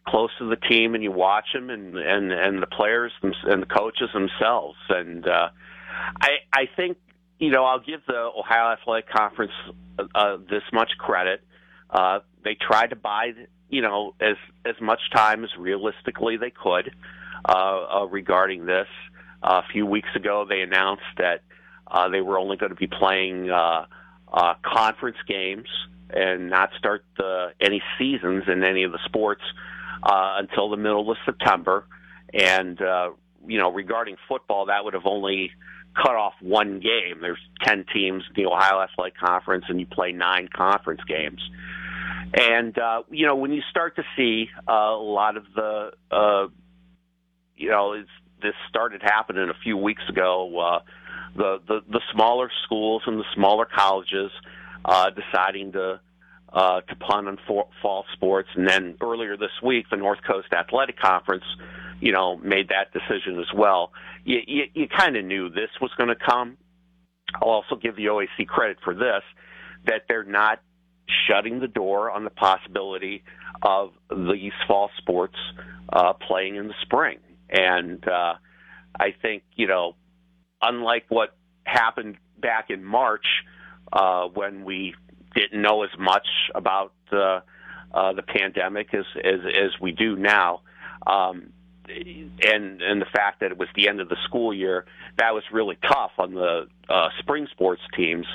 close 0.06 0.30
to 0.38 0.48
the 0.48 0.56
team 0.56 0.94
and 0.94 1.02
you 1.02 1.12
watch 1.12 1.46
them 1.54 1.70
and 1.70 1.96
and 1.96 2.32
and 2.32 2.62
the 2.62 2.66
players 2.66 3.12
and 3.22 3.62
the 3.62 3.66
coaches 3.66 4.08
themselves 4.12 4.76
and 4.88 5.28
uh, 5.28 5.48
I 6.20 6.28
I 6.52 6.68
think 6.76 6.98
you 7.38 7.50
know 7.50 7.64
I'll 7.64 7.80
give 7.80 8.00
the 8.06 8.30
Ohio 8.36 8.72
Athletic 8.72 9.08
Conference 9.08 9.52
uh, 9.98 10.04
uh, 10.14 10.36
this 10.50 10.62
much 10.72 10.92
credit. 10.98 11.42
Uh, 11.90 12.20
they 12.44 12.54
tried 12.54 12.90
to 12.90 12.96
buy 12.96 13.32
you 13.68 13.82
know 13.82 14.14
as 14.20 14.36
as 14.64 14.74
much 14.80 15.00
time 15.14 15.44
as 15.44 15.50
realistically 15.56 16.36
they 16.36 16.50
could 16.50 16.94
uh, 17.44 17.52
uh, 18.02 18.06
regarding 18.06 18.66
this. 18.66 18.88
Uh, 19.42 19.60
a 19.64 19.72
few 19.72 19.84
weeks 19.84 20.08
ago, 20.14 20.46
they 20.48 20.60
announced 20.60 21.02
that 21.18 21.42
uh, 21.92 22.08
they 22.08 22.22
were 22.22 22.38
only 22.38 22.56
going 22.56 22.70
to 22.70 22.76
be 22.76 22.86
playing 22.88 23.50
uh, 23.50 23.84
uh, 24.32 24.54
conference 24.64 25.18
games 25.28 25.68
and 26.10 26.50
not 26.50 26.70
start 26.78 27.04
the, 27.18 27.52
any 27.60 27.82
seasons 27.98 28.44
in 28.48 28.64
any 28.64 28.82
of 28.82 28.92
the 28.92 28.98
sports 29.04 29.42
uh, 30.02 30.36
until 30.38 30.70
the 30.70 30.76
middle 30.76 31.10
of 31.10 31.18
September. 31.24 31.84
And 32.32 32.80
uh, 32.80 33.10
you 33.46 33.58
know, 33.58 33.70
regarding 33.70 34.16
football, 34.28 34.66
that 34.66 34.84
would 34.84 34.94
have 34.94 35.06
only 35.06 35.50
cut 35.94 36.16
off 36.16 36.32
one 36.40 36.80
game. 36.80 37.20
There's 37.20 37.38
ten 37.62 37.84
teams 37.92 38.24
in 38.34 38.42
the 38.42 38.48
Ohio 38.48 38.80
Athletic 38.80 39.18
Conference, 39.18 39.66
and 39.68 39.78
you 39.78 39.86
play 39.86 40.12
nine 40.12 40.48
conference 40.54 41.02
games. 41.06 41.40
And 42.34 42.78
uh, 42.78 43.02
you 43.10 43.26
know, 43.26 43.36
when 43.36 43.52
you 43.52 43.60
start 43.70 43.96
to 43.96 44.04
see 44.16 44.48
uh, 44.66 44.72
a 44.72 44.96
lot 44.96 45.36
of 45.36 45.44
the, 45.54 45.90
uh, 46.10 46.46
you 47.56 47.68
know, 47.68 47.92
it's, 47.92 48.08
this 48.40 48.54
started 48.68 49.02
happening 49.02 49.50
a 49.50 49.62
few 49.62 49.76
weeks 49.76 50.02
ago. 50.08 50.58
Uh, 50.58 50.78
the, 51.36 51.60
the, 51.66 51.80
the 51.90 52.00
smaller 52.12 52.50
schools 52.64 53.02
and 53.06 53.18
the 53.18 53.24
smaller 53.34 53.64
colleges 53.64 54.30
uh, 54.84 55.10
deciding 55.10 55.72
to 55.72 56.00
uh, 56.52 56.82
to 56.82 56.94
punt 56.96 57.28
on 57.28 57.38
for, 57.46 57.66
fall 57.80 58.04
sports, 58.12 58.48
and 58.54 58.68
then 58.68 58.94
earlier 59.00 59.36
this 59.38 59.62
week, 59.62 59.86
the 59.90 59.96
North 59.96 60.18
Coast 60.26 60.48
Athletic 60.52 60.98
Conference, 60.98 61.44
you 62.00 62.12
know, 62.12 62.36
made 62.36 62.68
that 62.68 62.92
decision 62.92 63.40
as 63.40 63.46
well. 63.56 63.92
You, 64.24 64.40
you, 64.46 64.64
you 64.74 64.86
kind 64.86 65.16
of 65.16 65.24
knew 65.24 65.48
this 65.48 65.70
was 65.80 65.90
going 65.96 66.10
to 66.10 66.14
come. 66.14 66.58
I'll 67.36 67.48
also 67.48 67.76
give 67.76 67.96
the 67.96 68.06
OAC 68.06 68.46
credit 68.46 68.76
for 68.84 68.92
this, 68.94 69.22
that 69.86 70.02
they're 70.08 70.24
not 70.24 70.60
shutting 71.26 71.60
the 71.60 71.68
door 71.68 72.10
on 72.10 72.24
the 72.24 72.30
possibility 72.30 73.24
of 73.62 73.92
these 74.10 74.52
fall 74.68 74.90
sports 74.98 75.36
uh, 75.90 76.12
playing 76.12 76.56
in 76.56 76.68
the 76.68 76.74
spring. 76.82 77.18
And 77.48 78.06
uh, 78.06 78.34
I 78.98 79.14
think, 79.22 79.42
you 79.54 79.66
know, 79.66 79.94
unlike 80.62 81.04
what 81.08 81.34
happened 81.64 82.16
back 82.38 82.70
in 82.70 82.84
March 82.84 83.26
uh, 83.92 84.26
when 84.28 84.64
we 84.64 84.94
didn't 85.34 85.60
know 85.60 85.82
as 85.82 85.90
much 85.98 86.26
about 86.54 86.92
uh, 87.12 87.40
uh, 87.92 88.12
the 88.12 88.22
pandemic 88.22 88.94
as, 88.94 89.04
as 89.24 89.40
as 89.46 89.80
we 89.80 89.92
do 89.92 90.16
now. 90.16 90.60
Um, 91.06 91.52
and 91.88 92.80
and 92.80 93.02
the 93.02 93.06
fact 93.12 93.40
that 93.40 93.50
it 93.50 93.58
was 93.58 93.68
the 93.74 93.88
end 93.88 94.00
of 94.00 94.08
the 94.08 94.16
school 94.24 94.54
year, 94.54 94.86
that 95.18 95.34
was 95.34 95.42
really 95.52 95.76
tough 95.82 96.12
on 96.18 96.34
the 96.34 96.68
uh, 96.88 97.08
spring 97.18 97.48
sports 97.50 97.82
teams 97.96 98.26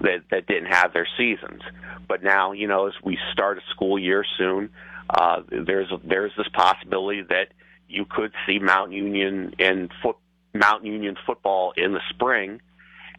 that 0.00 0.22
that 0.30 0.46
didn't 0.46 0.72
have 0.72 0.92
their 0.92 1.06
seasons. 1.16 1.62
But 2.08 2.22
now, 2.22 2.52
you 2.52 2.66
know, 2.66 2.86
as 2.86 2.94
we 3.02 3.18
start 3.32 3.58
a 3.58 3.60
school 3.70 3.98
year 3.98 4.24
soon, 4.38 4.70
uh, 5.10 5.42
there's 5.48 5.92
there's 6.02 6.32
this 6.36 6.48
possibility 6.52 7.22
that 7.22 7.48
you 7.88 8.04
could 8.04 8.32
see 8.46 8.58
Mount 8.58 8.92
Union 8.92 9.54
and 9.58 9.90
foot 10.02 10.16
Mount 10.54 10.84
Union 10.84 11.16
football 11.26 11.72
in 11.76 11.92
the 11.92 12.00
spring. 12.10 12.60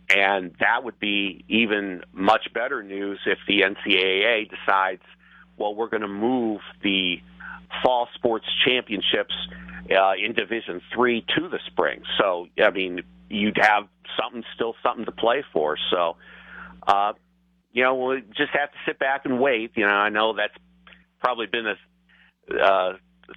And 0.09 0.55
that 0.59 0.83
would 0.83 0.99
be 0.99 1.43
even 1.47 2.03
much 2.13 2.53
better 2.53 2.83
news 2.83 3.19
if 3.25 3.39
the 3.47 3.61
NCAA 3.61 4.49
decides, 4.49 5.01
well, 5.57 5.73
we're 5.73 5.89
going 5.89 6.01
to 6.01 6.07
move 6.07 6.61
the 6.83 7.17
fall 7.83 8.07
sports 8.13 8.45
championships 8.65 9.33
uh, 9.91 10.13
in 10.23 10.33
Division 10.33 10.81
Three 10.93 11.25
to 11.35 11.49
the 11.49 11.59
spring. 11.67 12.03
So, 12.19 12.47
I 12.63 12.69
mean, 12.69 13.01
you'd 13.29 13.57
have 13.59 13.87
something 14.19 14.43
still 14.53 14.75
something 14.83 15.05
to 15.05 15.11
play 15.11 15.43
for. 15.51 15.77
So, 15.89 16.17
uh, 16.87 17.13
you 17.71 17.83
know, 17.83 17.95
we'll 17.95 18.21
just 18.37 18.51
have 18.53 18.71
to 18.71 18.77
sit 18.85 18.99
back 18.99 19.25
and 19.25 19.39
wait. 19.39 19.71
You 19.75 19.85
know, 19.85 19.91
I 19.91 20.09
know 20.09 20.35
that's 20.35 20.53
probably 21.19 21.47
been 21.47 21.65
a 21.67 22.63
uh, 22.63 22.93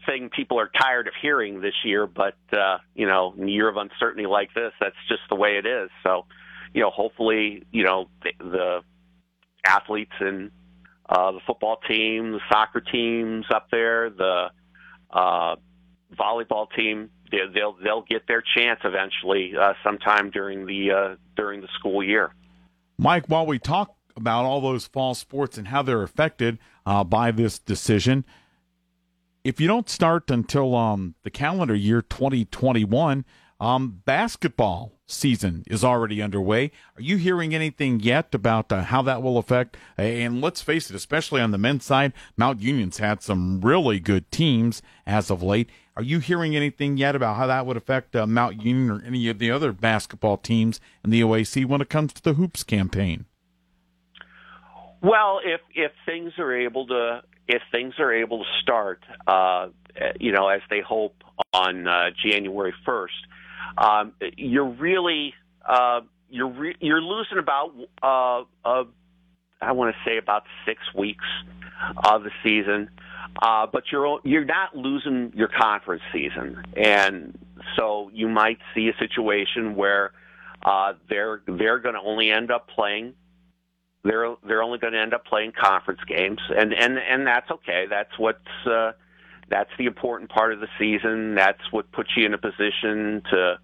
thing 0.07 0.31
people 0.31 0.59
are 0.61 0.71
tired 0.81 1.07
of 1.09 1.15
hearing 1.21 1.61
this 1.61 1.75
year, 1.85 2.07
but 2.07 2.37
uh, 2.53 2.79
you 2.95 3.07
know, 3.07 3.35
in 3.37 3.49
a 3.49 3.51
year 3.51 3.69
of 3.69 3.77
uncertainty 3.77 4.27
like 4.27 4.53
this, 4.55 4.73
that's 4.81 4.97
just 5.09 5.23
the 5.29 5.37
way 5.37 5.59
it 5.59 5.67
is. 5.67 5.91
So, 6.03 6.27
you 6.75 6.83
know, 6.83 6.91
hopefully, 6.91 7.65
you 7.73 7.85
know, 7.85 8.09
the, 8.23 8.33
the 8.39 8.81
athletes 9.65 10.13
and 10.21 10.51
uh, 11.09 11.33
the 11.33 11.41
football 11.47 11.79
team, 11.89 12.33
the 12.33 12.41
soccer 12.51 12.81
teams 12.81 13.47
up 13.55 13.69
there, 13.71 14.11
the 14.11 14.51
uh, 15.11 15.57
volleyball 16.19 16.67
team, 16.77 17.11
they, 17.31 17.39
they'll 17.55 17.77
they'll 17.83 18.05
get 18.09 18.27
their 18.27 18.43
chance 18.57 18.81
eventually, 18.85 19.53
uh, 19.59 19.75
sometime 19.83 20.31
during 20.31 20.67
the 20.67 20.91
uh, 20.91 21.17
during 21.37 21.61
the 21.61 21.69
school 21.79 22.03
year. 22.03 22.35
Mike, 22.99 23.27
while 23.29 23.47
we 23.47 23.59
talk 23.59 23.95
about 24.17 24.45
all 24.45 24.61
those 24.61 24.87
fall 24.87 25.15
sports 25.15 25.57
and 25.57 25.69
how 25.69 25.83
they're 25.83 26.03
affected 26.03 26.59
uh, 26.85 27.05
by 27.05 27.31
this 27.31 27.59
decision, 27.59 28.25
if 29.49 29.59
you 29.59 29.67
don't 29.67 29.89
start 29.89 30.31
until 30.31 30.77
um, 30.77 31.15
the 31.23 31.31
calendar 31.31 31.75
year 31.75 32.03
2021, 32.03 33.25
um, 33.59 34.03
basketball 34.05 34.93
season 35.07 35.65
is 35.67 35.83
already 35.83 36.21
underway. 36.21 36.71
Are 36.97 37.01
you 37.01 37.17
hearing 37.17 37.55
anything 37.55 37.99
yet 37.99 38.35
about 38.35 38.71
uh, 38.71 38.83
how 38.83 39.01
that 39.01 39.23
will 39.23 39.39
affect? 39.39 39.79
And 39.97 40.43
let's 40.43 40.61
face 40.61 40.91
it, 40.91 40.97
especially 40.97 41.41
on 41.41 41.53
the 41.53 41.57
men's 41.57 41.87
side, 41.87 42.13
Mount 42.37 42.61
Union's 42.61 42.99
had 42.99 43.23
some 43.23 43.63
really 43.63 43.99
good 43.99 44.31
teams 44.31 44.83
as 45.07 45.31
of 45.31 45.43
late. 45.43 45.71
Are 45.97 46.03
you 46.03 46.19
hearing 46.19 46.55
anything 46.55 46.99
yet 46.99 47.17
about 47.17 47.39
how 47.39 47.47
that 47.47 47.65
would 47.65 47.79
affect 47.79 48.15
uh, 48.15 48.27
Mount 48.27 48.63
Union 48.63 48.91
or 48.91 49.03
any 49.03 49.31
of 49.31 49.39
the 49.39 49.51
other 49.51 49.73
basketball 49.73 50.37
teams 50.37 50.79
in 51.03 51.09
the 51.09 51.23
OAC 51.23 51.65
when 51.65 51.81
it 51.81 51.89
comes 51.89 52.13
to 52.13 52.23
the 52.23 52.35
hoops 52.35 52.65
campaign? 52.65 53.25
Well, 55.01 55.41
if 55.45 55.61
if 55.75 55.93
things 56.07 56.33
are 56.39 56.53
able 56.53 56.87
to 56.89 57.23
if 57.47 57.63
things 57.73 57.95
are 57.99 58.13
able 58.13 58.45
to 58.45 58.51
start, 58.63 59.01
uh, 59.27 59.69
you 60.21 60.33
know, 60.33 60.49
as 60.49 60.61
they 60.71 60.81
hope 60.81 61.15
on 61.53 61.87
uh, 61.87 62.11
January 62.23 62.75
1st, 62.87 63.07
um, 63.79 64.13
you're 64.37 64.69
really 64.69 65.35
uh, 65.67 66.01
you're 66.29 66.49
re- 66.49 66.77
you're 66.81 67.01
losing 67.01 67.39
about 67.39 67.73
uh, 68.03 68.45
a, 68.65 68.85
I 69.61 69.73
want 69.73 69.95
to 69.95 70.11
say 70.11 70.19
about 70.19 70.45
six 70.67 70.81
weeks 70.95 71.25
of 72.05 72.25
the 72.25 72.31
season. 72.43 72.91
Uh, 73.41 73.67
but 73.73 73.85
you're 73.93 74.19
you're 74.25 74.45
not 74.45 74.75
losing 74.77 75.33
your 75.35 75.49
conference 75.49 76.03
season, 76.13 76.63
and 76.77 77.39
so 77.77 78.11
you 78.13 78.29
might 78.29 78.59
see 78.75 78.89
a 78.89 78.97
situation 78.99 79.77
where 79.77 80.13
uh, 80.63 80.95
they're 81.09 81.43
they're 81.47 81.79
going 81.79 81.95
to 81.95 82.01
only 82.01 82.31
end 82.31 82.51
up 82.51 82.69
playing 82.69 83.15
they're 84.09 84.35
they're 84.47 84.63
only 84.63 84.79
going 84.79 84.93
to 84.93 85.01
end 85.01 85.15
up 85.15 85.25
playing 85.27 85.53
conference 85.53 86.01
games, 86.07 86.41
and 86.57 86.73
and 86.73 86.99
and 86.99 87.27
that's 87.27 87.51
okay. 87.51 87.87
That's 87.89 88.19
what's 88.19 88.67
uh, 88.67 88.93
that's 89.49 89.71
the 89.79 89.87
important 89.87 90.31
part 90.31 90.53
of 90.53 90.61
the 90.61 90.69
season. 90.79 91.35
That's 91.35 91.61
what 91.71 91.91
puts 91.93 92.11
you 92.17 92.27
in 92.27 92.35
a 92.35 92.39
position 92.39 93.23
to 93.31 93.59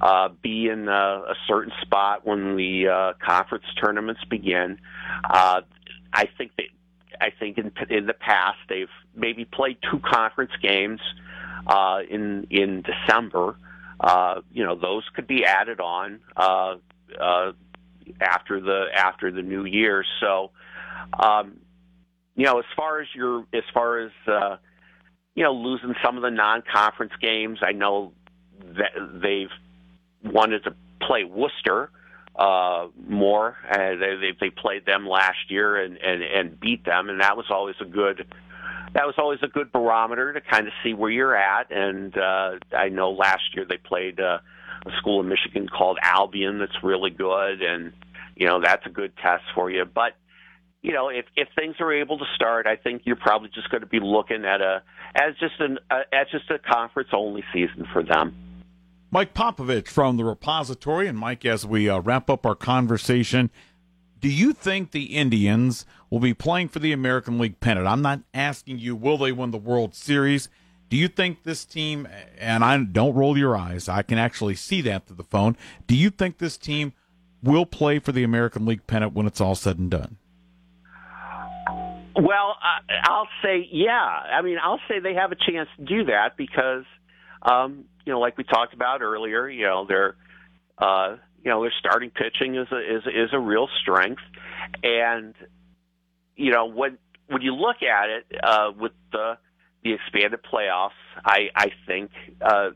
uh, 0.00 0.28
be 0.42 0.68
in 0.68 0.88
a, 0.88 0.92
a 0.92 1.34
certain 1.46 1.72
spot 1.82 2.26
when 2.26 2.56
the 2.56 2.88
uh, 2.88 3.12
conference 3.24 3.64
tournaments 3.80 4.20
begin. 4.28 4.78
Uh, 5.28 5.62
I 6.12 6.28
think 6.38 6.52
that 6.56 6.66
I 7.20 7.30
think 7.30 7.58
in 7.58 7.72
in 7.88 8.06
the 8.06 8.14
past 8.14 8.58
they've 8.68 8.88
maybe 9.14 9.44
played 9.44 9.78
two 9.90 10.00
conference 10.00 10.52
games 10.62 11.00
uh, 11.66 12.00
in 12.08 12.46
in 12.50 12.82
December. 12.82 13.56
Uh, 13.98 14.42
you 14.52 14.64
know, 14.64 14.74
those 14.74 15.04
could 15.14 15.26
be 15.26 15.44
added 15.44 15.80
on. 15.80 16.20
Uh, 16.36 16.76
uh, 17.20 17.52
after 18.20 18.60
the 18.60 18.86
after 18.94 19.30
the 19.30 19.42
new 19.42 19.64
year. 19.64 20.04
So, 20.20 20.50
um, 21.18 21.58
you 22.34 22.44
know, 22.44 22.58
as 22.58 22.64
far 22.76 23.00
as 23.00 23.08
your 23.14 23.46
as 23.52 23.64
far 23.72 24.00
as 24.00 24.10
uh, 24.26 24.56
you 25.34 25.44
know, 25.44 25.52
losing 25.52 25.94
some 26.04 26.16
of 26.16 26.22
the 26.22 26.30
non-conference 26.30 27.12
games, 27.20 27.58
I 27.62 27.72
know 27.72 28.12
that 28.78 28.92
they've 29.22 29.50
wanted 30.32 30.64
to 30.64 30.74
play 31.00 31.24
Wooster 31.24 31.90
uh, 32.34 32.88
more. 33.06 33.56
Uh, 33.70 33.96
they, 33.96 34.16
they 34.20 34.36
they 34.40 34.50
played 34.50 34.86
them 34.86 35.06
last 35.06 35.50
year 35.50 35.76
and, 35.76 35.98
and 35.98 36.22
and 36.22 36.60
beat 36.60 36.84
them, 36.84 37.08
and 37.08 37.20
that 37.20 37.36
was 37.36 37.46
always 37.50 37.76
a 37.80 37.84
good 37.84 38.26
that 38.94 39.06
was 39.06 39.14
always 39.18 39.40
a 39.42 39.48
good 39.48 39.72
barometer 39.72 40.32
to 40.32 40.40
kind 40.40 40.66
of 40.66 40.72
see 40.82 40.94
where 40.94 41.10
you're 41.10 41.36
at. 41.36 41.70
And 41.70 42.16
uh, 42.16 42.52
I 42.72 42.88
know 42.88 43.10
last 43.12 43.54
year 43.54 43.66
they 43.68 43.78
played. 43.78 44.20
Uh, 44.20 44.38
a 44.86 44.96
school 44.98 45.20
in 45.20 45.28
Michigan 45.28 45.68
called 45.68 45.98
Albion 46.02 46.58
that's 46.58 46.82
really 46.82 47.10
good, 47.10 47.62
and 47.62 47.92
you 48.36 48.46
know 48.46 48.60
that's 48.62 48.86
a 48.86 48.90
good 48.90 49.12
test 49.16 49.44
for 49.54 49.70
you. 49.70 49.84
But 49.84 50.12
you 50.82 50.92
know, 50.92 51.08
if 51.08 51.26
if 51.36 51.48
things 51.56 51.76
are 51.80 51.92
able 51.92 52.18
to 52.18 52.24
start, 52.34 52.66
I 52.66 52.76
think 52.76 53.02
you're 53.04 53.16
probably 53.16 53.50
just 53.54 53.70
going 53.70 53.80
to 53.80 53.88
be 53.88 54.00
looking 54.00 54.44
at 54.44 54.60
a 54.60 54.82
as 55.14 55.34
just 55.40 55.60
an 55.60 55.78
uh, 55.90 56.02
as 56.12 56.28
just 56.30 56.50
a 56.50 56.58
conference 56.58 57.08
only 57.12 57.44
season 57.52 57.86
for 57.92 58.02
them. 58.02 58.34
Mike 59.10 59.34
Popovich 59.34 59.88
from 59.88 60.16
the 60.16 60.24
repository, 60.24 61.08
and 61.08 61.18
Mike, 61.18 61.44
as 61.44 61.66
we 61.66 61.88
uh, 61.88 62.00
wrap 62.00 62.28
up 62.28 62.44
our 62.44 62.54
conversation, 62.54 63.50
do 64.20 64.28
you 64.28 64.52
think 64.52 64.90
the 64.90 65.04
Indians 65.04 65.86
will 66.10 66.20
be 66.20 66.34
playing 66.34 66.68
for 66.68 66.80
the 66.80 66.92
American 66.92 67.38
League 67.38 67.60
pennant? 67.60 67.86
I'm 67.86 68.02
not 68.02 68.20
asking 68.34 68.78
you 68.78 68.94
will 68.96 69.18
they 69.18 69.32
win 69.32 69.50
the 69.50 69.58
World 69.58 69.94
Series. 69.94 70.48
Do 70.88 70.96
you 70.96 71.08
think 71.08 71.42
this 71.42 71.64
team, 71.64 72.06
and 72.38 72.64
I 72.64 72.76
don't 72.78 73.14
roll 73.14 73.36
your 73.36 73.56
eyes, 73.56 73.88
I 73.88 74.02
can 74.02 74.18
actually 74.18 74.54
see 74.54 74.80
that 74.82 75.06
through 75.06 75.16
the 75.16 75.24
phone. 75.24 75.56
Do 75.86 75.96
you 75.96 76.10
think 76.10 76.38
this 76.38 76.56
team 76.56 76.92
will 77.42 77.66
play 77.66 77.98
for 77.98 78.12
the 78.12 78.22
American 78.22 78.66
League 78.66 78.86
pennant 78.86 79.12
when 79.12 79.26
it's 79.26 79.40
all 79.40 79.54
said 79.54 79.78
and 79.78 79.90
done? 79.90 80.16
Well, 82.14 82.56
I'll 83.04 83.28
say 83.42 83.68
yeah. 83.70 83.98
I 83.98 84.40
mean, 84.42 84.56
I'll 84.62 84.80
say 84.88 85.00
they 85.00 85.14
have 85.14 85.32
a 85.32 85.36
chance 85.36 85.68
to 85.76 85.84
do 85.84 86.04
that 86.04 86.36
because, 86.36 86.84
um, 87.42 87.84
you 88.06 88.12
know, 88.12 88.20
like 88.20 88.38
we 88.38 88.44
talked 88.44 88.72
about 88.72 89.02
earlier, 89.02 89.48
you 89.48 89.66
know, 89.66 89.86
their, 89.86 90.16
uh, 90.78 91.16
you 91.44 91.50
know, 91.50 91.60
their 91.60 91.72
starting 91.78 92.10
pitching 92.10 92.56
is 92.56 92.68
a, 92.72 92.96
is 92.96 93.02
is 93.06 93.30
a 93.32 93.38
real 93.38 93.68
strength, 93.82 94.22
and 94.82 95.34
you 96.36 96.52
know 96.52 96.66
when 96.66 96.96
when 97.26 97.42
you 97.42 97.54
look 97.54 97.82
at 97.82 98.08
it 98.08 98.24
uh, 98.42 98.72
with 98.74 98.92
the 99.12 99.36
the 99.86 99.94
expanded 99.94 100.40
playoffs, 100.42 100.90
I 101.24 101.48
I 101.54 101.70
think 101.86 102.10
uh, 102.40 102.70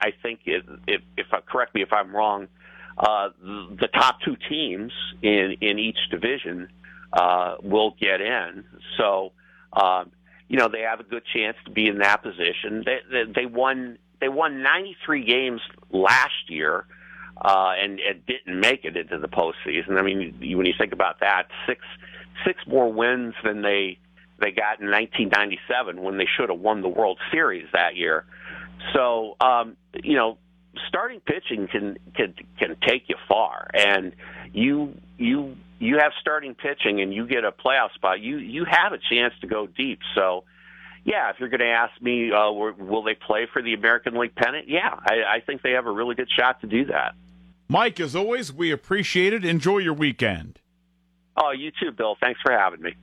I 0.00 0.12
think 0.22 0.40
if, 0.46 0.64
if, 0.86 1.02
if 1.16 1.26
correct 1.46 1.74
me 1.74 1.82
if 1.82 1.92
I'm 1.92 2.14
wrong, 2.14 2.48
uh, 2.96 3.30
the, 3.40 3.76
the 3.80 3.88
top 3.88 4.20
two 4.24 4.36
teams 4.48 4.92
in 5.22 5.56
in 5.60 5.78
each 5.78 5.98
division 6.10 6.68
uh, 7.12 7.56
will 7.62 7.96
get 8.00 8.20
in. 8.20 8.64
So 8.96 9.32
um, 9.72 10.12
you 10.48 10.58
know 10.58 10.68
they 10.68 10.82
have 10.82 11.00
a 11.00 11.04
good 11.04 11.24
chance 11.34 11.56
to 11.64 11.70
be 11.70 11.88
in 11.88 11.98
that 11.98 12.22
position. 12.22 12.84
They 12.84 12.98
they, 13.10 13.32
they 13.34 13.46
won 13.46 13.98
they 14.20 14.28
won 14.28 14.62
93 14.62 15.24
games 15.24 15.60
last 15.90 16.48
year. 16.48 16.86
Uh, 17.36 17.72
and, 17.82 17.98
and 17.98 18.24
didn't 18.26 18.60
make 18.60 18.84
it 18.84 18.96
into 18.96 19.18
the 19.18 19.26
postseason. 19.26 19.98
I 19.98 20.02
mean, 20.02 20.36
when 20.56 20.66
you 20.66 20.72
think 20.78 20.92
about 20.92 21.18
that, 21.18 21.48
six 21.66 21.80
six 22.46 22.64
more 22.64 22.92
wins 22.92 23.34
than 23.42 23.62
they 23.62 23.98
they 24.38 24.50
got 24.50 24.80
in 24.80 24.90
1997 24.90 26.02
when 26.02 26.18
they 26.18 26.26
should 26.26 26.48
have 26.50 26.58
won 26.58 26.82
the 26.82 26.88
World 26.88 27.18
Series 27.30 27.66
that 27.72 27.96
year. 27.96 28.24
So, 28.92 29.36
um, 29.40 29.76
you 30.02 30.16
know, 30.16 30.38
starting 30.88 31.20
pitching 31.20 31.68
can 31.68 31.98
can 32.14 32.34
can 32.58 32.76
take 32.86 33.08
you 33.08 33.16
far, 33.28 33.70
and 33.72 34.12
you 34.52 34.94
you 35.16 35.56
you 35.78 35.98
have 35.98 36.12
starting 36.20 36.54
pitching 36.54 37.00
and 37.00 37.12
you 37.12 37.26
get 37.26 37.44
a 37.44 37.52
playoff 37.52 37.92
spot, 37.94 38.20
you 38.20 38.38
you 38.38 38.64
have 38.64 38.92
a 38.92 38.98
chance 38.98 39.34
to 39.40 39.46
go 39.46 39.66
deep. 39.66 40.00
So, 40.14 40.44
yeah, 41.04 41.30
if 41.30 41.36
you're 41.38 41.48
going 41.48 41.60
to 41.60 41.66
ask 41.66 42.00
me, 42.00 42.32
uh, 42.32 42.50
will 42.50 43.02
they 43.02 43.14
play 43.14 43.46
for 43.52 43.62
the 43.62 43.74
American 43.74 44.14
League 44.14 44.34
pennant? 44.34 44.68
Yeah, 44.68 44.94
I, 45.04 45.36
I 45.36 45.40
think 45.40 45.62
they 45.62 45.72
have 45.72 45.86
a 45.86 45.92
really 45.92 46.14
good 46.14 46.30
shot 46.30 46.60
to 46.62 46.66
do 46.66 46.86
that. 46.86 47.14
Mike, 47.68 48.00
as 48.00 48.14
always, 48.14 48.52
we 48.52 48.70
appreciate 48.70 49.32
it. 49.32 49.44
Enjoy 49.44 49.78
your 49.78 49.94
weekend. 49.94 50.60
Oh, 51.36 51.50
you 51.50 51.70
too, 51.70 51.90
Bill. 51.90 52.16
Thanks 52.20 52.40
for 52.42 52.52
having 52.52 52.80
me. 52.80 52.94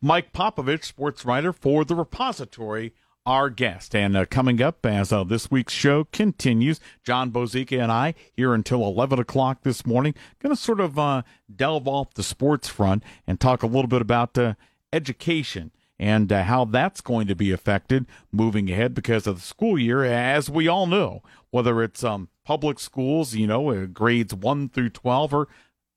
Mike 0.00 0.32
Popovich, 0.32 0.84
sports 0.84 1.24
writer 1.24 1.52
for 1.52 1.84
The 1.84 1.94
Repository, 1.94 2.92
our 3.26 3.50
guest. 3.50 3.94
And 3.94 4.16
uh, 4.16 4.24
coming 4.24 4.62
up 4.62 4.86
as 4.86 5.12
uh, 5.12 5.24
this 5.24 5.50
week's 5.50 5.72
show 5.72 6.04
continues, 6.04 6.80
Jon 7.04 7.30
Bozeka 7.30 7.80
and 7.82 7.92
I 7.92 8.14
here 8.32 8.54
until 8.54 8.84
11 8.84 9.18
o'clock 9.18 9.62
this 9.62 9.84
morning, 9.84 10.14
going 10.38 10.54
to 10.54 10.60
sort 10.60 10.80
of 10.80 10.98
uh, 10.98 11.22
delve 11.54 11.86
off 11.86 12.14
the 12.14 12.22
sports 12.22 12.68
front 12.68 13.02
and 13.26 13.38
talk 13.38 13.62
a 13.62 13.66
little 13.66 13.86
bit 13.86 14.00
about 14.00 14.38
uh, 14.38 14.54
education 14.92 15.72
and 15.98 16.32
uh, 16.32 16.44
how 16.44 16.64
that's 16.64 17.00
going 17.00 17.26
to 17.26 17.34
be 17.34 17.52
affected 17.52 18.06
moving 18.32 18.70
ahead 18.70 18.94
because 18.94 19.26
of 19.26 19.36
the 19.36 19.46
school 19.46 19.78
year, 19.78 20.04
as 20.04 20.48
we 20.48 20.68
all 20.68 20.86
know, 20.86 21.22
whether 21.50 21.82
it's 21.82 22.04
um, 22.04 22.28
public 22.44 22.78
schools, 22.78 23.34
you 23.34 23.46
know, 23.46 23.70
uh, 23.70 23.86
grades 23.86 24.32
1 24.32 24.68
through 24.70 24.90
12, 24.90 25.34
or 25.34 25.48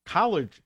college 0.06 0.62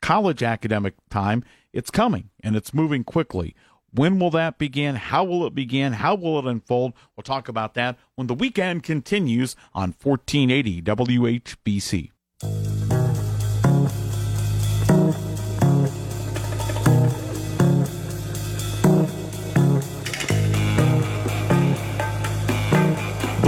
college 0.00 0.42
academic 0.42 0.94
time 1.10 1.44
it's 1.72 1.90
coming 1.90 2.30
and 2.42 2.56
it's 2.56 2.72
moving 2.74 3.04
quickly. 3.04 3.54
When 3.94 4.18
will 4.18 4.30
that 4.30 4.56
begin? 4.56 4.94
How 4.94 5.24
will 5.24 5.46
it 5.46 5.54
begin? 5.54 5.94
How 5.94 6.14
will 6.14 6.38
it 6.38 6.46
unfold? 6.46 6.94
We'll 7.14 7.22
talk 7.24 7.48
about 7.48 7.74
that 7.74 7.98
when 8.14 8.26
the 8.26 8.34
weekend 8.34 8.84
continues 8.84 9.54
on 9.74 9.94
1480 10.02 10.80
WHBC. 10.82 12.11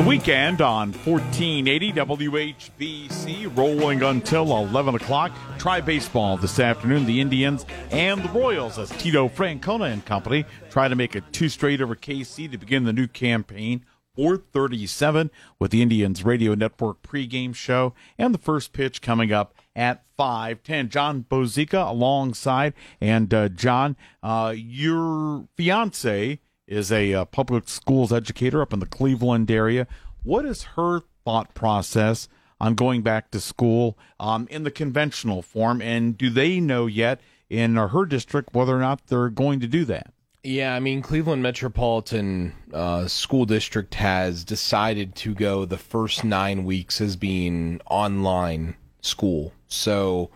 Weekend 0.06 0.60
on 0.60 0.93
1480 0.93 1.93
WHBC, 1.93 3.56
rolling 3.56 4.02
until 4.02 4.44
11 4.55 4.97
o'clock. 4.97 5.32
Try 5.59 5.81
baseball 5.81 6.36
this 6.36 6.60
afternoon. 6.60 7.06
The 7.06 7.22
Indians 7.22 7.64
and 7.90 8.22
the 8.22 8.28
Royals, 8.28 8.78
as 8.78 8.90
Tito 8.90 9.31
Francona 9.31 9.90
and 9.90 10.05
company 10.05 10.44
try 10.68 10.89
to 10.89 10.94
make 10.94 11.16
it 11.16 11.24
two 11.32 11.48
straight 11.48 11.81
over 11.81 11.97
KC 11.97 12.51
to 12.51 12.59
begin 12.59 12.85
the 12.85 12.93
new 12.93 13.06
campaign. 13.06 13.86
437 14.14 15.31
with 15.59 15.70
the 15.70 15.81
Indians 15.81 16.22
Radio 16.22 16.55
Network 16.55 17.02
pregame 17.02 17.55
show 17.55 17.94
and 18.18 18.35
the 18.35 18.39
first 18.39 18.74
pitch 18.74 19.01
coming 19.01 19.32
up 19.32 19.55
at 19.74 20.05
510. 20.18 20.90
Jon 20.90 21.24
Bozeka 21.28 21.89
alongside. 21.89 22.74
And 23.01 23.32
uh, 23.32 23.48
Jon, 23.48 23.97
uh, 24.22 24.55
your 24.55 25.48
fiance 25.56 26.40
is 26.66 26.91
a 26.91 27.15
uh, 27.15 27.24
public 27.27 27.69
schools 27.69 28.12
educator 28.12 28.62
up 28.62 28.73
in 28.73 28.81
the 28.81 28.86
Cleveland 28.86 29.51
area. 29.51 29.86
What 30.23 30.45
is 30.45 30.62
her 30.62 31.03
thought 31.24 31.55
process 31.55 32.28
on 32.61 32.74
going 32.74 33.03
back 33.03 33.31
to 33.31 33.41
school 33.41 33.99
um, 34.19 34.47
in 34.51 34.65
the 34.65 34.70
conventional 34.70 35.43
form? 35.43 35.82
And 35.82 36.16
do 36.16 36.31
they 36.31 36.61
know 36.61 36.86
yet 36.86 37.20
in 37.51 37.77
her 37.77 38.07
district 38.07 38.55
whether 38.55 38.77
or 38.77 38.81
not 38.81 39.07
they're 39.07 39.28
going 39.28 39.61
to 39.61 39.66
do 39.66 39.85
that? 39.86 40.12
Yeah, 40.43 40.74
I 40.74 40.81
mean, 40.81 41.01
Cleveland 41.01 41.43
Metropolitan 41.43 42.53
uh, 42.73 43.09
School 43.09 43.47
District 43.47 43.95
has 43.95 44.45
decided 44.45 45.15
to 45.16 45.35
go 45.35 45.65
the 45.65 45.78
first 45.78 46.23
nine 46.23 46.65
weeks 46.65 47.01
as 47.01 47.16
being 47.16 47.81
online 47.86 48.77
school. 49.01 49.55
So, 49.69 50.31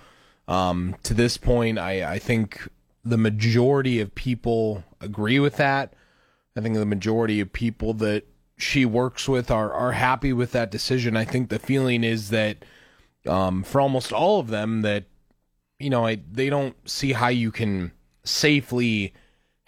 um, 0.46 0.96
to 1.02 1.12
this 1.12 1.36
point, 1.36 1.78
I, 1.78 2.14
I 2.14 2.18
think 2.18 2.70
the 3.04 3.18
majority 3.18 4.00
of 4.00 4.14
people 4.14 4.82
agree 5.02 5.40
with 5.40 5.56
that. 5.56 5.92
I 6.58 6.60
think 6.60 6.74
the 6.74 6.84
majority 6.84 7.40
of 7.40 7.52
people 7.52 7.94
that 7.94 8.26
she 8.56 8.84
works 8.84 9.28
with 9.28 9.50
are 9.50 9.72
are 9.72 9.92
happy 9.92 10.32
with 10.32 10.52
that 10.52 10.70
decision. 10.70 11.16
I 11.16 11.24
think 11.24 11.48
the 11.48 11.58
feeling 11.58 12.04
is 12.04 12.30
that 12.30 12.64
um, 13.26 13.62
for 13.62 13.80
almost 13.80 14.12
all 14.12 14.40
of 14.40 14.48
them 14.48 14.82
that 14.82 15.04
you 15.78 15.90
know, 15.90 16.06
I, 16.06 16.18
they 16.30 16.50
don't 16.50 16.76
see 16.88 17.12
how 17.12 17.28
you 17.28 17.52
can 17.52 17.92
safely 18.24 19.14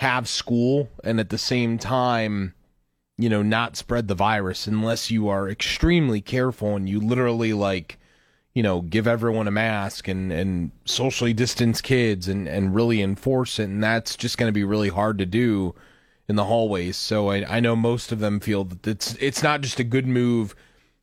have 0.01 0.29
school 0.29 0.89
and 1.05 1.21
at 1.21 1.31
the 1.31 1.39
same 1.39 1.79
time, 1.79 2.55
you 3.17 3.29
know, 3.29 3.43
not 3.43 3.77
spread 3.77 4.09
the 4.09 4.15
virus 4.15 4.67
unless 4.67 5.11
you 5.11 5.29
are 5.29 5.49
extremely 5.49 6.21
careful 6.21 6.75
and 6.75 6.89
you 6.89 6.99
literally 6.99 7.53
like, 7.53 7.99
you 8.55 8.63
know, 8.63 8.81
give 8.81 9.07
everyone 9.07 9.47
a 9.47 9.53
mask 9.53 10.09
and, 10.09 10.33
and 10.33 10.73
socially 10.85 11.33
distance 11.33 11.81
kids 11.81 12.27
and, 12.27 12.49
and 12.49 12.75
really 12.75 13.03
enforce 13.03 13.59
it. 13.59 13.69
And 13.69 13.83
that's 13.83 14.17
just 14.17 14.37
going 14.37 14.49
to 14.49 14.53
be 14.53 14.65
really 14.65 14.89
hard 14.89 15.19
to 15.19 15.27
do 15.27 15.75
in 16.31 16.37
the 16.37 16.45
hallways. 16.45 16.97
So 16.97 17.29
I, 17.29 17.57
I 17.57 17.61
know 17.61 17.77
most 17.77 18.13
of 18.13 18.21
them 18.21 18.41
feel 18.41 18.65
that 18.65 18.87
it's, 18.87 19.15
it's 19.17 19.43
not 19.43 19.61
just 19.61 19.79
a 19.79 19.85
good 19.85 20.07
move 20.07 20.55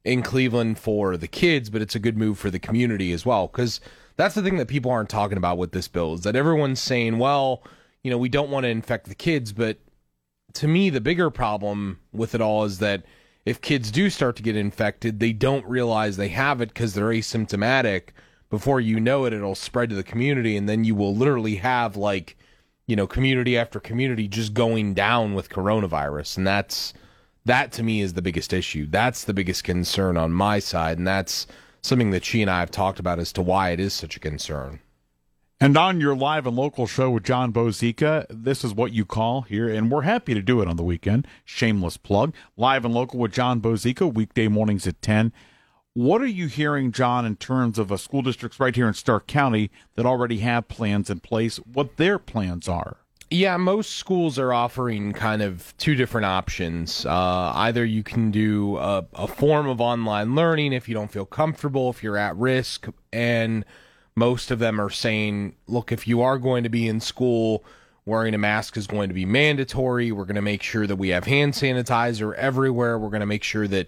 in 0.03 0.23
Cleveland 0.23 0.79
for 0.79 1.17
the 1.17 1.27
kids, 1.27 1.69
but 1.69 1.81
it's 1.81 1.95
a 1.95 1.99
good 1.99 2.17
move 2.17 2.39
for 2.39 2.49
the 2.49 2.57
community 2.57 3.11
as 3.11 3.25
well. 3.25 3.47
Because 3.47 3.79
that's 4.15 4.33
the 4.33 4.41
thing 4.41 4.57
that 4.57 4.67
people 4.67 4.89
aren't 4.89 5.09
talking 5.09 5.37
about 5.37 5.57
with 5.57 5.73
this 5.73 5.87
bill 5.87 6.13
is 6.13 6.21
that 6.21 6.35
everyone's 6.35 6.79
saying, 6.79 7.19
well, 7.19 7.61
you 8.03 8.09
know, 8.09 8.17
we 8.17 8.29
don't 8.29 8.49
want 8.49 8.63
to 8.63 8.69
infect 8.69 9.07
the 9.07 9.15
kids, 9.15 9.51
but 9.51 9.77
to 10.53 10.67
me, 10.67 10.89
the 10.89 11.01
bigger 11.01 11.29
problem 11.29 11.99
with 12.13 12.33
it 12.33 12.41
all 12.41 12.63
is 12.63 12.79
that 12.79 13.03
if 13.45 13.61
kids 13.61 13.91
do 13.91 14.09
start 14.09 14.37
to 14.37 14.43
get 14.43 14.55
infected, 14.55 15.19
they 15.19 15.33
don't 15.33 15.65
realize 15.65 16.15
they 16.15 16.29
have 16.29 16.61
it 16.61 16.69
because 16.69 16.93
they're 16.93 17.09
asymptomatic. 17.09 18.09
Before 18.49 18.79
you 18.79 18.99
know 18.99 19.25
it, 19.25 19.33
it'll 19.33 19.55
spread 19.55 19.89
to 19.89 19.95
the 19.95 20.03
community, 20.03 20.55
and 20.55 20.69
then 20.69 20.85
you 20.85 20.95
will 20.95 21.13
literally 21.13 21.55
have 21.55 21.97
like, 21.97 22.37
you 22.87 22.95
know, 22.95 23.05
community 23.05 23.57
after 23.57 23.79
community 23.79 24.27
just 24.27 24.53
going 24.53 24.93
down 24.93 25.33
with 25.33 25.49
coronavirus, 25.49 26.37
and 26.37 26.47
that's 26.47 26.93
that 27.45 27.71
to 27.73 27.83
me 27.83 28.01
is 28.01 28.13
the 28.13 28.21
biggest 28.21 28.53
issue. 28.53 28.87
That's 28.89 29.23
the 29.23 29.33
biggest 29.33 29.63
concern 29.63 30.17
on 30.17 30.31
my 30.31 30.59
side, 30.59 30.97
and 30.97 31.07
that's 31.07 31.47
something 31.81 32.11
that 32.11 32.25
she 32.25 32.41
and 32.41 32.49
I 32.49 32.59
have 32.59 32.71
talked 32.71 32.99
about 32.99 33.19
as 33.19 33.31
to 33.33 33.41
why 33.41 33.71
it 33.71 33.79
is 33.79 33.93
such 33.93 34.15
a 34.17 34.21
concern. 34.21 34.79
And 35.59 35.75
on 35.75 35.99
your 35.99 36.15
live 36.15 36.45
and 36.45 36.55
local 36.55 36.85
show 36.85 37.09
with 37.09 37.23
Jon 37.23 37.51
Bozeka, 37.51 38.27
this 38.29 38.63
is 38.63 38.75
what 38.75 38.93
you 38.93 39.05
call 39.05 39.41
here, 39.41 39.67
and 39.67 39.89
we're 39.89 40.03
happy 40.03 40.35
to 40.35 40.41
do 40.41 40.61
it 40.61 40.67
on 40.67 40.77
the 40.77 40.83
weekend. 40.83 41.27
Shameless 41.45 41.97
plug. 41.97 42.35
Live 42.55 42.85
and 42.85 42.93
local 42.93 43.19
with 43.19 43.33
Jon 43.33 43.59
Bozeka, 43.59 44.13
weekday 44.13 44.47
mornings 44.47 44.85
at 44.85 45.01
10. 45.01 45.33
What 45.97 46.21
are 46.21 46.27
you 46.27 46.45
hearing, 46.45 46.91
Jon, 46.91 47.25
in 47.25 47.37
terms 47.37 47.79
of 47.79 47.89
a 47.89 47.97
school 47.97 48.21
districts 48.21 48.59
right 48.59 48.75
here 48.75 48.87
in 48.87 48.93
Stark 48.93 49.25
County 49.25 49.71
that 49.95 50.05
already 50.05 50.37
have 50.41 50.67
plans 50.67 51.09
in 51.09 51.21
place, 51.21 51.57
what 51.57 51.97
their 51.97 52.19
plans 52.19 52.67
are? 52.67 52.97
Yeah, 53.31 53.57
most 53.57 53.93
schools 53.93 54.37
are 54.37 54.53
offering 54.53 55.11
kind 55.13 55.41
of 55.41 55.73
two 55.79 55.95
different 55.95 56.25
options. 56.25 57.03
Uh, 57.03 57.51
either 57.55 57.83
you 57.83 58.03
can 58.03 58.29
do 58.29 58.77
a, 58.77 59.07
a 59.15 59.27
form 59.27 59.67
of 59.67 59.81
online 59.81 60.35
learning 60.35 60.71
if 60.71 60.87
you 60.87 60.93
don't 60.93 61.11
feel 61.11 61.25
comfortable, 61.25 61.89
if 61.89 62.03
you're 62.03 62.15
at 62.15 62.35
risk, 62.37 62.87
and 63.11 63.65
most 64.15 64.51
of 64.51 64.59
them 64.59 64.79
are 64.79 64.91
saying, 64.91 65.55
look, 65.65 65.91
if 65.91 66.07
you 66.07 66.21
are 66.21 66.37
going 66.37 66.61
to 66.61 66.69
be 66.69 66.87
in 66.87 66.99
school, 66.99 67.65
wearing 68.05 68.35
a 68.35 68.37
mask 68.37 68.77
is 68.77 68.85
going 68.85 69.09
to 69.09 69.15
be 69.15 69.25
mandatory. 69.25 70.11
We're 70.11 70.25
going 70.25 70.35
to 70.35 70.43
make 70.43 70.61
sure 70.61 70.85
that 70.85 70.97
we 70.97 71.09
have 71.09 71.23
hand 71.23 71.53
sanitizer 71.53 72.35
everywhere. 72.35 72.99
We're 72.99 73.09
going 73.09 73.21
to 73.21 73.25
make 73.25 73.43
sure 73.43 73.67
that, 73.69 73.87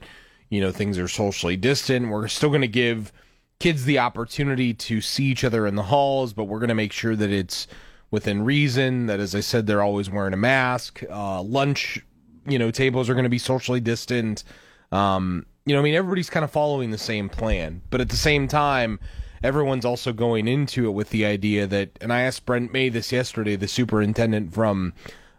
you 0.50 0.62
know, 0.62 0.72
things 0.72 0.98
are 0.98 1.08
socially 1.08 1.58
distant. 1.58 2.10
We're 2.10 2.28
still 2.28 2.50
going 2.50 2.62
to 2.62 2.68
give 2.68 3.12
kids 3.60 3.86
the 3.86 4.00
opportunity 4.00 4.74
to 4.74 5.02
see 5.02 5.26
each 5.26 5.44
other 5.44 5.68
in 5.68 5.76
the 5.76 5.84
halls, 5.84 6.34
but 6.34 6.46
we're 6.46 6.60
going 6.60 6.70
to 6.70 6.76
make 6.76 6.94
sure 6.94 7.16
that 7.16 7.30
it's 7.30 7.68
within 8.12 8.44
reason. 8.44 9.06
That, 9.08 9.20
as 9.20 9.36
I 9.36 9.42
said, 9.42 9.68
they're 9.68 9.84
always 9.84 10.10
wearing 10.10 10.34
a 10.34 10.38
mask. 10.38 11.04
Uh, 11.10 11.42
lunch, 11.42 12.04
you 12.48 12.58
know, 12.58 12.72
tables 12.72 13.10
are 13.10 13.14
going 13.14 13.24
to 13.24 13.30
be 13.30 13.38
socially 13.38 13.80
distant. 13.80 14.44
Um, 14.92 15.46
you 15.66 15.74
know, 15.74 15.82
I 15.82 15.84
mean, 15.84 15.94
everybody's 15.94 16.30
kind 16.30 16.44
of 16.44 16.52
following 16.52 16.90
the 16.92 16.98
same 16.98 17.30
plan, 17.30 17.82
but 17.92 18.02
at 18.02 18.10
the 18.10 18.16
same 18.16 18.48
time, 18.48 19.00
everyone's 19.44 19.86
also 19.86 20.14
going 20.14 20.48
into 20.48 20.88
it 20.88 20.92
with 20.92 21.12
the 21.12 21.26
idea 21.26 21.68
that, 21.68 21.92
and 22.02 22.12
I 22.12 22.22
asked 22.22 22.46
Brent 22.46 22.74
May 22.74 22.90
this 22.90 23.12
yesterday, 23.12 23.56
the 23.56 23.68
superintendent 23.68 24.54
from 24.54 24.94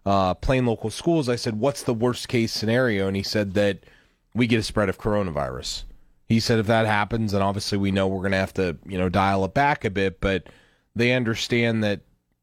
uh, 0.06 0.34
Plain 0.34 0.66
Local 0.66 0.90
Schools. 0.90 1.28
I 1.28 1.36
said, 1.36 1.58
"What's 1.58 1.82
the 1.82 1.94
worst 1.94 2.28
case 2.28 2.52
scenario?" 2.52 3.08
And 3.08 3.16
he 3.16 3.22
said 3.22 3.54
that 3.54 3.80
we 4.34 4.46
get 4.46 4.60
a 4.60 4.62
spread 4.62 4.88
of 4.88 4.98
coronavirus. 4.98 5.84
He 6.26 6.40
said 6.40 6.58
if 6.58 6.66
that 6.66 6.86
happens, 6.86 7.32
then 7.32 7.42
obviously 7.42 7.78
we 7.78 7.90
know 7.90 8.06
we're 8.06 8.20
going 8.20 8.32
to 8.32 8.38
have 8.38 8.54
to, 8.54 8.76
you 8.86 8.98
know, 8.98 9.08
dial 9.08 9.44
it 9.44 9.54
back 9.54 9.84
a 9.84 9.90
bit, 9.90 10.20
but 10.20 10.44
they 10.94 11.12
understand 11.12 11.82
that 11.82 12.00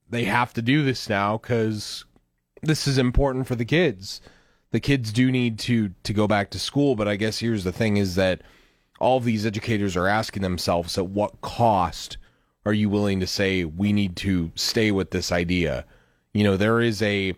they 0.09 0.25
have 0.25 0.53
to 0.53 0.61
do 0.61 0.83
this 0.83 1.09
now 1.09 1.37
because 1.37 2.05
this 2.61 2.87
is 2.87 2.97
important 2.97 3.47
for 3.47 3.55
the 3.55 3.65
kids. 3.65 4.21
The 4.71 4.79
kids 4.79 5.13
do 5.13 5.31
need 5.31 5.59
to 5.59 5.91
to 6.03 6.13
go 6.13 6.27
back 6.27 6.49
to 6.51 6.59
school, 6.59 6.95
but 6.95 7.07
I 7.07 7.15
guess 7.15 7.39
here's 7.39 7.63
the 7.63 7.71
thing: 7.71 7.97
is 7.97 8.15
that 8.15 8.41
all 8.99 9.19
these 9.19 9.45
educators 9.45 9.95
are 9.95 10.07
asking 10.07 10.43
themselves, 10.43 10.97
at 10.97 11.07
what 11.07 11.39
cost 11.41 12.17
are 12.65 12.73
you 12.73 12.89
willing 12.89 13.19
to 13.21 13.27
say 13.27 13.63
we 13.63 13.93
need 13.93 14.17
to 14.17 14.51
stay 14.55 14.91
with 14.91 15.11
this 15.11 15.31
idea? 15.31 15.85
You 16.33 16.43
know, 16.43 16.57
there 16.57 16.81
is 16.81 17.01
a 17.01 17.33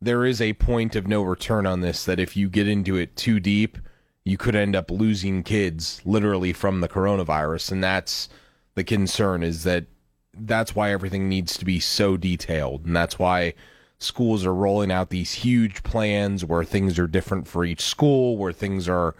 there 0.00 0.24
is 0.24 0.40
a 0.40 0.54
point 0.54 0.96
of 0.96 1.06
no 1.06 1.22
return 1.22 1.66
on 1.66 1.80
this. 1.80 2.04
That 2.04 2.18
if 2.18 2.36
you 2.36 2.48
get 2.48 2.66
into 2.66 2.96
it 2.96 3.14
too 3.14 3.38
deep, 3.38 3.78
you 4.24 4.36
could 4.36 4.54
end 4.54 4.76
up 4.76 4.90
losing 4.90 5.42
kids 5.42 6.00
literally 6.04 6.52
from 6.52 6.80
the 6.80 6.88
coronavirus, 6.88 7.72
and 7.72 7.82
that's 7.82 8.28
the 8.74 8.84
concern. 8.84 9.42
Is 9.42 9.64
that 9.64 9.86
that's 10.34 10.74
why 10.74 10.92
everything 10.92 11.28
needs 11.28 11.56
to 11.58 11.64
be 11.64 11.80
so 11.80 12.16
detailed, 12.16 12.86
and 12.86 12.94
that's 12.94 13.18
why 13.18 13.54
schools 13.98 14.44
are 14.44 14.54
rolling 14.54 14.90
out 14.90 15.10
these 15.10 15.32
huge 15.32 15.82
plans 15.82 16.44
where 16.44 16.64
things 16.64 16.98
are 16.98 17.06
different 17.06 17.46
for 17.46 17.64
each 17.64 17.80
school, 17.80 18.36
where 18.36 18.52
things 18.52 18.88
are, 18.88 19.14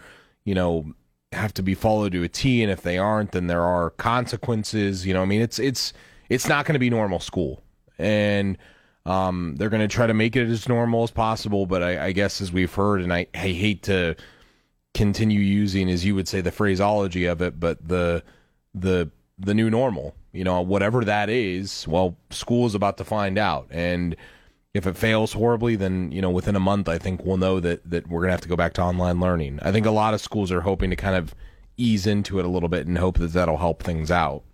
you 0.44 0.54
know, 0.54 0.92
have 1.32 1.54
to 1.54 1.62
be 1.62 1.74
followed 1.74 2.12
to 2.12 2.22
a 2.22 2.28
T, 2.28 2.62
and 2.62 2.70
if 2.70 2.82
they 2.82 2.98
aren't, 2.98 3.32
then 3.32 3.46
there 3.46 3.62
are 3.62 3.90
consequences. 3.90 5.06
You 5.06 5.14
know, 5.14 5.22
I 5.22 5.24
mean, 5.24 5.40
it's 5.40 5.58
it's 5.58 5.92
it's 6.28 6.48
not 6.48 6.64
going 6.64 6.74
to 6.74 6.78
be 6.78 6.90
normal 6.90 7.20
school, 7.20 7.62
and 7.98 8.56
um, 9.04 9.56
they're 9.56 9.70
going 9.70 9.82
to 9.82 9.92
try 9.92 10.06
to 10.06 10.14
make 10.14 10.36
it 10.36 10.48
as 10.48 10.68
normal 10.68 11.02
as 11.02 11.10
possible. 11.10 11.66
But 11.66 11.82
I, 11.82 12.06
I 12.06 12.12
guess 12.12 12.40
as 12.40 12.52
we've 12.52 12.72
heard, 12.72 13.02
and 13.02 13.12
I, 13.12 13.26
I 13.34 13.48
hate 13.48 13.82
to 13.84 14.14
continue 14.94 15.40
using, 15.40 15.88
as 15.90 16.04
you 16.04 16.14
would 16.14 16.28
say, 16.28 16.40
the 16.40 16.52
phraseology 16.52 17.26
of 17.26 17.40
it, 17.42 17.58
but 17.58 17.86
the 17.86 18.22
the 18.74 19.10
the 19.38 19.54
new 19.54 19.70
normal, 19.70 20.14
you 20.32 20.44
know, 20.44 20.60
whatever 20.60 21.04
that 21.04 21.28
is, 21.28 21.86
well, 21.88 22.16
school 22.30 22.66
is 22.66 22.74
about 22.74 22.96
to 22.98 23.04
find 23.04 23.38
out, 23.38 23.66
and 23.70 24.16
if 24.74 24.86
it 24.86 24.96
fails 24.96 25.32
horribly, 25.32 25.76
then 25.76 26.10
you 26.12 26.22
know 26.22 26.30
within 26.30 26.56
a 26.56 26.60
month, 26.60 26.88
I 26.88 26.98
think 26.98 27.24
we'll 27.24 27.36
know 27.36 27.60
that 27.60 27.88
that 27.88 28.08
we're 28.08 28.20
gonna 28.22 28.32
have 28.32 28.40
to 28.42 28.48
go 28.48 28.56
back 28.56 28.74
to 28.74 28.82
online 28.82 29.20
learning. 29.20 29.58
I 29.62 29.72
think 29.72 29.86
a 29.86 29.90
lot 29.90 30.14
of 30.14 30.20
schools 30.20 30.50
are 30.50 30.62
hoping 30.62 30.90
to 30.90 30.96
kind 30.96 31.16
of 31.16 31.34
ease 31.76 32.06
into 32.06 32.38
it 32.38 32.44
a 32.44 32.48
little 32.48 32.68
bit 32.68 32.86
and 32.86 32.98
hope 32.98 33.18
that 33.18 33.32
that'll 33.32 33.56
help 33.58 33.82
things 33.82 34.10
out. 34.10 34.44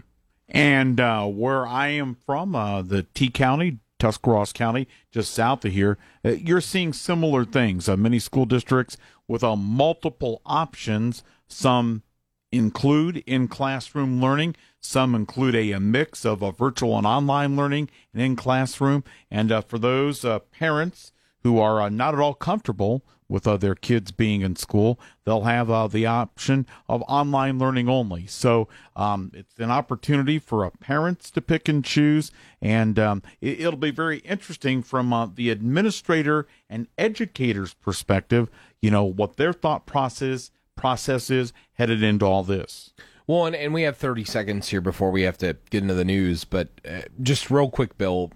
And 0.48 0.98
uh, 1.00 1.26
where 1.26 1.66
I 1.66 1.88
am 1.88 2.16
from, 2.24 2.54
uh, 2.54 2.82
the 2.82 3.02
T 3.02 3.28
County, 3.28 3.78
Tuscarawas 3.98 4.52
County, 4.52 4.88
just 5.10 5.34
south 5.34 5.64
of 5.64 5.72
here, 5.72 5.98
uh, 6.24 6.30
you're 6.30 6.60
seeing 6.60 6.92
similar 6.92 7.44
things. 7.44 7.88
Uh, 7.88 7.96
many 7.96 8.18
school 8.18 8.46
districts 8.46 8.96
with 9.28 9.44
uh, 9.44 9.54
multiple 9.54 10.42
options. 10.44 11.22
Some 11.46 12.02
include 12.50 13.18
in 13.18 13.48
classroom 13.48 14.20
learning. 14.20 14.56
Some 14.80 15.14
include 15.14 15.54
a, 15.54 15.72
a 15.72 15.80
mix 15.80 16.24
of 16.24 16.42
a 16.42 16.52
virtual 16.52 16.96
and 16.96 17.06
online 17.06 17.56
learning 17.56 17.90
and 18.12 18.22
in 18.22 18.36
classroom. 18.36 19.04
And 19.30 19.52
uh, 19.52 19.60
for 19.60 19.78
those 19.78 20.24
uh, 20.24 20.40
parents 20.40 21.12
who 21.42 21.58
are 21.58 21.80
uh, 21.80 21.88
not 21.88 22.14
at 22.14 22.20
all 22.20 22.34
comfortable 22.34 23.04
with 23.28 23.46
uh, 23.46 23.58
their 23.58 23.74
kids 23.74 24.10
being 24.10 24.40
in 24.40 24.56
school, 24.56 24.98
they'll 25.24 25.42
have 25.42 25.70
uh, 25.70 25.86
the 25.86 26.06
option 26.06 26.66
of 26.88 27.02
online 27.02 27.58
learning 27.58 27.88
only. 27.88 28.26
So 28.26 28.68
um, 28.96 29.30
it's 29.34 29.58
an 29.58 29.70
opportunity 29.70 30.38
for 30.38 30.64
uh, 30.64 30.70
parents 30.80 31.30
to 31.32 31.42
pick 31.42 31.68
and 31.68 31.84
choose, 31.84 32.30
and 32.62 32.98
um, 32.98 33.22
it, 33.42 33.60
will 33.60 33.76
be 33.76 33.90
very 33.90 34.18
interesting 34.20 34.82
from 34.82 35.32
the 35.36 35.50
administrator 35.50 36.46
and 36.70 36.88
educator's 36.96 37.74
perspective. 37.74 38.48
You 38.80 38.90
know 38.90 39.04
what 39.04 39.36
their 39.36 39.52
thought 39.52 39.86
process 39.86 40.50
process 40.76 41.28
is 41.30 41.52
headed 41.74 42.02
into 42.02 42.24
all 42.24 42.44
this. 42.44 42.92
Well, 43.26 43.44
and, 43.44 43.54
and 43.54 43.74
we 43.74 43.82
have 43.82 43.96
30 43.96 44.24
seconds 44.24 44.68
here 44.68 44.80
before 44.80 45.10
we 45.10 45.22
have 45.22 45.36
to 45.38 45.56
get 45.70 45.82
into 45.82 45.94
the 45.94 46.04
news, 46.04 46.44
but 46.44 46.68
uh, 46.88 47.02
just 47.20 47.50
real 47.50 47.68
quick, 47.68 47.98
Bill, 47.98 48.32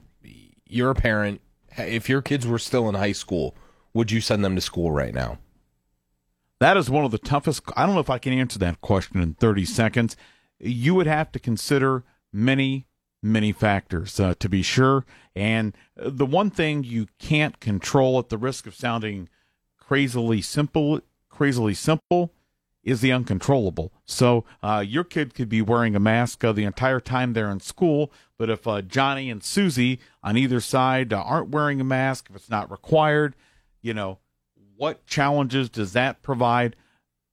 you're 0.67 0.91
a 0.91 0.95
parent. 0.95 1.41
If 1.79 2.11
your 2.11 2.21
kids 2.21 2.47
were 2.47 2.59
still 2.59 2.89
in 2.91 2.95
high 2.95 3.13
school, 3.13 3.55
would 3.95 4.11
you 4.11 4.21
send 4.21 4.45
them 4.45 4.55
to 4.55 4.61
school 4.61 4.91
right 4.91 5.15
now? 5.15 5.39
That 6.61 6.77
is 6.77 6.91
one 6.91 7.05
of 7.05 7.11
the 7.11 7.19
toughest. 7.19 7.63
I 7.75 7.87
don't 7.87 7.95
know 7.95 8.01
if 8.01 8.11
I 8.11 8.19
can 8.19 8.35
answer 8.35 8.59
that 8.59 8.83
question 8.83 9.21
in 9.21 9.35
30 9.35 9.65
seconds. 9.65 10.17
You 10.61 10.95
would 10.95 11.07
have 11.07 11.33
to 11.33 11.41
consider 11.41 12.05
many, 12.33 12.87
many 13.23 13.53
factors 13.53 14.21
uh, 14.21 14.35
to 14.39 14.49
be 14.49 14.63
sure. 14.63 15.05
And 15.35 15.75
the 15.97 16.27
one 16.27 16.51
thing 16.51 16.85
you 16.85 17.09
can't 17.19 17.59
control 17.61 18.19
at 18.19 18.29
the 18.29 18.39
risk 18.39 18.67
of 18.67 18.75
sounding 18.75 19.29
crazily 19.93 20.41
simple, 20.41 21.03
crazily 21.29 21.75
simple, 21.75 22.33
is 22.83 23.03
the 23.03 23.13
uncontrollable. 23.13 23.93
So 24.07 24.47
uh, 24.63 24.83
your 24.87 25.05
kid 25.05 25.35
could 25.35 25.51
be 25.51 25.61
wearing 25.61 25.95
a 25.95 26.01
mask 26.01 26.43
uh, 26.43 26.53
the 26.53 26.65
entire 26.65 26.99
time 26.99 27.35
they're 27.35 27.51
in 27.51 27.61
school, 27.61 28.11
but 28.39 28.49
if 28.49 28.67
uh, 28.67 28.81
Johnny 28.81 29.29
and 29.31 29.45
Susie 29.45 30.01
on 30.23 30.39
either 30.39 30.61
side 30.61 31.13
uh, 31.13 31.21
aren't 31.21 31.51
wearing 31.51 31.79
a 31.79 31.85
mask, 31.85 32.29
if 32.31 32.37
it's 32.37 32.49
not 32.49 32.71
required, 32.71 33.37
you 33.83 33.93
know, 33.93 34.19
what 34.79 35.05
challenges 35.05 35.69
does 35.69 35.93
that 35.93 36.23
provide? 36.23 36.75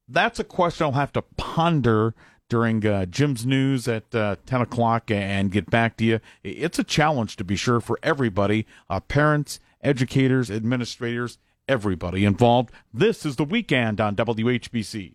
That's 0.10 0.38
a 0.38 0.44
question 0.44 0.84
I'll 0.84 0.92
have 0.92 1.14
to 1.14 1.22
ponder 1.22 2.14
during 2.50 2.86
uh, 2.86 3.06
Jim's 3.06 3.46
news 3.46 3.88
at 3.88 4.14
uh, 4.14 4.36
10 4.46 4.60
o'clock 4.60 5.10
and 5.10 5.50
get 5.50 5.70
back 5.70 5.96
to 5.96 6.04
you. 6.04 6.20
It's 6.44 6.78
a 6.78 6.84
challenge 6.84 7.38
to 7.38 7.46
be 7.46 7.56
sure 7.56 7.80
for 7.80 7.98
everybody 8.04 8.68
parents, 9.08 9.62
educators, 9.82 10.52
administrators, 10.52 11.38
everybody 11.70 12.26
involved. 12.26 12.72
This 12.92 13.26
is 13.26 13.36
the 13.36 13.46
weekend 13.46 14.02
on 14.02 14.16
WHBC. 14.16 15.14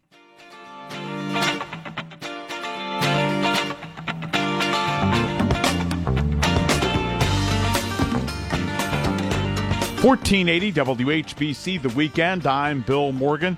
Fourteen 10.00 10.48
eighty 10.50 10.70
WHBC 10.70 11.82
the 11.82 11.88
weekend. 11.90 12.46
I'm 12.46 12.82
Bill 12.82 13.10
Morgan. 13.10 13.56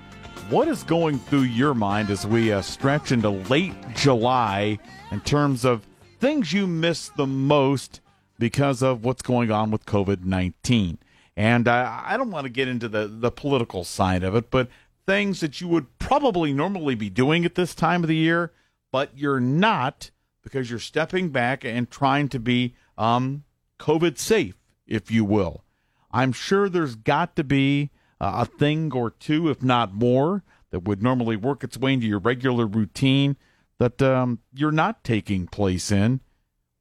What 0.49 0.69
is 0.69 0.83
going 0.83 1.19
through 1.19 1.41
your 1.41 1.73
mind 1.73 2.09
as 2.09 2.25
we 2.25 2.53
uh, 2.53 2.61
stretch 2.61 3.11
into 3.11 3.29
late 3.29 3.75
July 3.95 4.79
in 5.11 5.19
terms 5.21 5.65
of 5.65 5.85
things 6.19 6.53
you 6.53 6.65
miss 6.65 7.09
the 7.09 7.27
most 7.27 7.99
because 8.39 8.81
of 8.81 9.03
what's 9.03 9.21
going 9.21 9.51
on 9.51 9.71
with 9.71 9.85
COVID 9.85 10.23
19? 10.23 10.99
And 11.37 11.67
uh, 11.67 12.01
I 12.03 12.17
don't 12.17 12.31
want 12.31 12.45
to 12.45 12.49
get 12.49 12.67
into 12.67 12.89
the, 12.89 13.07
the 13.07 13.29
political 13.29 13.83
side 13.83 14.23
of 14.23 14.35
it, 14.35 14.49
but 14.49 14.69
things 15.05 15.39
that 15.41 15.61
you 15.61 15.67
would 15.67 15.99
probably 15.99 16.51
normally 16.51 16.95
be 16.95 17.11
doing 17.11 17.45
at 17.45 17.53
this 17.53 17.75
time 17.75 18.03
of 18.03 18.07
the 18.07 18.15
year, 18.15 18.51
but 18.91 19.15
you're 19.15 19.39
not 19.39 20.09
because 20.41 20.71
you're 20.71 20.79
stepping 20.79 21.29
back 21.29 21.63
and 21.63 21.91
trying 21.91 22.27
to 22.29 22.39
be 22.39 22.73
um, 22.97 23.43
COVID 23.79 24.17
safe, 24.17 24.55
if 24.87 25.11
you 25.11 25.23
will. 25.23 25.63
I'm 26.11 26.31
sure 26.31 26.69
there's 26.69 26.95
got 26.95 27.35
to 27.35 27.43
be 27.43 27.91
uh, 28.19 28.43
a 28.43 28.45
thing 28.45 28.91
or 28.91 29.11
two, 29.11 29.47
if 29.47 29.61
not 29.61 29.93
more, 29.93 30.43
that 30.71 30.85
would 30.85 31.03
normally 31.03 31.35
work 31.35 31.63
its 31.63 31.77
way 31.77 31.93
into 31.93 32.07
your 32.07 32.19
regular 32.19 32.65
routine 32.65 33.37
that 33.77 34.01
um, 34.01 34.39
you're 34.55 34.71
not 34.71 35.03
taking 35.03 35.45
place 35.45 35.91
in. 35.91 36.21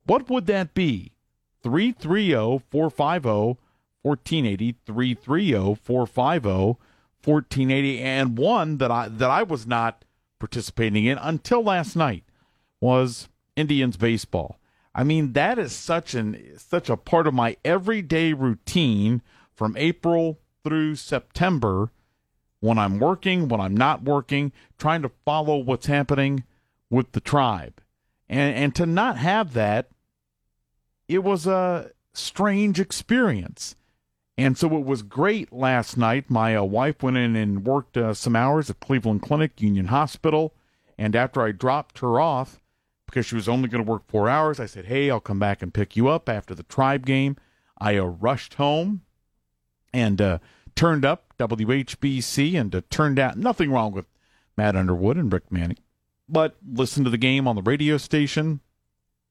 What 0.06 0.30
would 0.30 0.46
that 0.46 0.72
be? 0.72 1.12
330 1.62 2.62
450 2.70 3.65
1480 4.06 4.76
330 4.86 5.74
450 5.82 6.78
1480 7.24 8.00
and 8.00 8.38
one 8.38 8.78
that 8.78 8.90
I 8.90 9.08
that 9.08 9.30
I 9.30 9.42
was 9.42 9.66
not 9.66 10.04
participating 10.38 11.04
in 11.06 11.18
until 11.18 11.62
last 11.62 11.96
night 11.96 12.24
was 12.80 13.28
Indians 13.56 13.96
baseball. 13.96 14.60
I 14.94 15.02
mean 15.02 15.32
that 15.32 15.58
is 15.58 15.72
such 15.72 16.14
an 16.14 16.56
such 16.56 16.88
a 16.88 16.96
part 16.96 17.26
of 17.26 17.34
my 17.34 17.56
everyday 17.64 18.32
routine 18.32 19.22
from 19.52 19.76
April 19.76 20.38
through 20.62 20.94
September 20.96 21.90
when 22.60 22.78
I'm 22.78 22.98
working, 22.98 23.48
when 23.48 23.60
I'm 23.60 23.76
not 23.76 24.02
working, 24.02 24.52
trying 24.78 25.02
to 25.02 25.10
follow 25.24 25.58
what's 25.58 25.86
happening 25.86 26.44
with 26.90 27.12
the 27.12 27.20
tribe. 27.20 27.82
And 28.28 28.54
and 28.54 28.74
to 28.76 28.86
not 28.86 29.18
have 29.18 29.52
that 29.54 29.90
it 31.08 31.24
was 31.24 31.46
a 31.46 31.90
strange 32.12 32.80
experience. 32.80 33.76
And 34.38 34.58
so 34.58 34.76
it 34.76 34.84
was 34.84 35.02
great 35.02 35.52
last 35.52 35.96
night. 35.96 36.30
My 36.30 36.54
uh, 36.54 36.64
wife 36.64 37.02
went 37.02 37.16
in 37.16 37.36
and 37.36 37.64
worked 37.64 37.96
uh, 37.96 38.12
some 38.12 38.36
hours 38.36 38.68
at 38.68 38.80
Cleveland 38.80 39.22
Clinic, 39.22 39.60
Union 39.60 39.86
Hospital. 39.86 40.54
And 40.98 41.16
after 41.16 41.42
I 41.42 41.52
dropped 41.52 42.00
her 42.00 42.20
off, 42.20 42.60
because 43.06 43.26
she 43.26 43.34
was 43.34 43.48
only 43.48 43.68
going 43.68 43.84
to 43.84 43.90
work 43.90 44.02
four 44.08 44.28
hours, 44.28 44.60
I 44.60 44.66
said, 44.66 44.86
Hey, 44.86 45.10
I'll 45.10 45.20
come 45.20 45.38
back 45.38 45.62
and 45.62 45.72
pick 45.72 45.96
you 45.96 46.08
up 46.08 46.28
after 46.28 46.54
the 46.54 46.64
tribe 46.64 47.06
game. 47.06 47.36
I 47.78 47.96
uh, 47.96 48.04
rushed 48.04 48.54
home 48.54 49.02
and 49.92 50.20
uh, 50.20 50.38
turned 50.74 51.04
up 51.04 51.34
WHBC 51.38 52.58
and 52.60 52.74
uh, 52.74 52.82
turned 52.90 53.18
out 53.18 53.38
nothing 53.38 53.70
wrong 53.70 53.92
with 53.92 54.06
Matt 54.56 54.76
Underwood 54.76 55.16
and 55.16 55.32
Rick 55.32 55.50
Manning, 55.50 55.78
but 56.28 56.56
listened 56.66 57.06
to 57.06 57.10
the 57.10 57.18
game 57.18 57.46
on 57.46 57.56
the 57.56 57.62
radio 57.62 57.96
station, 57.98 58.60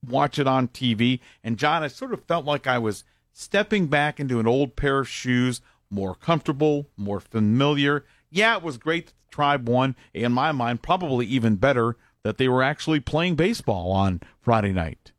watch 0.07 0.37
it 0.39 0.47
on 0.47 0.67
TV. 0.67 1.19
And 1.43 1.57
Jon, 1.57 1.83
I 1.83 1.87
sort 1.87 2.13
of 2.13 2.23
felt 2.25 2.45
like 2.45 2.67
I 2.67 2.77
was 2.77 3.03
stepping 3.37 3.87
back 3.87 4.17
into 4.17 4.39
an 4.39 4.47
old 4.47 4.77
pair 4.77 4.99
of 4.99 5.09
shoes, 5.09 5.59
more 5.89 6.15
comfortable, 6.15 6.87
more 6.95 7.19
familiar. 7.19 8.05
Yeah, 8.29 8.55
it 8.55 8.63
was 8.63 8.77
great 8.77 9.07
that 9.07 9.13
the 9.29 9.35
tribe 9.35 9.67
won. 9.67 9.95
In 10.13 10.31
my 10.31 10.53
mind, 10.53 10.81
probably 10.81 11.25
even 11.25 11.57
better 11.57 11.97
that 12.23 12.37
they 12.37 12.47
were 12.47 12.63
actually 12.63 13.01
playing 13.01 13.35
baseball 13.35 13.91
on 13.91 14.21
Friday 14.41 14.71
night. 14.71 15.11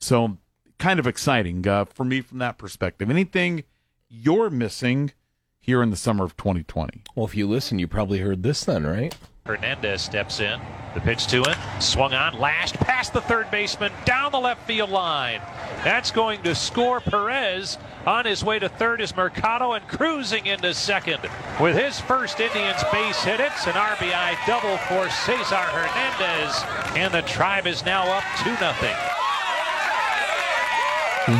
So, 0.00 0.38
kind 0.78 0.98
of 0.98 1.06
exciting 1.06 1.66
uh, 1.68 1.84
for 1.84 2.04
me 2.04 2.22
from 2.22 2.38
that 2.38 2.56
perspective. 2.56 3.10
Anything 3.10 3.64
you're 4.08 4.48
missing 4.48 5.12
here 5.60 5.82
in 5.82 5.90
the 5.90 5.96
summer 5.96 6.24
of 6.24 6.38
2020? 6.38 7.02
Well, 7.14 7.26
if 7.26 7.34
you 7.34 7.46
listen, 7.46 7.78
you 7.78 7.86
probably 7.86 8.20
heard 8.20 8.42
this 8.42 8.64
then, 8.64 8.86
right? 8.86 9.14
Hernandez 9.56 10.02
steps 10.02 10.40
in. 10.40 10.60
The 10.94 11.00
pitch 11.00 11.26
to 11.28 11.42
it. 11.42 11.56
Swung 11.78 12.14
on, 12.14 12.38
lashed 12.38 12.74
past 12.76 13.12
the 13.12 13.20
third 13.20 13.50
baseman, 13.50 13.92
down 14.04 14.32
the 14.32 14.40
left 14.40 14.66
field 14.66 14.90
line. 14.90 15.40
That's 15.84 16.10
going 16.10 16.42
to 16.42 16.54
score 16.54 17.00
Perez. 17.00 17.78
On 18.06 18.24
his 18.24 18.42
way 18.42 18.58
to 18.58 18.68
third 18.68 19.00
is 19.00 19.14
Mercado 19.14 19.72
and 19.72 19.86
cruising 19.86 20.46
into 20.46 20.74
second. 20.74 21.20
With 21.60 21.76
his 21.76 22.00
first 22.00 22.40
Indians 22.40 22.82
base 22.92 23.22
hit, 23.22 23.38
it's 23.40 23.66
an 23.66 23.74
RBI 23.74 24.46
double 24.46 24.78
for 24.78 25.08
Cesar 25.10 25.56
Hernandez. 25.56 26.64
And 26.96 27.14
the 27.14 27.22
tribe 27.22 27.66
is 27.66 27.84
now 27.84 28.10
up 28.10 28.24
2 28.42 28.56
0. 28.56 28.72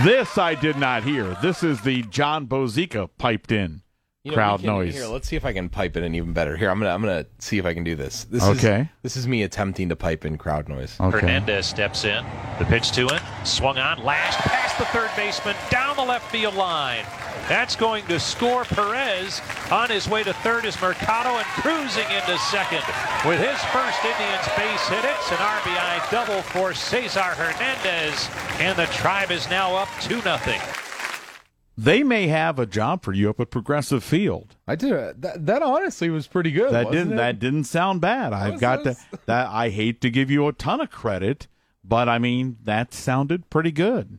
This 0.04 0.38
I 0.38 0.54
did 0.54 0.76
not 0.76 1.02
hear. 1.02 1.36
This 1.42 1.64
is 1.64 1.80
the 1.80 2.02
Jon 2.02 2.46
Bozeka 2.46 3.08
piped 3.18 3.50
in 3.50 3.82
You 4.22 4.32
know, 4.32 4.36
crowd 4.36 4.60
can- 4.60 4.66
noise. 4.66 4.94
Here, 4.94 5.06
let's 5.06 5.26
see 5.28 5.36
if 5.36 5.46
I 5.46 5.54
can 5.54 5.70
pipe 5.70 5.96
it 5.96 6.02
in 6.02 6.14
even 6.14 6.34
better. 6.34 6.54
Here, 6.54 6.70
I'm 6.70 6.78
gonna 6.78 6.90
I'm 6.92 7.00
gonna 7.00 7.24
see 7.38 7.56
if 7.56 7.64
I 7.64 7.72
can 7.72 7.84
do 7.84 7.96
this. 7.96 8.24
This 8.24 8.42
Okay. 8.42 8.80
Is, 8.82 8.86
this 9.02 9.16
is 9.16 9.26
me 9.26 9.44
attempting 9.44 9.88
to 9.88 9.96
pipe 9.96 10.26
in 10.26 10.36
crowd 10.36 10.68
noise. 10.68 10.94
Okay. 11.00 11.20
Hernandez 11.20 11.64
steps 11.64 12.04
in. 12.04 12.22
The 12.58 12.66
pitch 12.66 12.92
to 12.92 13.06
it. 13.06 13.22
Swung 13.44 13.78
on, 13.78 14.04
Last 14.04 14.38
past 14.40 14.76
the 14.76 14.84
third 14.86 15.10
baseman, 15.16 15.56
down 15.70 15.96
the 15.96 16.02
left 16.04 16.30
field 16.30 16.54
line. 16.54 17.04
That's 17.48 17.74
going 17.76 18.04
to 18.08 18.20
score 18.20 18.64
Perez. 18.64 19.40
On 19.72 19.88
his 19.88 20.06
way 20.06 20.22
to 20.22 20.34
third 20.34 20.66
is 20.66 20.78
Mercado 20.82 21.30
and 21.38 21.46
cruising 21.46 22.04
into 22.14 22.36
second. 22.50 22.82
With 23.26 23.40
his 23.40 23.58
first 23.72 24.04
Indians 24.04 24.46
base 24.54 24.86
hit, 24.88 25.04
it's 25.04 25.30
an 25.32 25.38
RBI 25.38 26.10
double 26.10 26.42
for 26.42 26.74
Cesar 26.74 27.20
Hernandez. 27.22 28.28
And 28.60 28.78
the 28.78 28.86
tribe 28.92 29.30
is 29.30 29.48
now 29.48 29.74
up 29.74 29.88
2 30.02 30.20
0. 30.20 30.36
They 31.76 32.02
may 32.02 32.26
have 32.28 32.58
a 32.58 32.66
job 32.66 33.02
for 33.02 33.12
you 33.12 33.30
up 33.30 33.40
at 33.40 33.50
Progressive 33.50 34.04
Field. 34.04 34.56
I 34.68 34.74
did 34.76 35.22
that. 35.22 35.46
That 35.46 35.62
honestly 35.62 36.10
was 36.10 36.26
pretty 36.26 36.50
good. 36.50 36.72
That 36.72 36.90
didn't 36.90 37.14
it? 37.14 37.16
that 37.16 37.38
didn't 37.38 37.64
sound 37.64 38.00
bad. 38.00 38.32
I've 38.32 38.52
was 38.52 38.60
got 38.60 38.84
to 38.84 38.96
that 39.26 39.48
I 39.48 39.70
hate 39.70 40.00
to 40.02 40.10
give 40.10 40.30
you 40.30 40.46
a 40.46 40.52
ton 40.52 40.80
of 40.80 40.90
credit, 40.90 41.46
but 41.82 42.08
I 42.08 42.18
mean 42.18 42.58
that 42.64 42.92
sounded 42.92 43.48
pretty 43.50 43.72
good. 43.72 44.18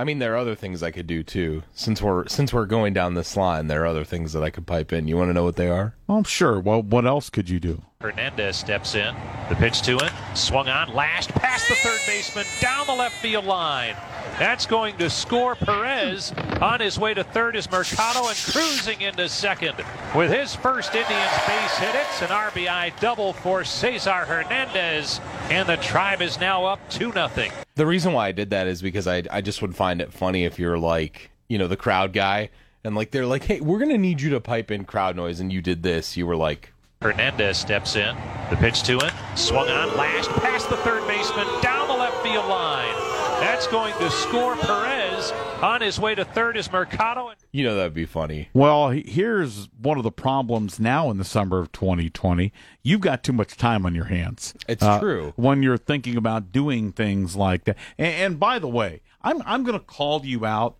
I 0.00 0.04
mean, 0.04 0.20
there 0.20 0.34
are 0.34 0.36
other 0.36 0.54
things 0.54 0.84
I 0.84 0.92
could 0.92 1.08
do 1.08 1.24
too. 1.24 1.64
Since 1.74 2.00
we're 2.00 2.28
since 2.28 2.52
we're 2.52 2.66
going 2.66 2.94
down 2.94 3.14
this 3.14 3.36
line, 3.36 3.66
there 3.66 3.82
are 3.82 3.86
other 3.86 4.04
things 4.04 4.32
that 4.32 4.44
I 4.44 4.50
could 4.50 4.64
pipe 4.64 4.92
in. 4.92 5.08
You 5.08 5.16
want 5.16 5.30
to 5.30 5.34
know 5.34 5.42
what 5.42 5.56
they 5.56 5.68
are? 5.68 5.94
Well, 6.06 6.22
sure. 6.22 6.60
Well, 6.60 6.82
what 6.82 7.04
else 7.04 7.30
could 7.30 7.50
you 7.50 7.58
do? 7.58 7.82
Hernandez 8.00 8.56
steps 8.56 8.94
in. 8.94 9.16
The 9.48 9.56
pitch 9.56 9.82
to 9.82 9.96
it. 9.96 10.12
Swung 10.34 10.68
on, 10.68 10.94
lashed 10.94 11.30
past 11.30 11.68
the 11.68 11.74
third 11.74 11.98
baseman, 12.06 12.46
down 12.60 12.86
the 12.86 12.92
left 12.92 13.16
field 13.16 13.44
line. 13.44 13.96
That's 14.38 14.66
going 14.66 14.96
to 14.98 15.10
score 15.10 15.56
Perez. 15.56 16.32
On 16.60 16.78
his 16.78 16.96
way 16.96 17.12
to 17.14 17.24
third 17.24 17.56
is 17.56 17.68
Mercado 17.68 18.28
and 18.28 18.36
cruising 18.36 19.00
into 19.00 19.28
second. 19.28 19.74
With 20.14 20.30
his 20.30 20.54
first 20.54 20.94
Indians 20.94 21.32
base 21.44 21.78
hit, 21.78 21.96
it's 21.96 22.22
an 22.22 22.28
RBI 22.28 23.00
double 23.00 23.32
for 23.32 23.64
Cesar 23.64 24.24
Hernandez. 24.26 25.20
And 25.50 25.68
the 25.68 25.76
tribe 25.78 26.22
is 26.22 26.38
now 26.38 26.66
up 26.66 26.78
2 26.90 27.10
0. 27.10 27.50
The 27.78 27.86
reason 27.86 28.12
why 28.12 28.26
I 28.26 28.32
did 28.32 28.50
that 28.50 28.66
is 28.66 28.82
because 28.82 29.06
I 29.06 29.22
I 29.30 29.40
just 29.40 29.62
would 29.62 29.76
find 29.76 30.00
it 30.00 30.12
funny 30.12 30.44
if 30.44 30.58
you're 30.58 30.78
like 30.78 31.30
you 31.46 31.58
know 31.58 31.68
the 31.68 31.76
crowd 31.76 32.12
guy 32.12 32.50
and 32.82 32.96
like 32.96 33.12
they're 33.12 33.24
like, 33.24 33.44
hey, 33.44 33.60
we're 33.60 33.78
gonna 33.78 33.96
need 33.96 34.20
you 34.20 34.30
to 34.30 34.40
pipe 34.40 34.72
in 34.72 34.84
crowd 34.84 35.14
noise, 35.14 35.38
and 35.38 35.52
you 35.52 35.62
did 35.62 35.84
this. 35.84 36.16
You 36.16 36.26
were 36.26 36.34
like, 36.34 36.72
Hernandez 37.02 37.56
steps 37.56 37.94
in. 37.94 38.16
The 38.50 38.56
pitch 38.56 38.82
to 38.82 38.98
it. 38.98 39.12
Swung 39.36 39.68
on, 39.68 39.96
last 39.96 40.28
past 40.30 40.68
the 40.70 40.76
third 40.78 41.06
baseman, 41.06 41.46
down 41.62 41.86
the 41.86 41.94
left 41.94 42.20
field 42.24 42.46
line. 42.46 43.07
That's 43.40 43.66
going 43.68 43.94
to 43.98 44.10
score 44.10 44.56
Perez. 44.56 45.32
On 45.62 45.80
his 45.80 45.98
way 45.98 46.14
to 46.14 46.24
third 46.24 46.56
is 46.56 46.70
Mercado. 46.70 47.32
you 47.52 47.64
know, 47.64 47.74
that'd 47.76 47.94
be 47.94 48.04
funny. 48.06 48.48
Well, 48.52 48.90
here's 48.90 49.68
one 49.80 49.96
of 49.98 50.04
the 50.04 50.10
problems 50.12 50.78
now 50.78 51.10
in 51.10 51.18
the 51.18 51.24
summer 51.24 51.58
of 51.60 51.72
2020. 51.72 52.52
You've 52.82 53.00
got 53.00 53.22
too 53.24 53.32
much 53.32 53.56
time 53.56 53.84
on 53.86 53.94
your 53.94 54.04
hands. 54.06 54.54
It's 54.68 54.82
Uh, 54.82 55.00
true. 55.00 55.32
When 55.36 55.62
you're 55.62 55.76
thinking 55.78 56.16
about 56.16 56.52
doing 56.52 56.92
things 56.92 57.34
like 57.36 57.64
that. 57.64 57.76
And, 57.96 58.14
and 58.14 58.40
by 58.40 58.58
the 58.58 58.68
way, 58.68 59.00
I'm 59.22 59.42
I'm 59.46 59.64
going 59.64 59.78
to 59.78 59.84
call 59.84 60.24
you 60.24 60.44
out. 60.46 60.76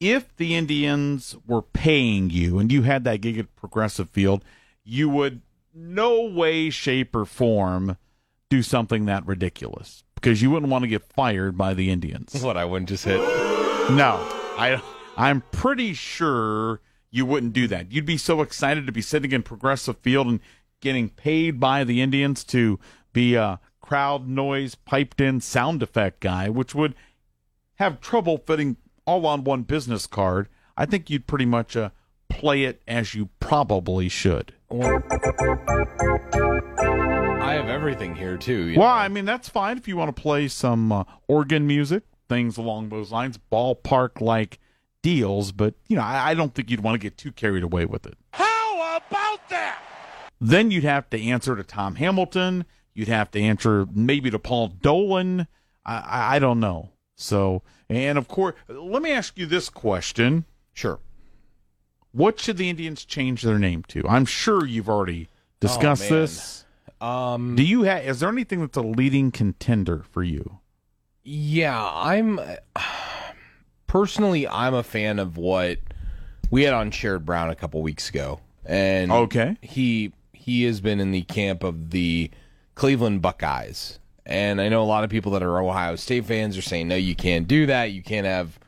If 0.00 0.34
the 0.36 0.54
Indians 0.56 1.36
were 1.46 1.62
paying 1.62 2.30
you 2.30 2.58
and 2.58 2.70
you 2.72 2.82
had 2.82 3.04
that 3.04 3.20
gig 3.20 3.38
at 3.38 3.54
Progressive 3.56 4.08
Field, 4.10 4.44
you 4.84 5.08
would 5.08 5.42
no 5.74 6.22
way, 6.22 6.70
shape, 6.70 7.14
or 7.14 7.24
form 7.24 7.96
do 8.48 8.62
something 8.62 9.04
that 9.06 9.26
ridiculous 9.26 10.02
because 10.20 10.42
you 10.42 10.50
wouldn't 10.50 10.70
want 10.70 10.82
to 10.82 10.88
get 10.88 11.02
fired 11.02 11.56
by 11.56 11.74
the 11.74 11.90
Indians. 11.90 12.42
What 12.42 12.56
I 12.56 12.64
wouldn't 12.64 12.88
just 12.88 13.04
hit. 13.04 13.18
No, 13.90 14.18
I 14.58 14.80
I'm 15.16 15.42
pretty 15.52 15.94
sure 15.94 16.80
you 17.10 17.26
wouldn't 17.26 17.52
do 17.52 17.66
that. 17.68 17.90
You'd 17.90 18.06
be 18.06 18.16
so 18.16 18.42
excited 18.42 18.86
to 18.86 18.92
be 18.92 19.02
sitting 19.02 19.32
in 19.32 19.42
Progressive 19.42 19.98
Field 19.98 20.26
and 20.26 20.40
getting 20.80 21.08
paid 21.08 21.58
by 21.58 21.84
the 21.84 22.00
Indians 22.00 22.44
to 22.44 22.78
be 23.12 23.34
a 23.34 23.60
crowd 23.80 24.28
noise 24.28 24.74
piped 24.74 25.20
in 25.20 25.40
sound 25.40 25.82
effect 25.82 26.20
guy, 26.20 26.48
which 26.48 26.74
would 26.74 26.94
have 27.76 28.00
trouble 28.00 28.38
fitting 28.38 28.76
all 29.06 29.26
on 29.26 29.42
one 29.42 29.62
business 29.62 30.06
card, 30.06 30.48
I 30.76 30.86
think 30.86 31.10
you'd 31.10 31.26
pretty 31.26 31.46
much 31.46 31.76
uh, 31.76 31.90
play 32.28 32.64
it 32.64 32.82
as 32.86 33.14
you 33.14 33.30
probably 33.40 34.08
should. 34.08 34.52
I 37.40 37.54
have 37.54 37.68
everything 37.68 38.14
here 38.14 38.36
too. 38.36 38.66
you 38.68 38.78
Well, 38.78 38.88
know. 38.88 38.94
I 38.94 39.08
mean, 39.08 39.24
that's 39.24 39.48
fine 39.48 39.76
if 39.78 39.88
you 39.88 39.96
want 39.96 40.14
to 40.14 40.20
play 40.22 40.46
some 40.48 40.92
uh, 40.92 41.04
organ 41.26 41.66
music, 41.66 42.04
things 42.28 42.56
along 42.56 42.90
those 42.90 43.10
lines, 43.10 43.38
ballpark 43.50 44.20
like 44.20 44.58
deals, 45.02 45.50
but, 45.50 45.74
you 45.88 45.96
know, 45.96 46.02
I, 46.02 46.30
I 46.30 46.34
don't 46.34 46.54
think 46.54 46.70
you'd 46.70 46.80
want 46.82 46.94
to 46.94 46.98
get 46.98 47.16
too 47.16 47.32
carried 47.32 47.62
away 47.62 47.86
with 47.86 48.06
it. 48.06 48.16
How 48.34 48.96
about 48.96 49.48
that? 49.48 49.78
Then 50.40 50.70
you'd 50.70 50.84
have 50.84 51.08
to 51.10 51.20
answer 51.20 51.56
to 51.56 51.64
Tom 51.64 51.96
Hamilton. 51.96 52.66
You'd 52.94 53.08
have 53.08 53.30
to 53.32 53.40
answer 53.40 53.86
maybe 53.92 54.30
to 54.30 54.38
Paul 54.38 54.68
Dolan. 54.68 55.46
I, 55.84 55.96
I, 55.96 56.36
I 56.36 56.38
don't 56.38 56.60
know. 56.60 56.90
So, 57.16 57.62
and 57.88 58.16
of 58.18 58.28
course, 58.28 58.54
let 58.68 59.02
me 59.02 59.12
ask 59.12 59.36
you 59.38 59.46
this 59.46 59.68
question. 59.70 60.44
sure. 60.72 61.00
What 62.12 62.38
should 62.40 62.56
the 62.56 62.68
Indians 62.68 63.04
change 63.04 63.42
their 63.42 63.58
name 63.58 63.84
to? 63.88 64.06
I'm 64.08 64.24
sure 64.24 64.66
you've 64.66 64.88
already 64.88 65.28
discussed 65.60 66.10
Oh, 66.10 66.20
this. 66.20 66.64
Um, 67.00 67.56
Do 67.56 67.62
you 67.62 67.82
have, 67.84 68.04
is 68.04 68.20
there 68.20 68.28
anything 68.28 68.60
that's 68.60 68.76
a 68.76 68.82
leading 68.82 69.30
contender 69.30 70.04
for 70.10 70.22
you? 70.22 70.58
Yeah, 71.22 71.90
I'm 71.94 72.40
personally 73.86 74.46
I'm 74.48 74.74
a 74.74 74.82
fan 74.82 75.18
of 75.18 75.36
what 75.36 75.78
we 76.50 76.62
had 76.64 76.74
on 76.74 76.90
Sherrod 76.90 77.24
Brown 77.24 77.50
a 77.50 77.54
couple 77.54 77.82
weeks 77.82 78.08
ago, 78.08 78.40
and 78.64 79.10
Okay. 79.12 79.56
he 79.62 80.12
he 80.32 80.64
has 80.64 80.80
been 80.80 81.00
in 81.00 81.10
the 81.12 81.22
camp 81.22 81.62
of 81.62 81.90
the 81.90 82.30
Cleveland 82.74 83.20
Buckeyes, 83.22 83.98
and 84.24 84.60
I 84.60 84.68
know 84.68 84.82
a 84.82 84.84
lot 84.84 85.04
of 85.04 85.10
people 85.10 85.32
that 85.32 85.42
are 85.42 85.60
Ohio 85.60 85.96
State 85.96 86.24
fans 86.24 86.56
are 86.56 86.62
saying 86.62 86.88
no, 86.88 86.96
you 86.96 87.14
can't 87.14 87.46
do 87.46 87.66
that, 87.66 87.92
you 87.92 88.02
can't 88.02 88.26
have 88.26 88.58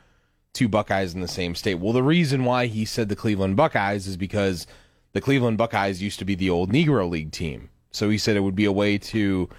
two 0.53 0.67
Buckeyes 0.67 1.15
in 1.15 1.21
the 1.21 1.27
same 1.27 1.55
state. 1.55 1.75
Well, 1.75 1.93
the 1.93 2.03
reason 2.03 2.45
why 2.45 2.67
he 2.67 2.85
said 2.85 3.09
the 3.09 3.15
Cleveland 3.15 3.55
Buckeyes 3.57 4.05
is 4.07 4.15
because 4.17 4.67
the 5.13 5.21
Cleveland 5.21 5.57
Buckeyes 5.57 6.01
used 6.01 6.19
to 6.19 6.25
be 6.25 6.35
the 6.35 6.49
old 6.51 6.71
Negro 6.71 7.09
League 7.09 7.31
team. 7.31 7.69
So 7.93 8.09
he 8.09 8.17
said 8.17 8.35
it 8.35 8.41
would 8.41 8.55
be 8.55 8.65
a 8.65 8.71
way 8.71 8.97
to 8.97 9.49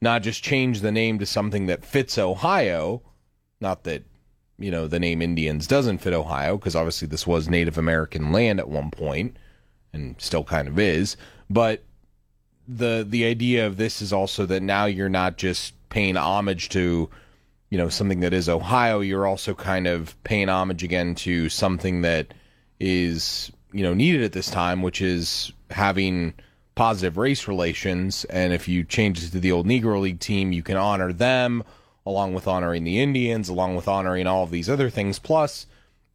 not 0.00 0.22
just 0.22 0.42
change 0.42 0.80
the 0.80 0.92
name 0.92 1.18
to 1.18 1.26
something 1.26 1.66
that 1.66 1.84
fits 1.84 2.16
Ohio, 2.16 3.02
not 3.60 3.84
that 3.84 4.04
you 4.58 4.70
know 4.70 4.86
the 4.86 5.00
name 5.00 5.20
Indians 5.20 5.66
doesn't 5.66 5.98
fit 5.98 6.12
Ohio 6.12 6.56
because 6.56 6.76
obviously 6.76 7.08
this 7.08 7.26
was 7.26 7.48
Native 7.48 7.76
American 7.76 8.32
land 8.32 8.58
at 8.60 8.68
one 8.68 8.90
point 8.90 9.36
and 9.92 10.14
still 10.18 10.44
kind 10.44 10.68
of 10.68 10.78
is, 10.78 11.16
but 11.48 11.82
the 12.68 13.04
the 13.08 13.24
idea 13.24 13.66
of 13.66 13.76
this 13.76 14.00
is 14.00 14.12
also 14.12 14.46
that 14.46 14.62
now 14.62 14.84
you're 14.84 15.08
not 15.08 15.36
just 15.36 15.74
paying 15.88 16.16
homage 16.16 16.68
to 16.70 17.10
you 17.70 17.78
know 17.78 17.88
something 17.88 18.20
that 18.20 18.32
is 18.32 18.48
Ohio, 18.48 19.00
you're 19.00 19.26
also 19.26 19.54
kind 19.54 19.86
of 19.86 20.22
paying 20.24 20.48
homage 20.48 20.82
again 20.82 21.14
to 21.16 21.48
something 21.48 22.02
that 22.02 22.32
is 22.78 23.50
you 23.72 23.82
know 23.82 23.94
needed 23.94 24.22
at 24.22 24.32
this 24.32 24.50
time, 24.50 24.82
which 24.82 25.00
is 25.00 25.52
having 25.70 26.34
positive 26.74 27.16
race 27.16 27.48
relations. 27.48 28.24
And 28.26 28.52
if 28.52 28.68
you 28.68 28.84
change 28.84 29.22
it 29.22 29.30
to 29.30 29.40
the 29.40 29.52
old 29.52 29.66
Negro 29.66 30.00
League 30.00 30.20
team, 30.20 30.52
you 30.52 30.62
can 30.62 30.76
honor 30.76 31.12
them 31.12 31.64
along 32.06 32.34
with 32.34 32.48
honoring 32.48 32.84
the 32.84 33.00
Indians, 33.00 33.48
along 33.48 33.76
with 33.76 33.86
honoring 33.86 34.26
all 34.26 34.44
of 34.44 34.50
these 34.50 34.70
other 34.70 34.90
things. 34.90 35.18
Plus, 35.18 35.66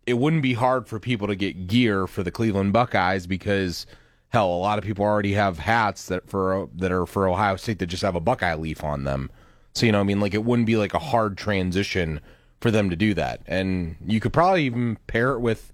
it 0.05 0.15
wouldn't 0.15 0.41
be 0.41 0.53
hard 0.53 0.87
for 0.87 0.99
people 0.99 1.27
to 1.27 1.35
get 1.35 1.67
gear 1.67 2.07
for 2.07 2.23
the 2.23 2.31
Cleveland 2.31 2.73
Buckeyes 2.73 3.27
because 3.27 3.85
hell, 4.29 4.47
a 4.47 4.57
lot 4.57 4.77
of 4.77 4.83
people 4.83 5.05
already 5.05 5.33
have 5.33 5.59
hats 5.59 6.07
that 6.07 6.29
for 6.29 6.69
that 6.75 6.91
are 6.91 7.05
for 7.05 7.27
Ohio 7.27 7.55
State 7.55 7.79
that 7.79 7.87
just 7.87 8.03
have 8.03 8.15
a 8.15 8.19
Buckeye 8.19 8.55
leaf 8.55 8.83
on 8.83 9.03
them. 9.03 9.29
So 9.73 9.85
you 9.85 9.91
know, 9.91 9.99
I 9.99 10.03
mean, 10.03 10.19
like 10.19 10.33
it 10.33 10.43
wouldn't 10.43 10.67
be 10.67 10.77
like 10.77 10.93
a 10.93 10.99
hard 10.99 11.37
transition 11.37 12.21
for 12.61 12.71
them 12.71 12.89
to 12.89 12.95
do 12.95 13.13
that, 13.13 13.41
and 13.47 13.95
you 14.05 14.19
could 14.19 14.33
probably 14.33 14.65
even 14.65 14.97
pair 15.07 15.33
it 15.33 15.39
with, 15.39 15.71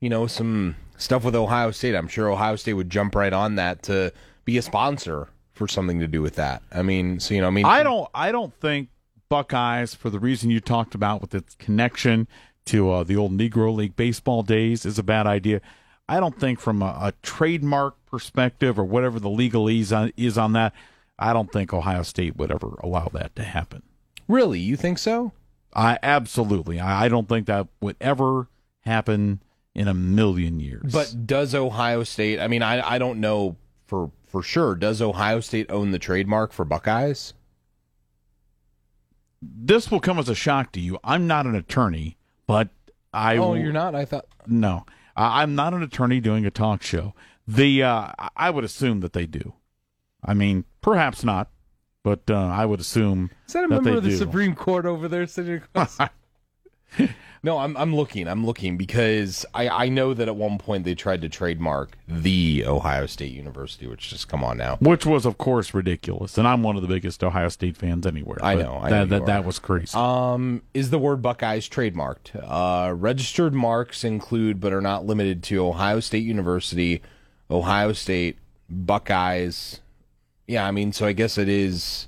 you 0.00 0.08
know, 0.08 0.26
some 0.26 0.76
stuff 1.02 1.24
with 1.24 1.34
Ohio 1.34 1.70
State. 1.70 1.94
I'm 1.94 2.08
sure 2.08 2.30
Ohio 2.30 2.56
State 2.56 2.74
would 2.74 2.90
jump 2.90 3.14
right 3.14 3.32
on 3.32 3.56
that 3.56 3.82
to 3.84 4.12
be 4.44 4.56
a 4.56 4.62
sponsor 4.62 5.28
for 5.52 5.68
something 5.68 6.00
to 6.00 6.08
do 6.08 6.22
with 6.22 6.36
that. 6.36 6.62
I 6.72 6.82
mean, 6.82 7.20
so 7.20 7.34
you 7.34 7.40
know, 7.40 7.48
I 7.48 7.50
mean, 7.50 7.66
I 7.66 7.82
don't. 7.82 8.08
I 8.14 8.32
don't 8.32 8.54
think 8.54 8.88
Buckeyes, 9.28 9.94
for 9.94 10.10
the 10.10 10.18
reason 10.18 10.50
you 10.50 10.60
talked 10.60 10.94
about 10.94 11.20
with 11.20 11.34
its 11.34 11.54
connection 11.56 12.28
to 12.66 12.90
uh, 12.90 13.04
the 13.04 13.16
old 13.16 13.32
Negro 13.32 13.74
League 13.74 13.96
baseball 13.96 14.42
days, 14.42 14.86
is 14.86 14.98
a 14.98 15.02
bad 15.02 15.26
idea. 15.26 15.60
I 16.08 16.20
don't 16.20 16.38
think 16.38 16.60
from 16.60 16.82
a, 16.82 16.98
a 17.00 17.12
trademark 17.22 17.94
perspective 18.06 18.78
or 18.78 18.84
whatever 18.84 19.18
the 19.18 19.28
legalese 19.28 19.96
on, 19.96 20.12
is 20.16 20.36
on 20.36 20.52
that. 20.52 20.74
I 21.18 21.32
don't 21.32 21.52
think 21.52 21.72
Ohio 21.72 22.02
State 22.02 22.36
would 22.36 22.50
ever 22.50 22.74
allow 22.82 23.08
that 23.12 23.34
to 23.36 23.44
happen. 23.44 23.82
really, 24.28 24.58
you 24.58 24.76
think 24.76 24.98
so? 24.98 25.32
I 25.72 25.98
absolutely. 26.02 26.80
I, 26.80 27.04
I 27.04 27.08
don't 27.08 27.28
think 27.28 27.46
that 27.46 27.68
would 27.80 27.96
ever 28.00 28.48
happen 28.80 29.40
in 29.74 29.88
a 29.88 29.94
million 29.94 30.60
years. 30.60 30.92
But 30.92 31.26
does 31.26 31.54
Ohio 31.54 32.04
State? 32.04 32.38
I 32.40 32.48
mean, 32.48 32.62
I 32.62 32.86
I 32.94 32.98
don't 32.98 33.20
know 33.20 33.56
for 33.86 34.10
for 34.26 34.42
sure. 34.42 34.74
Does 34.74 35.00
Ohio 35.02 35.40
State 35.40 35.70
own 35.70 35.90
the 35.90 35.98
trademark 35.98 36.52
for 36.52 36.64
Buckeyes? 36.64 37.34
this 39.44 39.90
will 39.90 40.00
come 40.00 40.18
as 40.18 40.28
a 40.28 40.34
shock 40.34 40.72
to 40.72 40.80
you. 40.80 40.98
I'm 41.02 41.26
not 41.26 41.46
an 41.46 41.54
attorney, 41.54 42.16
but 42.46 42.68
I. 43.12 43.36
oh, 43.38 43.54
you're 43.54 43.72
not. 43.72 43.94
I 43.94 44.04
thought. 44.04 44.26
No, 44.46 44.84
I- 45.16 45.42
I'm 45.42 45.54
not 45.54 45.74
an 45.74 45.82
attorney 45.82 46.20
doing 46.20 46.46
a 46.46 46.50
talk 46.50 46.82
show. 46.82 47.14
The 47.48 47.82
uh, 47.82 48.08
I 48.36 48.50
would 48.50 48.64
assume 48.64 49.00
that 49.00 49.12
they 49.14 49.26
do. 49.26 49.54
I 50.24 50.34
mean, 50.34 50.64
perhaps 50.80 51.24
not, 51.24 51.50
but 52.04 52.20
uh, 52.30 52.36
I 52.36 52.64
would 52.64 52.78
assume 52.78 53.30
Is 53.48 53.54
that 53.54 53.64
a 53.64 53.68
that 53.68 53.74
member 53.74 53.90
they 53.90 53.96
of 53.96 54.04
the 54.04 54.10
do. 54.10 54.16
Supreme 54.16 54.54
Court 54.54 54.86
over 54.86 55.08
there 55.08 55.26
sitting 55.26 55.54
across? 55.54 55.98
no, 57.44 57.58
I'm 57.58 57.76
I'm 57.76 57.94
looking. 57.94 58.28
I'm 58.28 58.46
looking 58.46 58.76
because 58.76 59.44
I 59.52 59.68
I 59.68 59.88
know 59.88 60.14
that 60.14 60.28
at 60.28 60.36
one 60.36 60.58
point 60.58 60.84
they 60.84 60.94
tried 60.94 61.22
to 61.22 61.28
trademark 61.28 61.98
the 62.06 62.64
Ohio 62.66 63.06
State 63.06 63.32
University, 63.32 63.88
which 63.88 64.10
just 64.10 64.28
come 64.28 64.44
on 64.44 64.58
now. 64.58 64.76
which 64.80 65.04
was 65.04 65.26
of 65.26 65.38
course 65.38 65.74
ridiculous. 65.74 66.38
And 66.38 66.46
I'm 66.46 66.62
one 66.62 66.76
of 66.76 66.82
the 66.82 66.88
biggest 66.88 67.24
Ohio 67.24 67.48
State 67.48 67.76
fans 67.76 68.06
anywhere. 68.06 68.38
I 68.42 68.54
know, 68.54 68.78
I 68.80 68.90
that 68.90 69.08
know 69.08 69.18
that, 69.18 69.26
that 69.26 69.44
was 69.44 69.58
crazy. 69.58 69.96
Um, 69.96 70.62
is 70.72 70.90
the 70.90 70.98
word 70.98 71.20
Buckeyes 71.20 71.68
trademarked? 71.68 72.40
Uh, 72.42 72.94
registered 72.94 73.54
marks 73.54 74.04
include, 74.04 74.60
but 74.60 74.72
are 74.72 74.80
not 74.80 75.04
limited 75.04 75.42
to, 75.44 75.66
Ohio 75.66 75.98
State 75.98 76.24
University, 76.24 77.02
Ohio 77.50 77.92
State 77.92 78.38
Buckeyes. 78.70 79.80
Yeah, 80.46 80.64
I 80.66 80.70
mean, 80.70 80.92
so 80.92 81.06
I 81.06 81.12
guess 81.12 81.38
it 81.38 81.48
is. 81.48 82.06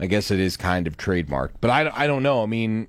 I 0.00 0.06
guess 0.06 0.30
it 0.30 0.38
is 0.38 0.56
kind 0.56 0.86
of 0.86 0.96
trademarked, 0.96 1.54
but 1.60 1.70
I, 1.70 1.90
I 1.92 2.06
don't 2.06 2.22
know. 2.22 2.42
I 2.42 2.46
mean, 2.46 2.86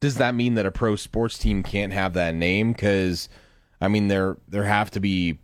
does 0.00 0.16
that 0.16 0.34
mean 0.34 0.54
that 0.54 0.66
a 0.66 0.70
pro 0.70 0.96
sports 0.96 1.38
team 1.38 1.62
can't 1.62 1.92
have 1.92 2.14
that 2.14 2.34
name? 2.34 2.72
Because, 2.72 3.28
I 3.80 3.88
mean, 3.88 4.08
there 4.08 4.36
there 4.48 4.64
have 4.64 4.90
to 4.92 5.00
be 5.00 5.38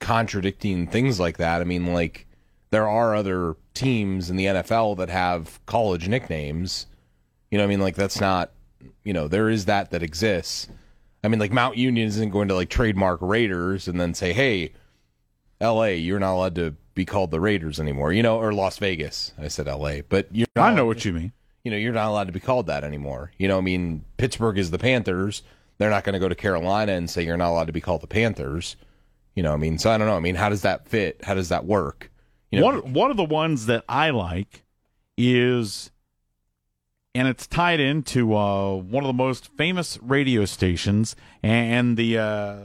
contradicting 0.00 0.86
things 0.86 1.18
like 1.18 1.38
that. 1.38 1.60
I 1.60 1.64
mean, 1.64 1.92
like 1.92 2.26
there 2.70 2.88
are 2.88 3.14
other 3.14 3.56
teams 3.74 4.30
in 4.30 4.36
the 4.36 4.46
NFL 4.46 4.96
that 4.98 5.08
have 5.08 5.60
college 5.66 6.08
nicknames. 6.08 6.86
You 7.50 7.58
know, 7.58 7.64
what 7.64 7.68
I 7.68 7.70
mean, 7.70 7.80
like 7.80 7.96
that's 7.96 8.20
not, 8.20 8.52
you 9.04 9.12
know, 9.12 9.28
there 9.28 9.48
is 9.48 9.66
that 9.66 9.90
that 9.90 10.02
exists. 10.02 10.68
I 11.24 11.28
mean, 11.28 11.40
like 11.40 11.52
Mount 11.52 11.76
Union 11.76 12.06
isn't 12.06 12.30
going 12.30 12.48
to 12.48 12.54
like 12.54 12.68
trademark 12.68 13.18
Raiders 13.20 13.88
and 13.88 14.00
then 14.00 14.14
say, 14.14 14.32
"Hey, 14.32 14.72
L.A., 15.60 15.96
you're 15.96 16.20
not 16.20 16.34
allowed 16.34 16.54
to 16.56 16.76
be 16.94 17.04
called 17.04 17.30
the 17.32 17.40
Raiders 17.40 17.80
anymore." 17.80 18.12
You 18.12 18.22
know, 18.22 18.38
or 18.38 18.52
Las 18.52 18.78
Vegas. 18.78 19.32
I 19.38 19.48
said 19.48 19.66
L.A., 19.66 20.02
but 20.02 20.28
you're 20.30 20.46
not, 20.54 20.72
I 20.72 20.74
know 20.74 20.86
what 20.86 21.04
you 21.04 21.12
mean. 21.12 21.32
You 21.66 21.70
know, 21.72 21.76
you're 21.76 21.92
not 21.92 22.06
allowed 22.06 22.28
to 22.28 22.32
be 22.32 22.38
called 22.38 22.68
that 22.68 22.84
anymore. 22.84 23.32
You 23.38 23.48
know, 23.48 23.58
I 23.58 23.60
mean, 23.60 24.04
Pittsburgh 24.18 24.56
is 24.56 24.70
the 24.70 24.78
Panthers. 24.78 25.42
They're 25.78 25.90
not 25.90 26.04
going 26.04 26.12
to 26.12 26.20
go 26.20 26.28
to 26.28 26.36
Carolina 26.36 26.92
and 26.92 27.10
say 27.10 27.24
you're 27.24 27.36
not 27.36 27.50
allowed 27.50 27.66
to 27.66 27.72
be 27.72 27.80
called 27.80 28.02
the 28.02 28.06
Panthers. 28.06 28.76
You 29.34 29.42
know, 29.42 29.52
I 29.52 29.56
mean, 29.56 29.76
so 29.76 29.90
I 29.90 29.98
don't 29.98 30.06
know. 30.06 30.14
I 30.14 30.20
mean, 30.20 30.36
how 30.36 30.48
does 30.48 30.62
that 30.62 30.86
fit? 30.86 31.24
How 31.24 31.34
does 31.34 31.48
that 31.48 31.64
work? 31.64 32.12
You 32.52 32.60
know, 32.60 32.66
one 32.66 32.92
one 32.92 33.10
of 33.10 33.16
the 33.16 33.24
ones 33.24 33.66
that 33.66 33.82
I 33.88 34.10
like 34.10 34.64
is, 35.18 35.90
and 37.16 37.26
it's 37.26 37.48
tied 37.48 37.80
into 37.80 38.36
uh, 38.36 38.76
one 38.76 39.02
of 39.02 39.08
the 39.08 39.12
most 39.12 39.48
famous 39.56 39.98
radio 40.00 40.44
stations, 40.44 41.16
and 41.42 41.96
the 41.96 42.18
uh, 42.18 42.58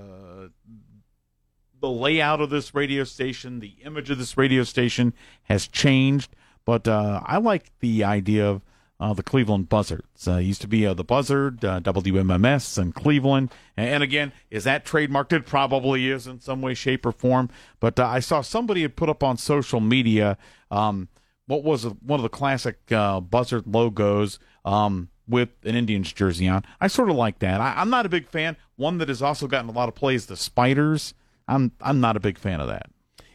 the 1.80 1.90
layout 1.90 2.40
of 2.40 2.52
this 2.52 2.76
radio 2.76 3.04
station, 3.04 3.62
the 3.62 3.78
image 3.84 4.12
of 4.12 4.20
this 4.20 4.38
radio 4.38 4.64
station 4.64 5.16
has 5.46 5.68
changed. 5.68 6.36
But 6.66 6.88
uh, 6.88 7.22
I 7.26 7.38
like 7.38 7.72
the 7.80 8.04
idea 8.04 8.48
of 8.48 8.62
uh, 9.02 9.14
the 9.14 9.24
Cleveland 9.24 9.68
Buzzards. 9.68 10.28
Uh, 10.28 10.38
used 10.38 10.62
to 10.62 10.68
be 10.68 10.86
uh, 10.86 10.94
the 10.94 11.04
Buzzard, 11.04 11.66
uh, 11.66 11.82
WMMS, 11.82 12.78
and 12.78 12.94
Cleveland. 12.94 13.52
And, 13.76 13.90
and 13.90 14.04
again, 14.04 14.32
is 14.52 14.64
that 14.66 14.86
trademarked? 14.86 15.34
It 15.34 15.48
probably 15.48 16.10
is 16.10 16.28
in 16.28 16.40
some 16.40 16.62
way, 16.62 16.76
shape, 16.76 17.06
or 17.06 17.12
form. 17.12 17.50
But 17.80 18.00
uh, 18.00 18.06
I 18.06 18.20
saw 18.20 18.42
somebody 18.42 18.84
had 18.84 18.96
put 18.96 19.10
up 19.10 19.24
on 19.24 19.38
social 19.38 19.80
media 19.80 20.38
um, 20.70 21.10
what 21.48 21.64
was 21.64 21.84
one 21.84 22.20
of 22.20 22.22
the 22.22 22.30
classic 22.30 22.80
uh, 22.92 23.20
Buzzard 23.20 23.66
logos 23.66 24.40
um, 24.64 25.10
with 25.28 25.50
an 25.64 25.76
Indians 25.76 26.14
jersey 26.14 26.48
on. 26.48 26.64
I 26.80 26.88
sort 26.88 27.10
of 27.10 27.16
like 27.16 27.40
that. 27.40 27.60
I, 27.60 27.74
I'm 27.78 27.90
not 27.90 28.06
a 28.06 28.10
big 28.10 28.30
fan. 28.30 28.56
One 28.76 29.00
that 29.00 29.10
has 29.10 29.22
also 29.24 29.48
gotten 29.48 29.70
a 29.70 29.74
lot 29.74 29.90
of 29.90 29.96
plays, 29.96 30.28
the 30.28 30.38
Spiders. 30.38 31.16
I'm 31.48 31.72
I'm 31.82 32.00
not 32.00 32.16
a 32.16 32.22
big 32.22 32.38
fan 32.38 32.62
of 32.62 32.68
that. 32.68 32.90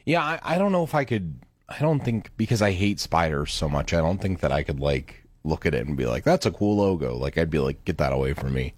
Yeah, 0.04 0.22
I, 0.22 0.38
I 0.42 0.58
don't 0.58 0.72
know 0.72 0.84
if 0.84 0.94
I 0.94 1.04
could 1.04 1.40
I 1.68 1.80
don't 1.80 2.04
think 2.04 2.30
because 2.36 2.62
I 2.62 2.70
hate 2.70 3.00
spiders 3.00 3.52
so 3.52 3.68
much, 3.68 3.92
I 3.92 3.98
don't 3.98 4.22
think 4.22 4.40
that 4.40 4.52
I 4.52 4.62
could 4.62 4.78
like 4.78 5.25
look 5.46 5.66
at 5.66 5.74
it 5.74 5.86
and 5.86 5.96
be 5.96 6.06
like, 6.06 6.24
"That's 6.24 6.46
a 6.46 6.50
cool 6.50 6.76
logo." 6.76 7.16
Like 7.16 7.38
I'd 7.38 7.50
be 7.50 7.58
like, 7.58 7.84
"Get 7.84 7.98
that 7.98 8.12
away 8.12 8.34
from 8.34 8.52
me." 8.52 8.74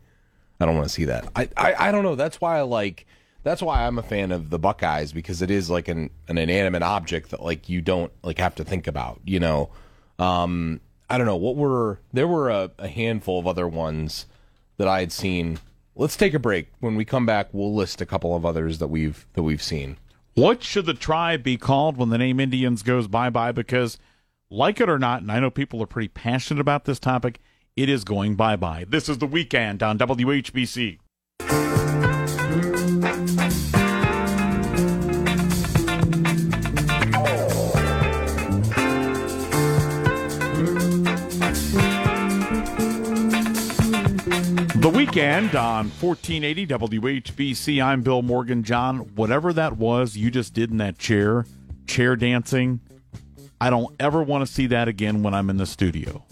I 0.60 0.66
don't 0.66 0.74
want 0.74 0.86
to 0.86 0.92
see 0.92 1.04
that. 1.06 1.28
I, 1.36 1.48
I 1.56 1.88
I 1.88 1.92
don't 1.92 2.02
know. 2.02 2.14
That's 2.14 2.40
why 2.40 2.58
I 2.58 2.62
like. 2.62 3.06
That's 3.44 3.62
why 3.62 3.86
I'm 3.86 3.98
a 3.98 4.02
fan 4.02 4.32
of 4.32 4.50
the 4.50 4.58
Buckeyes 4.58 5.12
because 5.12 5.42
it 5.42 5.50
is 5.50 5.70
like 5.70 5.88
an 5.88 6.10
an 6.28 6.38
inanimate 6.38 6.82
object 6.82 7.30
that 7.30 7.42
like 7.42 7.68
you 7.68 7.80
don't 7.80 8.12
like 8.22 8.38
have 8.38 8.54
to 8.56 8.64
think 8.64 8.86
about. 8.86 9.20
You 9.24 9.40
know, 9.40 9.70
um, 10.18 10.80
I 11.08 11.16
don't 11.16 11.26
know 11.26 11.36
what 11.36 11.56
were 11.56 12.00
there 12.12 12.28
were 12.28 12.50
a, 12.50 12.70
a 12.78 12.88
handful 12.88 13.38
of 13.38 13.46
other 13.46 13.68
ones 13.68 14.26
that 14.76 14.88
I 14.88 15.00
had 15.00 15.12
seen. 15.12 15.58
Let's 15.94 16.16
take 16.16 16.34
a 16.34 16.38
break. 16.38 16.68
When 16.80 16.94
we 16.94 17.04
come 17.04 17.26
back, 17.26 17.48
we'll 17.52 17.74
list 17.74 18.00
a 18.00 18.06
couple 18.06 18.34
of 18.36 18.44
others 18.44 18.78
that 18.78 18.88
we've 18.88 19.26
that 19.34 19.42
we've 19.42 19.62
seen. 19.62 19.96
What 20.34 20.62
should 20.62 20.86
the 20.86 20.94
tribe 20.94 21.42
be 21.42 21.56
called 21.56 21.96
when 21.96 22.10
the 22.10 22.18
name 22.18 22.38
Indians 22.38 22.82
goes 22.82 23.08
bye 23.08 23.30
bye? 23.30 23.50
Because, 23.50 23.98
like 24.50 24.80
it 24.80 24.88
or 24.88 24.98
not, 24.98 25.22
and 25.22 25.30
I 25.30 25.40
know 25.40 25.50
people 25.50 25.82
are 25.82 25.86
pretty 25.86 26.08
passionate 26.08 26.60
about 26.60 26.84
this 26.84 26.98
topic, 26.98 27.40
it 27.76 27.88
is 27.88 28.04
going 28.04 28.34
bye 28.34 28.56
bye. 28.56 28.84
This 28.88 29.08
is 29.08 29.18
the 29.18 29.26
weekend 29.26 29.82
on 29.82 29.98
WHBC. 29.98 30.98
The 44.80 44.90
weekend 44.90 45.54
on 45.54 45.90
1480 46.00 46.66
WHBC. 46.66 47.82
I'm 47.82 48.02
Bill 48.02 48.22
Morgan. 48.22 48.62
Jon, 48.62 49.00
whatever 49.16 49.52
that 49.52 49.76
was 49.76 50.16
you 50.16 50.30
just 50.30 50.54
did 50.54 50.70
in 50.70 50.78
that 50.78 50.98
chair, 50.98 51.44
chair 51.86 52.16
dancing, 52.16 52.80
I 53.60 53.70
don't 53.70 53.94
ever 54.00 54.22
want 54.22 54.46
to 54.46 54.52
see 54.52 54.66
that 54.68 54.88
again 54.88 55.22
when 55.22 55.34
I'm 55.34 55.50
in 55.50 55.56
the 55.56 55.66
studio. 55.66 56.24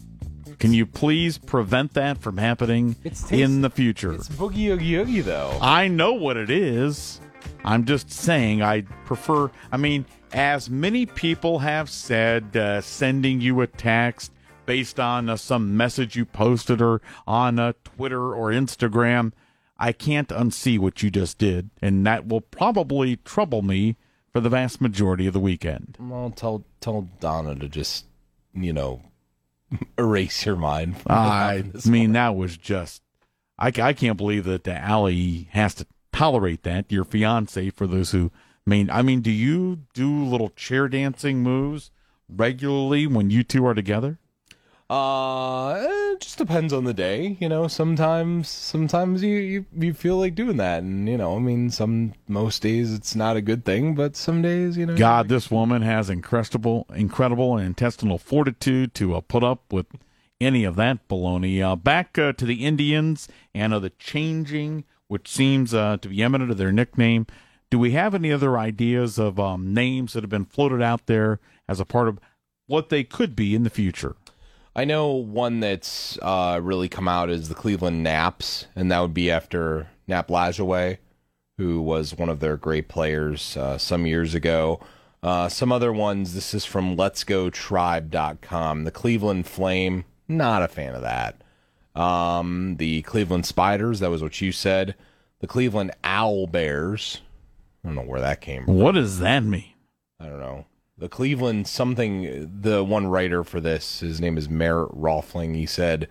Can 0.59 0.73
you 0.73 0.87
please 0.87 1.39
prevent 1.39 1.95
that 1.95 2.19
from 2.19 2.39
happening 2.39 2.97
in 3.31 3.61
the 3.61 3.71
future? 3.71 4.13
It's 4.13 4.29
boogie 4.29 4.69
oogie 4.69 4.97
oogie 4.97 5.21
though. 5.21 5.59
I 5.61 5.89
know 5.89 6.13
what 6.13 6.37
it 6.37 6.51
is. 6.51 7.21
I'm 7.65 7.85
just 7.85 8.11
saying 8.11 8.63
I 8.63 8.83
prefer. 9.05 9.51
I 9.71 9.77
mean, 9.77 10.07
as 10.33 10.71
many 10.71 11.05
people 11.05 11.59
have 11.59 11.91
said, 11.91 12.57
uh, 12.57 12.81
sending 12.81 13.41
you 13.41 13.61
a 13.61 13.67
text 13.67 14.33
based 14.67 14.99
on 14.99 15.29
uh, 15.29 15.37
some 15.37 15.77
message 15.77 16.17
you 16.17 16.25
posted 16.25 16.81
or 16.81 17.03
on 17.27 17.59
uh, 17.59 17.73
Twitter 17.85 18.35
or 18.35 18.51
Instagram, 18.51 19.33
I 19.79 19.93
can't 19.93 20.29
unsee 20.29 20.79
what 20.79 21.03
you 21.03 21.11
just 21.11 21.39
did, 21.39 21.71
and 21.83 22.07
that 22.07 22.27
will 22.27 22.41
probably 22.41 23.17
trouble 23.17 23.63
me 23.63 23.97
for 24.37 24.43
the 24.43 24.51
vast 24.51 24.83
majority 24.83 25.27
of 25.27 25.33
the 25.33 25.41
weekend. 25.41 25.97
Well, 25.99 26.29
tell 26.29 26.63
tell 26.83 27.09
Donna 27.21 27.55
to 27.55 27.71
just 27.71 28.05
you 28.53 28.71
know 28.71 29.01
erase 29.99 30.45
your 30.45 30.57
mind. 30.57 30.97
I 31.07 31.65
mean, 31.87 32.13
that 32.13 32.37
was 32.37 32.59
just. 32.59 33.01
I, 33.59 33.69
I 33.69 33.95
can't 33.95 34.19
believe 34.19 34.45
that 34.45 34.69
uh, 34.69 34.73
Allie 34.73 35.49
has 35.53 35.73
to 35.77 35.87
tolerate 36.13 36.65
that. 36.65 36.93
Your 36.93 37.05
fiance, 37.05 37.71
for 37.71 37.87
those 37.87 38.11
who 38.11 38.31
mean, 38.67 38.91
I 38.91 39.01
mean, 39.01 39.23
do 39.23 39.31
you 39.31 39.85
do 39.95 40.25
little 40.27 40.51
chair 40.51 40.87
dancing 40.87 41.39
moves 41.39 41.91
regularly 42.29 43.07
when 43.07 43.31
you 43.31 43.43
two 43.43 43.65
are 43.65 43.73
together? 43.73 44.19
Uh, 44.89 45.85
it 46.13 46.21
just 46.21 46.39
depends 46.39 46.73
on 46.73 46.85
the 46.85 46.95
day, 46.95 47.37
you 47.41 47.49
know. 47.49 47.67
Sometimes, 47.67 48.49
sometimes 48.49 49.21
you, 49.21 49.35
you 49.35 49.67
you 49.77 49.93
feel 49.93 50.17
like 50.17 50.37
doing 50.37 50.59
that, 50.59 50.85
and 50.85 51.09
you 51.09 51.17
know, 51.17 51.35
I 51.35 51.41
mean, 51.41 51.71
some 51.71 52.15
most 52.29 52.63
days 52.63 52.95
it's 52.95 53.17
not 53.17 53.37
a 53.37 53.41
good 53.41 53.65
thing, 53.65 53.97
but 53.97 54.15
some 54.15 54.43
days, 54.43 54.77
you 54.77 54.87
know. 54.87 54.97
God, 54.97 55.29
this 55.29 55.51
woman 55.51 55.83
has 55.83 56.09
incredible, 56.09 56.87
incredible 56.95 57.59
intestinal 57.59 58.17
fortitude 58.19 58.95
to 58.95 59.17
uh, 59.17 59.21
put 59.23 59.43
up 59.43 59.73
with 59.73 59.87
any 60.41 60.63
of 60.63 60.77
that 60.77 61.09
baloney. 61.09 61.61
Uh, 61.61 61.75
back 61.75 62.17
uh, 62.17 62.33
to 62.35 62.45
the 62.45 62.65
Indians 62.65 63.27
and 63.55 63.75
uh, 63.75 63.81
the 63.81 63.91
changing, 63.91 64.85
which 65.09 65.29
seems 65.29 65.75
uh, 65.75 65.97
to 66.01 66.09
be 66.09 66.23
eminent 66.23 66.53
of 66.53 66.59
their 66.59 66.73
nickname. 66.73 67.27
Do 67.71 67.81
we 67.81 67.91
have 67.93 68.15
any 68.15 68.31
other 68.31 68.57
ideas 68.57 69.19
of 69.19 69.41
um, 69.41 69.75
names 69.75 70.13
that 70.13 70.23
have 70.23 70.31
been 70.31 70.45
floated 70.45 70.81
out 70.81 71.07
there 71.07 71.41
as 71.69 71.81
a 71.81 71.85
part 71.85 72.07
of 72.07 72.21
what 72.69 72.89
they 72.89 73.03
could 73.03 73.35
be 73.35 73.57
in 73.57 73.65
the 73.65 73.71
future? 73.71 74.15
I 74.77 74.85
know 74.85 75.13
one 75.13 75.61
that's 75.61 76.19
uh, 76.21 76.61
really 76.63 76.91
come 76.91 77.09
out 77.09 77.31
is 77.31 77.49
the 77.49 77.55
Cleveland 77.55 78.03
Naps, 78.03 78.67
and 78.77 78.93
that 78.93 79.01
would 79.01 79.15
be 79.15 79.31
after 79.31 79.89
Nap 80.07 80.29
Lajoie, 80.29 80.99
who 81.57 81.81
was 81.81 82.15
one 82.15 82.29
of 82.29 82.41
their 82.41 82.59
great 82.59 82.87
players 82.87 83.57
uh, 83.57 83.79
some 83.79 84.05
years 84.05 84.35
ago. 84.35 84.79
Uh, 85.23 85.49
some 85.49 85.73
other 85.73 85.95
ones, 85.95 86.35
this 86.35 86.53
is 86.53 86.67
from 86.67 86.95
letsgotribe.com. 86.95 88.85
The 88.85 88.91
Cleveland 88.91 89.47
Flame, 89.47 90.05
not 90.29 90.63
a 90.63 90.69
fan 90.69 90.95
of 90.95 91.01
that. 91.01 91.41
Um, 91.99 92.77
the 92.77 93.01
Cleveland 93.01 93.47
Spiders, 93.47 94.01
that 94.01 94.11
was 94.11 94.23
what 94.23 94.43
you 94.43 94.53
said. 94.53 94.95
The 95.41 95.47
Cleveland 95.47 95.93
Owl 96.05 96.49
Bears, 96.49 97.23
I 97.83 97.89
don't 97.89 97.97
know 97.97 98.03
where 98.03 98.21
that 98.21 98.43
came 98.43 98.67
from. 98.67 98.77
What 98.77 98.93
does 98.93 99.21
that 99.21 99.43
mean? 99.43 99.73
I 100.21 100.27
don't 100.27 100.39
know. 100.39 100.67
The 100.99 101.09
Cleveland 101.09 101.69
something. 101.69 102.51
The 102.61 102.83
one 102.83 103.07
writer 103.07 103.45
for 103.45 103.61
this, 103.61 104.01
his 104.01 104.21
name 104.21 104.39
is 104.39 104.49
Merritt 104.49 104.93
Rohlfing. 104.93 105.55
He 105.55 105.67
said 105.67 106.09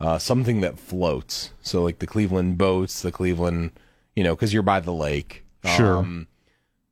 uh, 0.00 0.18
something 0.18 0.60
that 0.60 0.78
floats. 0.78 1.52
So 1.62 1.82
like 1.82 2.00
the 2.00 2.06
Cleveland 2.06 2.58
boats, 2.58 3.00
the 3.02 3.12
Cleveland, 3.12 3.72
you 4.14 4.22
know, 4.22 4.34
because 4.34 4.52
you're 4.52 4.62
by 4.62 4.80
the 4.80 4.92
lake. 4.92 5.44
Sure. 5.64 5.98
Um, 5.98 6.28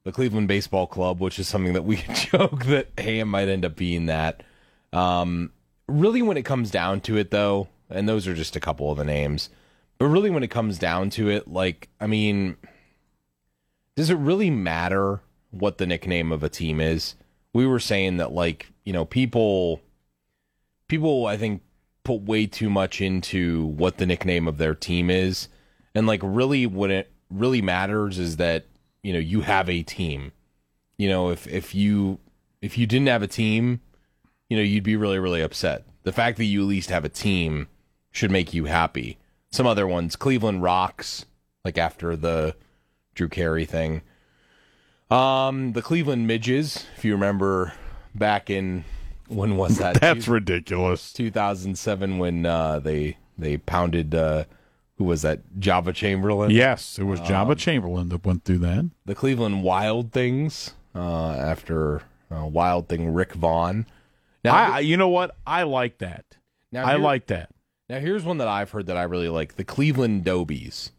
the 0.05 0.13
Cleveland 0.13 0.49
Baseball 0.49 0.87
Club, 0.87 1.21
which 1.21 1.39
is 1.39 1.49
something 1.49 1.73
that 1.73 1.85
we 1.85 1.97
joke 2.15 2.65
that 2.67 2.89
hey, 2.99 3.19
it 3.19 3.25
might 3.25 3.49
end 3.49 3.65
up 3.65 3.77
being 3.77 4.07
that. 4.07 4.43
Um, 4.93 5.53
really, 5.89 6.23
when 6.23 6.37
it 6.37 6.45
comes 6.45 6.71
down 6.71 7.01
to 7.03 7.17
it, 7.17 7.31
though, 7.31 7.69
and 7.91 8.09
those 8.09 8.27
are 8.27 8.35
just 8.35 8.57
a 8.57 8.61
couple 8.61 8.91
of 8.91 8.99
the 8.99 9.05
names, 9.05 9.51
but 9.99 10.07
really, 10.07 10.31
when 10.31 10.43
it 10.43 10.51
comes 10.51 10.79
down 10.79 11.11
to 11.11 11.29
it, 11.29 11.49
like, 11.49 11.89
I 12.01 12.07
mean, 12.07 12.57
does 13.97 14.11
it 14.11 14.17
really 14.17 14.51
matter 14.51 15.21
what 15.51 15.79
the 15.79 15.87
nickname 15.87 16.33
of 16.33 16.43
a 16.43 16.49
team 16.49 16.81
is? 16.81 17.15
We 17.55 17.67
were 17.67 17.81
saying 17.81 18.19
that, 18.19 18.33
like, 18.33 18.71
you 18.85 18.93
know, 18.93 19.07
people, 19.07 19.81
people, 20.89 21.27
I 21.27 21.39
think, 21.39 21.63
put 22.03 22.21
way 22.23 22.47
too 22.47 22.69
much 22.69 23.01
into 23.01 23.65
what 23.65 23.97
the 23.97 24.05
nickname 24.05 24.47
of 24.47 24.59
their 24.59 24.75
team 24.75 25.09
is, 25.09 25.49
and 25.95 26.07
like, 26.07 26.21
really, 26.23 26.67
what 26.67 26.91
it 26.91 27.11
really 27.31 27.63
matters 27.63 28.19
is 28.19 28.37
that 28.37 28.67
you 29.03 29.13
know 29.13 29.19
you 29.19 29.43
have 29.43 29.69
a 29.69 29.83
team. 29.83 30.33
You 30.97 31.09
know, 31.09 31.31
if 31.31 31.47
if 31.47 31.75
you 31.75 32.19
if 32.61 32.79
you 32.79 32.87
didn't 32.87 33.09
have 33.09 33.23
a 33.23 33.29
team, 33.29 33.81
you 34.49 34.57
know, 34.57 34.63
you'd 34.63 34.85
be 34.85 34.97
really 34.97 35.19
really 35.19 35.41
upset. 35.41 35.85
The 36.03 36.13
fact 36.13 36.39
that 36.39 36.45
you 36.45 36.63
at 36.63 36.69
least 36.69 36.91
have 36.91 37.05
a 37.05 37.09
team 37.09 37.69
should 38.11 38.31
make 38.31 38.55
you 38.55 38.67
happy. 38.67 39.19
Some 39.51 39.67
other 39.67 39.87
ones, 39.87 40.17
Cleveland 40.17 40.63
Rocks, 40.63 41.27
like 41.65 41.79
after 41.79 42.17
the 42.17 42.57
Drew 43.15 43.29
Carey 43.29 43.65
thing. 43.65 44.03
Um, 45.15 45.73
the 45.73 45.83
Cleveland 45.83 46.27
Midges, 46.27 46.87
if 46.97 47.05
you 47.05 47.13
remember 47.13 47.73
back 48.15 48.51
in 48.51 48.85
when 49.29 49.57
was 49.57 49.79
that? 49.79 50.01
That's 50.01 50.29
ridiculous. 50.29 51.13
2007 51.13 52.19
when 52.19 52.47
uh, 52.47 52.79
they 52.81 53.17
they 53.39 53.57
pounded 53.57 54.15
uh, 54.15 54.45
who 54.97 55.05
was 55.05 55.23
that? 55.23 55.41
Joba 55.59 55.95
Chamberlain. 55.95 56.51
Yes, 56.51 56.99
it 56.99 57.05
was 57.05 57.21
Joba 57.21 57.57
Chamberlain 57.57 58.09
that 58.11 58.25
went 58.25 58.45
through 58.45 58.59
that. 58.59 58.91
The 59.07 59.15
Cleveland 59.15 59.63
Wild 59.63 60.13
Things 60.13 60.75
uh, 60.95 61.31
after 61.33 62.03
uh, 62.31 62.47
Wild 62.47 62.89
Thing 62.89 63.13
Rick 63.13 63.33
Vaughn. 63.35 63.87
Now, 64.45 64.55
I, 64.55 64.65
I- 64.77 64.81
you 64.81 64.97
know 64.97 65.09
what? 65.09 65.37
I 65.47 65.63
like 65.63 65.99
that. 65.99 66.25
now 66.73 66.85
I 66.87 66.91
here- 66.93 66.99
like 66.99 67.27
that. 67.27 67.51
Now 67.89 67.99
here's 68.01 68.25
one 68.25 68.39
that 68.39 68.49
I've 68.49 68.71
heard 68.71 68.87
that 68.87 68.97
I 68.97 69.03
really 69.03 69.29
like: 69.29 69.57
the 69.57 69.65
Cleveland 69.65 70.25
Dobies. 70.25 70.91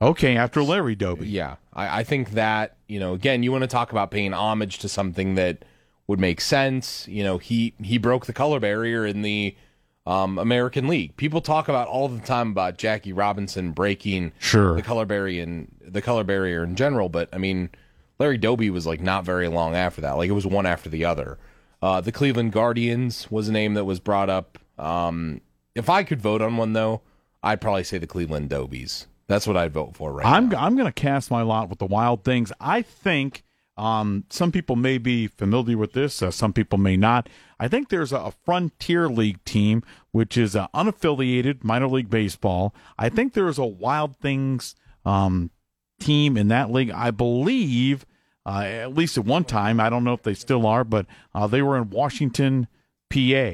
Okay, 0.00 0.36
after 0.36 0.62
Larry 0.64 0.94
Doby. 0.96 1.28
Yeah, 1.28 1.56
I, 1.72 2.00
I 2.00 2.04
think 2.04 2.30
that 2.32 2.76
you 2.92 3.00
know, 3.00 3.14
again, 3.14 3.42
you 3.42 3.50
want 3.50 3.62
to 3.62 3.68
talk 3.68 3.90
about 3.90 4.10
paying 4.10 4.34
homage 4.34 4.78
to 4.80 4.88
something 4.88 5.34
that 5.36 5.64
would 6.06 6.20
make 6.20 6.40
sense. 6.42 7.08
You 7.08 7.24
know, 7.24 7.38
he 7.38 7.72
he 7.82 7.96
broke 7.96 8.26
the 8.26 8.32
color 8.34 8.60
barrier 8.60 9.06
in 9.06 9.22
the 9.22 9.56
um, 10.04 10.38
American 10.38 10.88
League. 10.88 11.16
People 11.16 11.40
talk 11.40 11.68
about 11.68 11.88
all 11.88 12.08
the 12.08 12.20
time 12.20 12.50
about 12.50 12.76
Jackie 12.76 13.12
Robinson 13.12 13.70
breaking 13.72 14.32
Sure. 14.38 14.74
the 14.76 14.82
color 14.82 15.06
barrier 15.06 15.42
in 15.42 15.68
the 15.80 16.02
color 16.02 16.22
barrier 16.22 16.62
in 16.64 16.76
general, 16.76 17.08
but 17.08 17.28
I 17.32 17.38
mean, 17.38 17.70
Larry 18.18 18.36
Doby 18.36 18.68
was 18.68 18.86
like 18.86 19.00
not 19.00 19.24
very 19.24 19.48
long 19.48 19.74
after 19.74 20.00
that. 20.02 20.12
Like 20.12 20.28
it 20.28 20.32
was 20.32 20.46
one 20.46 20.66
after 20.66 20.90
the 20.90 21.04
other. 21.04 21.38
Uh, 21.80 22.00
the 22.00 22.12
Cleveland 22.12 22.52
Guardians 22.52 23.30
was 23.30 23.48
a 23.48 23.52
name 23.52 23.74
that 23.74 23.84
was 23.84 24.00
brought 24.00 24.28
up. 24.28 24.58
Um, 24.78 25.40
if 25.74 25.88
I 25.88 26.02
could 26.04 26.20
vote 26.20 26.42
on 26.42 26.56
one 26.58 26.74
though, 26.74 27.00
I'd 27.42 27.60
probably 27.60 27.84
say 27.84 27.98
the 27.98 28.06
Cleveland 28.06 28.50
Dobies. 28.50 29.06
That's 29.32 29.46
what 29.46 29.56
I'd 29.56 29.72
vote 29.72 29.96
for 29.96 30.12
right 30.12 30.26
I'm 30.26 30.50
now. 30.50 30.62
I'm 30.62 30.76
going 30.76 30.84
to 30.84 30.92
cast 30.92 31.30
my 31.30 31.40
lot 31.40 31.70
with 31.70 31.78
the 31.78 31.86
Wild 31.86 32.22
Things. 32.22 32.52
I 32.60 32.82
think 32.82 33.44
um, 33.78 34.24
some 34.28 34.52
people 34.52 34.76
may 34.76 34.98
be 34.98 35.26
familiar 35.26 35.78
with 35.78 35.94
this, 35.94 36.20
uh, 36.20 36.30
some 36.30 36.52
people 36.52 36.78
may 36.78 36.98
not. 36.98 37.30
I 37.58 37.66
think 37.66 37.88
there's 37.88 38.12
a, 38.12 38.18
a 38.18 38.34
Frontier 38.44 39.08
League 39.08 39.42
team 39.46 39.84
which 40.10 40.36
is 40.36 40.54
uh, 40.54 40.68
unaffiliated 40.74 41.64
minor 41.64 41.88
league 41.88 42.10
baseball. 42.10 42.74
I 42.98 43.08
think 43.08 43.32
there's 43.32 43.56
a 43.56 43.64
Wild 43.64 44.18
Things 44.18 44.74
um, 45.06 45.50
team 45.98 46.36
in 46.36 46.48
that 46.48 46.70
league. 46.70 46.90
I 46.90 47.10
believe 47.10 48.04
uh, 48.44 48.64
at 48.64 48.94
least 48.94 49.16
at 49.16 49.24
one 49.24 49.44
time. 49.44 49.80
I 49.80 49.88
don't 49.88 50.04
know 50.04 50.12
if 50.12 50.24
they 50.24 50.34
still 50.34 50.66
are, 50.66 50.84
but 50.84 51.06
uh, 51.34 51.46
they 51.46 51.62
were 51.62 51.78
in 51.78 51.88
Washington, 51.88 52.66
PA. 53.08 53.52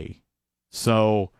So 0.70 1.30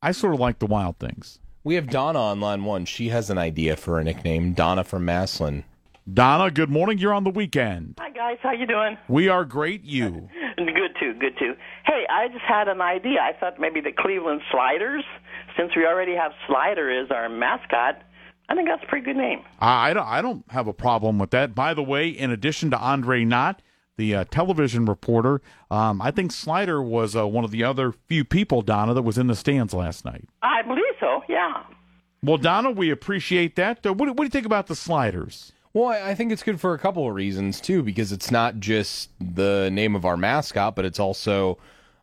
I 0.00 0.12
sort 0.12 0.32
of 0.32 0.40
like 0.40 0.60
the 0.60 0.66
Wild 0.66 0.98
Things. 0.98 1.40
We 1.64 1.76
have 1.76 1.88
Donna 1.88 2.18
on 2.18 2.40
line 2.40 2.64
one. 2.64 2.84
She 2.84 3.08
has 3.08 3.30
an 3.30 3.38
idea 3.38 3.74
for 3.76 3.98
a 3.98 4.04
nickname. 4.04 4.52
Donna 4.52 4.84
from 4.84 5.06
Massillon. 5.06 5.64
Donna, 6.12 6.50
good 6.50 6.68
morning. 6.68 6.98
You're 6.98 7.14
on 7.14 7.24
the 7.24 7.30
weekend. 7.30 7.94
Hi 7.98 8.10
guys, 8.10 8.36
how 8.42 8.52
you 8.52 8.66
doing? 8.66 8.98
We 9.08 9.30
are 9.30 9.46
great. 9.46 9.82
You. 9.82 10.28
Good 10.58 10.94
too, 11.00 11.14
good 11.18 11.36
too. 11.38 11.54
Hey, 11.84 12.04
I 12.08 12.28
just 12.28 12.44
had 12.46 12.68
an 12.68 12.80
idea. 12.80 13.18
I 13.20 13.32
thought 13.38 13.58
maybe 13.58 13.80
the 13.80 13.90
Cleveland 13.90 14.40
Sliders, 14.52 15.02
since 15.56 15.72
we 15.74 15.84
already 15.86 16.14
have 16.14 16.32
Slider 16.46 16.90
as 16.90 17.10
our 17.10 17.28
mascot, 17.28 18.02
I 18.48 18.54
think 18.54 18.68
that's 18.68 18.82
a 18.82 18.86
pretty 18.86 19.04
good 19.04 19.16
name. 19.16 19.40
I, 19.58 19.90
I 19.90 19.94
don't. 19.94 20.06
I 20.06 20.22
don't 20.22 20.44
have 20.50 20.68
a 20.68 20.72
problem 20.72 21.18
with 21.18 21.30
that. 21.30 21.54
By 21.54 21.74
the 21.74 21.82
way, 21.82 22.08
in 22.08 22.30
addition 22.30 22.70
to 22.70 22.78
Andre 22.78 23.24
Knott, 23.24 23.62
the 23.96 24.14
uh, 24.14 24.24
television 24.24 24.86
reporter, 24.86 25.40
um, 25.70 26.02
I 26.02 26.10
think 26.10 26.32
Slider 26.32 26.82
was 26.82 27.14
uh, 27.14 27.26
one 27.26 27.44
of 27.44 27.50
the 27.50 27.64
other 27.64 27.94
few 28.08 28.24
people, 28.24 28.62
Donna, 28.62 28.94
that 28.94 29.02
was 29.02 29.18
in 29.18 29.26
the 29.26 29.36
stands 29.36 29.72
last 29.72 30.04
night. 30.04 30.28
I 30.42 30.62
believe 30.62 30.84
so. 31.00 31.22
Yeah. 31.28 31.62
Well, 32.22 32.38
Donna, 32.38 32.70
we 32.70 32.90
appreciate 32.90 33.56
that. 33.56 33.84
Uh, 33.86 33.92
what, 33.92 34.08
what 34.08 34.18
do 34.18 34.24
you 34.24 34.30
think 34.30 34.46
about 34.46 34.66
the 34.66 34.74
Sliders? 34.74 35.52
Well, 35.72 35.88
I 35.88 36.10
I 36.10 36.14
think 36.14 36.32
it's 36.32 36.42
good 36.42 36.60
for 36.60 36.72
a 36.72 36.78
couple 36.78 37.06
of 37.08 37.14
reasons 37.14 37.60
too, 37.60 37.82
because 37.82 38.12
it's 38.12 38.30
not 38.30 38.60
just 38.60 39.10
the 39.20 39.70
name 39.72 39.96
of 39.96 40.04
our 40.04 40.16
mascot, 40.16 40.76
but 40.76 40.84
it's 40.84 41.00
also 41.00 41.58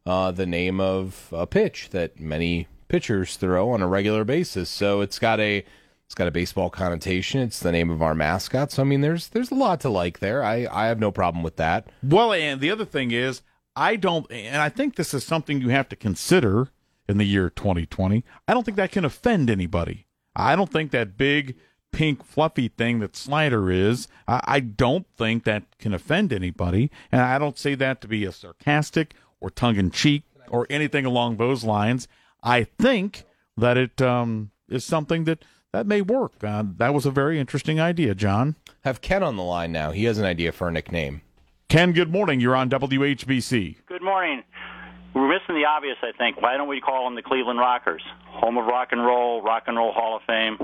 uh, 0.06 0.32
the 0.32 0.46
name 0.46 0.80
of 0.80 1.30
a 1.32 1.48
pitch 1.48 1.90
that 1.92 2.20
many 2.20 2.68
pitchers 2.90 3.38
throw 3.38 3.72
on 3.72 3.82
a 3.82 3.88
regular 3.88 4.26
basis. 4.26 4.70
So 4.70 5.00
it's 5.00 5.20
got 5.20 5.40
a 5.40 5.64
it's 6.12 6.16
got 6.18 6.28
a 6.28 6.32
baseball 6.32 6.70
connotation. 6.70 7.40
It's 7.40 7.62
the 7.62 7.72
name 7.72 7.90
of 7.90 8.02
our 8.02 8.14
mascot. 8.14 8.70
So 8.74 8.82
I 8.82 8.86
mean, 8.86 9.00
there's 9.00 9.30
there's 9.30 9.50
a 9.50 9.56
lot 9.56 9.80
to 9.80 9.90
like 9.90 10.20
there. 10.20 10.44
I 10.44 10.68
I 10.70 10.88
have 10.88 11.00
no 11.00 11.10
problem 11.10 11.42
with 11.42 11.56
that. 11.56 11.88
Well, 12.04 12.34
and 12.34 12.60
the 12.60 12.70
other 12.70 12.84
thing 12.84 13.12
is, 13.12 13.42
I 13.78 13.96
don't, 13.96 14.30
and 14.30 14.62
I 14.62 14.68
think 14.68 14.96
this 14.96 15.14
is 15.14 15.24
something 15.24 15.62
you 15.62 15.70
have 15.70 15.88
to 15.88 15.96
consider 15.96 16.68
in 17.08 17.18
the 17.18 17.24
year 17.24 17.50
2020. 17.50 18.26
I 18.46 18.54
don't 18.54 18.66
think 18.66 18.76
that 18.76 18.92
can 18.92 19.06
offend 19.06 19.50
anybody. 19.50 20.06
I 20.36 20.58
don't 20.58 20.70
think 20.70 20.92
that 20.92 21.16
big 21.16 21.56
pink 21.94 22.26
fluffy 22.26 22.68
thing 22.68 23.00
that 23.00 23.16
Slider 23.16 23.72
is, 23.72 24.10
I, 24.28 24.42
I 24.44 24.60
don't 24.60 25.08
think 25.18 25.46
that 25.46 25.78
can 25.78 25.94
offend 25.94 26.34
anybody. 26.34 26.92
And 27.10 27.22
I 27.22 27.40
don't 27.40 27.58
say 27.58 27.74
that 27.76 28.02
to 28.02 28.10
be 28.10 28.26
a 28.26 28.34
sarcastic 28.34 29.14
or 29.40 29.50
tongue 29.50 29.78
in 29.78 29.92
cheek 29.92 30.24
or 30.50 30.68
anything 30.70 31.06
along 31.06 31.38
those 31.38 31.64
lines. 31.64 32.10
I 32.44 32.66
think 32.66 33.24
that 33.56 33.78
it 33.78 34.02
um, 34.02 34.52
is 34.68 34.84
something 34.84 35.24
that 35.26 35.46
that 35.74 35.88
may 35.88 36.02
work. 36.02 36.34
Uh, 36.44 36.64
that 36.78 36.94
was 36.94 37.06
a 37.06 37.12
very 37.12 37.40
interesting 37.40 37.80
idea, 37.80 38.14
Jon. 38.14 38.56
Have 38.82 39.02
Ken 39.02 39.24
on 39.24 39.38
the 39.38 39.44
line 39.44 39.72
now. 39.72 39.92
He 39.92 40.06
has 40.06 40.18
an 40.18 40.26
idea 40.26 40.52
for 40.52 40.68
a 40.68 40.72
nickname. 40.72 41.22
Ken, 41.70 41.94
good 41.94 42.12
morning. 42.12 42.40
You're 42.42 42.56
on 42.56 42.70
WHBC. 42.70 43.78
Good 43.86 44.04
morning. 44.04 44.44
We're 45.14 45.28
missing 45.28 45.56
the 45.56 45.66
obvious, 45.66 45.98
I 46.02 46.12
think. 46.18 46.42
Why 46.42 46.58
don't 46.58 46.68
we 46.68 46.82
call 46.82 47.06
them 47.06 47.16
the 47.16 47.22
Cleveland 47.22 47.60
Rockers? 47.60 48.02
Home 48.26 48.58
of 48.58 48.66
rock 48.66 48.90
and 48.92 49.04
roll, 49.04 49.42
rock 49.42 49.64
and 49.68 49.78
roll 49.78 49.92
Hall 49.94 50.18
of 50.18 50.24
Fame. 50.24 50.58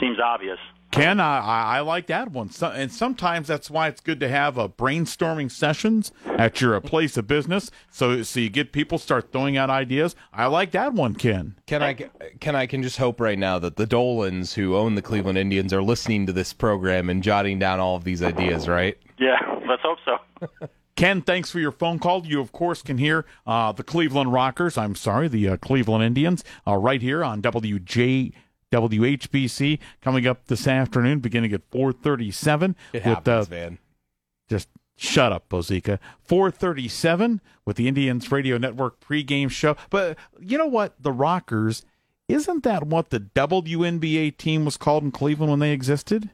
Seems 0.00 0.18
obvious. 0.20 0.58
Ken, 0.90 1.20
I, 1.20 1.38
I, 1.38 1.76
I 1.76 1.80
like 1.80 2.06
that 2.06 2.32
one. 2.32 2.50
So, 2.50 2.68
and 2.68 2.90
sometimes 2.90 3.48
that's 3.48 3.70
why 3.70 3.88
it's 3.88 4.00
good 4.00 4.20
to 4.20 4.28
have 4.28 4.56
a 4.56 4.68
brainstorming 4.68 5.50
sessions 5.50 6.12
at 6.26 6.60
your 6.60 6.74
uh, 6.74 6.80
place 6.80 7.16
of 7.16 7.26
business, 7.26 7.70
so 7.90 8.22
so 8.22 8.40
you 8.40 8.48
get 8.48 8.72
people 8.72 8.98
start 8.98 9.30
throwing 9.30 9.56
out 9.56 9.70
ideas. 9.70 10.16
I 10.32 10.46
like 10.46 10.70
that 10.72 10.94
one, 10.94 11.14
Ken. 11.14 11.56
Can 11.66 11.82
I 11.82 11.94
can 12.40 12.56
I 12.56 12.66
can 12.66 12.82
just 12.82 12.96
hope 12.96 13.20
right 13.20 13.38
now 13.38 13.58
that 13.58 13.76
the 13.76 13.86
Dolans 13.86 14.54
who 14.54 14.76
own 14.76 14.94
the 14.94 15.02
Cleveland 15.02 15.38
Indians 15.38 15.72
are 15.72 15.82
listening 15.82 16.26
to 16.26 16.32
this 16.32 16.52
program 16.52 17.10
and 17.10 17.22
jotting 17.22 17.58
down 17.58 17.80
all 17.80 17.96
of 17.96 18.04
these 18.04 18.22
ideas, 18.22 18.66
right? 18.68 18.96
Yeah, 19.18 19.38
let's 19.68 19.82
hope 19.82 19.98
so. 20.04 20.68
Ken, 20.98 21.22
thanks 21.22 21.48
for 21.48 21.60
your 21.60 21.70
phone 21.70 22.00
call. 22.00 22.26
You, 22.26 22.40
of 22.40 22.50
course, 22.50 22.82
can 22.82 22.98
hear 22.98 23.24
uh, 23.46 23.70
the 23.70 23.84
Cleveland 23.84 24.32
Rockers. 24.32 24.76
I'm 24.76 24.96
sorry, 24.96 25.28
the 25.28 25.50
uh, 25.50 25.56
Cleveland 25.56 26.02
Indians, 26.02 26.42
uh, 26.66 26.74
right 26.74 27.00
here 27.00 27.22
on 27.22 27.40
WJ. 27.40 28.32
WHBC 28.72 29.78
coming 30.00 30.26
up 30.26 30.46
this 30.46 30.66
afternoon, 30.66 31.20
beginning 31.20 31.52
at 31.52 31.68
4:37. 31.70 32.74
It 32.92 33.02
happens, 33.02 33.46
uh, 33.48 33.50
man. 33.50 33.78
Just 34.48 34.68
shut 34.96 35.32
up, 35.32 35.48
Bozeka. 35.48 35.98
4:37 36.28 37.40
with 37.64 37.76
the 37.76 37.88
Indians 37.88 38.30
Radio 38.30 38.58
Network 38.58 39.00
pregame 39.00 39.50
show. 39.50 39.76
But 39.90 40.18
you 40.40 40.58
know 40.58 40.66
what? 40.66 40.94
The 41.02 41.12
Rockers 41.12 41.84
isn't 42.28 42.62
that 42.64 42.86
what 42.86 43.08
the 43.10 43.20
WNBA 43.20 44.36
team 44.36 44.64
was 44.66 44.76
called 44.76 45.02
in 45.02 45.10
Cleveland 45.10 45.50
when 45.50 45.60
they 45.60 45.72
existed? 45.72 46.30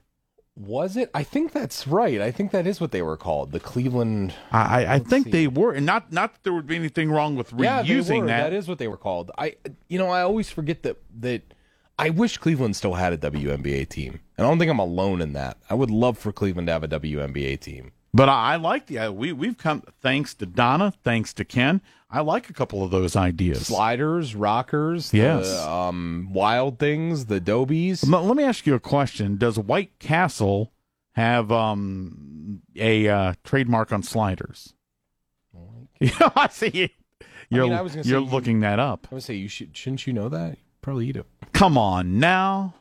Was 0.56 0.96
it? 0.96 1.10
I 1.14 1.24
think 1.24 1.52
that's 1.52 1.86
right. 1.86 2.20
I 2.20 2.30
think 2.30 2.52
that 2.52 2.64
is 2.66 2.80
what 2.80 2.92
they 2.92 3.02
were 3.02 3.16
called, 3.16 3.50
the 3.50 3.58
Cleveland. 3.58 4.34
I, 4.52 4.86
I 4.86 4.98
think 5.00 5.26
see. 5.26 5.30
they 5.32 5.46
were, 5.48 5.72
and 5.72 5.84
not 5.84 6.12
not 6.12 6.32
that 6.32 6.42
there 6.44 6.52
would 6.52 6.68
be 6.68 6.76
anything 6.76 7.10
wrong 7.10 7.34
with 7.34 7.52
Yeah, 7.56 7.82
reusing 7.82 8.20
were. 8.22 8.26
that. 8.26 8.50
That 8.50 8.52
is 8.52 8.68
what 8.68 8.78
they 8.78 8.86
were 8.86 8.96
called. 8.96 9.32
I, 9.36 9.56
you 9.88 9.98
know, 9.98 10.08
I 10.08 10.22
always 10.22 10.50
forget 10.50 10.82
that 10.84 10.98
that. 11.20 11.53
I 11.98 12.10
wish 12.10 12.38
Cleveland 12.38 12.74
still 12.76 12.94
had 12.94 13.12
a 13.12 13.18
WNBA 13.18 13.88
team, 13.88 14.20
and 14.36 14.46
I 14.46 14.50
don't 14.50 14.58
think 14.58 14.70
I'm 14.70 14.78
alone 14.80 15.20
in 15.20 15.32
that. 15.34 15.58
I 15.70 15.74
would 15.74 15.90
love 15.90 16.18
for 16.18 16.32
Cleveland 16.32 16.66
to 16.68 16.72
have 16.72 16.82
a 16.84 16.88
WNBA 16.88 17.60
team. 17.60 17.92
But 18.12 18.28
I, 18.28 18.54
I 18.54 18.56
like 18.56 18.86
the 18.86 18.98
uh, 18.98 19.10
we 19.12 19.32
we've 19.32 19.58
come 19.58 19.82
thanks 20.00 20.34
to 20.34 20.46
Donna, 20.46 20.92
thanks 21.04 21.32
to 21.34 21.44
Ken. 21.44 21.80
I 22.10 22.20
like 22.20 22.48
a 22.48 22.52
couple 22.52 22.84
of 22.84 22.90
those 22.92 23.16
ideas. 23.16 23.66
Sliders, 23.66 24.34
rockers, 24.36 25.10
the, 25.10 25.18
Yes. 25.18 25.52
um, 25.64 26.28
wild 26.32 26.78
things, 26.78 27.26
the 27.26 27.40
dobies. 27.40 28.08
Let 28.08 28.22
let 28.24 28.36
me 28.36 28.44
ask 28.44 28.66
you 28.66 28.74
a 28.74 28.80
question: 28.80 29.36
Does 29.36 29.58
White 29.58 29.98
Castle 29.98 30.72
have 31.12 31.50
um, 31.52 32.60
a 32.76 33.08
uh, 33.08 33.34
trademark 33.44 33.92
on 33.92 34.02
sliders? 34.02 34.74
You 36.00 36.10
I 36.36 36.48
see 36.50 36.70
you. 36.72 36.88
You're, 37.50 37.64
mean, 37.64 37.72
I 37.72 37.82
was 37.82 37.92
gonna 37.92 38.04
say 38.04 38.10
you're 38.10 38.20
you- 38.20 38.26
looking 38.26 38.60
that 38.60 38.78
up. 38.78 39.06
I 39.10 39.14
would 39.14 39.22
say 39.24 39.34
you 39.34 39.48
should. 39.48 39.76
Shouldn't 39.76 40.06
you 40.06 40.12
know 40.12 40.28
that? 40.28 40.58
Probably 40.84 41.08
eat 41.08 41.16
it. 41.16 41.24
Come 41.54 41.78
on 41.78 42.18
now. 42.18 42.74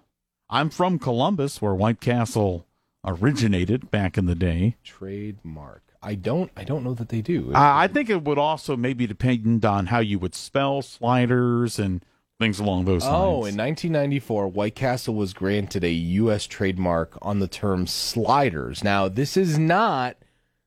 I'm 0.49 0.69
from 0.69 0.99
Columbus, 0.99 1.61
where 1.61 1.73
White 1.73 2.01
Castle 2.01 2.67
originated 3.05 3.89
back 3.91 4.17
in 4.17 4.25
the 4.25 4.35
day. 4.35 4.75
Trademark. 4.83 5.83
I 6.01 6.15
don't. 6.15 6.51
I 6.57 6.65
don't 6.65 6.83
know 6.83 6.93
that 6.95 7.07
they 7.07 7.21
do. 7.21 7.53
Uh, 7.53 7.59
I 7.59 7.87
think 7.87 8.09
it 8.09 8.25
would 8.25 8.37
also 8.37 8.75
maybe 8.75 9.07
depend 9.07 9.63
on 9.63 9.85
how 9.85 9.99
you 9.99 10.19
would 10.19 10.35
spell 10.35 10.81
sliders 10.81 11.79
and 11.79 12.03
things 12.41 12.59
along 12.59 12.83
those 12.83 13.03
lines. 13.05 13.15
Oh, 13.15 13.45
in 13.45 13.55
1994, 13.55 14.49
White 14.49 14.75
Castle 14.75 15.15
was 15.15 15.31
granted 15.31 15.85
a 15.85 15.91
U.S. 15.91 16.45
trademark 16.45 17.17
on 17.21 17.39
the 17.39 17.47
term 17.47 17.87
sliders. 17.87 18.83
Now, 18.83 19.07
this 19.07 19.37
is 19.37 19.57
not 19.57 20.17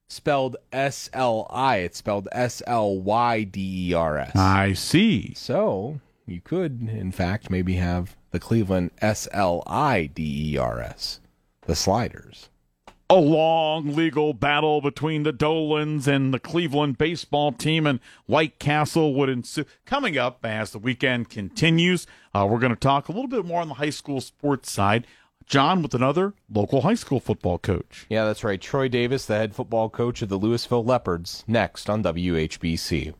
spelled 0.09 0.57
S 0.73 1.11
L 1.13 1.47
I, 1.51 1.77
it's 1.81 1.99
spelled 1.99 2.29
S 2.33 2.63
L 2.67 2.99
Y 2.99 3.43
D 3.43 3.91
E 3.91 3.93
R 3.93 4.17
S. 4.17 4.35
I 4.35 4.73
see. 4.73 5.35
So, 5.35 6.01
you 6.27 6.41
could, 6.41 6.89
in 6.89 7.13
fact, 7.13 7.51
maybe 7.51 7.75
have 7.75 8.17
the 8.33 8.41
Cleveland 8.41 8.91
S 9.01 9.29
L 9.33 9.63
I 9.67 10.07
D 10.07 10.53
E 10.53 10.59
R 10.59 10.81
S, 10.81 11.21
the 11.63 11.77
sliders. 11.77 12.49
A 13.09 13.15
long 13.15 13.95
legal 13.95 14.35
battle 14.35 14.81
between 14.81 15.23
the 15.23 15.33
Dolans 15.33 16.09
and 16.09 16.35
the 16.35 16.41
Cleveland 16.41 16.99
baseball 16.99 17.53
team 17.53 17.87
and 17.87 18.01
White 18.27 18.59
Castle 18.59 19.15
would 19.15 19.29
ensue. 19.29 19.65
Coming 19.85 20.19
up 20.19 20.45
as 20.45 20.73
the 20.73 20.81
weekend 20.81 21.29
continues, 21.31 22.09
uh, 22.35 22.49
we're 22.51 22.59
going 22.59 22.75
to 22.75 22.77
talk 22.77 23.09
a 23.09 23.13
little 23.13 23.29
bit 23.29 23.45
more 23.45 23.61
on 23.61 23.69
the 23.69 23.75
high 23.75 23.91
school 23.91 24.21
sports 24.21 24.73
side. 24.73 25.07
Jon 25.47 25.81
with 25.81 25.95
another 25.95 26.35
local 26.53 26.81
high 26.81 26.95
school 26.95 27.21
football 27.21 27.59
coach. 27.59 28.07
Yeah, 28.11 28.25
that's 28.25 28.43
right. 28.43 28.61
Troy 28.61 28.89
Davis, 28.89 29.27
the 29.27 29.37
head 29.37 29.55
football 29.55 29.89
coach 29.89 30.21
of 30.21 30.29
the 30.29 30.37
Louisville 30.37 30.85
Leopards, 30.85 31.45
next 31.47 31.89
on 31.89 32.03
WHBC. 32.03 33.15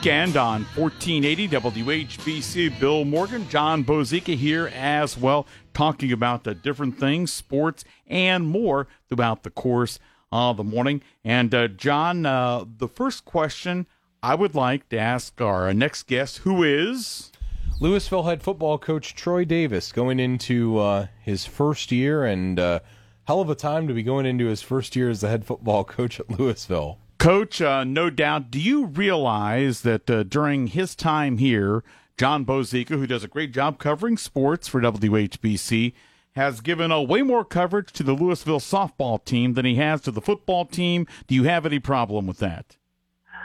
Weekend 0.00 0.38
on 0.38 0.64
1480 0.76 1.48
WHBC. 1.48 2.80
Bill 2.80 3.04
Morgan, 3.04 3.46
Jon 3.50 3.84
Bozeka 3.84 4.34
here 4.34 4.72
as 4.74 5.18
well, 5.18 5.46
talking 5.74 6.10
about 6.10 6.44
the 6.44 6.54
different 6.54 6.98
things, 6.98 7.30
sports, 7.30 7.84
and 8.06 8.48
more 8.48 8.86
throughout 9.10 9.42
the 9.42 9.50
course 9.50 9.98
of 10.32 10.56
the 10.56 10.64
morning. 10.64 11.02
And 11.22 11.54
uh, 11.54 11.68
Jon, 11.68 12.24
uh, 12.24 12.64
the 12.78 12.88
first 12.88 13.26
question 13.26 13.86
I 14.22 14.36
would 14.36 14.54
like 14.54 14.88
to 14.88 14.98
ask 14.98 15.38
our 15.38 15.74
next 15.74 16.06
guest, 16.06 16.38
who 16.38 16.62
is. 16.62 17.30
Louisville 17.78 18.22
head 18.22 18.42
football 18.42 18.78
coach 18.78 19.14
Troy 19.14 19.44
Davis 19.44 19.92
going 19.92 20.18
into 20.18 20.78
uh, 20.78 21.08
his 21.20 21.44
first 21.44 21.92
year 21.92 22.24
and 22.24 22.58
uh, 22.58 22.80
hell 23.24 23.42
of 23.42 23.50
a 23.50 23.54
time 23.54 23.86
to 23.86 23.92
be 23.92 24.02
going 24.02 24.24
into 24.24 24.46
his 24.46 24.62
first 24.62 24.96
year 24.96 25.10
as 25.10 25.20
the 25.20 25.28
head 25.28 25.44
football 25.44 25.84
coach 25.98 26.18
at 26.18 26.30
Louisville. 26.38 26.96
Coach, 27.20 27.60
uh, 27.60 27.84
no 27.84 28.08
doubt, 28.08 28.50
do 28.50 28.58
you 28.58 28.86
realize 28.86 29.82
that 29.82 30.08
uh, 30.08 30.22
during 30.22 30.68
his 30.68 30.94
time 30.94 31.36
here, 31.36 31.84
Jon 32.16 32.46
Bozeka, 32.46 32.96
who 32.98 33.06
does 33.06 33.22
a 33.22 33.28
great 33.28 33.52
job 33.52 33.78
covering 33.78 34.16
sports 34.16 34.68
for 34.68 34.80
WHBC, 34.80 35.92
has 36.34 36.62
given 36.62 36.90
a 36.90 37.02
way 37.02 37.20
more 37.20 37.44
coverage 37.44 37.92
to 37.92 38.02
the 38.02 38.14
Louisville 38.14 38.58
softball 38.58 39.22
team 39.22 39.52
than 39.52 39.66
he 39.66 39.74
has 39.74 40.00
to 40.00 40.10
the 40.10 40.22
football 40.22 40.64
team. 40.64 41.06
Do 41.26 41.34
you 41.34 41.44
have 41.44 41.66
any 41.66 41.78
problem 41.78 42.26
with 42.26 42.38
that? 42.38 42.78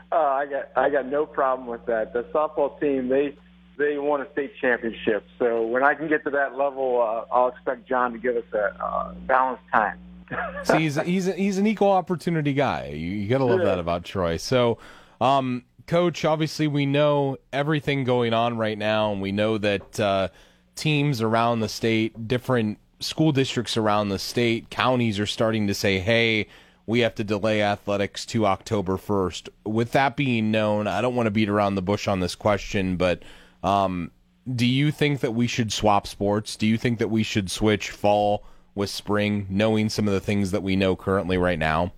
Uh, 0.09 0.19
I 0.19 0.45
got 0.45 0.69
I 0.77 0.89
got 0.89 1.07
no 1.07 1.25
problem 1.25 1.67
with 1.67 1.85
that. 1.87 2.13
The 2.13 2.23
softball 2.33 2.79
team 2.79 3.09
they 3.09 3.35
they 3.77 3.97
won 3.97 4.21
a 4.21 4.31
state 4.31 4.53
championship. 4.61 5.25
So 5.37 5.67
when 5.67 5.83
I 5.83 5.95
can 5.95 6.07
get 6.07 6.23
to 6.23 6.29
that 6.29 6.57
level, 6.57 7.01
uh, 7.01 7.25
I'll 7.29 7.49
expect 7.49 7.89
Jon 7.89 8.13
to 8.13 8.19
give 8.19 8.37
us 8.37 8.45
a 8.53 8.81
uh, 8.81 9.13
balanced 9.27 9.63
time. 9.73 9.99
See, 10.63 10.79
he's 10.79 10.95
he's 11.01 11.25
he's 11.25 11.57
an 11.57 11.67
equal 11.67 11.91
opportunity 11.91 12.53
guy. 12.53 12.87
You, 12.87 13.09
you 13.09 13.29
got 13.29 13.39
to 13.39 13.45
love 13.45 13.61
that 13.61 13.79
about 13.79 14.03
Troy. 14.03 14.37
So, 14.37 14.77
um, 15.21 15.63
coach, 15.87 16.25
obviously 16.25 16.67
we 16.67 16.85
know 16.85 17.37
everything 17.53 18.03
going 18.03 18.33
on 18.33 18.57
right 18.57 18.77
now, 18.77 19.11
and 19.11 19.21
we 19.21 19.31
know 19.31 19.57
that 19.57 19.99
uh, 19.99 20.29
teams 20.75 21.21
around 21.21 21.59
the 21.59 21.69
state, 21.69 22.27
different 22.27 22.79
school 22.99 23.31
districts 23.31 23.77
around 23.77 24.09
the 24.09 24.19
state, 24.19 24.69
counties 24.69 25.19
are 25.19 25.27
starting 25.27 25.67
to 25.67 25.73
say, 25.73 25.99
"Hey." 25.99 26.47
We 26.87 26.99
have 26.99 27.15
to 27.15 27.23
delay 27.23 27.63
athletics 27.63 28.27
to 28.27 28.45
October 28.45 28.97
1st. 28.97 29.49
With 29.63 29.93
that 29.93 30.15
being 30.15 30.51
known, 30.51 30.85
I 30.85 31.01
don't 31.01 31.15
want 31.15 31.25
to 31.25 31.31
beat 31.31 31.49
around 31.49 31.73
the 31.73 31.81
bush 31.81 32.07
on 32.07 32.19
this 32.19 32.35
question, 32.35 32.95
but 32.95 33.23
um, 33.63 34.11
do 34.53 34.67
you 34.67 34.91
think 34.91 35.21
that 35.21 35.33
we 35.33 35.47
should 35.47 35.73
swap 35.73 36.05
sports? 36.05 36.55
Do 36.55 36.67
you 36.67 36.77
think 36.77 36.99
that 36.99 37.09
we 37.09 37.23
should 37.23 37.49
switch 37.49 37.89
fall 37.89 38.45
with 38.75 38.89
spring, 38.89 39.47
knowing 39.49 39.89
some 39.89 40.07
of 40.07 40.13
the 40.13 40.19
things 40.19 40.51
that 40.51 40.61
we 40.61 40.75
know 40.75 40.95
currently 40.95 41.37
right 41.37 41.57
now? 41.57 41.93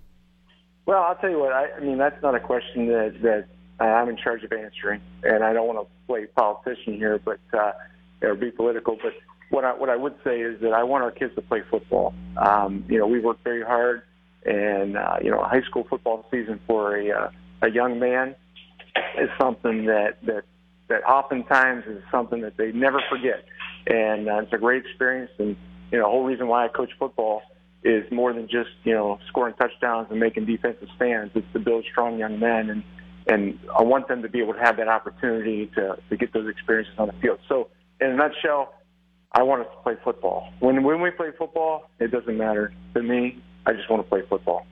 Well, 0.86 1.02
I'll 1.02 1.16
tell 1.16 1.28
you 1.28 1.38
what. 1.38 1.52
I, 1.52 1.70
I 1.72 1.80
mean, 1.80 1.98
that's 1.98 2.22
not 2.22 2.34
a 2.34 2.40
question 2.40 2.86
that 2.86 3.20
that 3.22 3.48
I'm 3.84 4.08
in 4.08 4.16
charge 4.16 4.42
of 4.44 4.52
answering, 4.52 5.02
and 5.22 5.44
I 5.44 5.52
don't 5.52 5.66
want 5.66 5.86
to 5.86 5.86
play 6.06 6.26
politician 6.26 6.94
here, 6.94 7.20
but 7.22 7.40
uh, 7.52 7.72
or 8.22 8.34
be 8.34 8.50
political. 8.50 8.96
But 9.02 9.12
what 9.50 9.64
I 9.64 9.74
what 9.74 9.90
I 9.90 9.96
would 9.96 10.14
say 10.24 10.40
is 10.40 10.60
that 10.62 10.72
I 10.72 10.84
want 10.84 11.04
our 11.04 11.10
kids 11.10 11.34
to 11.34 11.42
play 11.42 11.62
football. 11.70 12.14
Um, 12.36 12.84
you 12.88 12.98
know, 12.98 13.06
we 13.06 13.20
work 13.20 13.38
very 13.44 13.62
hard, 13.62 14.02
and 14.46 14.96
uh, 14.96 15.16
you 15.22 15.30
know, 15.30 15.42
high 15.44 15.62
school 15.62 15.86
football 15.88 16.24
season 16.30 16.60
for 16.66 16.96
a 16.96 17.10
uh, 17.10 17.30
a 17.62 17.70
young 17.70 17.98
man 17.98 18.34
is 19.18 19.28
something 19.38 19.86
that 19.86 20.18
that 20.24 20.44
that 20.88 21.04
oftentimes 21.04 21.84
is 21.86 22.02
something 22.10 22.40
that 22.40 22.56
they 22.56 22.72
never 22.72 23.02
forget, 23.10 23.44
and 23.86 24.28
uh, 24.28 24.38
it's 24.38 24.52
a 24.52 24.58
great 24.58 24.84
experience. 24.84 25.30
And 25.38 25.56
you 25.90 25.98
know, 25.98 26.04
the 26.04 26.10
whole 26.10 26.24
reason 26.24 26.48
why 26.48 26.64
I 26.64 26.68
coach 26.68 26.90
football 26.98 27.42
is 27.82 28.10
more 28.10 28.32
than 28.32 28.48
just 28.48 28.70
you 28.84 28.92
know 28.92 29.18
scoring 29.28 29.54
touchdowns 29.54 30.08
and 30.10 30.18
making 30.20 30.46
defensive 30.46 30.88
stands. 30.96 31.32
It's 31.34 31.46
to 31.52 31.58
build 31.58 31.84
strong 31.90 32.18
young 32.18 32.38
men, 32.38 32.70
and 32.70 32.82
and 33.26 33.58
I 33.76 33.82
want 33.82 34.08
them 34.08 34.22
to 34.22 34.28
be 34.28 34.40
able 34.40 34.54
to 34.54 34.60
have 34.60 34.76
that 34.78 34.88
opportunity 34.88 35.70
to 35.74 35.98
to 36.08 36.16
get 36.16 36.32
those 36.32 36.48
experiences 36.48 36.94
on 36.98 37.08
the 37.08 37.14
field. 37.14 37.38
So, 37.48 37.68
in 38.00 38.10
a 38.10 38.16
nutshell, 38.16 38.74
I 39.32 39.42
want 39.42 39.62
us 39.62 39.68
to 39.74 39.82
play 39.82 39.94
football. 40.02 40.52
When 40.60 40.82
when 40.82 41.00
we 41.00 41.10
play 41.10 41.30
football, 41.36 41.90
it 41.98 42.10
doesn't 42.10 42.36
matter 42.36 42.72
to 42.94 43.02
me. 43.02 43.42
I 43.66 43.72
just 43.72 43.88
want 43.90 44.02
to 44.02 44.08
play 44.08 44.22
football. 44.28 44.66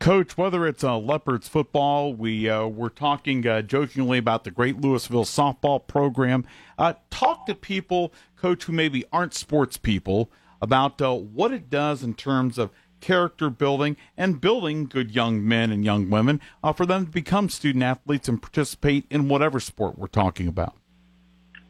Coach, 0.00 0.38
whether 0.38 0.66
it's 0.66 0.82
uh, 0.82 0.96
Leopards 0.96 1.46
football, 1.46 2.14
we 2.14 2.48
uh, 2.48 2.66
were 2.66 2.88
talking 2.88 3.46
uh, 3.46 3.60
jokingly 3.60 4.16
about 4.16 4.44
the 4.44 4.50
great 4.50 4.80
Louisville 4.80 5.26
softball 5.26 5.86
program. 5.86 6.46
Uh, 6.78 6.94
talk 7.10 7.44
to 7.44 7.54
people, 7.54 8.10
Coach, 8.34 8.64
who 8.64 8.72
maybe 8.72 9.04
aren't 9.12 9.34
sports 9.34 9.76
people 9.76 10.30
about 10.60 11.00
uh, 11.00 11.14
what 11.14 11.52
it 11.52 11.70
does 11.70 12.02
in 12.02 12.14
terms 12.14 12.58
of 12.58 12.70
character 13.00 13.48
building 13.50 13.96
and 14.16 14.40
building 14.40 14.86
good 14.86 15.10
young 15.10 15.46
men 15.46 15.70
and 15.70 15.84
young 15.84 16.10
women 16.10 16.40
uh, 16.62 16.72
for 16.72 16.86
them 16.86 17.06
to 17.06 17.10
become 17.10 17.48
student 17.48 17.82
athletes 17.82 18.28
and 18.28 18.40
participate 18.42 19.06
in 19.10 19.28
whatever 19.28 19.58
sport 19.58 19.98
we're 19.98 20.06
talking 20.06 20.46
about. 20.46 20.74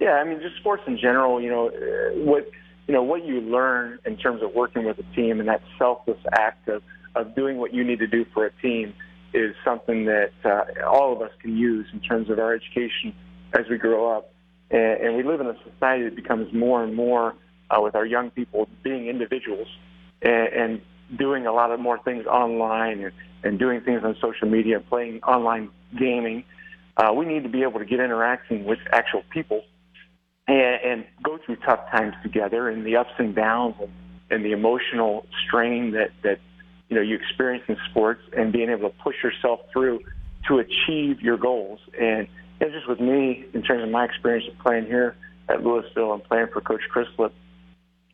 Yeah, 0.01 0.15
I 0.15 0.25
mean, 0.25 0.41
just 0.41 0.57
sports 0.57 0.83
in 0.87 0.99
general. 0.99 1.41
You 1.41 1.51
know, 1.51 1.71
what 2.25 2.51
you 2.89 2.95
know 2.95 3.03
what 3.03 3.25
you 3.25 3.41
learn 3.41 3.99
in 4.05 4.17
terms 4.17 4.43
of 4.43 4.53
working 4.55 4.85
with 4.85 4.99
a 4.99 5.15
team 5.15 5.41
and 5.41 5.49
that 5.49 5.63
selfless 5.79 6.19
act 6.33 6.69
of 6.69 6.83
of 7.15 7.35
doing 7.35 7.59
what 7.59 7.75
you 7.75 7.85
need 7.85 7.99
to 7.99 8.07
do 8.07 8.25
for 8.33 8.47
a 8.47 8.53
team 8.63 8.95
is 9.33 9.55
something 9.65 10.07
that 10.07 10.33
uh, 10.45 10.87
all 10.87 11.13
of 11.13 11.23
us 11.23 11.31
can 11.41 11.57
use 11.57 11.87
in 11.93 12.01
terms 12.01 12.31
of 12.31 12.39
our 12.39 12.55
education 12.55 13.15
as 13.53 13.67
we 13.69 13.79
grow 13.79 14.17
up. 14.17 14.33
And, 14.71 15.01
and 15.01 15.17
we 15.17 15.23
live 15.23 15.41
in 15.41 15.47
a 15.47 15.57
society 15.71 16.05
that 16.05 16.17
becomes 16.17 16.53
more 16.53 16.83
and 16.83 16.95
more 16.95 17.35
uh, 17.71 17.81
with 17.81 17.95
our 17.95 18.07
young 18.07 18.31
people 18.31 18.69
being 18.83 19.07
individuals 19.07 19.69
and, 20.23 20.49
and 20.49 20.83
doing 21.17 21.47
a 21.47 21.53
lot 21.53 21.71
of 21.71 21.81
more 21.81 21.99
things 21.99 22.27
online 22.27 23.01
and, 23.01 23.13
and 23.43 23.59
doing 23.59 23.81
things 23.81 24.03
on 24.05 24.17
social 24.21 24.49
media, 24.49 24.77
and 24.77 24.89
playing 24.89 25.23
online 25.23 25.71
gaming. 25.99 26.45
Uh, 26.97 27.13
we 27.13 27.25
need 27.25 27.43
to 27.43 27.49
be 27.49 27.63
able 27.63 27.79
to 27.79 27.85
get 27.85 28.01
interacting 28.01 28.65
with 28.65 28.79
actual 28.93 29.23
people 29.31 29.63
and, 30.47 30.81
and 30.85 31.05
go 31.23 31.39
through 31.45 31.57
tough 31.57 31.81
times 31.91 32.15
together 32.23 32.69
and 32.69 32.85
the 32.85 32.97
ups 32.97 33.13
and 33.19 33.35
downs 33.35 33.75
and, 33.81 33.91
and 34.31 34.45
the 34.45 34.53
emotional 34.53 35.27
strain 35.47 35.93
that, 35.93 36.11
that 36.23 36.39
you 36.89 36.97
know 36.97 37.03
you 37.03 37.17
experience 37.17 37.65
in 37.69 37.77
sports 37.91 38.21
and 38.37 38.53
being 38.53 38.69
able 38.69 38.91
to 38.91 38.97
push 39.03 39.17
yourself 39.23 39.61
through 39.73 40.01
to 40.49 40.59
achieve 40.59 41.21
your 41.21 41.37
goals. 41.37 41.81
And 41.99 42.27
it's 42.61 42.75
just 42.75 42.89
with 42.89 43.01
me, 43.01 43.45
in 43.55 43.63
terms 43.63 43.83
of 43.83 43.91
my 43.91 44.05
experience 44.05 44.47
of 44.51 44.59
playing 44.59 44.87
here 44.87 45.17
at 45.49 45.65
Louisville 45.65 46.13
and 46.13 46.23
playing 46.25 46.49
for 46.53 46.61
Coach 46.61 46.83
Chrislip, 46.95 47.33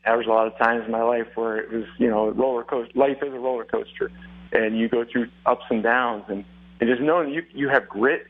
there 0.06 0.20
a 0.20 0.26
lot 0.26 0.46
of 0.46 0.56
times 0.58 0.84
in 0.86 0.92
my 0.92 1.02
life 1.02 1.26
where 1.34 1.58
it 1.58 1.72
was, 1.72 1.84
you 1.98 2.08
know, 2.08 2.30
roller 2.30 2.62
coaster. 2.62 2.92
Life 2.98 3.18
is 3.22 3.34
a 3.34 3.38
roller 3.38 3.64
coaster, 3.64 4.10
and 4.52 4.78
you 4.78 4.88
go 4.88 5.04
through 5.04 5.28
ups 5.44 5.64
and 5.68 5.82
downs, 5.82 6.24
and, 6.28 6.44
and 6.80 6.88
just 6.88 7.02
knowing 7.02 7.32
you 7.32 7.42
you 7.52 7.68
have 7.68 7.88
grit 7.88 8.26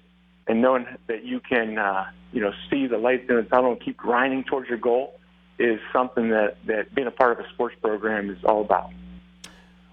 and 0.48 0.62
knowing 0.62 0.86
that 1.08 1.24
you 1.24 1.40
can, 1.40 1.76
uh, 1.76 2.06
you 2.32 2.40
know, 2.40 2.52
see 2.70 2.86
the 2.86 2.96
light 2.96 3.28
in 3.28 3.36
the 3.36 3.42
tunnel 3.42 3.72
and 3.72 3.80
keep 3.80 3.96
grinding 3.96 4.44
towards 4.44 4.68
your 4.68 4.78
goal 4.78 5.18
is 5.58 5.78
something 5.92 6.30
that 6.30 6.56
that 6.66 6.94
being 6.94 7.08
a 7.08 7.10
part 7.10 7.38
of 7.38 7.44
a 7.44 7.48
sports 7.50 7.76
program 7.82 8.30
is 8.30 8.38
all 8.44 8.62
about. 8.62 8.90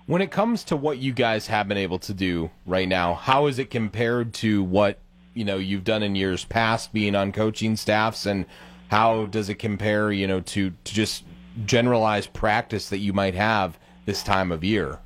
When 0.05 0.22
it 0.22 0.31
comes 0.31 0.64
to 0.65 0.76
what 0.76 0.97
you 0.97 1.14
guys 1.14 1.47
have 1.47 1.68
been 1.68 1.77
able 1.77 1.99
to 1.99 2.14
do 2.14 2.51
right 2.65 2.88
now, 2.88 3.14
how 3.14 3.47
is 3.47 3.60
it 3.60 3.69
compared 3.69 4.34
to 4.35 4.64
what 4.64 4.99
you 5.34 5.43
know 5.43 5.57
you've 5.57 5.84
done 5.84 6.01
in 6.01 6.15
years 6.15 6.45
past, 6.45 6.93
being 6.93 7.15
on 7.15 7.34
coaching 7.34 7.76
staffs, 7.76 8.26
and 8.26 8.45
how 8.89 9.26
does 9.26 9.49
it 9.49 9.55
compare, 9.55 10.11
you 10.11 10.27
know, 10.27 10.39
to 10.39 10.72
to 10.84 10.93
just 10.93 11.23
generalized 11.65 12.34
practice 12.34 12.89
that 12.89 12.99
you 12.99 13.13
might 13.13 13.35
have 13.35 13.77
this 14.05 14.23
time 14.23 14.51
of 14.51 14.63
year? 14.63 14.99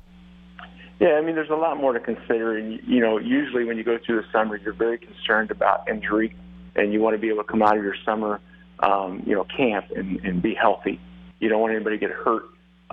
Yeah, 1.00 1.12
I 1.12 1.20
mean, 1.20 1.36
there's 1.36 1.50
a 1.50 1.54
lot 1.54 1.76
more 1.76 1.92
to 1.92 2.00
consider, 2.00 2.56
and 2.56 2.80
you 2.84 3.00
know, 3.00 3.18
usually 3.18 3.64
when 3.64 3.76
you 3.76 3.84
go 3.84 3.98
through 4.04 4.22
the 4.22 4.26
summer, 4.32 4.56
you're 4.56 4.72
very 4.72 4.98
concerned 4.98 5.50
about 5.50 5.88
injury, 5.88 6.34
and 6.74 6.92
you 6.92 7.00
want 7.00 7.14
to 7.14 7.18
be 7.18 7.28
able 7.28 7.44
to 7.44 7.48
come 7.48 7.62
out 7.62 7.76
of 7.76 7.84
your 7.84 7.94
summer, 8.04 8.40
um, 8.80 9.22
you 9.24 9.34
know, 9.34 9.44
camp 9.44 9.86
and, 9.94 10.18
and 10.24 10.42
be 10.42 10.54
healthy. 10.54 11.00
You 11.38 11.48
don't 11.48 11.60
want 11.60 11.74
anybody 11.74 11.98
to 11.98 12.06
get 12.06 12.14
hurt 12.14 12.44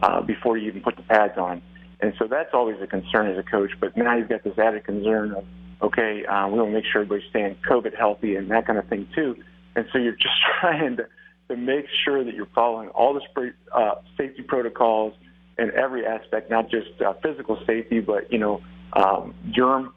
uh, 0.03 0.21
before 0.21 0.57
you 0.57 0.67
even 0.67 0.81
put 0.81 0.97
the 0.97 1.03
pads 1.03 1.37
on. 1.37 1.61
And 1.99 2.13
so 2.19 2.27
that's 2.27 2.53
always 2.53 2.77
a 2.81 2.87
concern 2.87 3.27
as 3.27 3.37
a 3.37 3.43
coach. 3.43 3.71
But 3.79 3.95
now 3.95 4.15
you've 4.15 4.29
got 4.29 4.43
this 4.43 4.57
added 4.57 4.83
concern 4.83 5.33
of, 5.33 5.45
okay, 5.81 6.25
uh, 6.25 6.47
we 6.47 6.59
want 6.59 6.69
to 6.69 6.73
make 6.73 6.85
sure 6.85 7.01
everybody's 7.01 7.29
staying 7.29 7.55
COVID 7.67 7.97
healthy 7.97 8.35
and 8.35 8.51
that 8.51 8.67
kind 8.67 8.77
of 8.77 8.87
thing 8.87 9.07
too. 9.15 9.35
And 9.75 9.85
so 9.91 9.97
you're 9.97 10.13
just 10.21 10.35
trying 10.59 10.97
to, 10.97 11.07
to 11.47 11.55
make 11.55 11.85
sure 12.03 12.23
that 12.23 12.33
you're 12.33 12.47
following 12.55 12.89
all 12.89 13.13
the 13.13 13.53
uh, 13.71 13.95
safety 14.17 14.41
protocols 14.41 15.13
in 15.57 15.71
every 15.71 16.05
aspect, 16.05 16.49
not 16.49 16.69
just 16.69 17.01
uh, 17.01 17.13
physical 17.21 17.57
safety, 17.65 17.99
but 17.99 18.31
you 18.31 18.39
know, 18.39 18.61
um, 18.93 19.33
germ 19.51 19.93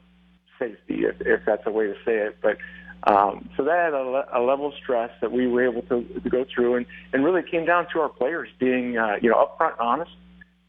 safety, 0.57 1.05
if, 1.05 1.15
if 1.21 1.41
that's 1.45 1.63
a 1.65 1.71
way 1.71 1.87
to 1.87 1.95
say 2.05 2.17
it. 2.17 2.37
But 2.41 2.57
um, 3.03 3.49
so 3.55 3.63
that 3.63 3.85
had 3.85 3.93
a, 3.93 4.03
le- 4.03 4.27
a 4.33 4.41
level 4.41 4.67
of 4.67 4.73
stress 4.81 5.09
that 5.21 5.31
we 5.31 5.47
were 5.47 5.63
able 5.63 5.81
to, 5.83 6.03
to 6.03 6.29
go 6.29 6.45
through, 6.53 6.75
and, 6.75 6.85
and 7.13 7.23
really 7.23 7.41
came 7.49 7.65
down 7.65 7.87
to 7.93 7.99
our 7.99 8.09
players 8.09 8.49
being, 8.59 8.97
uh, 8.97 9.15
you 9.21 9.29
know, 9.29 9.35
upfront 9.35 9.79
honest 9.79 10.11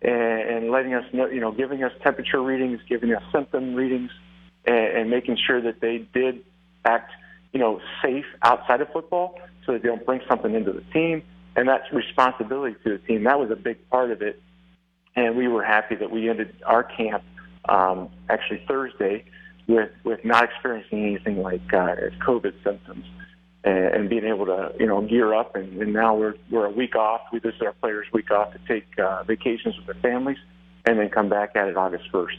and, 0.02 0.12
and 0.12 0.70
letting 0.70 0.94
us 0.94 1.04
know, 1.12 1.26
you 1.26 1.40
know, 1.40 1.52
giving 1.52 1.82
us 1.82 1.92
temperature 2.02 2.42
readings, 2.42 2.80
giving 2.88 3.12
us 3.12 3.22
symptom 3.32 3.74
readings, 3.74 4.10
and, 4.64 4.76
and 4.76 5.10
making 5.10 5.36
sure 5.44 5.60
that 5.60 5.80
they 5.80 6.06
did 6.14 6.44
act, 6.84 7.12
you 7.52 7.60
know, 7.60 7.80
safe 8.02 8.26
outside 8.42 8.80
of 8.80 8.92
football 8.92 9.38
so 9.66 9.72
that 9.72 9.82
they 9.82 9.88
don't 9.88 10.04
bring 10.04 10.20
something 10.28 10.54
into 10.54 10.72
the 10.72 10.84
team. 10.92 11.22
And 11.56 11.68
that's 11.68 11.90
responsibility 11.92 12.76
to 12.84 12.90
the 12.90 12.98
team. 12.98 13.24
That 13.24 13.38
was 13.38 13.50
a 13.50 13.56
big 13.56 13.88
part 13.90 14.10
of 14.10 14.22
it. 14.22 14.40
And 15.16 15.36
we 15.36 15.48
were 15.48 15.64
happy 15.64 15.96
that 15.96 16.10
we 16.10 16.28
ended 16.28 16.54
our 16.64 16.84
camp 16.84 17.24
um, 17.68 18.08
actually 18.28 18.64
Thursday 18.68 19.24
with, 19.66 19.90
with 20.04 20.24
not 20.24 20.44
experiencing 20.44 21.04
anything 21.04 21.42
like 21.42 21.72
uh, 21.72 21.96
COVID 22.24 22.54
symptoms 22.64 23.04
and, 23.64 23.94
and 23.94 24.10
being 24.10 24.24
able 24.24 24.46
to 24.46 24.72
you 24.78 24.86
know 24.86 25.02
gear 25.02 25.34
up 25.34 25.56
and, 25.56 25.82
and 25.82 25.92
now 25.92 26.14
we're 26.14 26.34
we're 26.50 26.66
a 26.66 26.70
week 26.70 26.96
off. 26.96 27.22
We 27.32 27.40
this 27.40 27.54
is 27.54 27.62
our 27.62 27.72
players' 27.72 28.06
week 28.12 28.30
off 28.30 28.52
to 28.52 28.58
take 28.66 28.86
uh, 28.98 29.24
vacations 29.24 29.76
with 29.76 29.86
their 29.86 30.02
families 30.02 30.38
and 30.86 30.98
then 30.98 31.10
come 31.10 31.28
back 31.28 31.56
at 31.56 31.68
it 31.68 31.76
August 31.76 32.04
first. 32.10 32.38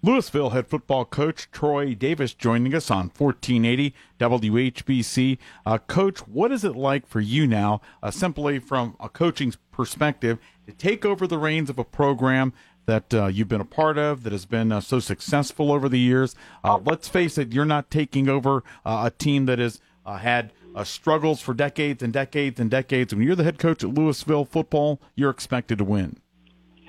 Louisville 0.00 0.50
head 0.50 0.68
football 0.68 1.04
coach 1.04 1.50
Troy 1.50 1.92
Davis 1.92 2.32
joining 2.32 2.72
us 2.72 2.88
on 2.88 3.10
1480 3.16 3.94
WHBC. 4.20 5.38
Uh, 5.66 5.78
coach, 5.78 6.20
what 6.20 6.52
is 6.52 6.62
it 6.62 6.76
like 6.76 7.04
for 7.04 7.18
you 7.18 7.48
now, 7.48 7.80
uh, 8.00 8.12
simply 8.12 8.60
from 8.60 8.96
a 9.00 9.08
coaching 9.08 9.52
perspective, 9.72 10.38
to 10.66 10.72
take 10.72 11.04
over 11.04 11.26
the 11.26 11.36
reins 11.36 11.68
of 11.68 11.80
a 11.80 11.84
program 11.84 12.52
that 12.86 13.12
uh, 13.12 13.26
you've 13.26 13.48
been 13.48 13.60
a 13.60 13.64
part 13.64 13.98
of 13.98 14.22
that 14.22 14.32
has 14.32 14.46
been 14.46 14.70
uh, 14.70 14.80
so 14.80 15.00
successful 15.00 15.72
over 15.72 15.88
the 15.88 15.98
years? 15.98 16.36
Uh, 16.62 16.78
let's 16.84 17.08
face 17.08 17.36
it, 17.36 17.52
you're 17.52 17.64
not 17.64 17.90
taking 17.90 18.28
over 18.28 18.62
uh, 18.86 19.02
a 19.06 19.10
team 19.10 19.46
that 19.46 19.58
has 19.58 19.80
had 20.20 20.52
struggles 20.84 21.40
for 21.40 21.54
decades 21.54 22.04
and 22.04 22.12
decades 22.12 22.60
and 22.60 22.70
decades. 22.70 23.12
When 23.12 23.26
you're 23.26 23.34
the 23.34 23.42
head 23.42 23.58
coach 23.58 23.82
at 23.82 23.90
Louisville 23.90 24.44
football, 24.44 25.00
you're 25.16 25.28
expected 25.28 25.78
to 25.78 25.84
win. 25.84 26.18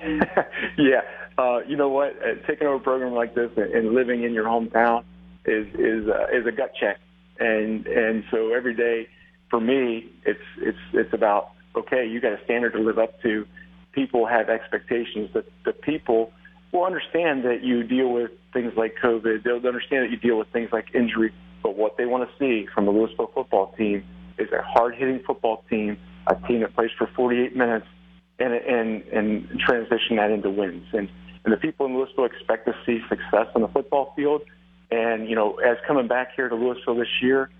yeah, 0.78 1.02
uh, 1.40 1.60
you 1.66 1.76
know 1.76 1.88
what? 1.88 2.16
Uh, 2.22 2.34
taking 2.46 2.66
over 2.66 2.76
a 2.76 2.80
program 2.80 3.14
like 3.14 3.34
this 3.34 3.50
and, 3.56 3.72
and 3.72 3.94
living 3.94 4.24
in 4.24 4.32
your 4.32 4.44
hometown 4.44 5.04
is 5.44 5.66
is 5.74 6.08
uh, 6.08 6.26
is 6.32 6.46
a 6.46 6.52
gut 6.52 6.72
check, 6.78 6.98
and 7.38 7.86
and 7.86 8.24
so 8.30 8.52
every 8.52 8.74
day 8.74 9.08
for 9.48 9.60
me, 9.60 10.10
it's 10.24 10.40
it's 10.58 10.78
it's 10.92 11.12
about 11.12 11.50
okay, 11.76 12.06
you 12.06 12.20
got 12.20 12.32
a 12.32 12.44
standard 12.44 12.72
to 12.74 12.80
live 12.80 12.98
up 12.98 13.20
to. 13.22 13.46
People 13.92 14.26
have 14.26 14.48
expectations 14.48 15.30
that 15.34 15.44
the 15.64 15.72
people 15.72 16.32
will 16.72 16.84
understand 16.84 17.44
that 17.44 17.62
you 17.62 17.82
deal 17.82 18.10
with 18.12 18.30
things 18.52 18.72
like 18.76 18.94
COVID. 19.02 19.42
They'll 19.42 19.66
understand 19.66 20.04
that 20.04 20.10
you 20.10 20.16
deal 20.16 20.38
with 20.38 20.48
things 20.52 20.70
like 20.72 20.94
injury. 20.94 21.32
But 21.62 21.76
what 21.76 21.96
they 21.96 22.06
want 22.06 22.28
to 22.28 22.38
see 22.38 22.66
from 22.72 22.86
the 22.86 22.92
Louisville 22.92 23.30
football 23.34 23.74
team 23.76 24.04
is 24.38 24.48
a 24.52 24.62
hard-hitting 24.62 25.20
football 25.26 25.64
team, 25.68 25.98
a 26.26 26.34
team 26.46 26.60
that 26.60 26.74
plays 26.74 26.90
for 26.96 27.08
48 27.14 27.56
minutes, 27.56 27.86
and 28.38 28.54
and 28.54 29.02
and 29.12 29.60
transition 29.60 30.16
that 30.16 30.30
into 30.30 30.50
wins. 30.50 30.86
And 30.92 31.08
and 31.44 31.52
the 31.52 31.56
people 31.56 31.86
in 31.86 31.94
Louisville 31.94 32.24
expect 32.24 32.66
to 32.66 32.74
see 32.84 33.00
success 33.08 33.46
on 33.54 33.62
the 33.62 33.68
football 33.68 34.12
field. 34.16 34.42
And 34.90 35.28
you 35.28 35.34
know, 35.34 35.54
as 35.58 35.76
coming 35.86 36.08
back 36.08 36.34
here 36.34 36.48
to 36.48 36.54
Louisville 36.54 36.96
this 36.96 37.22
year, 37.22 37.50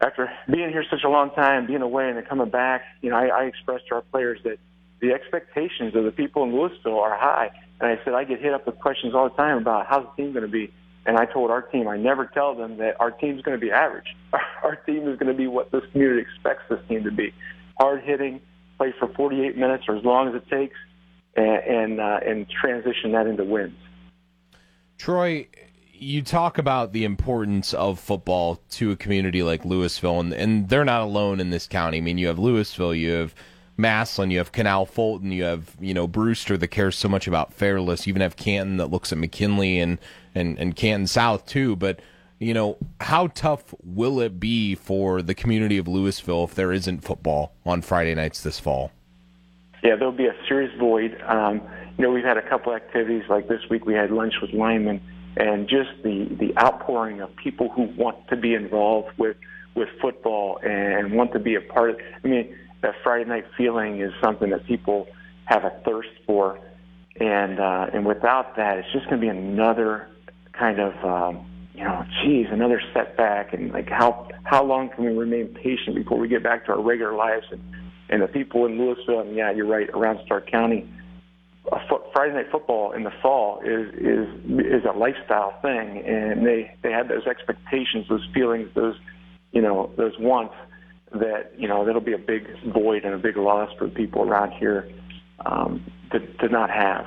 after 0.00 0.30
being 0.48 0.70
here 0.70 0.84
such 0.88 1.02
a 1.04 1.08
long 1.08 1.30
time, 1.30 1.66
being 1.66 1.82
away 1.82 2.08
and 2.08 2.16
then 2.16 2.24
coming 2.24 2.50
back, 2.50 2.82
you 3.02 3.10
know, 3.10 3.16
I, 3.16 3.26
I 3.26 3.44
expressed 3.44 3.88
to 3.88 3.96
our 3.96 4.02
players 4.02 4.38
that 4.44 4.58
the 5.00 5.12
expectations 5.12 5.94
of 5.94 6.04
the 6.04 6.12
people 6.12 6.44
in 6.44 6.54
Louisville 6.54 7.00
are 7.00 7.16
high. 7.16 7.50
And 7.80 7.90
I 7.90 8.04
said 8.04 8.14
I 8.14 8.24
get 8.24 8.40
hit 8.40 8.52
up 8.52 8.66
with 8.66 8.78
questions 8.78 9.14
all 9.14 9.28
the 9.28 9.36
time 9.36 9.58
about 9.58 9.86
how's 9.86 10.04
the 10.04 10.22
team 10.22 10.32
going 10.32 10.44
to 10.44 10.50
be. 10.50 10.72
And 11.06 11.16
I 11.16 11.24
told 11.24 11.50
our 11.50 11.62
team, 11.62 11.88
I 11.88 11.96
never 11.96 12.26
tell 12.26 12.54
them 12.54 12.76
that 12.78 13.00
our 13.00 13.10
team's 13.10 13.42
going 13.42 13.58
to 13.58 13.60
be 13.60 13.72
average. 13.72 14.14
Our 14.62 14.76
team 14.76 15.08
is 15.08 15.18
going 15.18 15.32
to 15.32 15.38
be 15.38 15.46
what 15.46 15.70
this 15.72 15.82
community 15.92 16.20
expects 16.20 16.64
this 16.68 16.80
team 16.88 17.04
to 17.04 17.10
be: 17.10 17.32
hard 17.78 18.02
hitting, 18.02 18.40
play 18.76 18.92
for 18.98 19.08
48 19.14 19.56
minutes 19.56 19.84
or 19.88 19.96
as 19.96 20.04
long 20.04 20.28
as 20.28 20.34
it 20.34 20.46
takes, 20.50 20.76
and 21.38 22.00
and, 22.00 22.00
uh, 22.00 22.20
and 22.24 22.46
transition 22.48 23.12
that 23.12 23.26
into 23.26 23.44
wins. 23.44 23.76
Troy, 24.98 25.46
you 25.92 26.22
talk 26.22 26.58
about 26.58 26.92
the 26.92 27.04
importance 27.04 27.72
of 27.74 28.00
football 28.00 28.60
to 28.70 28.90
a 28.90 28.96
community 28.96 29.42
like 29.42 29.64
Louisville, 29.64 30.20
and, 30.20 30.32
and 30.32 30.68
they're 30.68 30.84
not 30.84 31.02
alone 31.02 31.40
in 31.40 31.50
this 31.50 31.66
county. 31.66 31.98
I 31.98 32.00
mean, 32.00 32.18
you 32.18 32.26
have 32.26 32.38
Louisville, 32.38 32.94
you 32.94 33.12
have 33.12 33.34
Massillon, 33.76 34.30
you 34.30 34.38
have 34.38 34.52
Canal 34.52 34.86
Fulton, 34.86 35.30
you 35.30 35.44
have 35.44 35.76
you 35.80 35.94
know 35.94 36.06
Brewster 36.08 36.56
that 36.56 36.68
cares 36.68 36.96
so 36.96 37.08
much 37.08 37.26
about 37.26 37.52
Fairless. 37.52 38.06
You 38.06 38.12
even 38.12 38.22
have 38.22 38.36
Canton 38.36 38.78
that 38.78 38.90
looks 38.90 39.12
at 39.12 39.18
McKinley 39.18 39.78
and 39.78 39.98
and 40.34 40.58
and 40.58 40.74
Canton 40.74 41.06
South 41.06 41.46
too. 41.46 41.76
But 41.76 42.00
you 42.40 42.54
know, 42.54 42.76
how 43.00 43.28
tough 43.28 43.74
will 43.82 44.20
it 44.20 44.38
be 44.38 44.74
for 44.76 45.22
the 45.22 45.34
community 45.34 45.78
of 45.78 45.88
Louisville 45.88 46.44
if 46.44 46.54
there 46.54 46.72
isn't 46.72 47.00
football 47.00 47.52
on 47.66 47.82
Friday 47.82 48.14
nights 48.14 48.42
this 48.42 48.60
fall? 48.60 48.92
Yeah, 49.82 49.96
there'll 49.96 50.12
be 50.12 50.26
a 50.26 50.34
serious 50.48 50.72
void. 50.78 51.20
Um, 51.26 51.62
you 51.96 52.04
know, 52.04 52.10
we've 52.10 52.24
had 52.24 52.36
a 52.36 52.48
couple 52.48 52.74
activities 52.74 53.24
like 53.28 53.48
this 53.48 53.60
week. 53.70 53.84
We 53.84 53.94
had 53.94 54.10
lunch 54.10 54.34
with 54.40 54.52
linemen, 54.52 55.00
and 55.36 55.68
just 55.68 55.90
the 56.02 56.26
the 56.38 56.56
outpouring 56.58 57.20
of 57.20 57.34
people 57.36 57.68
who 57.70 57.82
want 57.96 58.28
to 58.28 58.36
be 58.36 58.54
involved 58.54 59.08
with 59.18 59.36
with 59.74 59.88
football 60.00 60.58
and 60.62 61.12
want 61.12 61.32
to 61.32 61.38
be 61.38 61.54
a 61.54 61.60
part 61.60 61.90
of. 61.90 61.96
I 62.24 62.28
mean 62.28 62.56
that 62.82 62.94
Friday 63.02 63.28
night 63.28 63.44
feeling 63.56 64.00
is 64.00 64.12
something 64.22 64.50
that 64.50 64.66
people 64.66 65.08
have 65.44 65.64
a 65.64 65.70
thirst 65.84 66.10
for, 66.26 66.58
and 67.20 67.60
uh, 67.60 67.86
and 67.92 68.04
without 68.04 68.56
that, 68.56 68.78
it's 68.78 68.92
just 68.92 69.06
going 69.08 69.20
to 69.20 69.24
be 69.24 69.28
another 69.28 70.08
kind 70.52 70.80
of 70.80 71.04
um, 71.04 71.46
you 71.78 71.84
know, 71.84 72.04
geez, 72.22 72.46
another 72.50 72.82
setback, 72.92 73.54
and 73.54 73.72
like 73.72 73.88
how 73.88 74.28
how 74.42 74.64
long 74.64 74.88
can 74.88 75.04
we 75.04 75.12
remain 75.12 75.46
patient 75.48 75.94
before 75.94 76.18
we 76.18 76.26
get 76.26 76.42
back 76.42 76.66
to 76.66 76.72
our 76.72 76.82
regular 76.82 77.14
lives? 77.14 77.46
And 77.52 77.62
and 78.08 78.22
the 78.22 78.28
people 78.28 78.66
in 78.66 78.78
Louisville, 78.78 79.20
and 79.20 79.34
yeah, 79.34 79.50
you're 79.50 79.66
right, 79.66 79.88
around 79.90 80.20
Stark 80.24 80.50
County, 80.50 80.88
Friday 82.12 82.34
night 82.34 82.50
football 82.50 82.92
in 82.92 83.04
the 83.04 83.12
fall 83.22 83.60
is 83.60 83.92
is 83.94 84.28
is 84.58 84.84
a 84.84 84.96
lifestyle 84.96 85.58
thing, 85.60 86.02
and 86.06 86.46
they 86.46 86.74
they 86.82 86.90
have 86.92 87.08
those 87.08 87.26
expectations, 87.26 88.06
those 88.08 88.26
feelings, 88.32 88.70
those 88.74 88.96
you 89.52 89.60
know 89.60 89.90
those 89.96 90.18
wants 90.18 90.54
that 91.12 91.52
you 91.56 91.68
know 91.68 91.84
that'll 91.84 92.00
be 92.00 92.12
a 92.12 92.18
big 92.18 92.46
void 92.66 93.04
and 93.04 93.14
a 93.14 93.18
big 93.18 93.36
loss 93.36 93.70
for 93.78 93.88
people 93.88 94.22
around 94.22 94.52
here 94.52 94.88
um, 95.44 95.84
to, 96.10 96.20
to 96.20 96.48
not 96.48 96.70
have. 96.70 97.06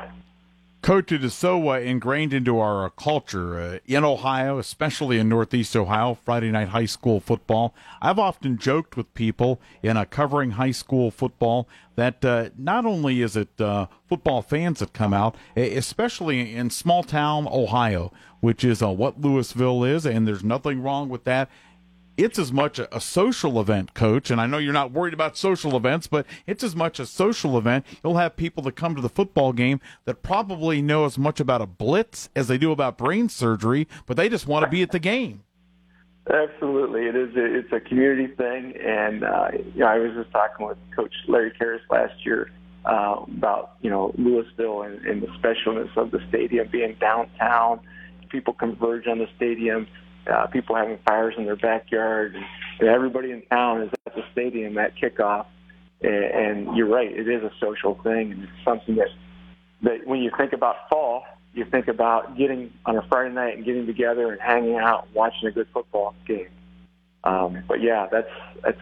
It 0.84 1.12
is 1.12 1.36
so 1.36 1.70
uh, 1.70 1.80
ingrained 1.80 2.34
into 2.34 2.58
our 2.60 2.86
uh, 2.86 2.90
culture 2.90 3.60
uh, 3.60 3.80
in 3.86 4.04
Ohio, 4.04 4.58
especially 4.58 5.20
in 5.20 5.30
Northeast 5.30 5.76
Ohio, 5.76 6.18
Friday 6.26 6.50
night 6.50 6.70
high 6.70 6.86
school 6.86 7.20
football. 7.20 7.76
I've 8.02 8.18
often 8.18 8.58
joked 8.58 8.98
with 8.98 9.14
people 9.14 9.62
in 9.84 9.96
uh, 9.96 10.06
covering 10.06 10.52
high 10.52 10.72
school 10.72 11.12
football 11.12 11.68
that 11.96 12.26
uh, 12.26 12.50
not 12.58 12.88
only 12.88 13.22
is 13.22 13.38
it 13.38 13.62
uh, 13.62 13.88
football 14.10 14.42
fans 14.42 14.80
that 14.80 14.92
come 14.92 15.14
out, 15.14 15.36
especially 15.56 16.56
in 16.56 16.72
small 16.72 17.04
town 17.04 17.48
Ohio, 17.48 18.12
which 18.40 18.64
is 18.64 18.82
what 18.82 19.22
Louisville 19.22 19.84
is, 19.84 20.06
and 20.06 20.28
there's 20.28 20.44
nothing 20.44 20.82
wrong 20.82 21.10
with 21.10 21.26
that 21.26 21.48
it's 22.24 22.38
as 22.38 22.52
much 22.52 22.80
a, 22.80 23.00
social 23.00 23.60
event, 23.60 23.94
coach. 23.94 24.30
And 24.30 24.40
I 24.40 24.46
know 24.46 24.58
you're 24.58 24.74
not 24.74 24.92
worried 24.92 25.14
about 25.14 25.38
social 25.38 25.76
events, 25.76 26.08
but 26.08 26.26
it's 26.46 26.64
as 26.64 26.76
much 26.76 27.00
a 27.00 27.06
social 27.06 27.58
event. 27.58 27.86
You'll 28.04 28.18
have 28.18 28.36
people 28.36 28.64
that 28.64 28.76
come 28.76 28.96
to 28.96 29.02
the 29.02 29.10
football 29.10 29.54
game 29.54 29.80
that 30.06 30.22
probably 30.22 30.82
know 30.82 31.06
as 31.06 31.18
much 31.18 31.40
about 31.40 31.62
a 31.62 31.66
blitz 31.66 32.30
as 32.36 32.48
they 32.48 32.58
do 32.58 32.72
about 32.72 32.98
brain 32.98 33.30
surgery, 33.30 33.88
but 34.06 34.18
they 34.18 34.30
just 34.30 34.48
want 34.48 34.64
to 34.64 34.70
be 34.70 34.82
at 34.82 34.92
the 34.92 35.00
game. 35.00 35.44
Absolutely, 36.32 37.08
it 37.08 37.16
is. 37.16 37.32
It's 37.34 37.74
a 37.74 37.80
community 37.80 38.28
thing, 38.36 38.76
and 38.78 39.24
uh, 39.24 39.48
you 39.74 39.80
know, 39.80 39.88
I 39.88 39.98
was 39.98 40.12
just 40.14 40.32
talking 40.32 40.68
with 40.68 40.78
Coach 40.96 41.14
Larry 41.28 41.52
Karras 41.60 41.80
last 41.90 42.14
year 42.24 42.52
uh, 42.86 43.26
about 43.28 43.72
you 43.82 43.90
know 43.90 44.14
Louisville 44.20 44.84
and, 44.84 45.04
and 45.04 45.24
the 45.24 45.28
specialness 45.28 45.96
of 45.98 46.12
the 46.12 46.20
stadium 46.30 46.68
being 46.72 46.96
downtown. 47.00 47.80
People 48.30 48.54
converge 48.54 49.08
on 49.08 49.18
the 49.18 49.28
stadium 49.36 49.88
uh, 50.28 50.48
people 50.48 50.76
having 50.76 50.98
fires 51.08 51.36
in 51.38 51.46
their 51.46 51.56
backyard, 51.56 52.36
and, 52.36 52.46
everybody 52.88 53.30
in 53.30 53.44
town 53.44 53.84
is 53.84 53.92
at 54.08 54.16
the 54.16 54.24
stadium 54.32 54.76
at 54.80 54.96
kickoff. 54.98 55.46
And, 56.02 56.76
you're 56.76 56.88
right, 56.88 57.12
it 57.12 57.30
is 57.30 57.44
a 57.44 57.52
social 57.60 57.94
thing, 58.02 58.32
and 58.32 58.44
it's 58.44 58.52
something 58.66 58.96
that 58.96 59.10
that 59.84 60.08
when 60.08 60.22
you 60.22 60.32
think 60.36 60.54
about 60.54 60.90
fall, 60.90 61.24
you 61.54 61.66
think 61.66 61.88
about 61.88 62.38
getting 62.38 62.72
on 62.86 62.98
a 62.98 63.02
Friday 63.08 63.34
night 63.34 63.56
and 63.58 63.66
getting 63.66 63.86
together 63.86 64.32
and 64.32 64.42
hanging 64.42 64.78
out, 64.78 65.08
watching 65.14 65.48
a 65.48 65.52
good 65.52 65.68
football 65.74 66.16
game. 66.26 66.50
Um, 67.24 67.64
but 67.68 67.82
yeah, 67.82 68.08
that's 68.12 68.30
that's 68.64 68.80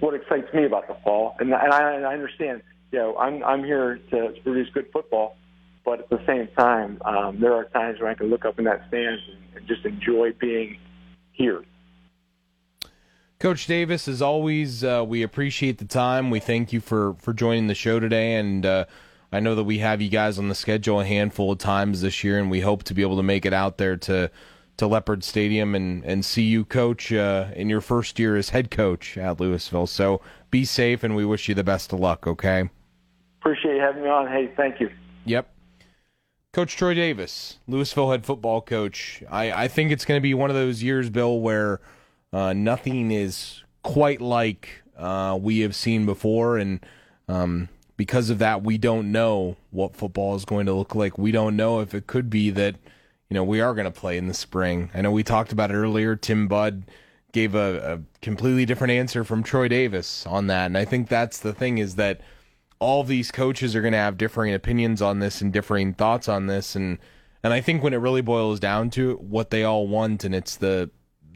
what 0.00 0.14
excites 0.14 0.52
me 0.54 0.64
about 0.64 0.86
the 0.86 0.96
fall, 1.02 1.34
and, 1.40 1.52
and 1.52 1.72
I, 1.72 1.92
and 1.94 2.06
I 2.06 2.12
understand. 2.12 2.62
You 2.92 2.98
know, 2.98 3.16
I'm 3.16 3.42
I'm 3.42 3.64
here 3.64 3.98
to, 4.10 4.32
to 4.32 4.40
produce 4.42 4.68
good 4.72 4.86
football, 4.92 5.36
but 5.84 6.00
at 6.00 6.10
the 6.10 6.20
same 6.26 6.48
time, 6.56 7.00
um, 7.04 7.40
there 7.40 7.54
are 7.54 7.64
times 7.64 8.00
where 8.00 8.10
I 8.10 8.14
can 8.14 8.28
look 8.28 8.44
up 8.44 8.58
in 8.58 8.64
that 8.64 8.86
stands 8.88 9.22
and, 9.28 9.56
and 9.56 9.66
just 9.66 9.84
enjoy 9.84 10.32
being 10.32 10.78
here. 11.32 11.64
Coach 13.38 13.66
Davis, 13.66 14.06
as 14.06 14.20
always, 14.20 14.84
uh, 14.84 15.02
we 15.06 15.22
appreciate 15.22 15.78
the 15.78 15.86
time. 15.86 16.30
We 16.30 16.40
thank 16.40 16.72
you 16.74 16.80
for, 16.80 17.14
for 17.14 17.32
joining 17.32 17.68
the 17.68 17.74
show 17.74 17.98
today, 17.98 18.34
and 18.34 18.66
uh, 18.66 18.84
I 19.32 19.40
know 19.40 19.54
that 19.54 19.64
we 19.64 19.78
have 19.78 20.02
you 20.02 20.10
guys 20.10 20.38
on 20.38 20.48
the 20.48 20.54
schedule 20.54 21.00
a 21.00 21.06
handful 21.06 21.52
of 21.52 21.58
times 21.58 22.02
this 22.02 22.22
year, 22.22 22.38
and 22.38 22.50
we 22.50 22.60
hope 22.60 22.82
to 22.84 22.94
be 22.94 23.00
able 23.00 23.16
to 23.16 23.22
make 23.22 23.46
it 23.46 23.54
out 23.54 23.78
there 23.78 23.96
to 23.96 24.30
to 24.76 24.86
Leopard 24.86 25.22
Stadium 25.22 25.74
and, 25.74 26.02
and 26.06 26.24
see 26.24 26.42
you 26.42 26.64
coach 26.64 27.12
uh, 27.12 27.48
in 27.54 27.68
your 27.68 27.82
first 27.82 28.18
year 28.18 28.36
as 28.36 28.48
head 28.48 28.70
coach 28.70 29.18
at 29.18 29.38
Louisville. 29.38 29.86
So 29.86 30.22
be 30.50 30.64
safe, 30.64 31.04
and 31.04 31.14
we 31.14 31.24
wish 31.24 31.50
you 31.50 31.54
the 31.54 31.62
best 31.62 31.92
of 31.92 32.00
luck. 32.00 32.26
Okay. 32.26 32.70
Appreciate 33.40 33.74
you 33.74 33.80
having 33.80 34.02
me 34.02 34.08
on. 34.08 34.26
Hey, 34.26 34.50
thank 34.56 34.80
you. 34.80 34.90
Yep. 35.26 35.50
Coach 36.52 36.76
Troy 36.76 36.94
Davis, 36.94 37.58
Louisville 37.68 38.10
head 38.10 38.26
football 38.26 38.60
coach. 38.60 39.22
I, 39.30 39.52
I 39.52 39.68
think 39.68 39.92
it's 39.92 40.04
going 40.04 40.18
to 40.18 40.22
be 40.22 40.34
one 40.34 40.50
of 40.50 40.56
those 40.56 40.82
years, 40.82 41.08
Bill, 41.08 41.38
where 41.38 41.80
uh, 42.32 42.52
nothing 42.52 43.12
is 43.12 43.62
quite 43.84 44.20
like 44.20 44.82
uh, 44.96 45.38
we 45.40 45.60
have 45.60 45.76
seen 45.76 46.06
before. 46.06 46.58
And 46.58 46.84
um, 47.28 47.68
because 47.96 48.30
of 48.30 48.40
that, 48.40 48.64
we 48.64 48.78
don't 48.78 49.12
know 49.12 49.58
what 49.70 49.94
football 49.94 50.34
is 50.34 50.44
going 50.44 50.66
to 50.66 50.72
look 50.72 50.96
like. 50.96 51.16
We 51.16 51.30
don't 51.30 51.54
know 51.54 51.78
if 51.78 51.94
it 51.94 52.08
could 52.08 52.28
be 52.28 52.50
that, 52.50 52.74
you 53.28 53.34
know, 53.34 53.44
we 53.44 53.60
are 53.60 53.72
going 53.72 53.84
to 53.84 53.92
play 53.92 54.18
in 54.18 54.26
the 54.26 54.34
spring. 54.34 54.90
I 54.92 55.02
know 55.02 55.12
we 55.12 55.22
talked 55.22 55.52
about 55.52 55.70
it 55.70 55.74
earlier. 55.74 56.16
Tim 56.16 56.48
Budd 56.48 56.82
gave 57.30 57.54
a, 57.54 57.94
a 57.94 58.00
completely 58.22 58.66
different 58.66 58.90
answer 58.90 59.22
from 59.22 59.44
Troy 59.44 59.68
Davis 59.68 60.26
on 60.26 60.48
that. 60.48 60.66
And 60.66 60.76
I 60.76 60.84
think 60.84 61.08
that's 61.08 61.38
the 61.38 61.52
thing 61.52 61.78
is 61.78 61.94
that– 61.94 62.20
all 62.80 63.04
these 63.04 63.30
coaches 63.30 63.76
are 63.76 63.82
going 63.82 63.92
to 63.92 63.98
have 63.98 64.18
differing 64.18 64.52
opinions 64.52 65.00
on 65.00 65.20
this 65.20 65.40
and 65.40 65.52
differing 65.52 65.94
thoughts 65.94 66.28
on 66.28 66.46
this 66.46 66.74
and 66.74 66.98
and 67.42 67.54
I 67.54 67.62
think 67.62 67.82
when 67.82 67.94
it 67.94 67.98
really 67.98 68.20
boils 68.20 68.60
down 68.60 68.90
to 68.90 69.12
it, 69.12 69.20
what 69.22 69.48
they 69.48 69.64
all 69.64 69.86
want 69.86 70.24
and 70.24 70.34
it's 70.34 70.56
the 70.56 70.90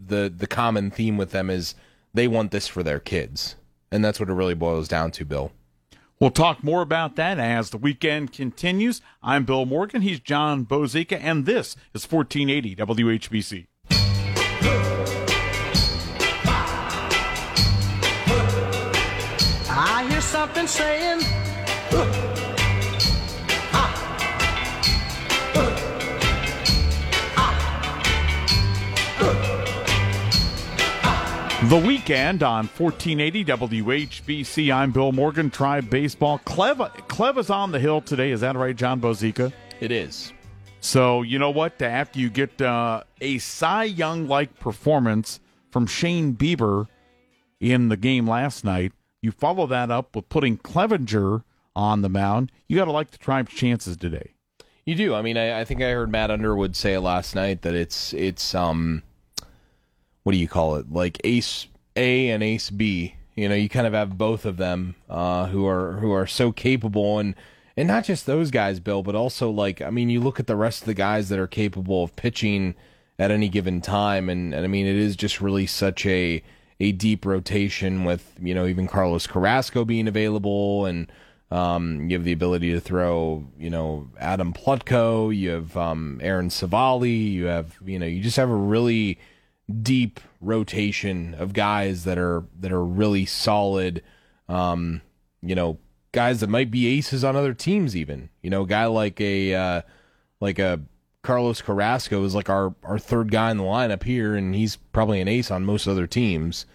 the 0.06 0.32
the 0.34 0.46
common 0.46 0.90
theme 0.90 1.16
with 1.16 1.30
them 1.30 1.48
is 1.48 1.74
they 2.14 2.28
want 2.28 2.52
this 2.52 2.68
for 2.68 2.82
their 2.82 3.00
kids. 3.00 3.56
And 3.90 4.04
that's 4.04 4.18
what 4.18 4.28
it 4.28 4.34
really 4.34 4.54
boils 4.54 4.88
down 4.88 5.10
to, 5.12 5.24
Bill. 5.24 5.52
We'll 6.20 6.30
talk 6.30 6.62
more 6.64 6.80
about 6.80 7.16
that 7.16 7.38
as 7.38 7.70
the 7.70 7.76
weekend 7.76 8.32
continues. 8.32 9.02
I'm 9.22 9.44
Bill 9.44 9.66
Morgan. 9.66 10.02
He's 10.02 10.20
Jon 10.20 10.64
Bozeka, 10.64 11.18
and 11.20 11.44
this 11.44 11.76
is 11.92 12.10
1480 12.10 12.76
WHBC. 12.76 13.66
I 20.44 20.46
hear 20.46 20.66
something 20.66 20.66
saying, 20.66 21.20
The 31.70 31.78
weekend 31.78 32.42
on 32.42 32.66
1480 32.66 33.44
WHBC. 33.46 34.70
I'm 34.70 34.92
Bill 34.92 35.12
Morgan, 35.12 35.50
Tribe 35.50 35.88
Baseball. 35.88 36.38
Clev, 36.40 36.76
Clev 37.08 37.38
is 37.38 37.48
on 37.48 37.72
the 37.72 37.80
hill 37.80 38.02
today. 38.02 38.32
Is 38.32 38.42
that 38.42 38.54
right, 38.54 38.76
Jon 38.76 39.00
Bozeka? 39.00 39.50
It 39.80 39.90
is. 39.90 40.34
So, 40.80 41.22
you 41.22 41.38
know 41.38 41.50
what? 41.50 41.80
After 41.80 42.20
you 42.20 42.28
get 42.28 42.60
uh, 42.60 43.04
a 43.22 43.38
Cy 43.38 43.84
Young 43.84 44.28
like 44.28 44.60
performance 44.60 45.40
from 45.70 45.86
Shane 45.86 46.34
Bieber 46.34 46.86
in 47.60 47.88
the 47.88 47.96
game 47.96 48.28
last 48.28 48.62
night, 48.62 48.92
you 49.24 49.32
follow 49.32 49.66
that 49.66 49.90
up 49.90 50.14
with 50.14 50.28
putting 50.28 50.58
Clevinger 50.58 51.42
on 51.74 52.02
the 52.02 52.08
mound. 52.08 52.52
You 52.68 52.76
got 52.76 52.84
to 52.84 52.92
like 52.92 53.10
the 53.10 53.18
Tribe's 53.18 53.52
chances 53.52 53.96
today. 53.96 54.34
You 54.84 54.94
do. 54.94 55.14
I 55.14 55.22
mean, 55.22 55.38
I, 55.38 55.60
I 55.60 55.64
think 55.64 55.80
I 55.80 55.90
heard 55.90 56.10
Matt 56.10 56.30
Underwood 56.30 56.76
say 56.76 56.98
last 56.98 57.34
night 57.34 57.62
that 57.62 57.74
it's 57.74 58.12
it's 58.12 58.54
um, 58.54 59.02
what 60.22 60.32
do 60.32 60.38
you 60.38 60.46
call 60.46 60.76
it? 60.76 60.92
Like 60.92 61.18
Ace 61.24 61.66
A 61.96 62.28
and 62.28 62.42
Ace 62.42 62.68
B. 62.68 63.14
You 63.34 63.48
know, 63.48 63.54
you 63.54 63.68
kind 63.68 63.86
of 63.86 63.94
have 63.94 64.18
both 64.18 64.44
of 64.44 64.58
them 64.58 64.94
uh, 65.08 65.46
who 65.46 65.66
are 65.66 65.92
who 65.92 66.12
are 66.12 66.26
so 66.26 66.52
capable 66.52 67.18
and 67.18 67.34
and 67.78 67.88
not 67.88 68.04
just 68.04 68.26
those 68.26 68.50
guys, 68.50 68.78
Bill, 68.78 69.02
but 69.02 69.14
also 69.14 69.50
like 69.50 69.80
I 69.80 69.88
mean, 69.88 70.10
you 70.10 70.20
look 70.20 70.38
at 70.38 70.46
the 70.46 70.54
rest 70.54 70.82
of 70.82 70.86
the 70.86 70.94
guys 70.94 71.30
that 71.30 71.38
are 71.38 71.46
capable 71.46 72.04
of 72.04 72.14
pitching 72.14 72.74
at 73.18 73.30
any 73.30 73.48
given 73.48 73.80
time, 73.80 74.28
and, 74.28 74.52
and 74.52 74.64
I 74.64 74.68
mean, 74.68 74.86
it 74.86 74.96
is 74.96 75.16
just 75.16 75.40
really 75.40 75.66
such 75.66 76.04
a 76.04 76.42
a 76.80 76.92
deep 76.92 77.24
rotation 77.24 78.04
with 78.04 78.36
you 78.40 78.54
know 78.54 78.66
even 78.66 78.86
Carlos 78.86 79.26
Carrasco 79.26 79.84
being 79.84 80.08
available 80.08 80.86
and 80.86 81.10
um, 81.50 82.08
you 82.08 82.16
have 82.16 82.24
the 82.24 82.32
ability 82.32 82.72
to 82.72 82.80
throw, 82.80 83.46
you 83.56 83.70
know, 83.70 84.08
Adam 84.18 84.52
Plutko. 84.52 85.36
You 85.36 85.50
have 85.50 85.76
um, 85.76 86.18
Aaron 86.20 86.48
Civale, 86.48 87.30
You 87.30 87.44
have, 87.44 87.76
you 87.84 87.98
know, 87.98 88.06
you 88.06 88.22
just 88.22 88.36
have 88.38 88.50
a 88.50 88.56
really 88.56 89.20
deep 89.82 90.18
rotation 90.40 91.34
of 91.34 91.52
guys 91.52 92.04
that 92.04 92.18
are 92.18 92.44
that 92.58 92.72
are 92.72 92.84
really 92.84 93.24
solid. 93.24 94.02
Um, 94.48 95.02
you 95.42 95.54
know, 95.54 95.78
guys 96.10 96.40
that 96.40 96.48
might 96.48 96.72
be 96.72 96.86
aces 96.86 97.22
on 97.22 97.36
other 97.36 97.54
teams. 97.54 97.94
Even, 97.94 98.30
you 98.42 98.50
know, 98.50 98.62
a 98.62 98.66
guy 98.66 98.86
like 98.86 99.20
a 99.20 99.54
uh, 99.54 99.82
like 100.40 100.58
a 100.58 100.80
Carlos 101.24 101.62
Carrasco 101.62 102.22
is 102.22 102.34
like 102.34 102.50
our 102.50 102.74
our 102.84 102.98
third 102.98 103.32
guy 103.32 103.50
in 103.50 103.56
the 103.56 103.64
lineup 103.64 104.04
here, 104.04 104.36
and 104.36 104.54
he's 104.54 104.76
probably 104.76 105.20
an 105.20 105.26
ace 105.26 105.50
on 105.50 105.64
most 105.64 105.88
other 105.88 106.06
teams. 106.06 106.66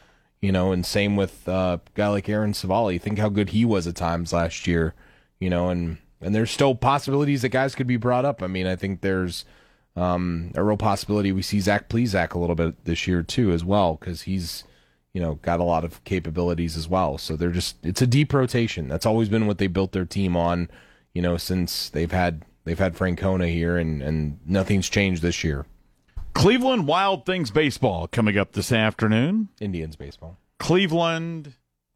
You 0.41 0.51
know, 0.51 0.71
and 0.71 0.85
same 0.85 1.15
with 1.15 1.47
uh, 1.47 1.77
a 1.85 1.89
guy 1.93 2.07
like 2.07 2.27
Aaron 2.27 2.53
Civale. 2.53 2.99
Think 2.99 3.19
how 3.19 3.30
good 3.30 3.49
he 3.49 3.63
was 3.63 3.88
at 3.88 3.95
times 3.95 4.34
last 4.34 4.67
year. 4.67 4.95
You 5.39 5.49
know, 5.49 5.69
and 5.69 5.97
and 6.19 6.34
there's 6.34 6.51
still 6.51 6.76
possibilities 6.76 7.43
that 7.43 7.49
guys 7.49 7.76
could 7.76 7.88
be 7.88 7.97
brought 7.97 8.26
up. 8.26 8.41
I 8.41 8.47
mean, 8.47 8.65
I 8.65 8.76
think 8.76 9.01
there's 9.01 9.45
um, 9.95 10.51
a 10.55 10.63
real 10.63 10.77
possibility 10.77 11.31
we 11.31 11.41
see 11.41 11.59
Zach 11.59 11.88
Plesac 11.88 12.34
a 12.34 12.39
little 12.39 12.55
bit 12.55 12.85
this 12.85 13.07
year 13.07 13.21
too, 13.21 13.51
as 13.51 13.63
well, 13.63 13.95
because 13.95 14.23
he's 14.23 14.63
you 15.13 15.21
know 15.21 15.35
got 15.35 15.59
a 15.59 15.63
lot 15.63 15.85
of 15.85 16.03
capabilities 16.05 16.76
as 16.76 16.88
well. 16.88 17.19
So 17.19 17.35
they're 17.35 17.51
just 17.51 17.77
it's 17.84 18.01
a 18.01 18.07
deep 18.07 18.34
rotation. 18.34 18.88
That's 18.88 19.05
always 19.05 19.30
been 19.30 19.45
what 19.45 19.59
they 19.59 19.67
built 19.67 19.91
their 19.91 20.05
team 20.05 20.35
on. 20.35 20.69
You 21.13 21.21
know, 21.21 21.38
since 21.38 21.89
they've 21.89 22.11
had 22.11 22.45
they've 22.70 22.78
had 22.78 22.96
Francona 22.96 23.52
here, 23.52 23.78
and 23.78 24.02
and 24.02 24.40
nothing's 24.46 24.88
changed 24.88 25.22
this 25.22 25.44
year. 25.44 25.66
Cleveland 26.34 26.88
Wild 26.88 27.26
Things 27.26 27.50
baseball 27.50 28.08
coming 28.08 28.38
up 28.38 28.52
this 28.54 28.72
afternoon. 28.72 29.50
Indians 29.60 29.96
baseball. 29.96 30.38
Cleveland 30.60 31.56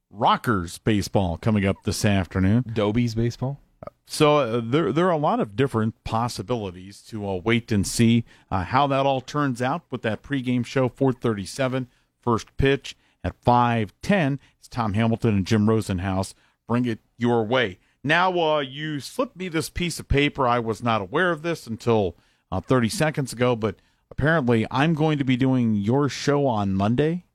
Rockers 0.09 0.79
baseball 0.79 1.37
coming 1.37 1.65
up 1.65 1.83
this 1.83 2.03
afternoon. 2.03 2.63
Dobies 2.63 3.15
baseball. 3.15 3.59
So 4.07 4.37
uh, 4.37 4.61
there 4.63 4.91
there 4.91 5.07
are 5.07 5.11
a 5.11 5.17
lot 5.17 5.39
of 5.39 5.55
different 5.55 6.03
possibilities 6.03 7.01
to 7.03 7.27
uh, 7.27 7.35
wait 7.35 7.71
and 7.71 7.85
see 7.85 8.25
uh, 8.49 8.63
how 8.63 8.87
that 8.87 9.05
all 9.05 9.21
turns 9.21 9.61
out 9.61 9.83
with 9.91 10.01
that 10.01 10.23
pregame 10.23 10.65
show 10.65 10.89
437 10.89 11.87
first 12.19 12.55
pitch 12.57 12.95
at 13.23 13.35
510 13.41 14.39
it's 14.57 14.67
Tom 14.67 14.93
Hamilton 14.93 15.37
and 15.37 15.45
Jim 15.45 15.67
Rosenhaus 15.67 16.33
bring 16.67 16.85
it 16.85 16.99
your 17.17 17.43
way. 17.43 17.79
Now 18.03 18.37
uh, 18.39 18.59
you 18.59 18.99
slipped 18.99 19.37
me 19.37 19.47
this 19.47 19.69
piece 19.69 19.99
of 19.99 20.07
paper 20.07 20.47
I 20.47 20.59
was 20.59 20.83
not 20.83 21.01
aware 21.01 21.31
of 21.31 21.41
this 21.41 21.67
until 21.67 22.15
uh, 22.51 22.59
30 22.59 22.89
seconds 22.89 23.33
ago 23.33 23.55
but 23.55 23.77
apparently 24.11 24.67
I'm 24.69 24.93
going 24.93 25.17
to 25.17 25.23
be 25.23 25.37
doing 25.37 25.75
your 25.75 26.09
show 26.09 26.45
on 26.45 26.73
Monday. 26.73 27.25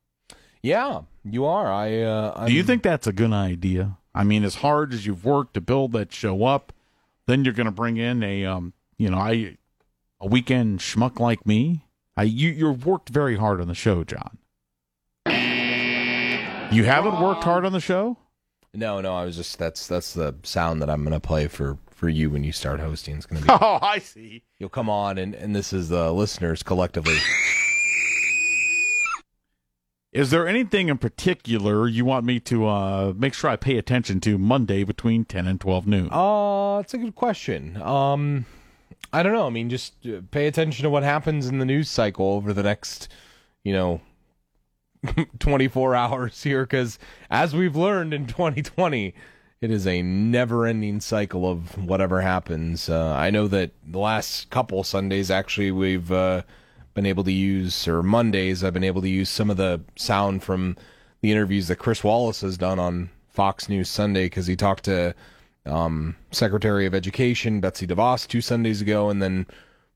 Yeah, 0.62 1.02
you 1.24 1.44
are. 1.44 1.72
I. 1.72 2.00
Uh, 2.02 2.46
Do 2.46 2.52
you 2.52 2.62
think 2.62 2.82
that's 2.82 3.06
a 3.06 3.12
good 3.12 3.32
idea? 3.32 3.96
I 4.14 4.24
mean, 4.24 4.42
as 4.44 4.56
hard 4.56 4.92
as 4.92 5.06
you've 5.06 5.24
worked 5.24 5.54
to 5.54 5.60
build 5.60 5.92
that 5.92 6.12
show 6.12 6.44
up, 6.44 6.72
then 7.26 7.44
you're 7.44 7.54
going 7.54 7.66
to 7.66 7.70
bring 7.72 7.96
in 7.96 8.22
a, 8.22 8.44
um, 8.44 8.72
you 8.96 9.08
know, 9.10 9.18
I, 9.18 9.56
a 10.20 10.26
weekend 10.26 10.80
schmuck 10.80 11.20
like 11.20 11.46
me. 11.46 11.84
I, 12.16 12.24
you, 12.24 12.50
you've 12.50 12.84
worked 12.84 13.10
very 13.10 13.36
hard 13.36 13.60
on 13.60 13.68
the 13.68 13.74
show, 13.74 14.02
Jon. 14.02 14.38
You 16.70 16.84
haven't 16.84 17.20
worked 17.20 17.44
hard 17.44 17.64
on 17.64 17.72
the 17.72 17.80
show. 17.80 18.18
No, 18.74 19.00
no. 19.00 19.14
I 19.14 19.24
was 19.24 19.36
just 19.36 19.58
that's 19.58 19.86
that's 19.86 20.14
the 20.14 20.34
sound 20.42 20.82
that 20.82 20.90
I'm 20.90 21.02
going 21.02 21.12
to 21.12 21.20
play 21.20 21.48
for 21.48 21.78
for 21.90 22.08
you 22.08 22.30
when 22.30 22.44
you 22.44 22.52
start 22.52 22.80
hosting. 22.80 23.16
It's 23.16 23.26
going 23.26 23.42
to 23.42 23.46
be. 23.46 23.52
Oh, 23.60 23.78
I 23.82 23.98
see. 23.98 24.42
You'll 24.58 24.68
come 24.68 24.88
on, 24.90 25.18
and 25.18 25.34
and 25.34 25.54
this 25.54 25.72
is 25.72 25.88
the 25.88 26.12
listeners 26.12 26.62
collectively. 26.62 27.16
Is 30.10 30.30
there 30.30 30.48
anything 30.48 30.88
in 30.88 30.96
particular 30.98 31.86
you 31.86 32.04
want 32.04 32.24
me 32.24 32.40
to 32.40 32.66
uh, 32.66 33.12
make 33.14 33.34
sure 33.34 33.50
I 33.50 33.56
pay 33.56 33.76
attention 33.76 34.20
to 34.20 34.38
Monday 34.38 34.82
between 34.82 35.26
10 35.26 35.46
and 35.46 35.60
12 35.60 35.86
noon? 35.86 36.08
Uh, 36.10 36.78
it's 36.78 36.94
a 36.94 36.98
good 36.98 37.14
question. 37.14 37.80
Um, 37.82 38.46
I 39.12 39.22
don't 39.22 39.34
know. 39.34 39.46
I 39.46 39.50
mean, 39.50 39.68
just 39.68 39.94
uh, 40.06 40.22
pay 40.30 40.46
attention 40.46 40.82
to 40.84 40.90
what 40.90 41.02
happens 41.02 41.46
in 41.46 41.58
the 41.58 41.66
news 41.66 41.90
cycle 41.90 42.26
over 42.32 42.54
the 42.54 42.62
next, 42.62 43.08
you 43.64 43.72
know, 43.74 44.00
24 45.38 45.94
hours 45.94 46.42
here 46.42 46.64
because 46.64 46.98
as 47.30 47.54
we've 47.54 47.76
learned 47.76 48.12
in 48.12 48.26
2020 48.26 49.14
it 49.60 49.70
is 49.70 49.86
a 49.86 50.02
never-ending 50.02 51.00
cycle 51.00 51.48
of 51.48 51.76
whatever 51.78 52.20
happens 52.20 52.88
uh, 52.88 53.14
i 53.14 53.30
know 53.30 53.46
that 53.46 53.70
the 53.86 53.98
last 53.98 54.50
couple 54.50 54.82
sundays 54.82 55.30
actually 55.30 55.70
we've 55.70 56.10
uh, 56.10 56.42
been 56.98 57.06
able 57.06 57.22
to 57.22 57.32
use, 57.32 57.86
or 57.86 58.02
Mondays, 58.02 58.64
I've 58.64 58.74
been 58.74 58.82
able 58.82 59.02
to 59.02 59.08
use 59.08 59.30
some 59.30 59.50
of 59.50 59.56
the 59.56 59.80
sound 59.94 60.42
from 60.42 60.76
the 61.20 61.30
interviews 61.30 61.68
that 61.68 61.76
Chris 61.76 62.02
Wallace 62.02 62.40
has 62.40 62.58
done 62.58 62.80
on 62.80 63.08
Fox 63.28 63.68
News 63.68 63.88
Sunday 63.88 64.26
because 64.26 64.48
he 64.48 64.56
talked 64.56 64.82
to 64.86 65.14
um, 65.64 66.16
Secretary 66.32 66.86
of 66.86 66.96
Education 66.96 67.60
Betsy 67.60 67.86
DeVos 67.86 68.26
two 68.26 68.40
Sundays 68.40 68.82
ago, 68.82 69.10
and 69.10 69.22
then 69.22 69.46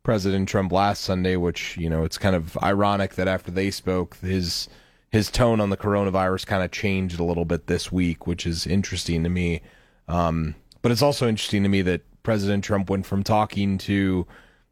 President 0.05 0.49
Trump 0.49 0.71
last 0.71 1.03
Sunday. 1.03 1.35
Which 1.35 1.77
you 1.77 1.91
know, 1.91 2.05
it's 2.05 2.19
kind 2.19 2.37
of 2.37 2.57
ironic 2.59 3.17
that 3.17 3.27
after 3.27 3.51
they 3.51 3.73
spoke, 3.73 4.17
his 4.19 4.69
his 5.13 5.31
tone 5.31 5.61
on 5.61 5.69
the 5.69 5.77
coronavirus 5.77 6.47
kind 6.47 6.65
of 6.65 6.71
changed 6.71 7.21
a 7.21 7.25
little 7.25 7.45
bit 7.45 7.67
this 7.67 7.93
week, 7.93 8.27
which 8.27 8.47
is 8.47 8.67
interesting 8.67 9.23
to 9.23 9.29
me. 9.29 9.61
Um, 10.09 10.55
but 10.81 10.91
it's 10.91 11.03
also 11.03 11.29
interesting 11.29 11.63
to 11.63 11.69
me 11.69 11.83
that 11.83 12.01
President 12.23 12.65
Trump 12.65 12.89
went 12.89 13.05
from 13.05 13.23
talking 13.23 13.77
to 13.79 14.27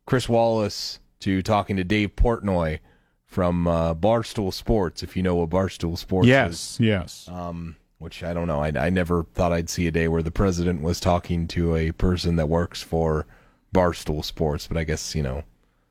Chris 0.06 0.28
Wallace 0.28 0.98
to 1.20 1.42
talking 1.42 1.76
to 1.76 1.84
Dave 1.84 2.16
Portnoy 2.16 2.80
from 3.26 3.68
uh, 3.68 3.94
Barstool 3.94 4.52
Sports, 4.52 5.02
if 5.02 5.14
you 5.14 5.22
know 5.22 5.36
what 5.36 5.50
Barstool 5.50 5.96
Sports 5.96 6.26
yes, 6.26 6.50
is. 6.50 6.80
Yes, 6.80 7.26
yes. 7.26 7.28
Um, 7.28 7.76
which 7.98 8.24
I 8.24 8.32
don't 8.32 8.48
know. 8.48 8.60
I, 8.60 8.72
I 8.74 8.88
never 8.88 9.24
thought 9.34 9.52
I'd 9.52 9.68
see 9.68 9.86
a 9.86 9.90
day 9.90 10.08
where 10.08 10.22
the 10.22 10.30
president 10.30 10.80
was 10.80 11.00
talking 11.00 11.46
to 11.48 11.76
a 11.76 11.92
person 11.92 12.36
that 12.36 12.48
works 12.48 12.82
for 12.82 13.26
Barstool 13.74 14.24
Sports, 14.24 14.66
but 14.66 14.78
I 14.78 14.84
guess, 14.84 15.14
you 15.14 15.22
know, 15.22 15.44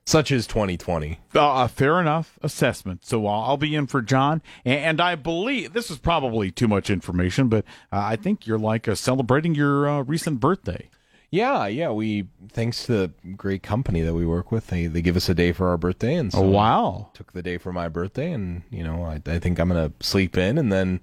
such 0.09 0.31
as 0.31 0.47
2020. 0.47 1.19
Uh, 1.35 1.67
fair 1.67 2.01
enough 2.01 2.39
assessment. 2.41 3.05
So 3.05 3.27
uh, 3.27 3.41
I'll 3.41 3.57
be 3.57 3.75
in 3.75 3.85
for 3.85 4.01
Jon, 4.01 4.41
and, 4.65 4.79
and, 4.79 5.01
I 5.01 5.13
believe 5.13 5.73
this 5.73 5.91
is 5.91 5.99
probably 5.99 6.49
too 6.49 6.67
much 6.67 6.89
information, 6.89 7.47
but 7.47 7.63
uh, 7.93 7.99
I 7.99 8.15
think 8.15 8.47
you're 8.47 8.57
like 8.57 8.87
uh, 8.87 8.95
celebrating 8.95 9.53
your 9.53 9.87
uh, 9.87 10.01
recent 10.01 10.39
birthday. 10.39 10.89
Yeah, 11.29 11.67
yeah. 11.67 11.91
We 11.91 12.27
thanks 12.51 12.87
to 12.87 12.93
the 12.93 13.11
great 13.35 13.61
company 13.61 14.01
that 14.01 14.15
we 14.15 14.25
work 14.25 14.51
with, 14.51 14.67
they 14.67 14.87
they 14.87 15.03
give 15.03 15.15
us 15.15 15.29
a 15.29 15.35
day 15.35 15.51
for 15.51 15.69
our 15.69 15.77
birthday, 15.77 16.15
and 16.15 16.33
so 16.33 16.39
oh, 16.39 16.49
wow, 16.49 17.11
took 17.13 17.33
the 17.33 17.43
day 17.43 17.59
for 17.59 17.71
my 17.71 17.87
birthday, 17.87 18.31
and 18.31 18.63
you 18.71 18.83
know, 18.83 19.03
I 19.03 19.21
I 19.31 19.37
think 19.37 19.59
I'm 19.59 19.67
gonna 19.67 19.93
sleep 19.99 20.39
in, 20.39 20.57
and 20.57 20.71
then 20.71 21.01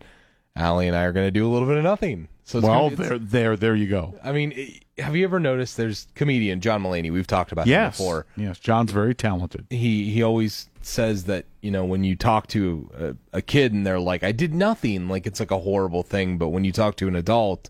Allie 0.56 0.88
and 0.88 0.96
I 0.96 1.04
are 1.04 1.12
gonna 1.12 1.30
do 1.30 1.46
a 1.46 1.52
little 1.52 1.68
bit 1.68 1.76
of 1.76 1.84
nothing. 1.84 2.26
So 2.46 2.60
well, 2.60 2.90
gonna, 2.90 3.08
there, 3.08 3.18
there, 3.18 3.56
there 3.56 3.74
you 3.74 3.88
go. 3.88 4.14
I 4.22 4.30
mean, 4.30 4.78
have 4.98 5.16
you 5.16 5.24
ever 5.24 5.40
noticed? 5.40 5.76
There's 5.76 6.06
comedian 6.14 6.60
John 6.60 6.80
Mulaney. 6.80 7.12
We've 7.12 7.26
talked 7.26 7.50
about 7.50 7.66
yes, 7.66 7.98
him 7.98 8.04
before. 8.04 8.26
Yes, 8.36 8.60
John's 8.60 8.92
very 8.92 9.16
talented. 9.16 9.66
He 9.68 10.12
he 10.12 10.22
always 10.22 10.68
says 10.80 11.24
that 11.24 11.46
you 11.60 11.72
know 11.72 11.84
when 11.84 12.04
you 12.04 12.14
talk 12.14 12.46
to 12.48 12.88
a, 13.32 13.38
a 13.38 13.42
kid 13.42 13.72
and 13.72 13.84
they're 13.84 13.98
like, 13.98 14.22
"I 14.22 14.30
did 14.30 14.54
nothing," 14.54 15.08
like 15.08 15.26
it's 15.26 15.40
like 15.40 15.50
a 15.50 15.58
horrible 15.58 16.04
thing. 16.04 16.38
But 16.38 16.50
when 16.50 16.62
you 16.62 16.70
talk 16.70 16.94
to 16.98 17.08
an 17.08 17.16
adult 17.16 17.68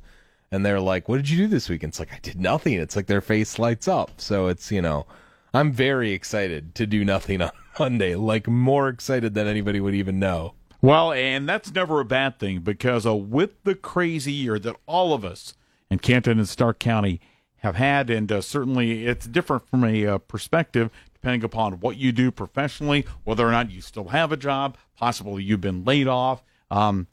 and 0.52 0.64
they're 0.64 0.78
like, 0.78 1.08
"What 1.08 1.16
did 1.16 1.30
you 1.30 1.38
do 1.38 1.46
this 1.46 1.70
week?" 1.70 1.82
And 1.82 1.90
it's 1.90 1.98
like, 1.98 2.12
"I 2.12 2.18
did 2.20 2.38
nothing." 2.38 2.74
It's 2.74 2.96
like 2.96 3.06
their 3.06 3.22
face 3.22 3.58
lights 3.58 3.88
up. 3.88 4.20
So 4.20 4.48
it's 4.48 4.70
you 4.70 4.82
know, 4.82 5.06
I'm 5.54 5.72
very 5.72 6.12
excited 6.12 6.74
to 6.74 6.86
do 6.86 7.02
nothing 7.02 7.40
on 7.40 7.50
Monday. 7.78 8.14
Like 8.14 8.46
more 8.46 8.90
excited 8.90 9.32
than 9.32 9.46
anybody 9.46 9.80
would 9.80 9.94
even 9.94 10.18
know. 10.18 10.52
Well, 10.82 11.12
and 11.12 11.48
that's 11.48 11.72
never 11.72 12.00
a 12.00 12.04
bad 12.04 12.38
thing 12.38 12.60
because 12.60 13.06
uh, 13.06 13.14
with 13.14 13.62
the 13.64 13.74
crazy 13.74 14.32
year 14.32 14.58
that 14.58 14.76
all 14.86 15.14
of 15.14 15.24
us 15.24 15.54
in 15.90 15.98
Canton 15.98 16.38
and 16.38 16.48
Stark 16.48 16.78
County 16.78 17.20
have 17.58 17.76
had, 17.76 18.10
and 18.10 18.30
uh, 18.30 18.40
certainly 18.40 19.06
it's 19.06 19.26
different 19.26 19.68
from 19.68 19.84
a 19.84 20.06
uh, 20.06 20.18
perspective 20.18 20.90
depending 21.26 21.44
upon 21.44 21.80
what 21.80 21.96
you 21.96 22.12
do 22.12 22.30
professionally, 22.30 23.04
whether 23.24 23.48
or 23.48 23.50
not 23.50 23.68
you 23.68 23.80
still 23.80 24.08
have 24.08 24.30
a 24.30 24.36
job, 24.36 24.76
possibly 24.96 25.42
you've 25.42 25.60
been 25.60 25.84
laid 25.84 26.06
off. 26.06 26.44
Um, 26.70 27.08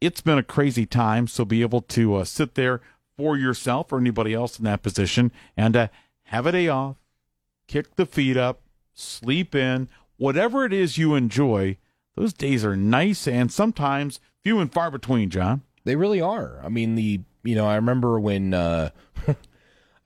it's 0.00 0.20
been 0.20 0.38
a 0.38 0.42
crazy 0.42 0.84
time, 0.84 1.28
so 1.28 1.44
be 1.44 1.62
able 1.62 1.82
to 1.82 2.16
uh, 2.16 2.24
sit 2.24 2.56
there 2.56 2.80
for 3.16 3.36
yourself 3.36 3.92
or 3.92 3.98
anybody 3.98 4.34
else 4.34 4.58
in 4.58 4.64
that 4.64 4.82
position 4.82 5.30
and 5.56 5.76
uh, 5.76 5.88
have 6.24 6.44
a 6.44 6.50
day 6.50 6.66
off, 6.66 6.96
kick 7.68 7.94
the 7.94 8.04
feet 8.04 8.36
up, 8.36 8.62
sleep 8.92 9.54
in, 9.54 9.88
whatever 10.16 10.64
it 10.64 10.72
is 10.72 10.98
you 10.98 11.14
enjoy. 11.14 11.76
Those 12.16 12.32
days 12.32 12.64
are 12.64 12.76
nice 12.76 13.26
and 13.26 13.50
sometimes 13.50 14.20
few 14.42 14.60
and 14.60 14.72
far 14.72 14.90
between, 14.90 15.30
Jon. 15.30 15.62
They 15.84 15.96
really 15.96 16.20
are. 16.20 16.60
I 16.62 16.68
mean, 16.68 16.94
the 16.94 17.20
you 17.42 17.54
know, 17.54 17.66
I 17.66 17.74
remember 17.74 18.20
when 18.20 18.54
uh, 18.54 18.90
I 19.28 19.34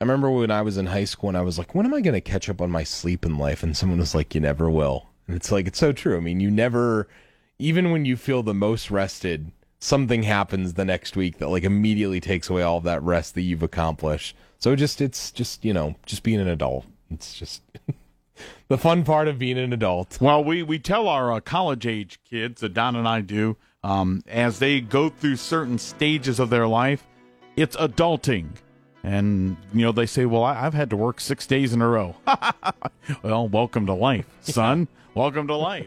remember 0.00 0.30
when 0.30 0.50
I 0.50 0.62
was 0.62 0.76
in 0.76 0.86
high 0.86 1.04
school 1.04 1.28
and 1.28 1.38
I 1.38 1.42
was 1.42 1.58
like, 1.58 1.74
when 1.74 1.86
am 1.86 1.94
I 1.94 2.00
going 2.00 2.14
to 2.14 2.20
catch 2.20 2.48
up 2.48 2.60
on 2.60 2.70
my 2.70 2.84
sleep 2.84 3.24
in 3.24 3.38
life? 3.38 3.62
And 3.62 3.76
someone 3.76 3.98
was 3.98 4.14
like, 4.14 4.34
you 4.34 4.40
never 4.40 4.70
will. 4.70 5.06
And 5.26 5.36
it's 5.36 5.50
like 5.50 5.66
it's 5.66 5.78
so 5.78 5.92
true. 5.92 6.16
I 6.16 6.20
mean, 6.20 6.40
you 6.40 6.50
never, 6.50 7.08
even 7.58 7.90
when 7.90 8.04
you 8.04 8.16
feel 8.16 8.42
the 8.42 8.54
most 8.54 8.90
rested, 8.90 9.50
something 9.78 10.22
happens 10.22 10.74
the 10.74 10.84
next 10.84 11.16
week 11.16 11.38
that 11.38 11.48
like 11.48 11.64
immediately 11.64 12.20
takes 12.20 12.48
away 12.48 12.62
all 12.62 12.78
of 12.78 12.84
that 12.84 13.02
rest 13.02 13.34
that 13.34 13.42
you've 13.42 13.62
accomplished. 13.62 14.36
So 14.58 14.74
just 14.76 15.00
it's 15.00 15.30
just 15.30 15.64
you 15.64 15.72
know 15.72 15.96
just 16.06 16.22
being 16.22 16.40
an 16.40 16.48
adult. 16.48 16.86
It's 17.10 17.34
just 17.34 17.62
the 18.68 18.78
fun 18.78 19.04
part 19.04 19.28
of 19.28 19.38
being 19.38 19.58
an 19.58 19.72
adult. 19.72 20.18
Well, 20.20 20.42
we 20.42 20.62
we 20.62 20.78
tell 20.78 21.08
our 21.08 21.32
uh, 21.32 21.40
college 21.40 21.86
age 21.86 22.20
kids, 22.28 22.62
uh, 22.62 22.68
Don 22.68 22.96
and 22.96 23.06
I 23.06 23.20
do, 23.20 23.56
um, 23.82 24.22
as 24.26 24.58
they 24.58 24.80
go 24.80 25.08
through 25.08 25.36
certain 25.36 25.78
stages 25.78 26.40
of 26.40 26.50
their 26.50 26.66
life, 26.66 27.06
it's 27.56 27.76
adulting. 27.76 28.48
And, 29.04 29.56
you 29.72 29.82
know, 29.82 29.92
they 29.92 30.06
say, 30.06 30.26
well, 30.26 30.42
I, 30.42 30.54
have 30.54 30.74
had 30.74 30.90
to 30.90 30.96
work 30.96 31.20
six 31.20 31.46
days 31.46 31.72
in 31.72 31.80
a 31.80 31.86
row. 31.86 32.16
well, 33.22 33.46
welcome 33.46 33.86
to 33.86 33.92
life, 33.92 34.26
son. 34.40 34.88
welcome 35.14 35.46
to 35.46 35.54
life, 35.54 35.86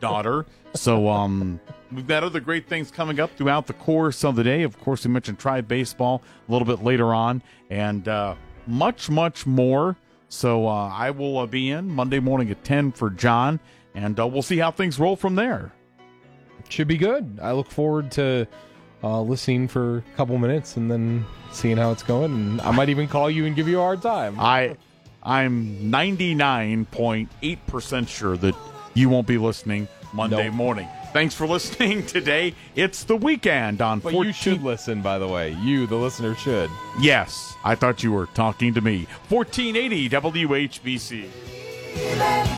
daughter. 0.00 0.44
So, 0.74 1.08
um, 1.08 1.58
we've 1.90 2.06
got 2.06 2.22
other 2.22 2.40
great 2.40 2.68
things 2.68 2.90
coming 2.90 3.18
up 3.18 3.34
throughout 3.38 3.66
the 3.66 3.72
course 3.72 4.22
of 4.24 4.36
the 4.36 4.44
day. 4.44 4.62
Of 4.62 4.78
course, 4.78 5.06
we 5.06 5.10
mentioned 5.10 5.38
Tribe 5.38 5.66
Baseball 5.66 6.22
a 6.46 6.52
little 6.52 6.66
bit 6.66 6.84
later 6.84 7.14
on, 7.14 7.42
and 7.70 8.06
uh, 8.06 8.34
much, 8.66 9.08
much 9.08 9.46
more. 9.46 9.96
So, 10.30 10.66
uh, 10.68 10.88
I 10.88 11.10
will 11.10 11.38
uh, 11.38 11.46
be 11.46 11.70
in 11.70 11.90
Monday 11.90 12.20
morning 12.20 12.50
at 12.50 12.62
10 12.62 12.92
for 12.92 13.10
Jon, 13.10 13.58
and 13.96 14.18
uh, 14.18 14.28
we'll 14.28 14.42
see 14.42 14.58
how 14.58 14.70
things 14.70 15.00
roll 15.00 15.16
from 15.16 15.34
there. 15.34 15.72
Should 16.68 16.86
be 16.86 16.96
good. 16.96 17.40
I 17.42 17.50
look 17.50 17.68
forward 17.68 18.12
to 18.12 18.46
uh, 19.02 19.22
listening 19.22 19.66
for 19.66 19.98
a 19.98 20.04
couple 20.16 20.38
minutes 20.38 20.76
and 20.76 20.88
then 20.88 21.26
seeing 21.50 21.76
how 21.76 21.90
it's 21.90 22.04
going. 22.04 22.32
And 22.32 22.60
I 22.60 22.70
might 22.70 22.90
even 22.90 23.08
call 23.08 23.28
you 23.28 23.44
and 23.44 23.56
give 23.56 23.66
you 23.66 23.80
a 23.80 23.82
hard 23.82 24.02
time. 24.02 24.36
I, 24.40 24.76
I'm 25.20 25.90
99.8% 25.90 28.08
sure 28.08 28.36
that 28.36 28.54
you 28.94 29.08
won't 29.08 29.26
be 29.26 29.36
listening 29.36 29.88
Monday 30.12 30.46
nope. 30.46 30.54
morning. 30.54 30.86
Thanks 31.12 31.34
for 31.34 31.46
listening 31.46 32.06
today. 32.06 32.54
It's 32.76 33.04
the 33.04 33.16
weekend 33.16 33.82
on. 33.82 34.00
But 34.00 34.14
14- 34.14 34.24
you 34.26 34.32
should 34.32 34.62
listen, 34.62 35.02
by 35.02 35.18
the 35.18 35.28
way. 35.28 35.50
You, 35.60 35.86
the 35.86 35.96
listener, 35.96 36.34
should. 36.36 36.70
Yes, 37.00 37.54
I 37.64 37.74
thought 37.74 38.02
you 38.02 38.12
were 38.12 38.26
talking 38.26 38.72
to 38.74 38.80
me. 38.80 39.06
1480 39.28 40.08
WHBC. 40.08 42.50